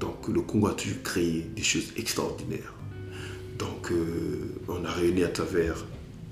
Donc, 0.05 0.27
le 0.27 0.41
Congo 0.41 0.67
a 0.67 0.73
toujours 0.73 1.01
créé 1.01 1.47
des 1.55 1.63
choses 1.63 1.91
extraordinaires. 1.97 2.73
Donc, 3.57 3.91
on 4.67 4.85
a 4.85 4.91
réuni 4.91 5.23
à 5.23 5.29
travers 5.29 5.77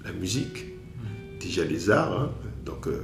la 0.05 0.11
musique, 0.11 0.65
déjà 1.39 1.63
les 1.63 1.89
arts, 1.89 2.13
hein, 2.13 2.32
donc, 2.65 2.88
euh, 2.88 2.99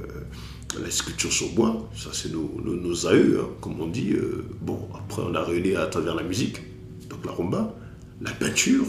la 0.80 0.90
sculpture 0.90 1.32
sur 1.32 1.48
bois, 1.50 1.88
ça 1.94 2.10
c'est 2.12 2.32
nos, 2.32 2.60
nos, 2.64 3.06
hein, 3.06 3.48
comme 3.60 3.80
on 3.80 3.88
dit. 3.88 4.12
Euh, 4.12 4.44
bon, 4.60 4.88
après 4.94 5.22
on 5.22 5.34
a 5.34 5.42
réuni 5.42 5.74
à 5.74 5.86
travers 5.86 6.14
la 6.14 6.22
musique, 6.22 6.60
donc 7.08 7.24
la 7.26 7.32
rumba, 7.32 7.74
la 8.20 8.30
peinture, 8.30 8.86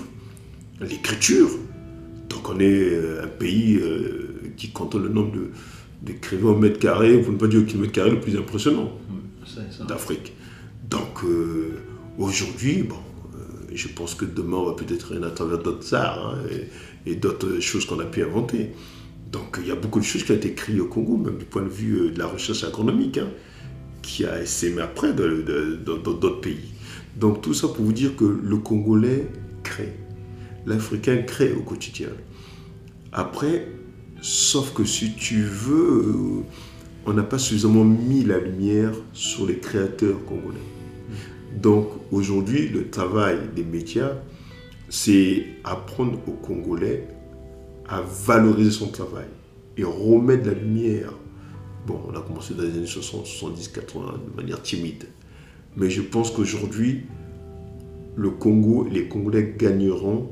l'écriture. 0.79 1.49
Donc 2.29 2.47
on 2.49 2.59
est 2.59 2.93
euh, 2.93 3.23
un 3.23 3.27
pays 3.27 3.81
qui 4.57 4.69
compte 4.69 4.95
le 4.95 5.09
nombre 5.09 5.33
d'écrivains 6.01 6.49
au 6.49 6.57
mètre 6.57 6.79
carré, 6.79 7.19
pour 7.19 7.33
ne 7.33 7.37
pas 7.37 7.47
dire 7.47 7.61
au 7.61 7.65
kilomètre 7.65 7.93
carré, 7.93 8.11
le 8.11 8.19
plus 8.19 8.37
impressionnant 8.37 8.91
d'Afrique. 9.87 10.33
Donc 10.91 11.23
aujourd'hui, 12.19 12.83
bon, 12.83 12.97
je 13.73 13.87
pense 13.87 14.13
que 14.13 14.25
demain 14.25 14.57
on 14.57 14.65
va 14.65 14.73
peut-être 14.73 15.13
rien 15.13 15.23
à 15.23 15.31
travers 15.31 15.57
d'autres 15.59 15.93
arts 15.95 16.35
hein, 16.35 16.43
et 17.05 17.15
d'autres 17.15 17.59
choses 17.59 17.85
qu'on 17.85 17.99
a 17.99 18.05
pu 18.05 18.23
inventer. 18.23 18.71
Donc 19.31 19.57
il 19.61 19.67
y 19.67 19.71
a 19.71 19.75
beaucoup 19.75 19.99
de 19.99 20.05
choses 20.05 20.23
qui 20.23 20.31
ont 20.31 20.35
été 20.35 20.49
écrites 20.49 20.79
au 20.79 20.85
Congo, 20.85 21.15
même 21.17 21.37
du 21.37 21.45
point 21.45 21.61
de 21.61 21.69
vue 21.69 21.99
euh, 21.99 22.11
de 22.11 22.19
la 22.19 22.27
recherche 22.27 22.63
agronomique, 22.63 23.17
hein, 23.17 23.29
qui 24.01 24.25
a 24.25 24.41
essaimé 24.41 24.81
après 24.81 25.13
dans 25.13 25.97
d'autres 25.97 26.41
pays. 26.41 26.73
Donc 27.15 27.41
tout 27.41 27.53
ça 27.53 27.67
pour 27.67 27.85
vous 27.85 27.93
dire 27.93 28.15
que 28.15 28.25
le 28.25 28.57
Congolais 28.57 29.27
crée, 29.63 29.93
l'Africain 30.65 31.17
crée 31.17 31.53
au 31.53 31.61
quotidien. 31.61 32.09
Après, 33.13 33.67
sauf 34.21 34.73
que 34.73 34.83
si 34.83 35.13
tu 35.13 35.43
veux, 35.43 36.03
euh, 36.05 36.43
on 37.05 37.13
n'a 37.13 37.23
pas 37.23 37.37
suffisamment 37.37 37.85
mis 37.85 38.23
la 38.23 38.39
lumière 38.39 38.91
sur 39.13 39.45
les 39.45 39.57
créateurs 39.57 40.23
congolais. 40.25 40.59
Donc 41.55 41.87
aujourd'hui, 42.11 42.69
le 42.69 42.89
travail 42.89 43.37
des 43.55 43.63
médias, 43.63 44.13
c'est 44.89 45.45
apprendre 45.63 46.19
aux 46.27 46.31
Congolais 46.31 47.07
à 47.87 48.01
valoriser 48.01 48.71
son 48.71 48.87
travail 48.87 49.27
et 49.77 49.83
remettre 49.83 50.47
la 50.47 50.53
lumière. 50.53 51.13
Bon, 51.87 51.99
on 52.07 52.15
a 52.15 52.21
commencé 52.21 52.53
dans 52.53 52.63
les 52.63 52.69
années 52.69 52.85
60, 52.85 53.25
70, 53.25 53.67
80 53.69 54.19
de 54.31 54.41
manière 54.41 54.61
timide. 54.61 55.05
Mais 55.75 55.89
je 55.89 56.01
pense 56.01 56.31
qu'aujourd'hui, 56.31 57.03
le 58.15 58.29
Congo, 58.29 58.87
les 58.89 59.07
Congolais 59.07 59.55
gagneront 59.57 60.29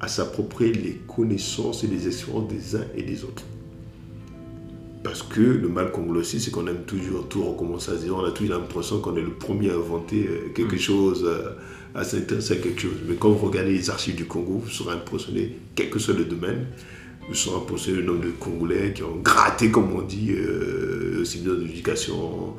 à 0.00 0.08
s'approprier 0.08 0.72
les 0.72 1.00
connaissances 1.06 1.84
et 1.84 1.86
les 1.86 2.08
expériences 2.08 2.48
des 2.48 2.76
uns 2.76 2.84
et 2.96 3.02
des 3.02 3.24
autres. 3.24 3.44
Parce 5.02 5.22
que 5.22 5.40
le 5.40 5.68
mal 5.68 5.90
congolais 5.90 6.20
aussi, 6.20 6.40
c'est 6.40 6.50
qu'on 6.50 6.66
aime 6.66 6.84
toujours 6.86 7.28
tout 7.28 7.42
recommencer 7.42 7.90
à 7.90 7.96
zéro. 7.96 8.20
On 8.20 8.24
a 8.24 8.30
toujours 8.30 8.56
l'impression 8.56 9.00
qu'on 9.00 9.16
est 9.16 9.22
le 9.22 9.32
premier 9.32 9.70
à 9.70 9.74
inventer 9.74 10.28
euh, 10.28 10.52
quelque 10.54 10.76
mm. 10.76 10.78
chose, 10.78 11.24
euh, 11.26 11.50
à 11.94 12.04
s'intéresser 12.04 12.54
à 12.54 12.56
quelque 12.56 12.80
chose. 12.80 12.98
Mais 13.08 13.16
quand 13.16 13.30
vous 13.30 13.46
regardez 13.46 13.72
les 13.72 13.90
archives 13.90 14.14
du 14.14 14.26
Congo, 14.26 14.62
vous 14.64 14.70
serez 14.70 14.94
impressionné, 14.94 15.56
quel 15.74 15.90
que 15.90 15.98
soit 15.98 16.14
le 16.14 16.24
domaine, 16.24 16.66
vous 17.28 17.34
serez 17.34 17.56
impressionné 17.56 17.98
le 17.98 18.04
nombre 18.04 18.24
de 18.24 18.30
Congolais 18.30 18.92
qui 18.92 19.02
ont 19.02 19.16
gratté, 19.16 19.70
comme 19.70 19.92
on 19.92 20.02
dit, 20.02 20.30
euh, 20.30 21.20
aussi 21.20 21.38
bien 21.38 21.52
dans 21.54 21.60
l'éducation, 21.60 22.54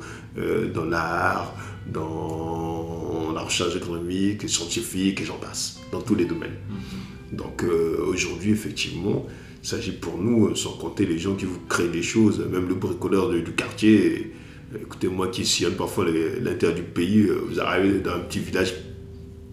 dans 0.74 0.84
l'art, 0.84 1.54
dans 1.86 3.32
la 3.34 3.42
recherche 3.42 3.76
économique, 3.76 4.48
scientifique, 4.48 5.20
et 5.20 5.24
j'en 5.24 5.36
passe, 5.36 5.80
dans 5.92 6.00
tous 6.00 6.14
les 6.14 6.24
domaines. 6.24 6.50
Mm-hmm. 6.50 7.36
Donc 7.36 7.64
aujourd'hui, 8.08 8.52
effectivement, 8.52 9.26
il 9.64 9.66
s'agit 9.66 9.92
pour 9.92 10.18
nous, 10.18 10.48
euh, 10.48 10.54
sans 10.54 10.72
compter 10.72 11.06
les 11.06 11.18
gens 11.18 11.34
qui 11.34 11.46
vous 11.46 11.58
créent 11.70 11.88
des 11.88 12.02
choses, 12.02 12.46
même 12.52 12.68
le 12.68 12.74
bricoleur 12.74 13.30
du 13.30 13.52
quartier. 13.52 14.30
Écoutez, 14.78 15.08
moi 15.08 15.28
qui 15.28 15.46
sillonne 15.46 15.72
parfois 15.72 16.04
l'intérieur 16.04 16.76
du 16.76 16.82
pays, 16.82 17.20
euh, 17.20 17.40
vous 17.48 17.60
arrivez 17.60 18.00
dans 18.00 18.10
un 18.10 18.18
petit 18.18 18.40
village 18.40 18.74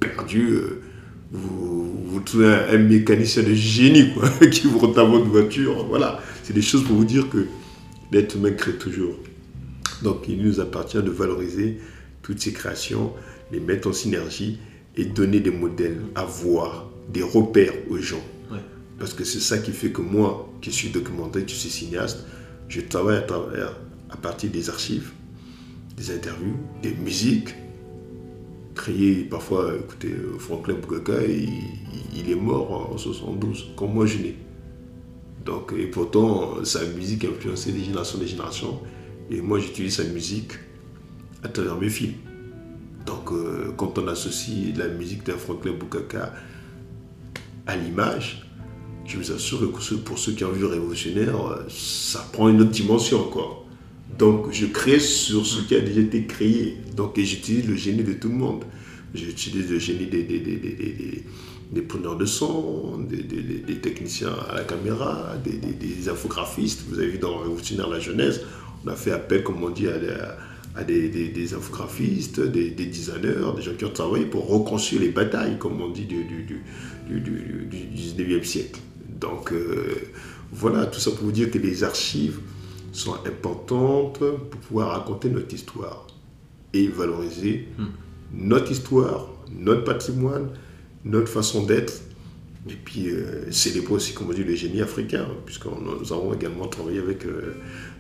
perdu, 0.02 0.50
euh, 0.50 0.82
vous, 1.32 2.20
trouvez 2.26 2.48
un, 2.48 2.78
mécanicien 2.78 3.42
de 3.42 3.54
génie 3.54 4.10
qui 4.52 4.68
vous 4.68 4.80
retame 4.80 5.12
votre 5.12 5.28
voiture. 5.28 5.86
Voilà, 5.88 6.20
c'est 6.44 6.52
des 6.52 6.62
choses 6.62 6.84
pour 6.84 6.98
vous 6.98 7.06
dire 7.06 7.30
que 7.30 7.46
l'être 8.12 8.36
humain 8.36 8.52
crée 8.52 8.74
toujours. 8.74 9.16
Donc 10.04 10.26
il 10.28 10.44
nous 10.44 10.60
appartient 10.60 11.02
de 11.02 11.10
valoriser 11.10 11.78
toutes 12.22 12.42
ces 12.42 12.52
créations, 12.52 13.14
les 13.54 13.62
mettre 13.62 13.88
en 13.88 13.94
synergie 13.94 14.60
et 14.98 15.06
donner 15.06 15.40
des 15.40 15.52
modèles 15.52 16.02
à 16.16 16.26
voir, 16.26 16.90
des 17.08 17.24
repères 17.24 17.74
aux 17.90 17.98
gens. 17.98 18.24
Parce 19.02 19.16
que 19.16 19.24
c'est 19.24 19.40
ça 19.40 19.58
qui 19.58 19.72
fait 19.72 19.92
que 19.92 20.04
moi, 20.04 20.48
qui 20.62 20.72
suis 20.72 20.90
documentaire, 20.90 21.44
qui 21.44 21.56
suis 21.56 21.72
cinéaste, 21.72 22.24
Je 22.70 22.82
travaille 22.82 23.18
à, 23.18 23.22
travers, 23.22 23.76
à 24.12 24.16
partir 24.16 24.52
des 24.52 24.70
archives, 24.70 25.10
des 25.98 26.12
interviews, 26.12 26.56
des 26.84 26.94
musiques, 26.94 27.50
créées 28.76 29.24
parfois, 29.24 29.74
écoutez, 29.76 30.14
Franklin 30.38 30.76
Boukaka, 30.76 31.14
il, 31.26 32.30
est 32.30 32.36
mort 32.36 32.92
en 32.94 32.98
72, 33.00 33.72
comme 33.76 33.92
moi 33.92 34.06
je 34.06 34.20
n'ai. 34.20 34.36
Donc, 35.46 35.74
et 35.76 35.88
pourtant, 35.88 36.64
sa 36.64 36.86
musique 36.86 37.26
a 37.26 37.30
influencé 37.30 37.72
des 37.72 37.84
générations 37.84 38.20
des 38.20 38.28
générations. 38.28 38.82
Et 39.32 39.42
moi, 39.42 39.58
j'utilise 39.58 39.96
sa 39.96 40.04
musique 40.04 40.52
à 41.42 41.48
travers 41.48 41.76
mes 41.76 41.90
films. 41.90 42.18
Donc, 43.08 43.32
euh, 43.32 43.74
quand 43.78 43.98
on 43.98 44.08
associe 44.08 44.78
la 44.78 44.90
musique 44.90 45.26
d'un 45.26 45.38
Franklin 45.38 45.72
Boukaka 45.74 46.36
à 47.66 47.76
l'image, 47.76 48.46
je 49.06 49.18
vous 49.18 49.32
assure 49.32 49.60
que 49.60 49.96
pour 49.96 50.20
ceux 50.20 50.34
qui 50.34 50.44
ont 50.44 50.52
vu 50.52 50.66
Révolutionnaire, 50.66 51.36
ça 51.70 52.28
prend 52.32 52.50
une 52.50 52.62
autre 52.62 52.72
dimension 52.72 53.22
encore. 53.22 53.66
Donc, 54.18 54.52
je 54.52 54.68
crée 54.68 55.00
sur 55.00 55.46
ce 55.46 55.62
qui 55.62 55.76
a 55.76 55.80
déjà 55.80 56.02
été 56.02 56.26
créé. 56.26 56.78
Donc, 56.96 57.20
j'utilise 57.20 57.68
le 57.68 57.76
génie 57.76 58.04
de 58.04 58.14
tout 58.14 58.30
le 58.30 58.36
monde. 58.36 58.64
J'utilise 59.14 59.70
le 59.70 59.80
génie 59.80 60.06
des, 60.06 61.82
preneurs 61.82 62.18
de 62.18 62.26
son, 62.26 63.00
des, 63.00 63.76
techniciens 63.82 64.34
à 64.50 64.56
la 64.56 64.64
caméra, 64.64 65.36
des, 65.44 66.08
infographistes. 66.10 66.86
Vous 66.90 67.00
avez 67.00 67.08
vu 67.08 67.18
dans 67.18 67.40
Révolutionnaire 67.40 67.90
la 67.90 68.00
jeunesse, 68.00 68.42
on 68.86 68.90
a 68.90 68.96
fait 68.96 69.12
appel, 69.12 69.44
comme 69.44 69.64
on 69.64 69.70
dit, 69.70 69.88
à, 69.88 69.96
à 70.76 70.84
des, 70.84 71.54
infographistes, 71.54 72.40
des, 72.40 72.70
designers, 72.72 73.56
des 73.56 73.62
gens 73.62 73.74
qui 73.78 73.86
ont 73.86 73.90
travaillé 73.90 74.26
pour 74.26 74.48
reconstruire 74.48 75.02
les 75.02 75.10
batailles, 75.10 75.58
comme 75.58 75.82
on 75.82 75.90
dit, 75.90 76.06
du, 76.06 76.24
du, 76.24 76.44
du, 76.46 77.78
19e 77.96 78.44
siècle. 78.44 78.80
Donc 79.22 79.54
euh, 79.54 79.96
voilà, 80.52 80.86
tout 80.86 81.00
ça 81.00 81.12
pour 81.12 81.24
vous 81.26 81.32
dire 81.32 81.50
que 81.50 81.58
les 81.58 81.84
archives 81.84 82.40
sont 82.92 83.14
importantes 83.26 84.20
pour 84.20 84.60
pouvoir 84.60 84.90
raconter 84.90 85.30
notre 85.30 85.54
histoire 85.54 86.08
et 86.74 86.88
valoriser 86.88 87.68
hmm. 87.78 87.86
notre 88.34 88.72
histoire, 88.72 89.30
notre 89.52 89.84
patrimoine, 89.84 90.50
notre 91.06 91.30
façon 91.30 91.66
d'être. 91.66 92.02
Et 92.70 92.76
puis 92.76 93.10
euh, 93.10 93.52
célébrer 93.52 93.94
aussi, 93.96 94.14
comme 94.14 94.30
on 94.30 94.34
dit, 94.34 94.44
le 94.44 94.56
génie 94.56 94.82
africain, 94.82 95.26
puisque 95.46 95.66
nous 95.66 96.14
avons 96.14 96.34
également 96.34 96.68
travaillé 96.68 97.00
avec 97.00 97.26
euh, 97.26 97.56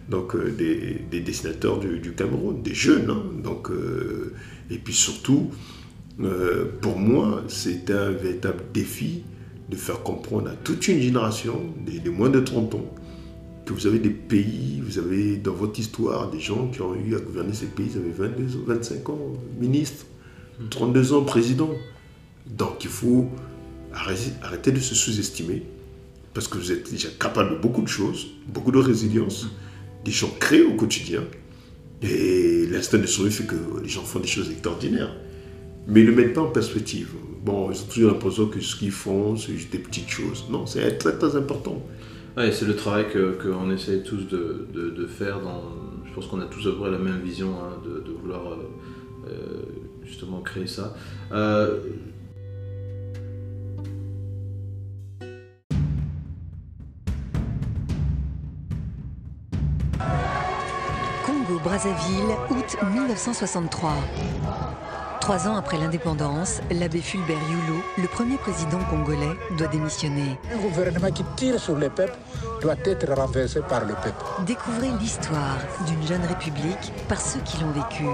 donc, 0.07 0.35
euh, 0.35 0.51
des, 0.51 1.19
dessinateurs 1.19 1.79
du, 1.79 2.13
Cameroun, 2.13 2.61
des 2.61 2.73
jeunes. 2.73 3.09
Hein. 3.09 3.23
donc, 3.43 3.69
et 4.69 4.77
puis 4.77 4.93
surtout, 4.93 5.49
pour 6.81 6.97
moi, 6.97 7.43
c'est 7.47 7.89
un 7.89 8.11
véritable 8.11 8.63
défi 8.73 9.23
de 9.71 9.75
faire 9.77 10.03
comprendre 10.03 10.49
à 10.49 10.53
toute 10.53 10.87
une 10.89 10.99
génération, 10.99 11.61
des, 11.85 12.09
moins 12.09 12.29
de 12.29 12.41
30 12.41 12.75
ans, 12.75 12.85
que 13.65 13.73
vous 13.73 13.87
avez 13.87 13.99
des 13.99 14.09
pays, 14.09 14.81
vous 14.85 14.99
avez 14.99 15.37
dans 15.37 15.53
votre 15.53 15.79
histoire 15.79 16.29
des 16.29 16.41
gens 16.41 16.67
qui 16.67 16.81
ont 16.81 16.93
eu 16.93 17.15
à 17.15 17.19
gouverner 17.19 17.53
ces 17.53 17.67
pays, 17.67 17.87
ils 17.93 17.97
avaient 17.97 18.29
22, 18.29 18.65
25 18.67 19.09
ans, 19.09 19.19
ministre, 19.59 20.05
32 20.69 21.13
ans, 21.13 21.23
président. 21.23 21.69
Donc 22.45 22.83
il 22.83 22.89
faut 22.89 23.29
arrêter, 23.93 24.71
de 24.73 24.79
se 24.79 24.93
sous-estimer, 24.93 25.63
parce 26.33 26.49
que 26.49 26.57
vous 26.57 26.71
êtes 26.73 26.91
déjà 26.91 27.09
capable 27.17 27.51
de 27.51 27.61
beaucoup 27.61 27.81
de 27.81 27.87
choses, 27.87 28.27
beaucoup 28.47 28.71
de 28.71 28.79
résilience, 28.79 29.47
des 30.03 30.11
gens 30.11 30.31
créent 30.39 30.63
au 30.63 30.75
quotidien, 30.75 31.23
et 32.01 32.65
l'instinct 32.69 32.97
de 32.97 33.05
survie 33.05 33.31
fait 33.31 33.45
que 33.45 33.55
les 33.81 33.89
gens 33.89 34.03
font 34.03 34.19
des 34.19 34.27
choses 34.27 34.49
extraordinaires. 34.51 35.15
Mais 35.87 36.01
ils 36.01 36.05
ne 36.07 36.11
le 36.11 36.15
mettent 36.17 36.33
pas 36.33 36.41
en 36.41 36.51
perspective. 36.51 37.09
Bon, 37.43 37.71
ils 37.71 37.81
ont 37.81 37.85
toujours 37.91 38.11
l'impression 38.11 38.47
que 38.47 38.59
ce 38.61 38.75
qu'ils 38.75 38.91
font, 38.91 39.35
c'est 39.35 39.53
juste 39.53 39.71
des 39.71 39.79
petites 39.79 40.09
choses. 40.09 40.45
Non, 40.51 40.67
c'est 40.67 40.97
très 40.99 41.17
très 41.17 41.35
important. 41.35 41.81
Ouais, 42.37 42.51
c'est 42.51 42.65
le 42.65 42.75
travail 42.75 43.05
qu'on 43.05 43.33
que 43.33 43.73
essaie 43.73 44.03
tous 44.03 44.27
de, 44.27 44.67
de, 44.73 45.07
faire. 45.07 45.41
Dans, 45.41 45.63
je 46.05 46.13
pense 46.13 46.27
qu'on 46.27 46.39
a 46.39 46.45
tous 46.45 46.67
à 46.67 46.71
peu 46.71 46.77
près 46.77 46.91
la 46.91 46.99
même 46.99 47.19
vision 47.21 47.55
hein, 47.63 47.81
de, 47.83 47.99
de, 47.99 48.11
vouloir 48.11 48.41
euh, 48.47 48.69
euh, 49.27 49.63
justement 50.05 50.41
créer 50.41 50.67
ça. 50.67 50.93
Euh, 51.31 51.79
Congo-Brazzaville, 61.25 62.35
août 62.51 62.77
1963. 62.93 64.70
Trois 65.21 65.47
ans 65.47 65.55
après 65.55 65.77
l'indépendance, 65.77 66.61
l'abbé 66.71 66.99
Fulbert 66.99 67.37
Yulo, 67.47 67.79
le 67.99 68.07
premier 68.07 68.37
président 68.37 68.79
congolais, 68.89 69.37
doit 69.55 69.67
démissionner. 69.67 70.35
Un 70.51 70.57
gouvernement 70.57 71.11
qui 71.11 71.23
tire 71.35 71.59
sur 71.59 71.75
le 71.75 71.89
peuple 71.89 72.17
doit 72.59 72.75
être 72.83 73.13
renversé 73.13 73.61
par 73.61 73.81
le 73.81 73.93
peuple. 73.93 74.25
Découvrez 74.47 74.89
l'histoire 74.99 75.59
d'une 75.85 76.01
jeune 76.07 76.25
république 76.25 76.91
par 77.07 77.21
ceux 77.21 77.39
qui 77.41 77.61
l'ont 77.61 77.69
vécue. 77.69 78.09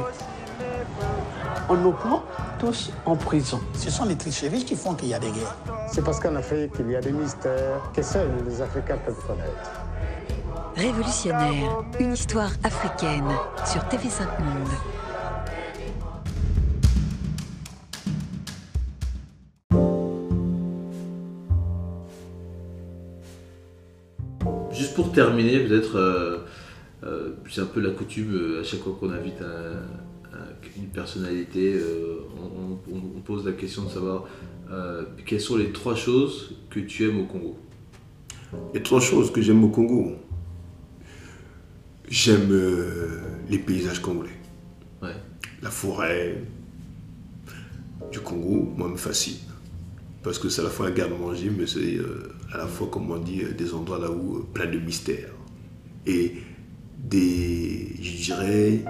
On 1.69 1.75
nous 1.75 1.93
prend 1.93 2.23
tous 2.59 2.91
en 3.05 3.15
prison. 3.15 3.61
Ce 3.73 3.89
sont 3.89 4.03
les 4.03 4.17
tricheries 4.17 4.65
qui 4.65 4.75
font 4.75 4.93
qu'il 4.93 5.07
y 5.07 5.13
a 5.13 5.19
des 5.19 5.31
guerres. 5.31 5.55
C'est 5.89 6.03
parce 6.03 6.19
qu'en 6.19 6.35
Afrique, 6.35 6.73
il 6.77 6.91
y 6.91 6.95
a 6.97 7.01
des 7.01 7.13
mystères 7.13 7.89
que 7.95 8.01
seuls 8.01 8.29
les 8.45 8.61
Africains 8.61 8.97
peuvent 9.05 9.25
connaître. 9.25 9.71
Révolutionnaire, 10.75 11.83
une 12.01 12.13
histoire 12.13 12.51
africaine 12.65 13.29
sur 13.65 13.81
TV5 13.83 14.43
Monde. 14.43 14.96
Terminer, 25.17 25.59
peut-être, 25.61 25.95
euh, 25.95 26.37
euh, 27.03 27.29
c'est 27.49 27.61
un 27.61 27.65
peu 27.65 27.79
la 27.79 27.89
coutume, 27.89 28.35
euh, 28.35 28.61
à 28.61 28.63
chaque 28.63 28.81
fois 28.81 28.95
qu'on 28.99 29.09
invite 29.09 29.41
une 30.77 30.89
personnalité, 30.89 31.81
on, 32.87 33.19
pose 33.21 33.43
la 33.43 33.53
question 33.53 33.85
de 33.85 33.89
savoir 33.89 34.25
quelles 35.25 35.41
sont 35.41 35.57
les 35.57 35.71
trois 35.71 35.95
choses 35.95 36.55
que 36.69 36.79
tu 36.79 37.09
aimes 37.09 37.21
au 37.21 37.25
Congo? 37.25 37.57
Les 38.75 38.83
trois 38.83 39.01
choses 39.01 39.31
que 39.31 39.41
j'aime 39.41 39.63
au 39.63 39.69
Congo? 39.69 40.15
J'aime 42.07 42.53
les 43.49 43.57
paysages 43.57 43.99
congolais. 43.99 44.37
La 45.63 45.71
forêt 45.71 46.43
du 48.11 48.19
Congo, 48.19 48.71
moi, 48.77 48.87
me 48.87 48.97
fascine 48.97 49.47
parce 50.27 50.39
que 50.39 50.49
c'est 50.49 50.59
à 50.59 50.65
la 50.65 50.69
fois 50.69 50.87
un 50.87 50.91
garde-manger, 50.91 51.49
mais 51.57 51.65
c'est 51.65 51.95
euh, 51.95 52.33
à 52.53 52.57
la 52.57 52.67
fois, 52.67 52.87
comme 52.91 53.11
on 53.11 53.17
dit, 53.17 53.41
euh, 53.41 53.53
des 53.53 53.73
endroits 53.73 53.99
là 53.99 54.09
où 54.09 54.37
euh, 54.37 54.45
plein 54.53 54.67
de 54.67 54.79
mystères. 54.79 55.33
Et 56.05 56.33
des, 56.97 57.95
je 58.01 58.23
dirais, 58.23 58.83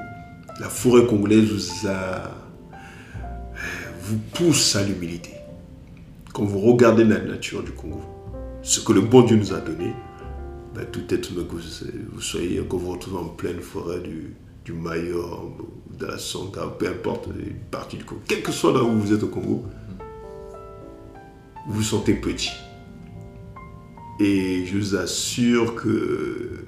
la 0.59 0.69
forêt 0.69 1.05
congolaise 1.05 1.49
vous, 1.49 1.79
vous 4.01 4.17
pousse 4.33 4.75
à 4.75 4.83
l'humilité. 4.83 5.31
Quand 6.33 6.43
vous 6.43 6.59
regardez 6.59 7.03
la 7.03 7.19
nature 7.19 7.63
du 7.63 7.71
Congo, 7.71 8.01
ce 8.61 8.79
que 8.79 8.93
le 8.93 9.01
bon 9.01 9.23
Dieu 9.23 9.37
nous 9.37 9.53
a 9.53 9.59
donné, 9.59 9.93
ben, 10.75 10.85
tout 10.91 11.11
être 11.13 11.33
que 11.33 11.55
vous, 11.55 12.21
soyez, 12.21 12.61
quand 12.69 12.77
vous 12.77 12.91
retrouvez 12.91 13.17
en 13.17 13.29
pleine 13.29 13.59
forêt 13.59 13.99
du, 13.99 14.35
Mayor, 14.73 15.49
de 15.97 16.05
la 16.05 16.17
Sonka, 16.17 16.67
peu 16.77 16.89
importe, 16.89 17.27
une 17.27 17.55
partie 17.71 17.95
du 17.95 18.03
Congo, 18.03 18.21
quel 18.27 18.43
que 18.43 18.51
soit 18.51 18.73
là 18.73 18.83
où 18.83 18.91
vous 18.91 19.13
êtes 19.13 19.23
au 19.23 19.27
Congo, 19.27 19.63
vous 21.67 21.81
sentez 21.81 22.13
petit. 22.13 22.51
Et 24.19 24.65
je 24.65 24.77
vous 24.77 24.95
assure 24.95 25.75
que 25.75 26.65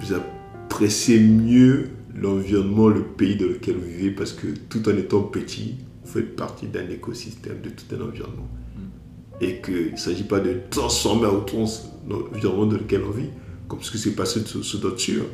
vous 0.00 0.12
appréciez 0.12 1.20
mieux 1.20 1.90
l'environnement, 2.14 2.88
le 2.88 3.02
pays 3.02 3.36
dans 3.36 3.46
lequel 3.46 3.76
vous 3.76 3.86
vivez, 3.86 4.10
parce 4.10 4.32
que 4.32 4.48
tout 4.68 4.88
en 4.88 4.96
étant 4.96 5.22
petit, 5.22 5.76
vous 6.04 6.12
faites 6.12 6.34
partie 6.34 6.66
d'un 6.66 6.88
écosystème, 6.90 7.60
de 7.62 7.70
tout 7.70 7.84
un 7.94 8.08
environnement. 8.08 8.48
Et 9.40 9.60
qu'il 9.60 9.92
ne 9.92 9.96
s'agit 9.96 10.24
pas 10.24 10.40
de 10.40 10.56
transformer 10.70 11.26
à 11.26 11.32
outrance 11.32 11.88
l'environnement 12.08 12.66
dans 12.66 12.76
lequel 12.76 13.02
on 13.06 13.12
vit, 13.12 13.30
comme 13.68 13.80
ce 13.82 13.92
qui 13.92 13.98
s'est 13.98 14.14
passé 14.14 14.40
sur 14.44 14.80
d'autres 14.80 14.98
sur. 14.98 15.24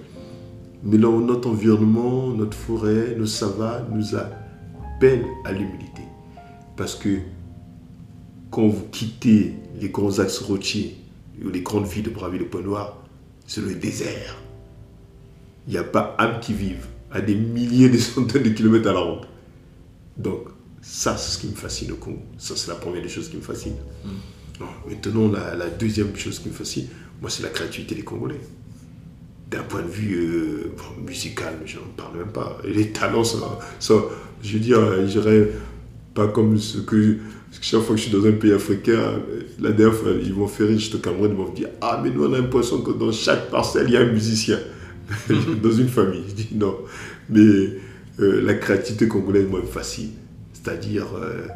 Mais 0.84 0.98
dans 0.98 1.18
notre 1.18 1.48
environnement, 1.48 2.28
notre 2.28 2.56
forêt, 2.56 3.16
nos 3.18 3.26
savanes 3.26 3.86
nous 3.92 4.14
appellent 4.14 5.26
à 5.44 5.52
l'humilité. 5.52 6.02
Parce 6.76 6.94
que 6.94 7.18
quand 8.50 8.68
vous 8.68 8.84
quittez 8.92 9.54
les 9.80 9.88
grands 9.88 10.20
axes 10.20 10.38
routiers 10.38 10.97
ou 11.44 11.50
les 11.50 11.60
grandes 11.60 11.86
villes 11.86 12.04
de 12.04 12.10
Brazzaville, 12.10 12.40
de 12.40 12.46
Point 12.46 12.62
Noir, 12.62 12.98
c'est 13.46 13.60
le 13.60 13.74
désert. 13.74 14.36
Il 15.66 15.72
n'y 15.72 15.78
a 15.78 15.84
pas 15.84 16.14
âme 16.18 16.40
qui 16.40 16.52
vive 16.54 16.86
à 17.10 17.20
des 17.20 17.34
milliers, 17.34 17.88
des 17.88 17.98
centaines 17.98 18.42
de 18.42 18.50
kilomètres 18.50 18.88
à 18.88 18.92
la 18.92 19.00
ronde. 19.00 19.26
Donc, 20.16 20.48
ça, 20.82 21.16
c'est 21.16 21.36
ce 21.36 21.38
qui 21.38 21.48
me 21.48 21.54
fascine 21.54 21.92
au 21.92 21.96
Congo. 21.96 22.20
Ça, 22.38 22.56
c'est 22.56 22.68
la 22.68 22.76
première 22.76 23.02
des 23.02 23.08
choses 23.08 23.28
qui 23.28 23.36
me 23.36 23.42
fascine. 23.42 23.76
Mm. 24.04 24.64
Maintenant, 24.88 25.28
la, 25.28 25.68
deuxième 25.68 26.14
chose 26.16 26.38
qui 26.40 26.48
me 26.48 26.54
fascine, 26.54 26.88
moi, 27.20 27.30
c'est 27.30 27.42
la 27.42 27.48
créativité 27.50 27.94
des 27.94 28.02
Congolais. 28.02 28.40
D'un 29.50 29.62
point 29.62 29.82
de 29.82 29.88
vue 29.88 30.14
euh, 30.14 30.72
musical, 31.06 31.54
je 31.64 31.76
n'en 31.76 31.84
parle 31.96 32.18
même 32.18 32.32
pas. 32.32 32.58
les 32.64 32.90
talents, 32.90 33.24
ça, 33.24 33.94
je 34.42 34.52
veux 34.52 34.58
dire, 34.58 35.06
je 35.06 35.20
dirais 35.20 35.48
pas 36.14 36.28
comme 36.28 36.58
ce 36.58 36.78
que 36.78 37.18
Parce 37.48 37.58
que 37.60 37.64
chaque 37.64 37.80
fois 37.80 37.94
que 37.96 38.00
je 38.02 38.08
suis 38.08 38.12
dans 38.16 38.26
un 38.26 38.32
pays 38.32 38.52
africain, 38.52 38.92
euh, 38.92 39.42
la 39.58 39.72
dernière 39.72 39.96
fois, 39.96 40.10
ils 40.22 40.32
vont 40.34 40.46
faire 40.48 40.68
rire, 40.68 40.78
je 40.78 40.90
te 40.90 40.96
Cameroun, 40.98 41.30
ils 41.30 41.36
vont 41.36 41.50
me 41.50 41.56
dire 41.56 41.68
Ah, 41.80 42.00
mais 42.02 42.10
nous, 42.10 42.24
on 42.24 42.32
a 42.34 42.38
l'impression 42.38 42.80
que 42.82 42.90
dans 42.92 43.10
chaque 43.12 43.50
parcelle, 43.50 43.86
il 43.88 43.94
y 43.94 43.96
a 43.96 44.00
un 44.00 44.12
musicien. 44.12 44.58
dans 45.62 45.72
une 45.72 45.88
famille. 45.88 46.22
Je 46.28 46.34
dis 46.34 46.48
non. 46.54 46.76
Mais 47.30 47.40
euh, 48.20 48.42
la 48.42 48.54
créativité 48.54 49.08
congolaise, 49.08 49.46
moi, 49.48 49.60
me 49.60 49.66
fascine. 49.66 50.10
C'est-à-dire, 50.52 51.06
euh, 51.16 51.46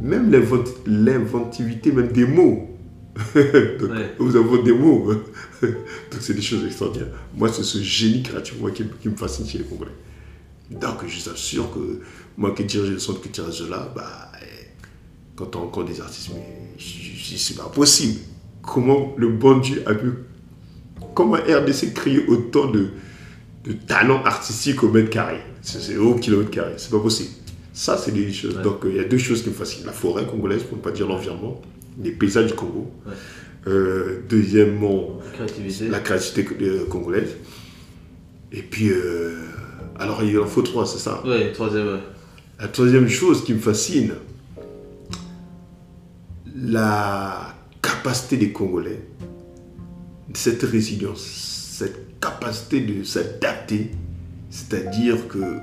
même 0.00 0.30
l'invent- 0.32 0.64
l'inventivité, 0.86 1.92
même 1.92 2.08
des 2.08 2.24
mots. 2.26 2.70
Donc, 3.34 3.90
Ouais. 3.90 4.14
Nous 4.18 4.36
avons 4.36 4.62
des 4.62 4.72
mots. 4.72 5.12
Donc, 5.62 5.72
c'est 6.20 6.34
des 6.34 6.40
choses 6.42 6.64
extraordinaires. 6.64 7.08
Moi, 7.36 7.50
c'est 7.52 7.62
ce 7.62 7.78
génie 7.82 8.22
créatif 8.22 8.54
moi, 8.58 8.70
qui, 8.70 8.84
qui 9.02 9.08
me 9.10 9.16
fascine 9.16 9.46
chez 9.46 9.58
les 9.58 9.64
Congolais. 9.64 9.90
Donc, 10.70 11.06
je 11.06 11.22
t'assure 11.22 11.70
que 11.72 12.00
moi 12.38 12.52
qui 12.52 12.64
dirige 12.64 12.90
le 12.90 12.98
centre 12.98 13.20
culturel 13.20 13.52
Zola, 13.52 13.92
bah, 13.94 14.32
eh, 14.42 14.63
quand 15.36 15.56
on 15.56 15.60
rencontre 15.60 15.86
des 15.92 16.00
artistes, 16.00 16.30
mais 16.34 16.76
c'est 16.78 17.56
pas 17.56 17.64
possible. 17.64 18.20
Comment 18.62 19.14
le 19.16 19.28
bon 19.28 19.58
Dieu 19.58 19.82
a 19.86 19.94
pu. 19.94 20.10
Comment 21.14 21.34
RDC 21.36 21.92
créer 21.94 22.24
autant 22.28 22.66
de, 22.70 22.88
de 23.64 23.72
talents 23.72 24.22
artistiques 24.24 24.82
au 24.82 24.88
mètre 24.90 25.10
carré? 25.10 25.38
C'est 25.62 25.96
au 25.96 26.14
kilomètre 26.16 26.50
carré, 26.50 26.74
c'est 26.76 26.90
pas 26.90 26.98
possible. 27.00 27.30
Ça, 27.72 27.96
c'est 27.98 28.12
des 28.12 28.32
choses. 28.32 28.56
Ouais. 28.56 28.62
Donc, 28.62 28.84
euh, 28.84 28.90
il 28.90 28.96
y 28.96 29.00
a 29.00 29.04
deux 29.04 29.18
choses 29.18 29.42
qui 29.42 29.48
me 29.48 29.54
fascinent 29.54 29.86
la 29.86 29.92
forêt 29.92 30.26
congolaise, 30.26 30.62
pour 30.62 30.76
ne 30.78 30.82
pas 30.82 30.90
dire 30.92 31.08
l'environnement, 31.08 31.60
les 32.02 32.12
paysages 32.12 32.46
du 32.46 32.54
Congo. 32.54 32.90
Ouais. 33.06 33.12
Euh, 33.66 34.20
deuxièmement, 34.28 35.18
Créativité. 35.32 35.88
la 35.88 36.00
créativité 36.00 36.46
euh, 36.62 36.84
congolaise. 36.86 37.30
Et 38.52 38.62
puis, 38.62 38.90
euh, 38.90 39.38
alors 39.98 40.22
il 40.22 40.38
en 40.38 40.46
faut 40.46 40.62
trois, 40.62 40.86
c'est 40.86 40.98
ça? 40.98 41.22
Ouais, 41.26 41.50
troisième. 41.52 41.98
La 42.60 42.68
troisième 42.68 43.08
chose 43.08 43.42
qui 43.44 43.54
me 43.54 43.58
fascine, 43.58 44.12
la 46.66 47.54
capacité 47.82 48.36
des 48.38 48.52
Congolais, 48.52 49.00
cette 50.32 50.62
résilience, 50.62 51.20
cette 51.20 52.18
capacité 52.20 52.80
de 52.80 53.04
s'adapter, 53.04 53.90
c'est-à-dire 54.50 55.28
que 55.28 55.58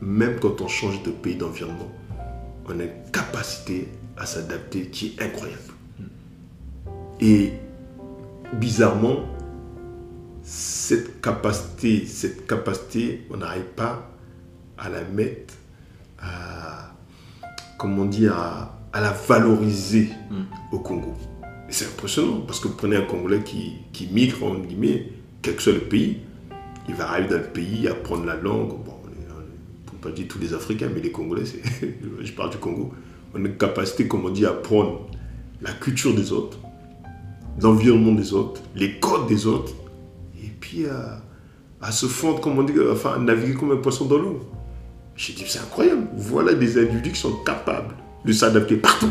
même 0.00 0.38
quand 0.38 0.60
on 0.60 0.68
change 0.68 1.02
de 1.02 1.10
pays, 1.10 1.36
d'environnement, 1.36 1.90
on 2.66 2.78
a 2.78 2.84
une 2.84 3.10
capacité 3.12 3.88
à 4.16 4.26
s'adapter 4.26 4.88
qui 4.88 5.16
est 5.18 5.22
incroyable. 5.22 5.60
Et 7.20 7.52
bizarrement, 8.54 9.24
cette 10.42 11.20
capacité, 11.20 12.06
cette 12.06 12.46
capacité, 12.46 13.26
on 13.30 13.38
n'arrive 13.38 13.64
pas 13.76 14.10
à 14.78 14.88
la 14.88 15.02
mettre, 15.04 15.54
à, 16.20 16.92
comment 17.78 18.04
dire, 18.04 18.38
à, 18.38 18.78
à 18.94 19.00
la 19.00 19.10
valoriser 19.10 20.10
au 20.70 20.78
Congo. 20.78 21.14
Et 21.68 21.72
c'est 21.72 21.86
impressionnant, 21.86 22.42
parce 22.46 22.60
que 22.60 22.68
vous 22.68 22.76
prenez 22.76 22.96
un 22.96 23.02
Congolais 23.02 23.42
qui, 23.42 23.72
qui 23.92 24.06
migre, 24.06 24.44
en 24.44 24.54
guillemets, 24.54 25.10
quel 25.42 25.56
que 25.56 25.62
soit 25.62 25.72
le 25.72 25.80
pays, 25.80 26.18
il 26.88 26.94
va 26.94 27.10
arriver 27.10 27.28
dans 27.28 27.38
le 27.38 27.42
pays, 27.42 27.88
apprendre 27.88 28.24
la 28.24 28.36
langue. 28.36 28.68
Bon, 28.68 28.94
pour 29.84 29.94
ne 29.94 30.00
pas 30.00 30.10
dire 30.10 30.26
tous 30.28 30.38
les 30.38 30.54
Africains, 30.54 30.88
mais 30.94 31.00
les 31.00 31.10
Congolais, 31.10 31.42
je 32.22 32.32
parle 32.32 32.50
du 32.50 32.58
Congo, 32.58 32.92
on 33.34 33.44
a 33.44 33.48
une 33.48 33.56
capacité, 33.56 34.06
comme 34.06 34.26
on 34.26 34.30
dit, 34.30 34.46
à 34.46 34.50
apprendre 34.50 35.08
la 35.60 35.72
culture 35.72 36.14
des 36.14 36.30
autres, 36.30 36.58
l'environnement 37.60 38.12
des 38.12 38.32
autres, 38.32 38.62
les 38.76 39.00
codes 39.00 39.26
des 39.26 39.48
autres, 39.48 39.72
et 40.40 40.50
puis 40.60 40.86
à, 40.86 41.20
à 41.82 41.90
se 41.90 42.06
fondre, 42.06 42.40
comme 42.40 42.60
on 42.60 42.62
dit, 42.62 42.74
enfin, 42.92 43.14
à 43.14 43.18
naviguer 43.18 43.54
comme 43.54 43.72
un 43.72 43.76
poisson 43.78 44.04
dans 44.04 44.18
l'eau. 44.18 44.38
J'ai 45.16 45.32
dit, 45.32 45.44
c'est 45.48 45.58
incroyable. 45.58 46.06
Voilà 46.14 46.54
des 46.54 46.78
individus 46.78 47.10
qui 47.10 47.20
sont 47.20 47.38
capables 47.44 47.94
de 48.24 48.32
s'adapter 48.32 48.76
partout. 48.76 49.10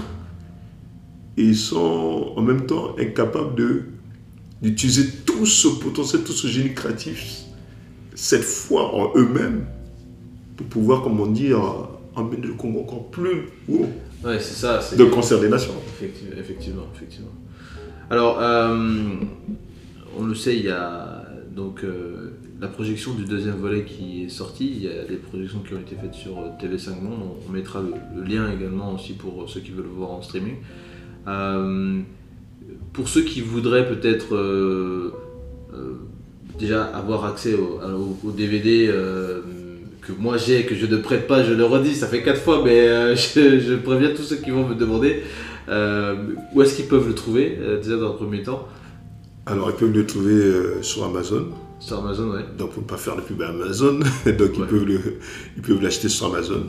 Et 1.38 1.44
ils 1.44 1.56
sont 1.58 2.34
en 2.36 2.42
même 2.42 2.66
temps 2.66 2.96
incapables 3.00 3.56
de 3.56 3.84
d'utiliser 4.62 5.10
tout 5.26 5.46
ce 5.46 5.68
potentiel, 5.68 6.24
tout 6.24 6.32
ce 6.32 6.48
génie 6.48 6.74
créatif, 6.74 7.42
cette 8.16 8.44
foi 8.44 8.96
en 8.96 9.12
eux-mêmes, 9.18 9.66
pour 10.56 10.68
pouvoir, 10.68 11.02
comme 11.04 11.20
on 11.20 11.26
dit, 11.28 11.52
euh, 11.52 11.58
emmener 12.16 12.38
le 12.48 12.54
Congo 12.54 12.80
encore 12.82 13.10
plus 13.12 13.50
haut, 13.70 13.90
Ouais, 14.24 14.40
c'est 14.40 14.54
ça. 14.54 14.80
c'est- 14.80 14.96
de 14.96 15.04
concert 15.04 15.42
des 15.42 15.50
nations. 15.50 15.74
Effectivement, 16.00 16.38
effectivement, 16.40 16.84
effectivement. 16.96 17.32
Alors, 18.10 18.38
euh, 18.40 19.16
on 20.18 20.24
le 20.24 20.36
sait, 20.36 20.56
il 20.56 20.64
y 20.64 20.70
a 20.70 21.26
donc 21.54 21.84
euh, 21.84 22.38
la 22.64 22.70
projection 22.70 23.14
du 23.14 23.26
deuxième 23.26 23.58
volet 23.58 23.84
qui 23.84 24.24
est 24.24 24.30
sorti. 24.30 24.72
Il 24.76 24.84
y 24.84 24.88
a 24.88 25.04
des 25.04 25.18
projections 25.18 25.60
qui 25.60 25.74
ont 25.74 25.80
été 25.80 25.96
faites 26.02 26.14
sur 26.14 26.40
euh, 26.40 26.50
TV5 26.62 27.02
Monde. 27.02 27.20
On, 27.48 27.52
mettra 27.52 27.82
le, 27.82 27.94
le 28.16 28.24
lien 28.24 28.50
également 28.52 28.94
aussi 28.94 29.14
pour 29.14 29.50
ceux 29.50 29.60
qui 29.60 29.72
veulent 29.72 29.84
le 29.84 29.92
voir 29.92 30.12
en 30.12 30.22
streaming. 30.22 30.56
Euh, 31.28 32.00
pour 32.94 33.10
ceux 33.10 33.24
qui 33.24 33.42
voudraient 33.42 33.88
peut-être 33.88 34.34
euh, 34.36 35.14
euh, 35.74 35.96
déjà 36.58 36.86
avoir 36.86 37.26
accès 37.26 37.54
au, 37.54 38.32
DVD 38.32 38.88
euh, 38.88 39.42
que 40.02 40.14
moi 40.18 40.38
j'ai, 40.38 40.66
que 40.66 40.74
je 40.76 40.86
ne 40.86 40.98
prête 40.98 41.28
pas, 41.28 41.44
je 41.44 41.54
le 41.54 41.66
redis, 41.66 41.96
ça 41.96 42.08
fait 42.08 42.24
quatre 42.24 42.42
fois, 42.42 42.62
mais 42.64 42.88
euh, 42.88 43.16
je, 43.36 43.60
je 43.60 43.76
préviens 43.76 44.14
tous 44.16 44.24
ceux 44.24 44.38
qui 44.38 44.52
vont 44.52 44.68
me 44.68 44.76
demander 44.76 45.24
euh, 45.70 46.16
où 46.54 46.62
est-ce 46.62 46.76
qu'ils 46.76 46.88
peuvent 46.88 47.08
le 47.08 47.16
trouver, 47.16 47.58
euh, 47.60 47.82
déjà 47.82 47.98
dans 47.98 48.12
un 48.12 48.16
premier 48.16 48.44
temps. 48.44 48.68
Alors, 49.46 49.70
ils 49.72 49.76
peuvent 49.76 49.92
le 49.92 50.06
trouver 50.06 50.34
euh, 50.34 50.82
sur 50.82 51.04
Amazon. 51.04 51.48
Sur 51.86 51.98
Amazon, 52.00 52.32
ouais. 52.32 52.46
Donc, 52.58 52.72
pour 52.72 52.84
ne 52.84 52.88
pas 52.88 52.98
faire 52.98 53.16
de 53.16 53.22
pub 53.22 53.42
à 53.42 53.50
Amazon, 53.50 54.00
donc 54.00 54.06
ils 54.26 54.62
Ouais. 54.62 54.68
peuvent 54.68 54.86
le- 54.86 55.20
ils 55.58 55.62
peuvent 55.62 55.82
l'acheter 55.82 56.10
sur 56.10 56.28
Amazon. 56.28 56.64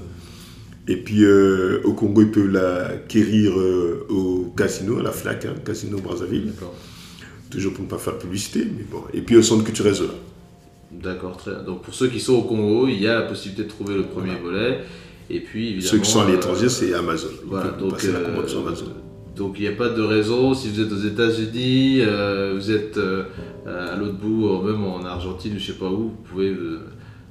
Et 0.89 0.97
puis, 0.97 1.24
euh, 1.24 1.81
au 1.85 1.93
Congo, 1.95 2.23
ils 2.23 2.31
peuvent 2.31 2.51
l'acquérir 2.51 3.59
euh, 3.59 4.07
au 4.11 4.53
casino, 4.57 4.99
à 4.99 5.03
la 5.03 5.12
FNAC, 5.12 5.45
hein, 5.47 5.55
Casino 5.65 5.99
Brazzaville. 5.99 6.47
D'accord. 6.47 6.74
Toujours 7.51 7.73
pour 7.73 7.85
ne 7.85 7.89
pas 7.89 7.99
faire 7.99 8.15
de 8.15 8.19
publicité, 8.19 8.65
mais 8.65 8.85
bon. 8.91 9.03
Et 9.15 9.20
puis, 9.23 9.36
au 9.36 9.43
centre 9.43 9.65
culturel 9.65 9.95
Zola. 9.95 10.15
D'accord, 10.91 11.36
très 11.36 11.51
bien. 11.53 11.62
Donc 11.62 11.82
pour 11.82 11.93
ceux 11.95 12.09
qui 12.09 12.20
sont 12.20 12.35
au 12.35 12.43
Congo, 12.43 12.86
il 12.89 13.01
y 13.01 13.07
a 13.09 13.15
la 13.15 13.23
possibilité 13.23 13.65
de 13.65 13.69
trouver 13.69 13.95
le 13.97 14.05
premier 14.05 14.35
volet. 14.36 14.81
Et 15.31 15.41
puis 15.41 15.70
évidemment. 15.70 15.91
Ceux 15.91 15.99
qui 15.99 16.11
sont 16.11 16.20
à 16.20 16.24
euh, 16.24 16.32
l'étranger, 16.32 16.69
c'est 16.69 16.93
Amazon. 16.95 17.28
Voilà, 17.47 17.70
donc, 17.70 17.93
passer 17.93 18.12
la 18.12 18.19
euh, 18.20 18.24
commande 18.27 18.49
sur 18.49 18.61
Amazon. 18.61 18.86
Donc 19.36 19.56
il 19.59 19.62
n'y 19.62 19.69
a 19.69 19.77
pas 19.77 19.89
de 19.89 20.02
raison, 20.02 20.55
si 20.55 20.69
vous 20.69 20.81
êtes 20.81 20.93
aux 20.93 21.06
États-Unis, 21.06 22.01
euh, 22.01 22.55
vous 22.55 22.70
êtes 22.70 22.97
euh, 22.98 23.24
à 23.66 23.97
l'autre 23.97 24.19
bout, 24.19 24.48
ou 24.48 24.62
même 24.62 24.85
en 24.85 25.05
Argentine 25.05 25.55
ou 25.56 25.59
je 25.59 25.73
sais 25.73 25.78
pas 25.78 25.89
où, 25.89 26.11
vous 26.11 26.23
pouvez 26.24 26.51
euh, 26.51 26.81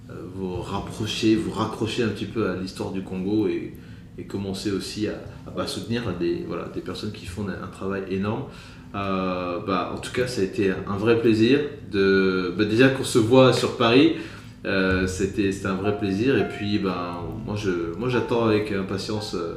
euh, 0.10 0.14
vous 0.36 0.56
rapprocher, 0.62 1.36
vous 1.36 1.52
raccrocher 1.52 2.04
un 2.04 2.10
petit 2.10 2.26
peu 2.26 2.50
à 2.50 2.56
l'histoire 2.56 2.92
du 2.92 3.04
Congo 3.04 3.48
et, 3.48 3.74
commencer 4.28 4.72
aussi 4.72 5.08
à, 5.08 5.16
bah, 5.56 5.66
soutenir 5.66 6.04
des, 6.20 6.46
personnes 6.82 7.12
qui 7.12 7.26
font 7.26 7.46
un, 7.48 7.68
travail 7.68 8.04
énorme. 8.10 8.44
Euh, 8.96 9.60
bah, 9.66 9.92
en 9.96 9.98
tout 9.98 10.12
cas, 10.12 10.28
ça 10.28 10.42
a 10.42 10.44
été 10.44 10.72
un 10.72 10.98
vrai 10.98 11.20
plaisir. 11.20 11.60
De, 11.92 12.54
bah, 12.58 12.66
déjà 12.66 12.90
qu'on 12.90 13.04
se 13.04 13.18
voit 13.18 13.54
sur 13.54 13.76
Paris, 13.76 14.14
euh, 14.66 15.08
c'était 15.08 15.52
un 15.66 15.74
vrai 15.74 15.98
plaisir. 15.98 16.38
Et 16.38 16.48
puis, 16.48 16.80
moi, 16.80 17.56
j'attends 18.08 18.46
avec 18.46 18.72
impatience 18.72 19.36
euh, 19.36 19.56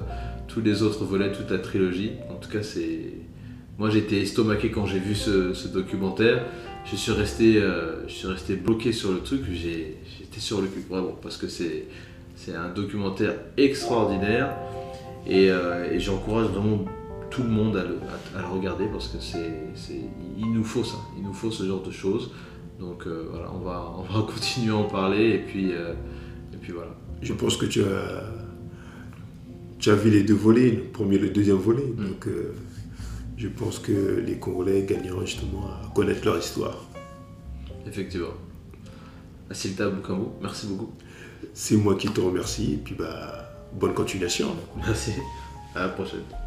tous 0.57 0.63
les 0.63 0.83
autres 0.83 1.05
volets, 1.05 1.31
toute 1.33 1.51
la 1.51 1.59
trilogie. 1.59 2.13
En 2.31 2.37
tout 2.37 2.49
cas, 2.49 2.63
c'est. 2.63 3.13
Moi, 3.79 3.91
j'étais 3.91 4.23
estomaqué 4.23 4.71
quand 4.71 4.87
j'ai 4.87 4.99
vu 4.99 5.15
ce, 5.15 5.69
documentaire. 5.69 6.47
Je 6.91 6.97
suis 6.97 7.13
resté, 7.13 7.59
euh, 7.59 8.09
je 8.09 8.15
suis 8.15 8.27
resté 8.27 8.57
bloqué 8.57 8.93
sur 8.93 9.13
le 9.13 9.19
truc. 9.19 9.43
J'étais 9.53 10.41
sur 10.41 10.63
le 10.63 10.69
cul, 10.69 10.83
vraiment, 10.89 11.15
parce 11.21 11.37
que 11.37 11.47
c'est 11.47 11.85
un 12.55 12.71
documentaire 12.71 13.35
extraordinaire. 13.59 14.57
Et, 15.27 15.51
euh, 15.51 15.93
et 15.93 16.01
j'encourage 16.01 16.47
vraiment 16.47 16.87
tout 17.31 17.43
le 17.43 17.51
monde 17.51 17.77
à 17.77 17.83
le, 17.83 18.47
regarder 18.47 18.87
parce 18.87 19.09
que 19.09 19.19
c'est, 19.21 20.01
il 20.39 20.53
nous 20.53 20.65
faut 20.65 20.85
ça, 20.85 20.97
il 21.19 21.25
nous 21.25 21.35
faut 21.35 21.51
ce 21.51 21.65
genre 21.65 21.83
de 21.83 21.91
choses. 21.91 22.31
Donc 22.81 23.07
euh, 23.07 23.29
voilà, 23.31 23.51
on 23.53 23.59
va, 23.59 23.93
on 23.99 24.03
va 24.03 24.27
continuer 24.33 24.73
à 24.73 24.77
en 24.77 24.85
parler 24.85 25.31
et 25.33 25.39
puis, 25.39 25.73
et 25.73 26.57
puis 26.63 26.73
voilà. 26.73 26.95
Je 27.21 27.33
pense 27.33 27.57
que 27.57 27.67
tu 27.67 27.83
as, 27.83 28.23
tu 29.87 29.93
as 29.93 29.95
vu 29.95 30.11
les 30.11 30.25
deux 30.25 30.35
volets, 30.35 30.73
le 30.73 30.83
premier 30.83 31.15
et 31.15 31.21
le 31.21 31.31
deuxième 31.31 31.59
volet. 31.59 31.85
Mm. 31.85 32.09
Donc, 32.09 32.27
euh, 32.27 32.57
je 33.37 33.47
pense 33.47 33.79
que 33.79 34.21
les 34.27 34.37
Congolais 34.37 34.83
gagneront 34.83 35.25
justement 35.25 35.69
à 35.69 35.93
connaître 35.95 36.25
leur 36.25 36.37
histoire. 36.39 36.85
Effectivement. 37.87 38.35
Asilta 39.49 39.89
Bukambu, 39.89 40.25
merci 40.43 40.67
beaucoup. 40.67 40.91
C'est 41.55 41.77
moi 41.77 41.95
qui 41.95 42.09
te 42.09 42.21
remercie. 42.21 42.73
Et 42.73 42.77
puis, 42.79 42.97
bah, 42.97 43.49
bonne 43.75 43.95
continuation. 43.95 44.57
Merci. 44.77 45.13
À 45.77 45.83
la 45.83 45.89
prochaine. 45.91 46.46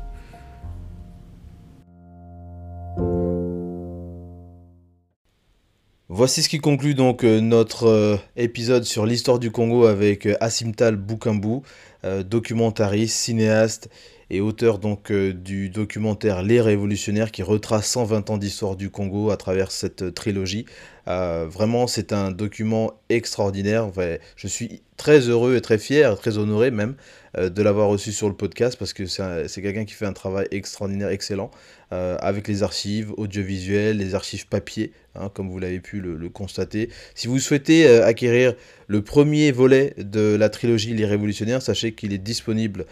Voici 6.11 6.41
ce 6.41 6.49
qui 6.49 6.57
conclut 6.57 6.95
donc 6.95 7.23
euh, 7.23 7.39
notre 7.39 7.83
euh, 7.85 8.17
épisode 8.35 8.83
sur 8.83 9.05
l'histoire 9.05 9.37
du 9.37 9.51
Congo 9.51 9.85
avec 9.85 10.25
euh, 10.25 10.35
Asimtal 10.41 10.95
Bukambu, 10.95 11.61
euh, 12.03 12.23
documentariste, 12.23 13.15
cinéaste 13.15 13.91
et 14.31 14.41
auteur 14.41 14.79
du 14.79 15.69
documentaire 15.69 16.41
Les 16.41 16.61
Révolutionnaires 16.61 17.31
qui 17.31 17.43
retrace 17.43 17.87
120 17.91 18.31
ans 18.31 18.37
d'histoire 18.39 18.75
du 18.75 18.89
Congo 18.89 19.29
à 19.29 19.37
travers 19.37 19.71
cette 19.71 20.15
trilogie. 20.15 20.65
Euh, 21.09 21.47
vraiment, 21.49 21.87
c'est 21.87 22.13
un 22.13 22.31
document 22.31 23.01
extraordinaire. 23.09 23.89
je 24.35 24.47
suis 24.47 24.81
très 24.95 25.21
heureux 25.21 25.55
et 25.55 25.61
très 25.61 25.77
fier, 25.77 26.15
très 26.17 26.37
honoré 26.37 26.71
même 26.71 26.95
euh, 27.37 27.49
de 27.49 27.61
l'avoir 27.63 27.87
reçu 27.87 28.11
sur 28.11 28.27
le 28.27 28.35
podcast 28.35 28.77
parce 28.77 28.93
que 28.93 29.05
c'est 29.05 29.61
quelqu'un 29.61 29.85
qui 29.85 29.93
fait 29.93 30.05
un 30.05 30.13
travail 30.13 30.47
extraordinaire, 30.51 31.09
excellent, 31.09 31.49
euh, 31.93 32.17
avec 32.19 32.47
les 32.47 32.61
archives 32.61 33.13
audiovisuelles, 33.17 33.97
les 33.97 34.13
archives 34.13 34.47
papier, 34.47 34.91
hein, 35.15 35.31
comme 35.33 35.49
vous 35.49 35.57
l'avez 35.57 35.79
pu 35.79 35.99
le, 35.99 36.29
constater. 36.29 36.89
Si 37.15 37.27
vous 37.27 37.39
souhaitez 37.39 37.87
acquérir 37.87 38.53
le 38.87 39.01
premier 39.01 39.51
volet 39.51 39.95
de 39.97 40.35
la 40.35 40.49
trilogie 40.49 40.93
Les 40.93 41.05
Révolutionnaires, 41.05 41.61
sachez 41.61 41.93
qu'il 41.93 42.13
est 42.13 42.19
disponible 42.19 42.85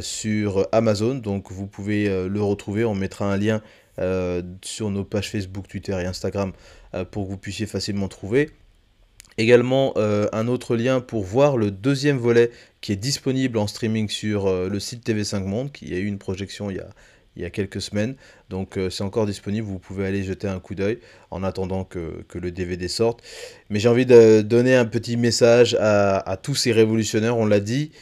sur 0.00 0.66
Amazon, 0.72 1.14
donc 1.14 1.52
vous 1.52 1.68
pouvez 1.68 2.08
le 2.28 2.42
retrouver. 2.42 2.84
On 2.84 2.96
mettra 2.96 3.32
un 3.32 3.36
lien 3.36 3.62
sur 4.62 4.90
nos 4.90 5.04
pages 5.04 5.30
Facebook, 5.30 5.68
Twitter 5.68 5.92
et 5.92 6.06
Instagram 6.06 6.52
pour 7.10 7.26
que 7.26 7.30
vous 7.30 7.38
puissiez 7.38 7.66
facilement 7.66 8.08
trouver. 8.08 8.50
Également 9.38 9.94
euh, 9.96 10.26
un 10.32 10.48
autre 10.48 10.76
lien 10.76 11.00
pour 11.00 11.24
voir 11.24 11.56
le 11.56 11.70
deuxième 11.70 12.18
volet 12.18 12.50
qui 12.82 12.92
est 12.92 12.96
disponible 12.96 13.56
en 13.56 13.66
streaming 13.66 14.08
sur 14.08 14.46
euh, 14.46 14.68
le 14.68 14.80
site 14.80 15.08
TV5 15.08 15.44
Monde, 15.44 15.72
qui 15.72 15.94
a 15.94 15.96
eu 15.96 16.04
une 16.04 16.18
projection 16.18 16.70
il 16.70 16.76
y 16.76 16.80
a, 16.80 16.88
il 17.36 17.42
y 17.42 17.44
a 17.46 17.50
quelques 17.50 17.80
semaines. 17.80 18.16
Donc 18.50 18.78
c'est 18.90 19.02
encore 19.02 19.24
disponible, 19.24 19.66
vous 19.66 19.78
pouvez 19.78 20.04
aller 20.04 20.24
jeter 20.24 20.48
un 20.48 20.58
coup 20.58 20.74
d'œil 20.74 20.98
en 21.30 21.42
attendant 21.42 21.84
que, 21.84 22.22
que, 22.28 22.38
le 22.38 22.50
DVD 22.50 22.86
sorte. 22.88 23.22
Mais 23.70 23.78
j'ai 23.78 23.88
envie 23.88 24.04
de 24.04 24.42
donner 24.42 24.74
un 24.74 24.84
petit 24.84 25.16
message 25.16 25.74
à 25.80 26.36
tous 26.42 26.56
ces 26.56 26.72
révolutionnaires, 26.72 27.38
on 27.38 27.46
l'a 27.46 27.60
dit, 27.60 27.92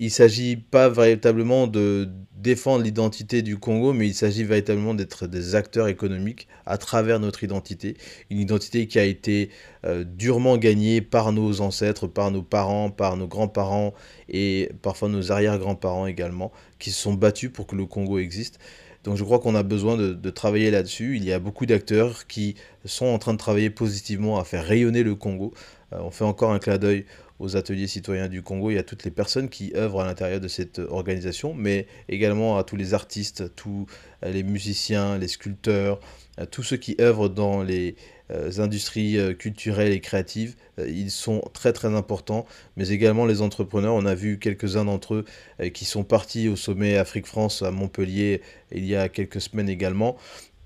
il 0.00 0.10
s'agit 0.10 0.56
pas 0.56 0.88
véritablement 0.88 1.66
de 1.66 2.08
défendre 2.34 2.82
l'identité 2.82 3.42
du 3.42 3.58
Congo, 3.58 3.92
mais 3.92 4.06
il 4.06 4.14
s'agit 4.14 4.44
véritablement 4.44 4.94
d'être 4.94 5.26
des 5.26 5.54
acteurs 5.54 5.88
économiques 5.88 6.48
à 6.64 6.78
travers 6.78 7.20
notre 7.20 7.44
identité. 7.44 7.98
Une 8.30 8.40
identité 8.40 8.86
qui 8.86 8.98
a 8.98 9.04
été 9.04 9.50
euh, 9.84 10.02
durement 10.04 10.56
gagnée 10.56 11.02
par 11.02 11.32
nos 11.32 11.60
ancêtres, 11.60 12.06
par 12.06 12.30
nos 12.30 12.42
parents, 12.42 12.90
par 12.90 13.18
nos 13.18 13.26
grands-parents 13.26 13.92
et 14.30 14.70
parfois 14.80 15.10
nos 15.10 15.32
arrière-grands-parents 15.32 16.06
également, 16.06 16.50
qui 16.78 16.92
se 16.92 17.02
sont 17.02 17.12
battus 17.12 17.52
pour 17.52 17.66
que 17.66 17.76
le 17.76 17.84
Congo 17.84 18.18
existe. 18.18 18.58
Donc 19.04 19.16
je 19.16 19.24
crois 19.24 19.38
qu'on 19.38 19.54
a 19.54 19.62
besoin 19.62 19.98
de, 19.98 20.30
travailler 20.30 20.70
là-dessus. 20.70 21.16
Il 21.16 21.24
y 21.24 21.32
a 21.32 21.38
beaucoup 21.38 21.66
d'acteurs 21.66 22.26
qui 22.26 22.56
sont 22.86 23.06
en 23.06 23.18
train 23.18 23.34
de 23.34 23.38
travailler 23.38 23.68
positivement 23.68 24.38
à 24.38 24.44
faire 24.44 24.64
rayonner 24.64 25.02
le 25.02 25.14
Congo. 25.14 25.52
Euh, 25.92 25.98
on 26.00 26.10
fait 26.10 26.24
encore 26.24 26.52
un 26.52 26.58
clin 26.58 26.78
d'œil 26.78 27.04
aux 27.40 27.56
ateliers 27.56 27.88
citoyens 27.88 28.28
du 28.28 28.42
Congo. 28.42 28.70
Y 28.70 28.78
a 28.78 28.82
toutes 28.84 29.04
les 29.04 29.10
personnes 29.10 29.48
qui 29.48 29.72
œuvrent 29.74 30.02
à 30.02 30.04
l'intérieur 30.04 30.40
de 30.40 30.46
cette 30.46 30.78
organisation, 30.78 31.54
mais 31.54 31.86
également 32.08 32.58
à 32.58 32.64
tous 32.64 32.76
les 32.76 32.94
artistes, 32.94 33.56
tous 33.56 33.86
euh, 34.24 34.30
les 34.30 34.42
musiciens, 34.42 35.18
les 35.18 35.26
sculpteurs, 35.26 35.98
euh, 36.38 36.46
tous 36.48 36.62
ceux 36.62 36.76
qui 36.76 36.96
œuvrent 37.00 37.30
dans 37.30 37.62
les 37.62 37.96
euh, 38.30 38.50
industries 38.58 39.18
culturelles 39.38 39.92
et 39.92 40.00
créatives. 40.00 40.54
Ils 40.78 41.10
sont 41.10 41.40
très 41.52 41.72
très 41.72 41.88
importants, 41.88 42.46
mais 42.76 42.90
également 42.90 43.26
les 43.26 43.42
entrepreneurs. 43.42 43.94
On 43.94 44.04
a 44.04 44.14
vu 44.14 44.38
quelques-uns 44.38 44.84
d'entre 44.84 45.14
eux 45.14 45.24
qui 45.70 45.84
sont 45.84 46.04
partis 46.04 46.48
au 46.48 46.56
sommet 46.56 46.96
Afrique-France 46.96 47.62
à 47.62 47.70
Montpellier 47.70 48.42
il 48.70 48.84
y 48.86 48.94
a 48.94 49.08
quelques 49.08 49.40
semaines 49.40 49.68
également. 49.68 50.16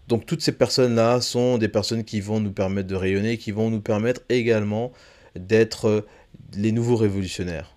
Donc 0.08 0.26
toutes 0.26 0.42
ces 0.42 0.52
personnes-là 0.52 1.22
sont 1.22 1.56
des 1.56 1.68
personnes 1.68 2.04
qui 2.04 2.20
vont 2.20 2.38
nous 2.38 2.52
permettre 2.52 2.88
de 2.88 2.94
rayonner, 2.94 3.38
qui 3.38 3.52
vont 3.52 3.70
nous 3.70 3.80
permettre 3.80 4.20
également 4.28 4.92
d'être 5.34 6.04
les 6.56 6.72
nouveaux 6.72 6.96
révolutionnaires. 6.96 7.76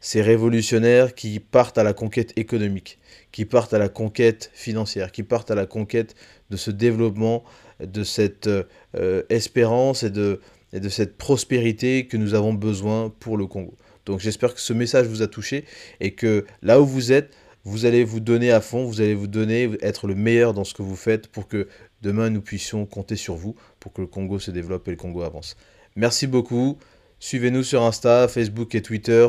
Ces 0.00 0.20
révolutionnaires 0.20 1.14
qui 1.14 1.40
partent 1.40 1.78
à 1.78 1.82
la 1.82 1.94
conquête 1.94 2.32
économique, 2.36 2.98
qui 3.32 3.46
partent 3.46 3.72
à 3.72 3.78
la 3.78 3.88
conquête 3.88 4.50
financière, 4.52 5.12
qui 5.12 5.22
partent 5.22 5.50
à 5.50 5.54
la 5.54 5.66
conquête 5.66 6.14
de 6.50 6.56
ce 6.56 6.70
développement, 6.70 7.42
de 7.80 8.04
cette 8.04 8.46
euh, 8.46 9.22
espérance 9.30 10.02
et 10.02 10.10
de, 10.10 10.40
et 10.72 10.80
de 10.80 10.88
cette 10.88 11.16
prospérité 11.16 12.06
que 12.06 12.16
nous 12.16 12.34
avons 12.34 12.52
besoin 12.52 13.12
pour 13.18 13.36
le 13.36 13.46
Congo. 13.46 13.74
Donc 14.04 14.20
j'espère 14.20 14.54
que 14.54 14.60
ce 14.60 14.72
message 14.72 15.06
vous 15.06 15.22
a 15.22 15.26
touché 15.26 15.64
et 16.00 16.12
que 16.12 16.44
là 16.62 16.80
où 16.80 16.86
vous 16.86 17.12
êtes, 17.12 17.34
vous 17.64 17.86
allez 17.86 18.04
vous 18.04 18.20
donner 18.20 18.50
à 18.50 18.60
fond, 18.60 18.84
vous 18.84 19.00
allez 19.00 19.14
vous 19.14 19.26
donner, 19.26 19.70
être 19.80 20.06
le 20.06 20.14
meilleur 20.14 20.52
dans 20.52 20.64
ce 20.64 20.74
que 20.74 20.82
vous 20.82 20.96
faites 20.96 21.28
pour 21.28 21.48
que 21.48 21.66
demain 22.02 22.28
nous 22.28 22.42
puissions 22.42 22.84
compter 22.84 23.16
sur 23.16 23.36
vous 23.36 23.56
pour 23.80 23.92
que 23.94 24.02
le 24.02 24.06
Congo 24.06 24.38
se 24.38 24.50
développe 24.50 24.86
et 24.88 24.90
le 24.90 24.98
Congo 24.98 25.22
avance. 25.22 25.56
Merci 25.96 26.26
beaucoup. 26.26 26.76
Suivez-nous 27.24 27.62
sur 27.62 27.82
Insta, 27.82 28.28
Facebook 28.28 28.74
et 28.74 28.82
Twitter 28.82 29.26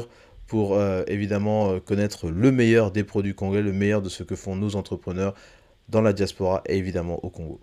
pour 0.47 0.75
euh, 0.75 1.05
évidemment 1.07 1.71
euh, 1.71 1.79
connaître 1.79 2.29
le 2.29 2.51
meilleur 2.51 2.91
des 2.91 3.05
produits 3.05 3.33
congolais, 3.33 3.61
le 3.61 3.71
meilleur 3.71 4.01
de 4.01 4.09
ce 4.09 4.23
que 4.23 4.35
font 4.35 4.57
nos 4.57 4.75
entrepreneurs 4.75 5.33
dans 5.87 6.01
la 6.01 6.11
diaspora 6.11 6.61
et 6.65 6.77
évidemment 6.77 7.23
au 7.23 7.29
Congo. 7.29 7.61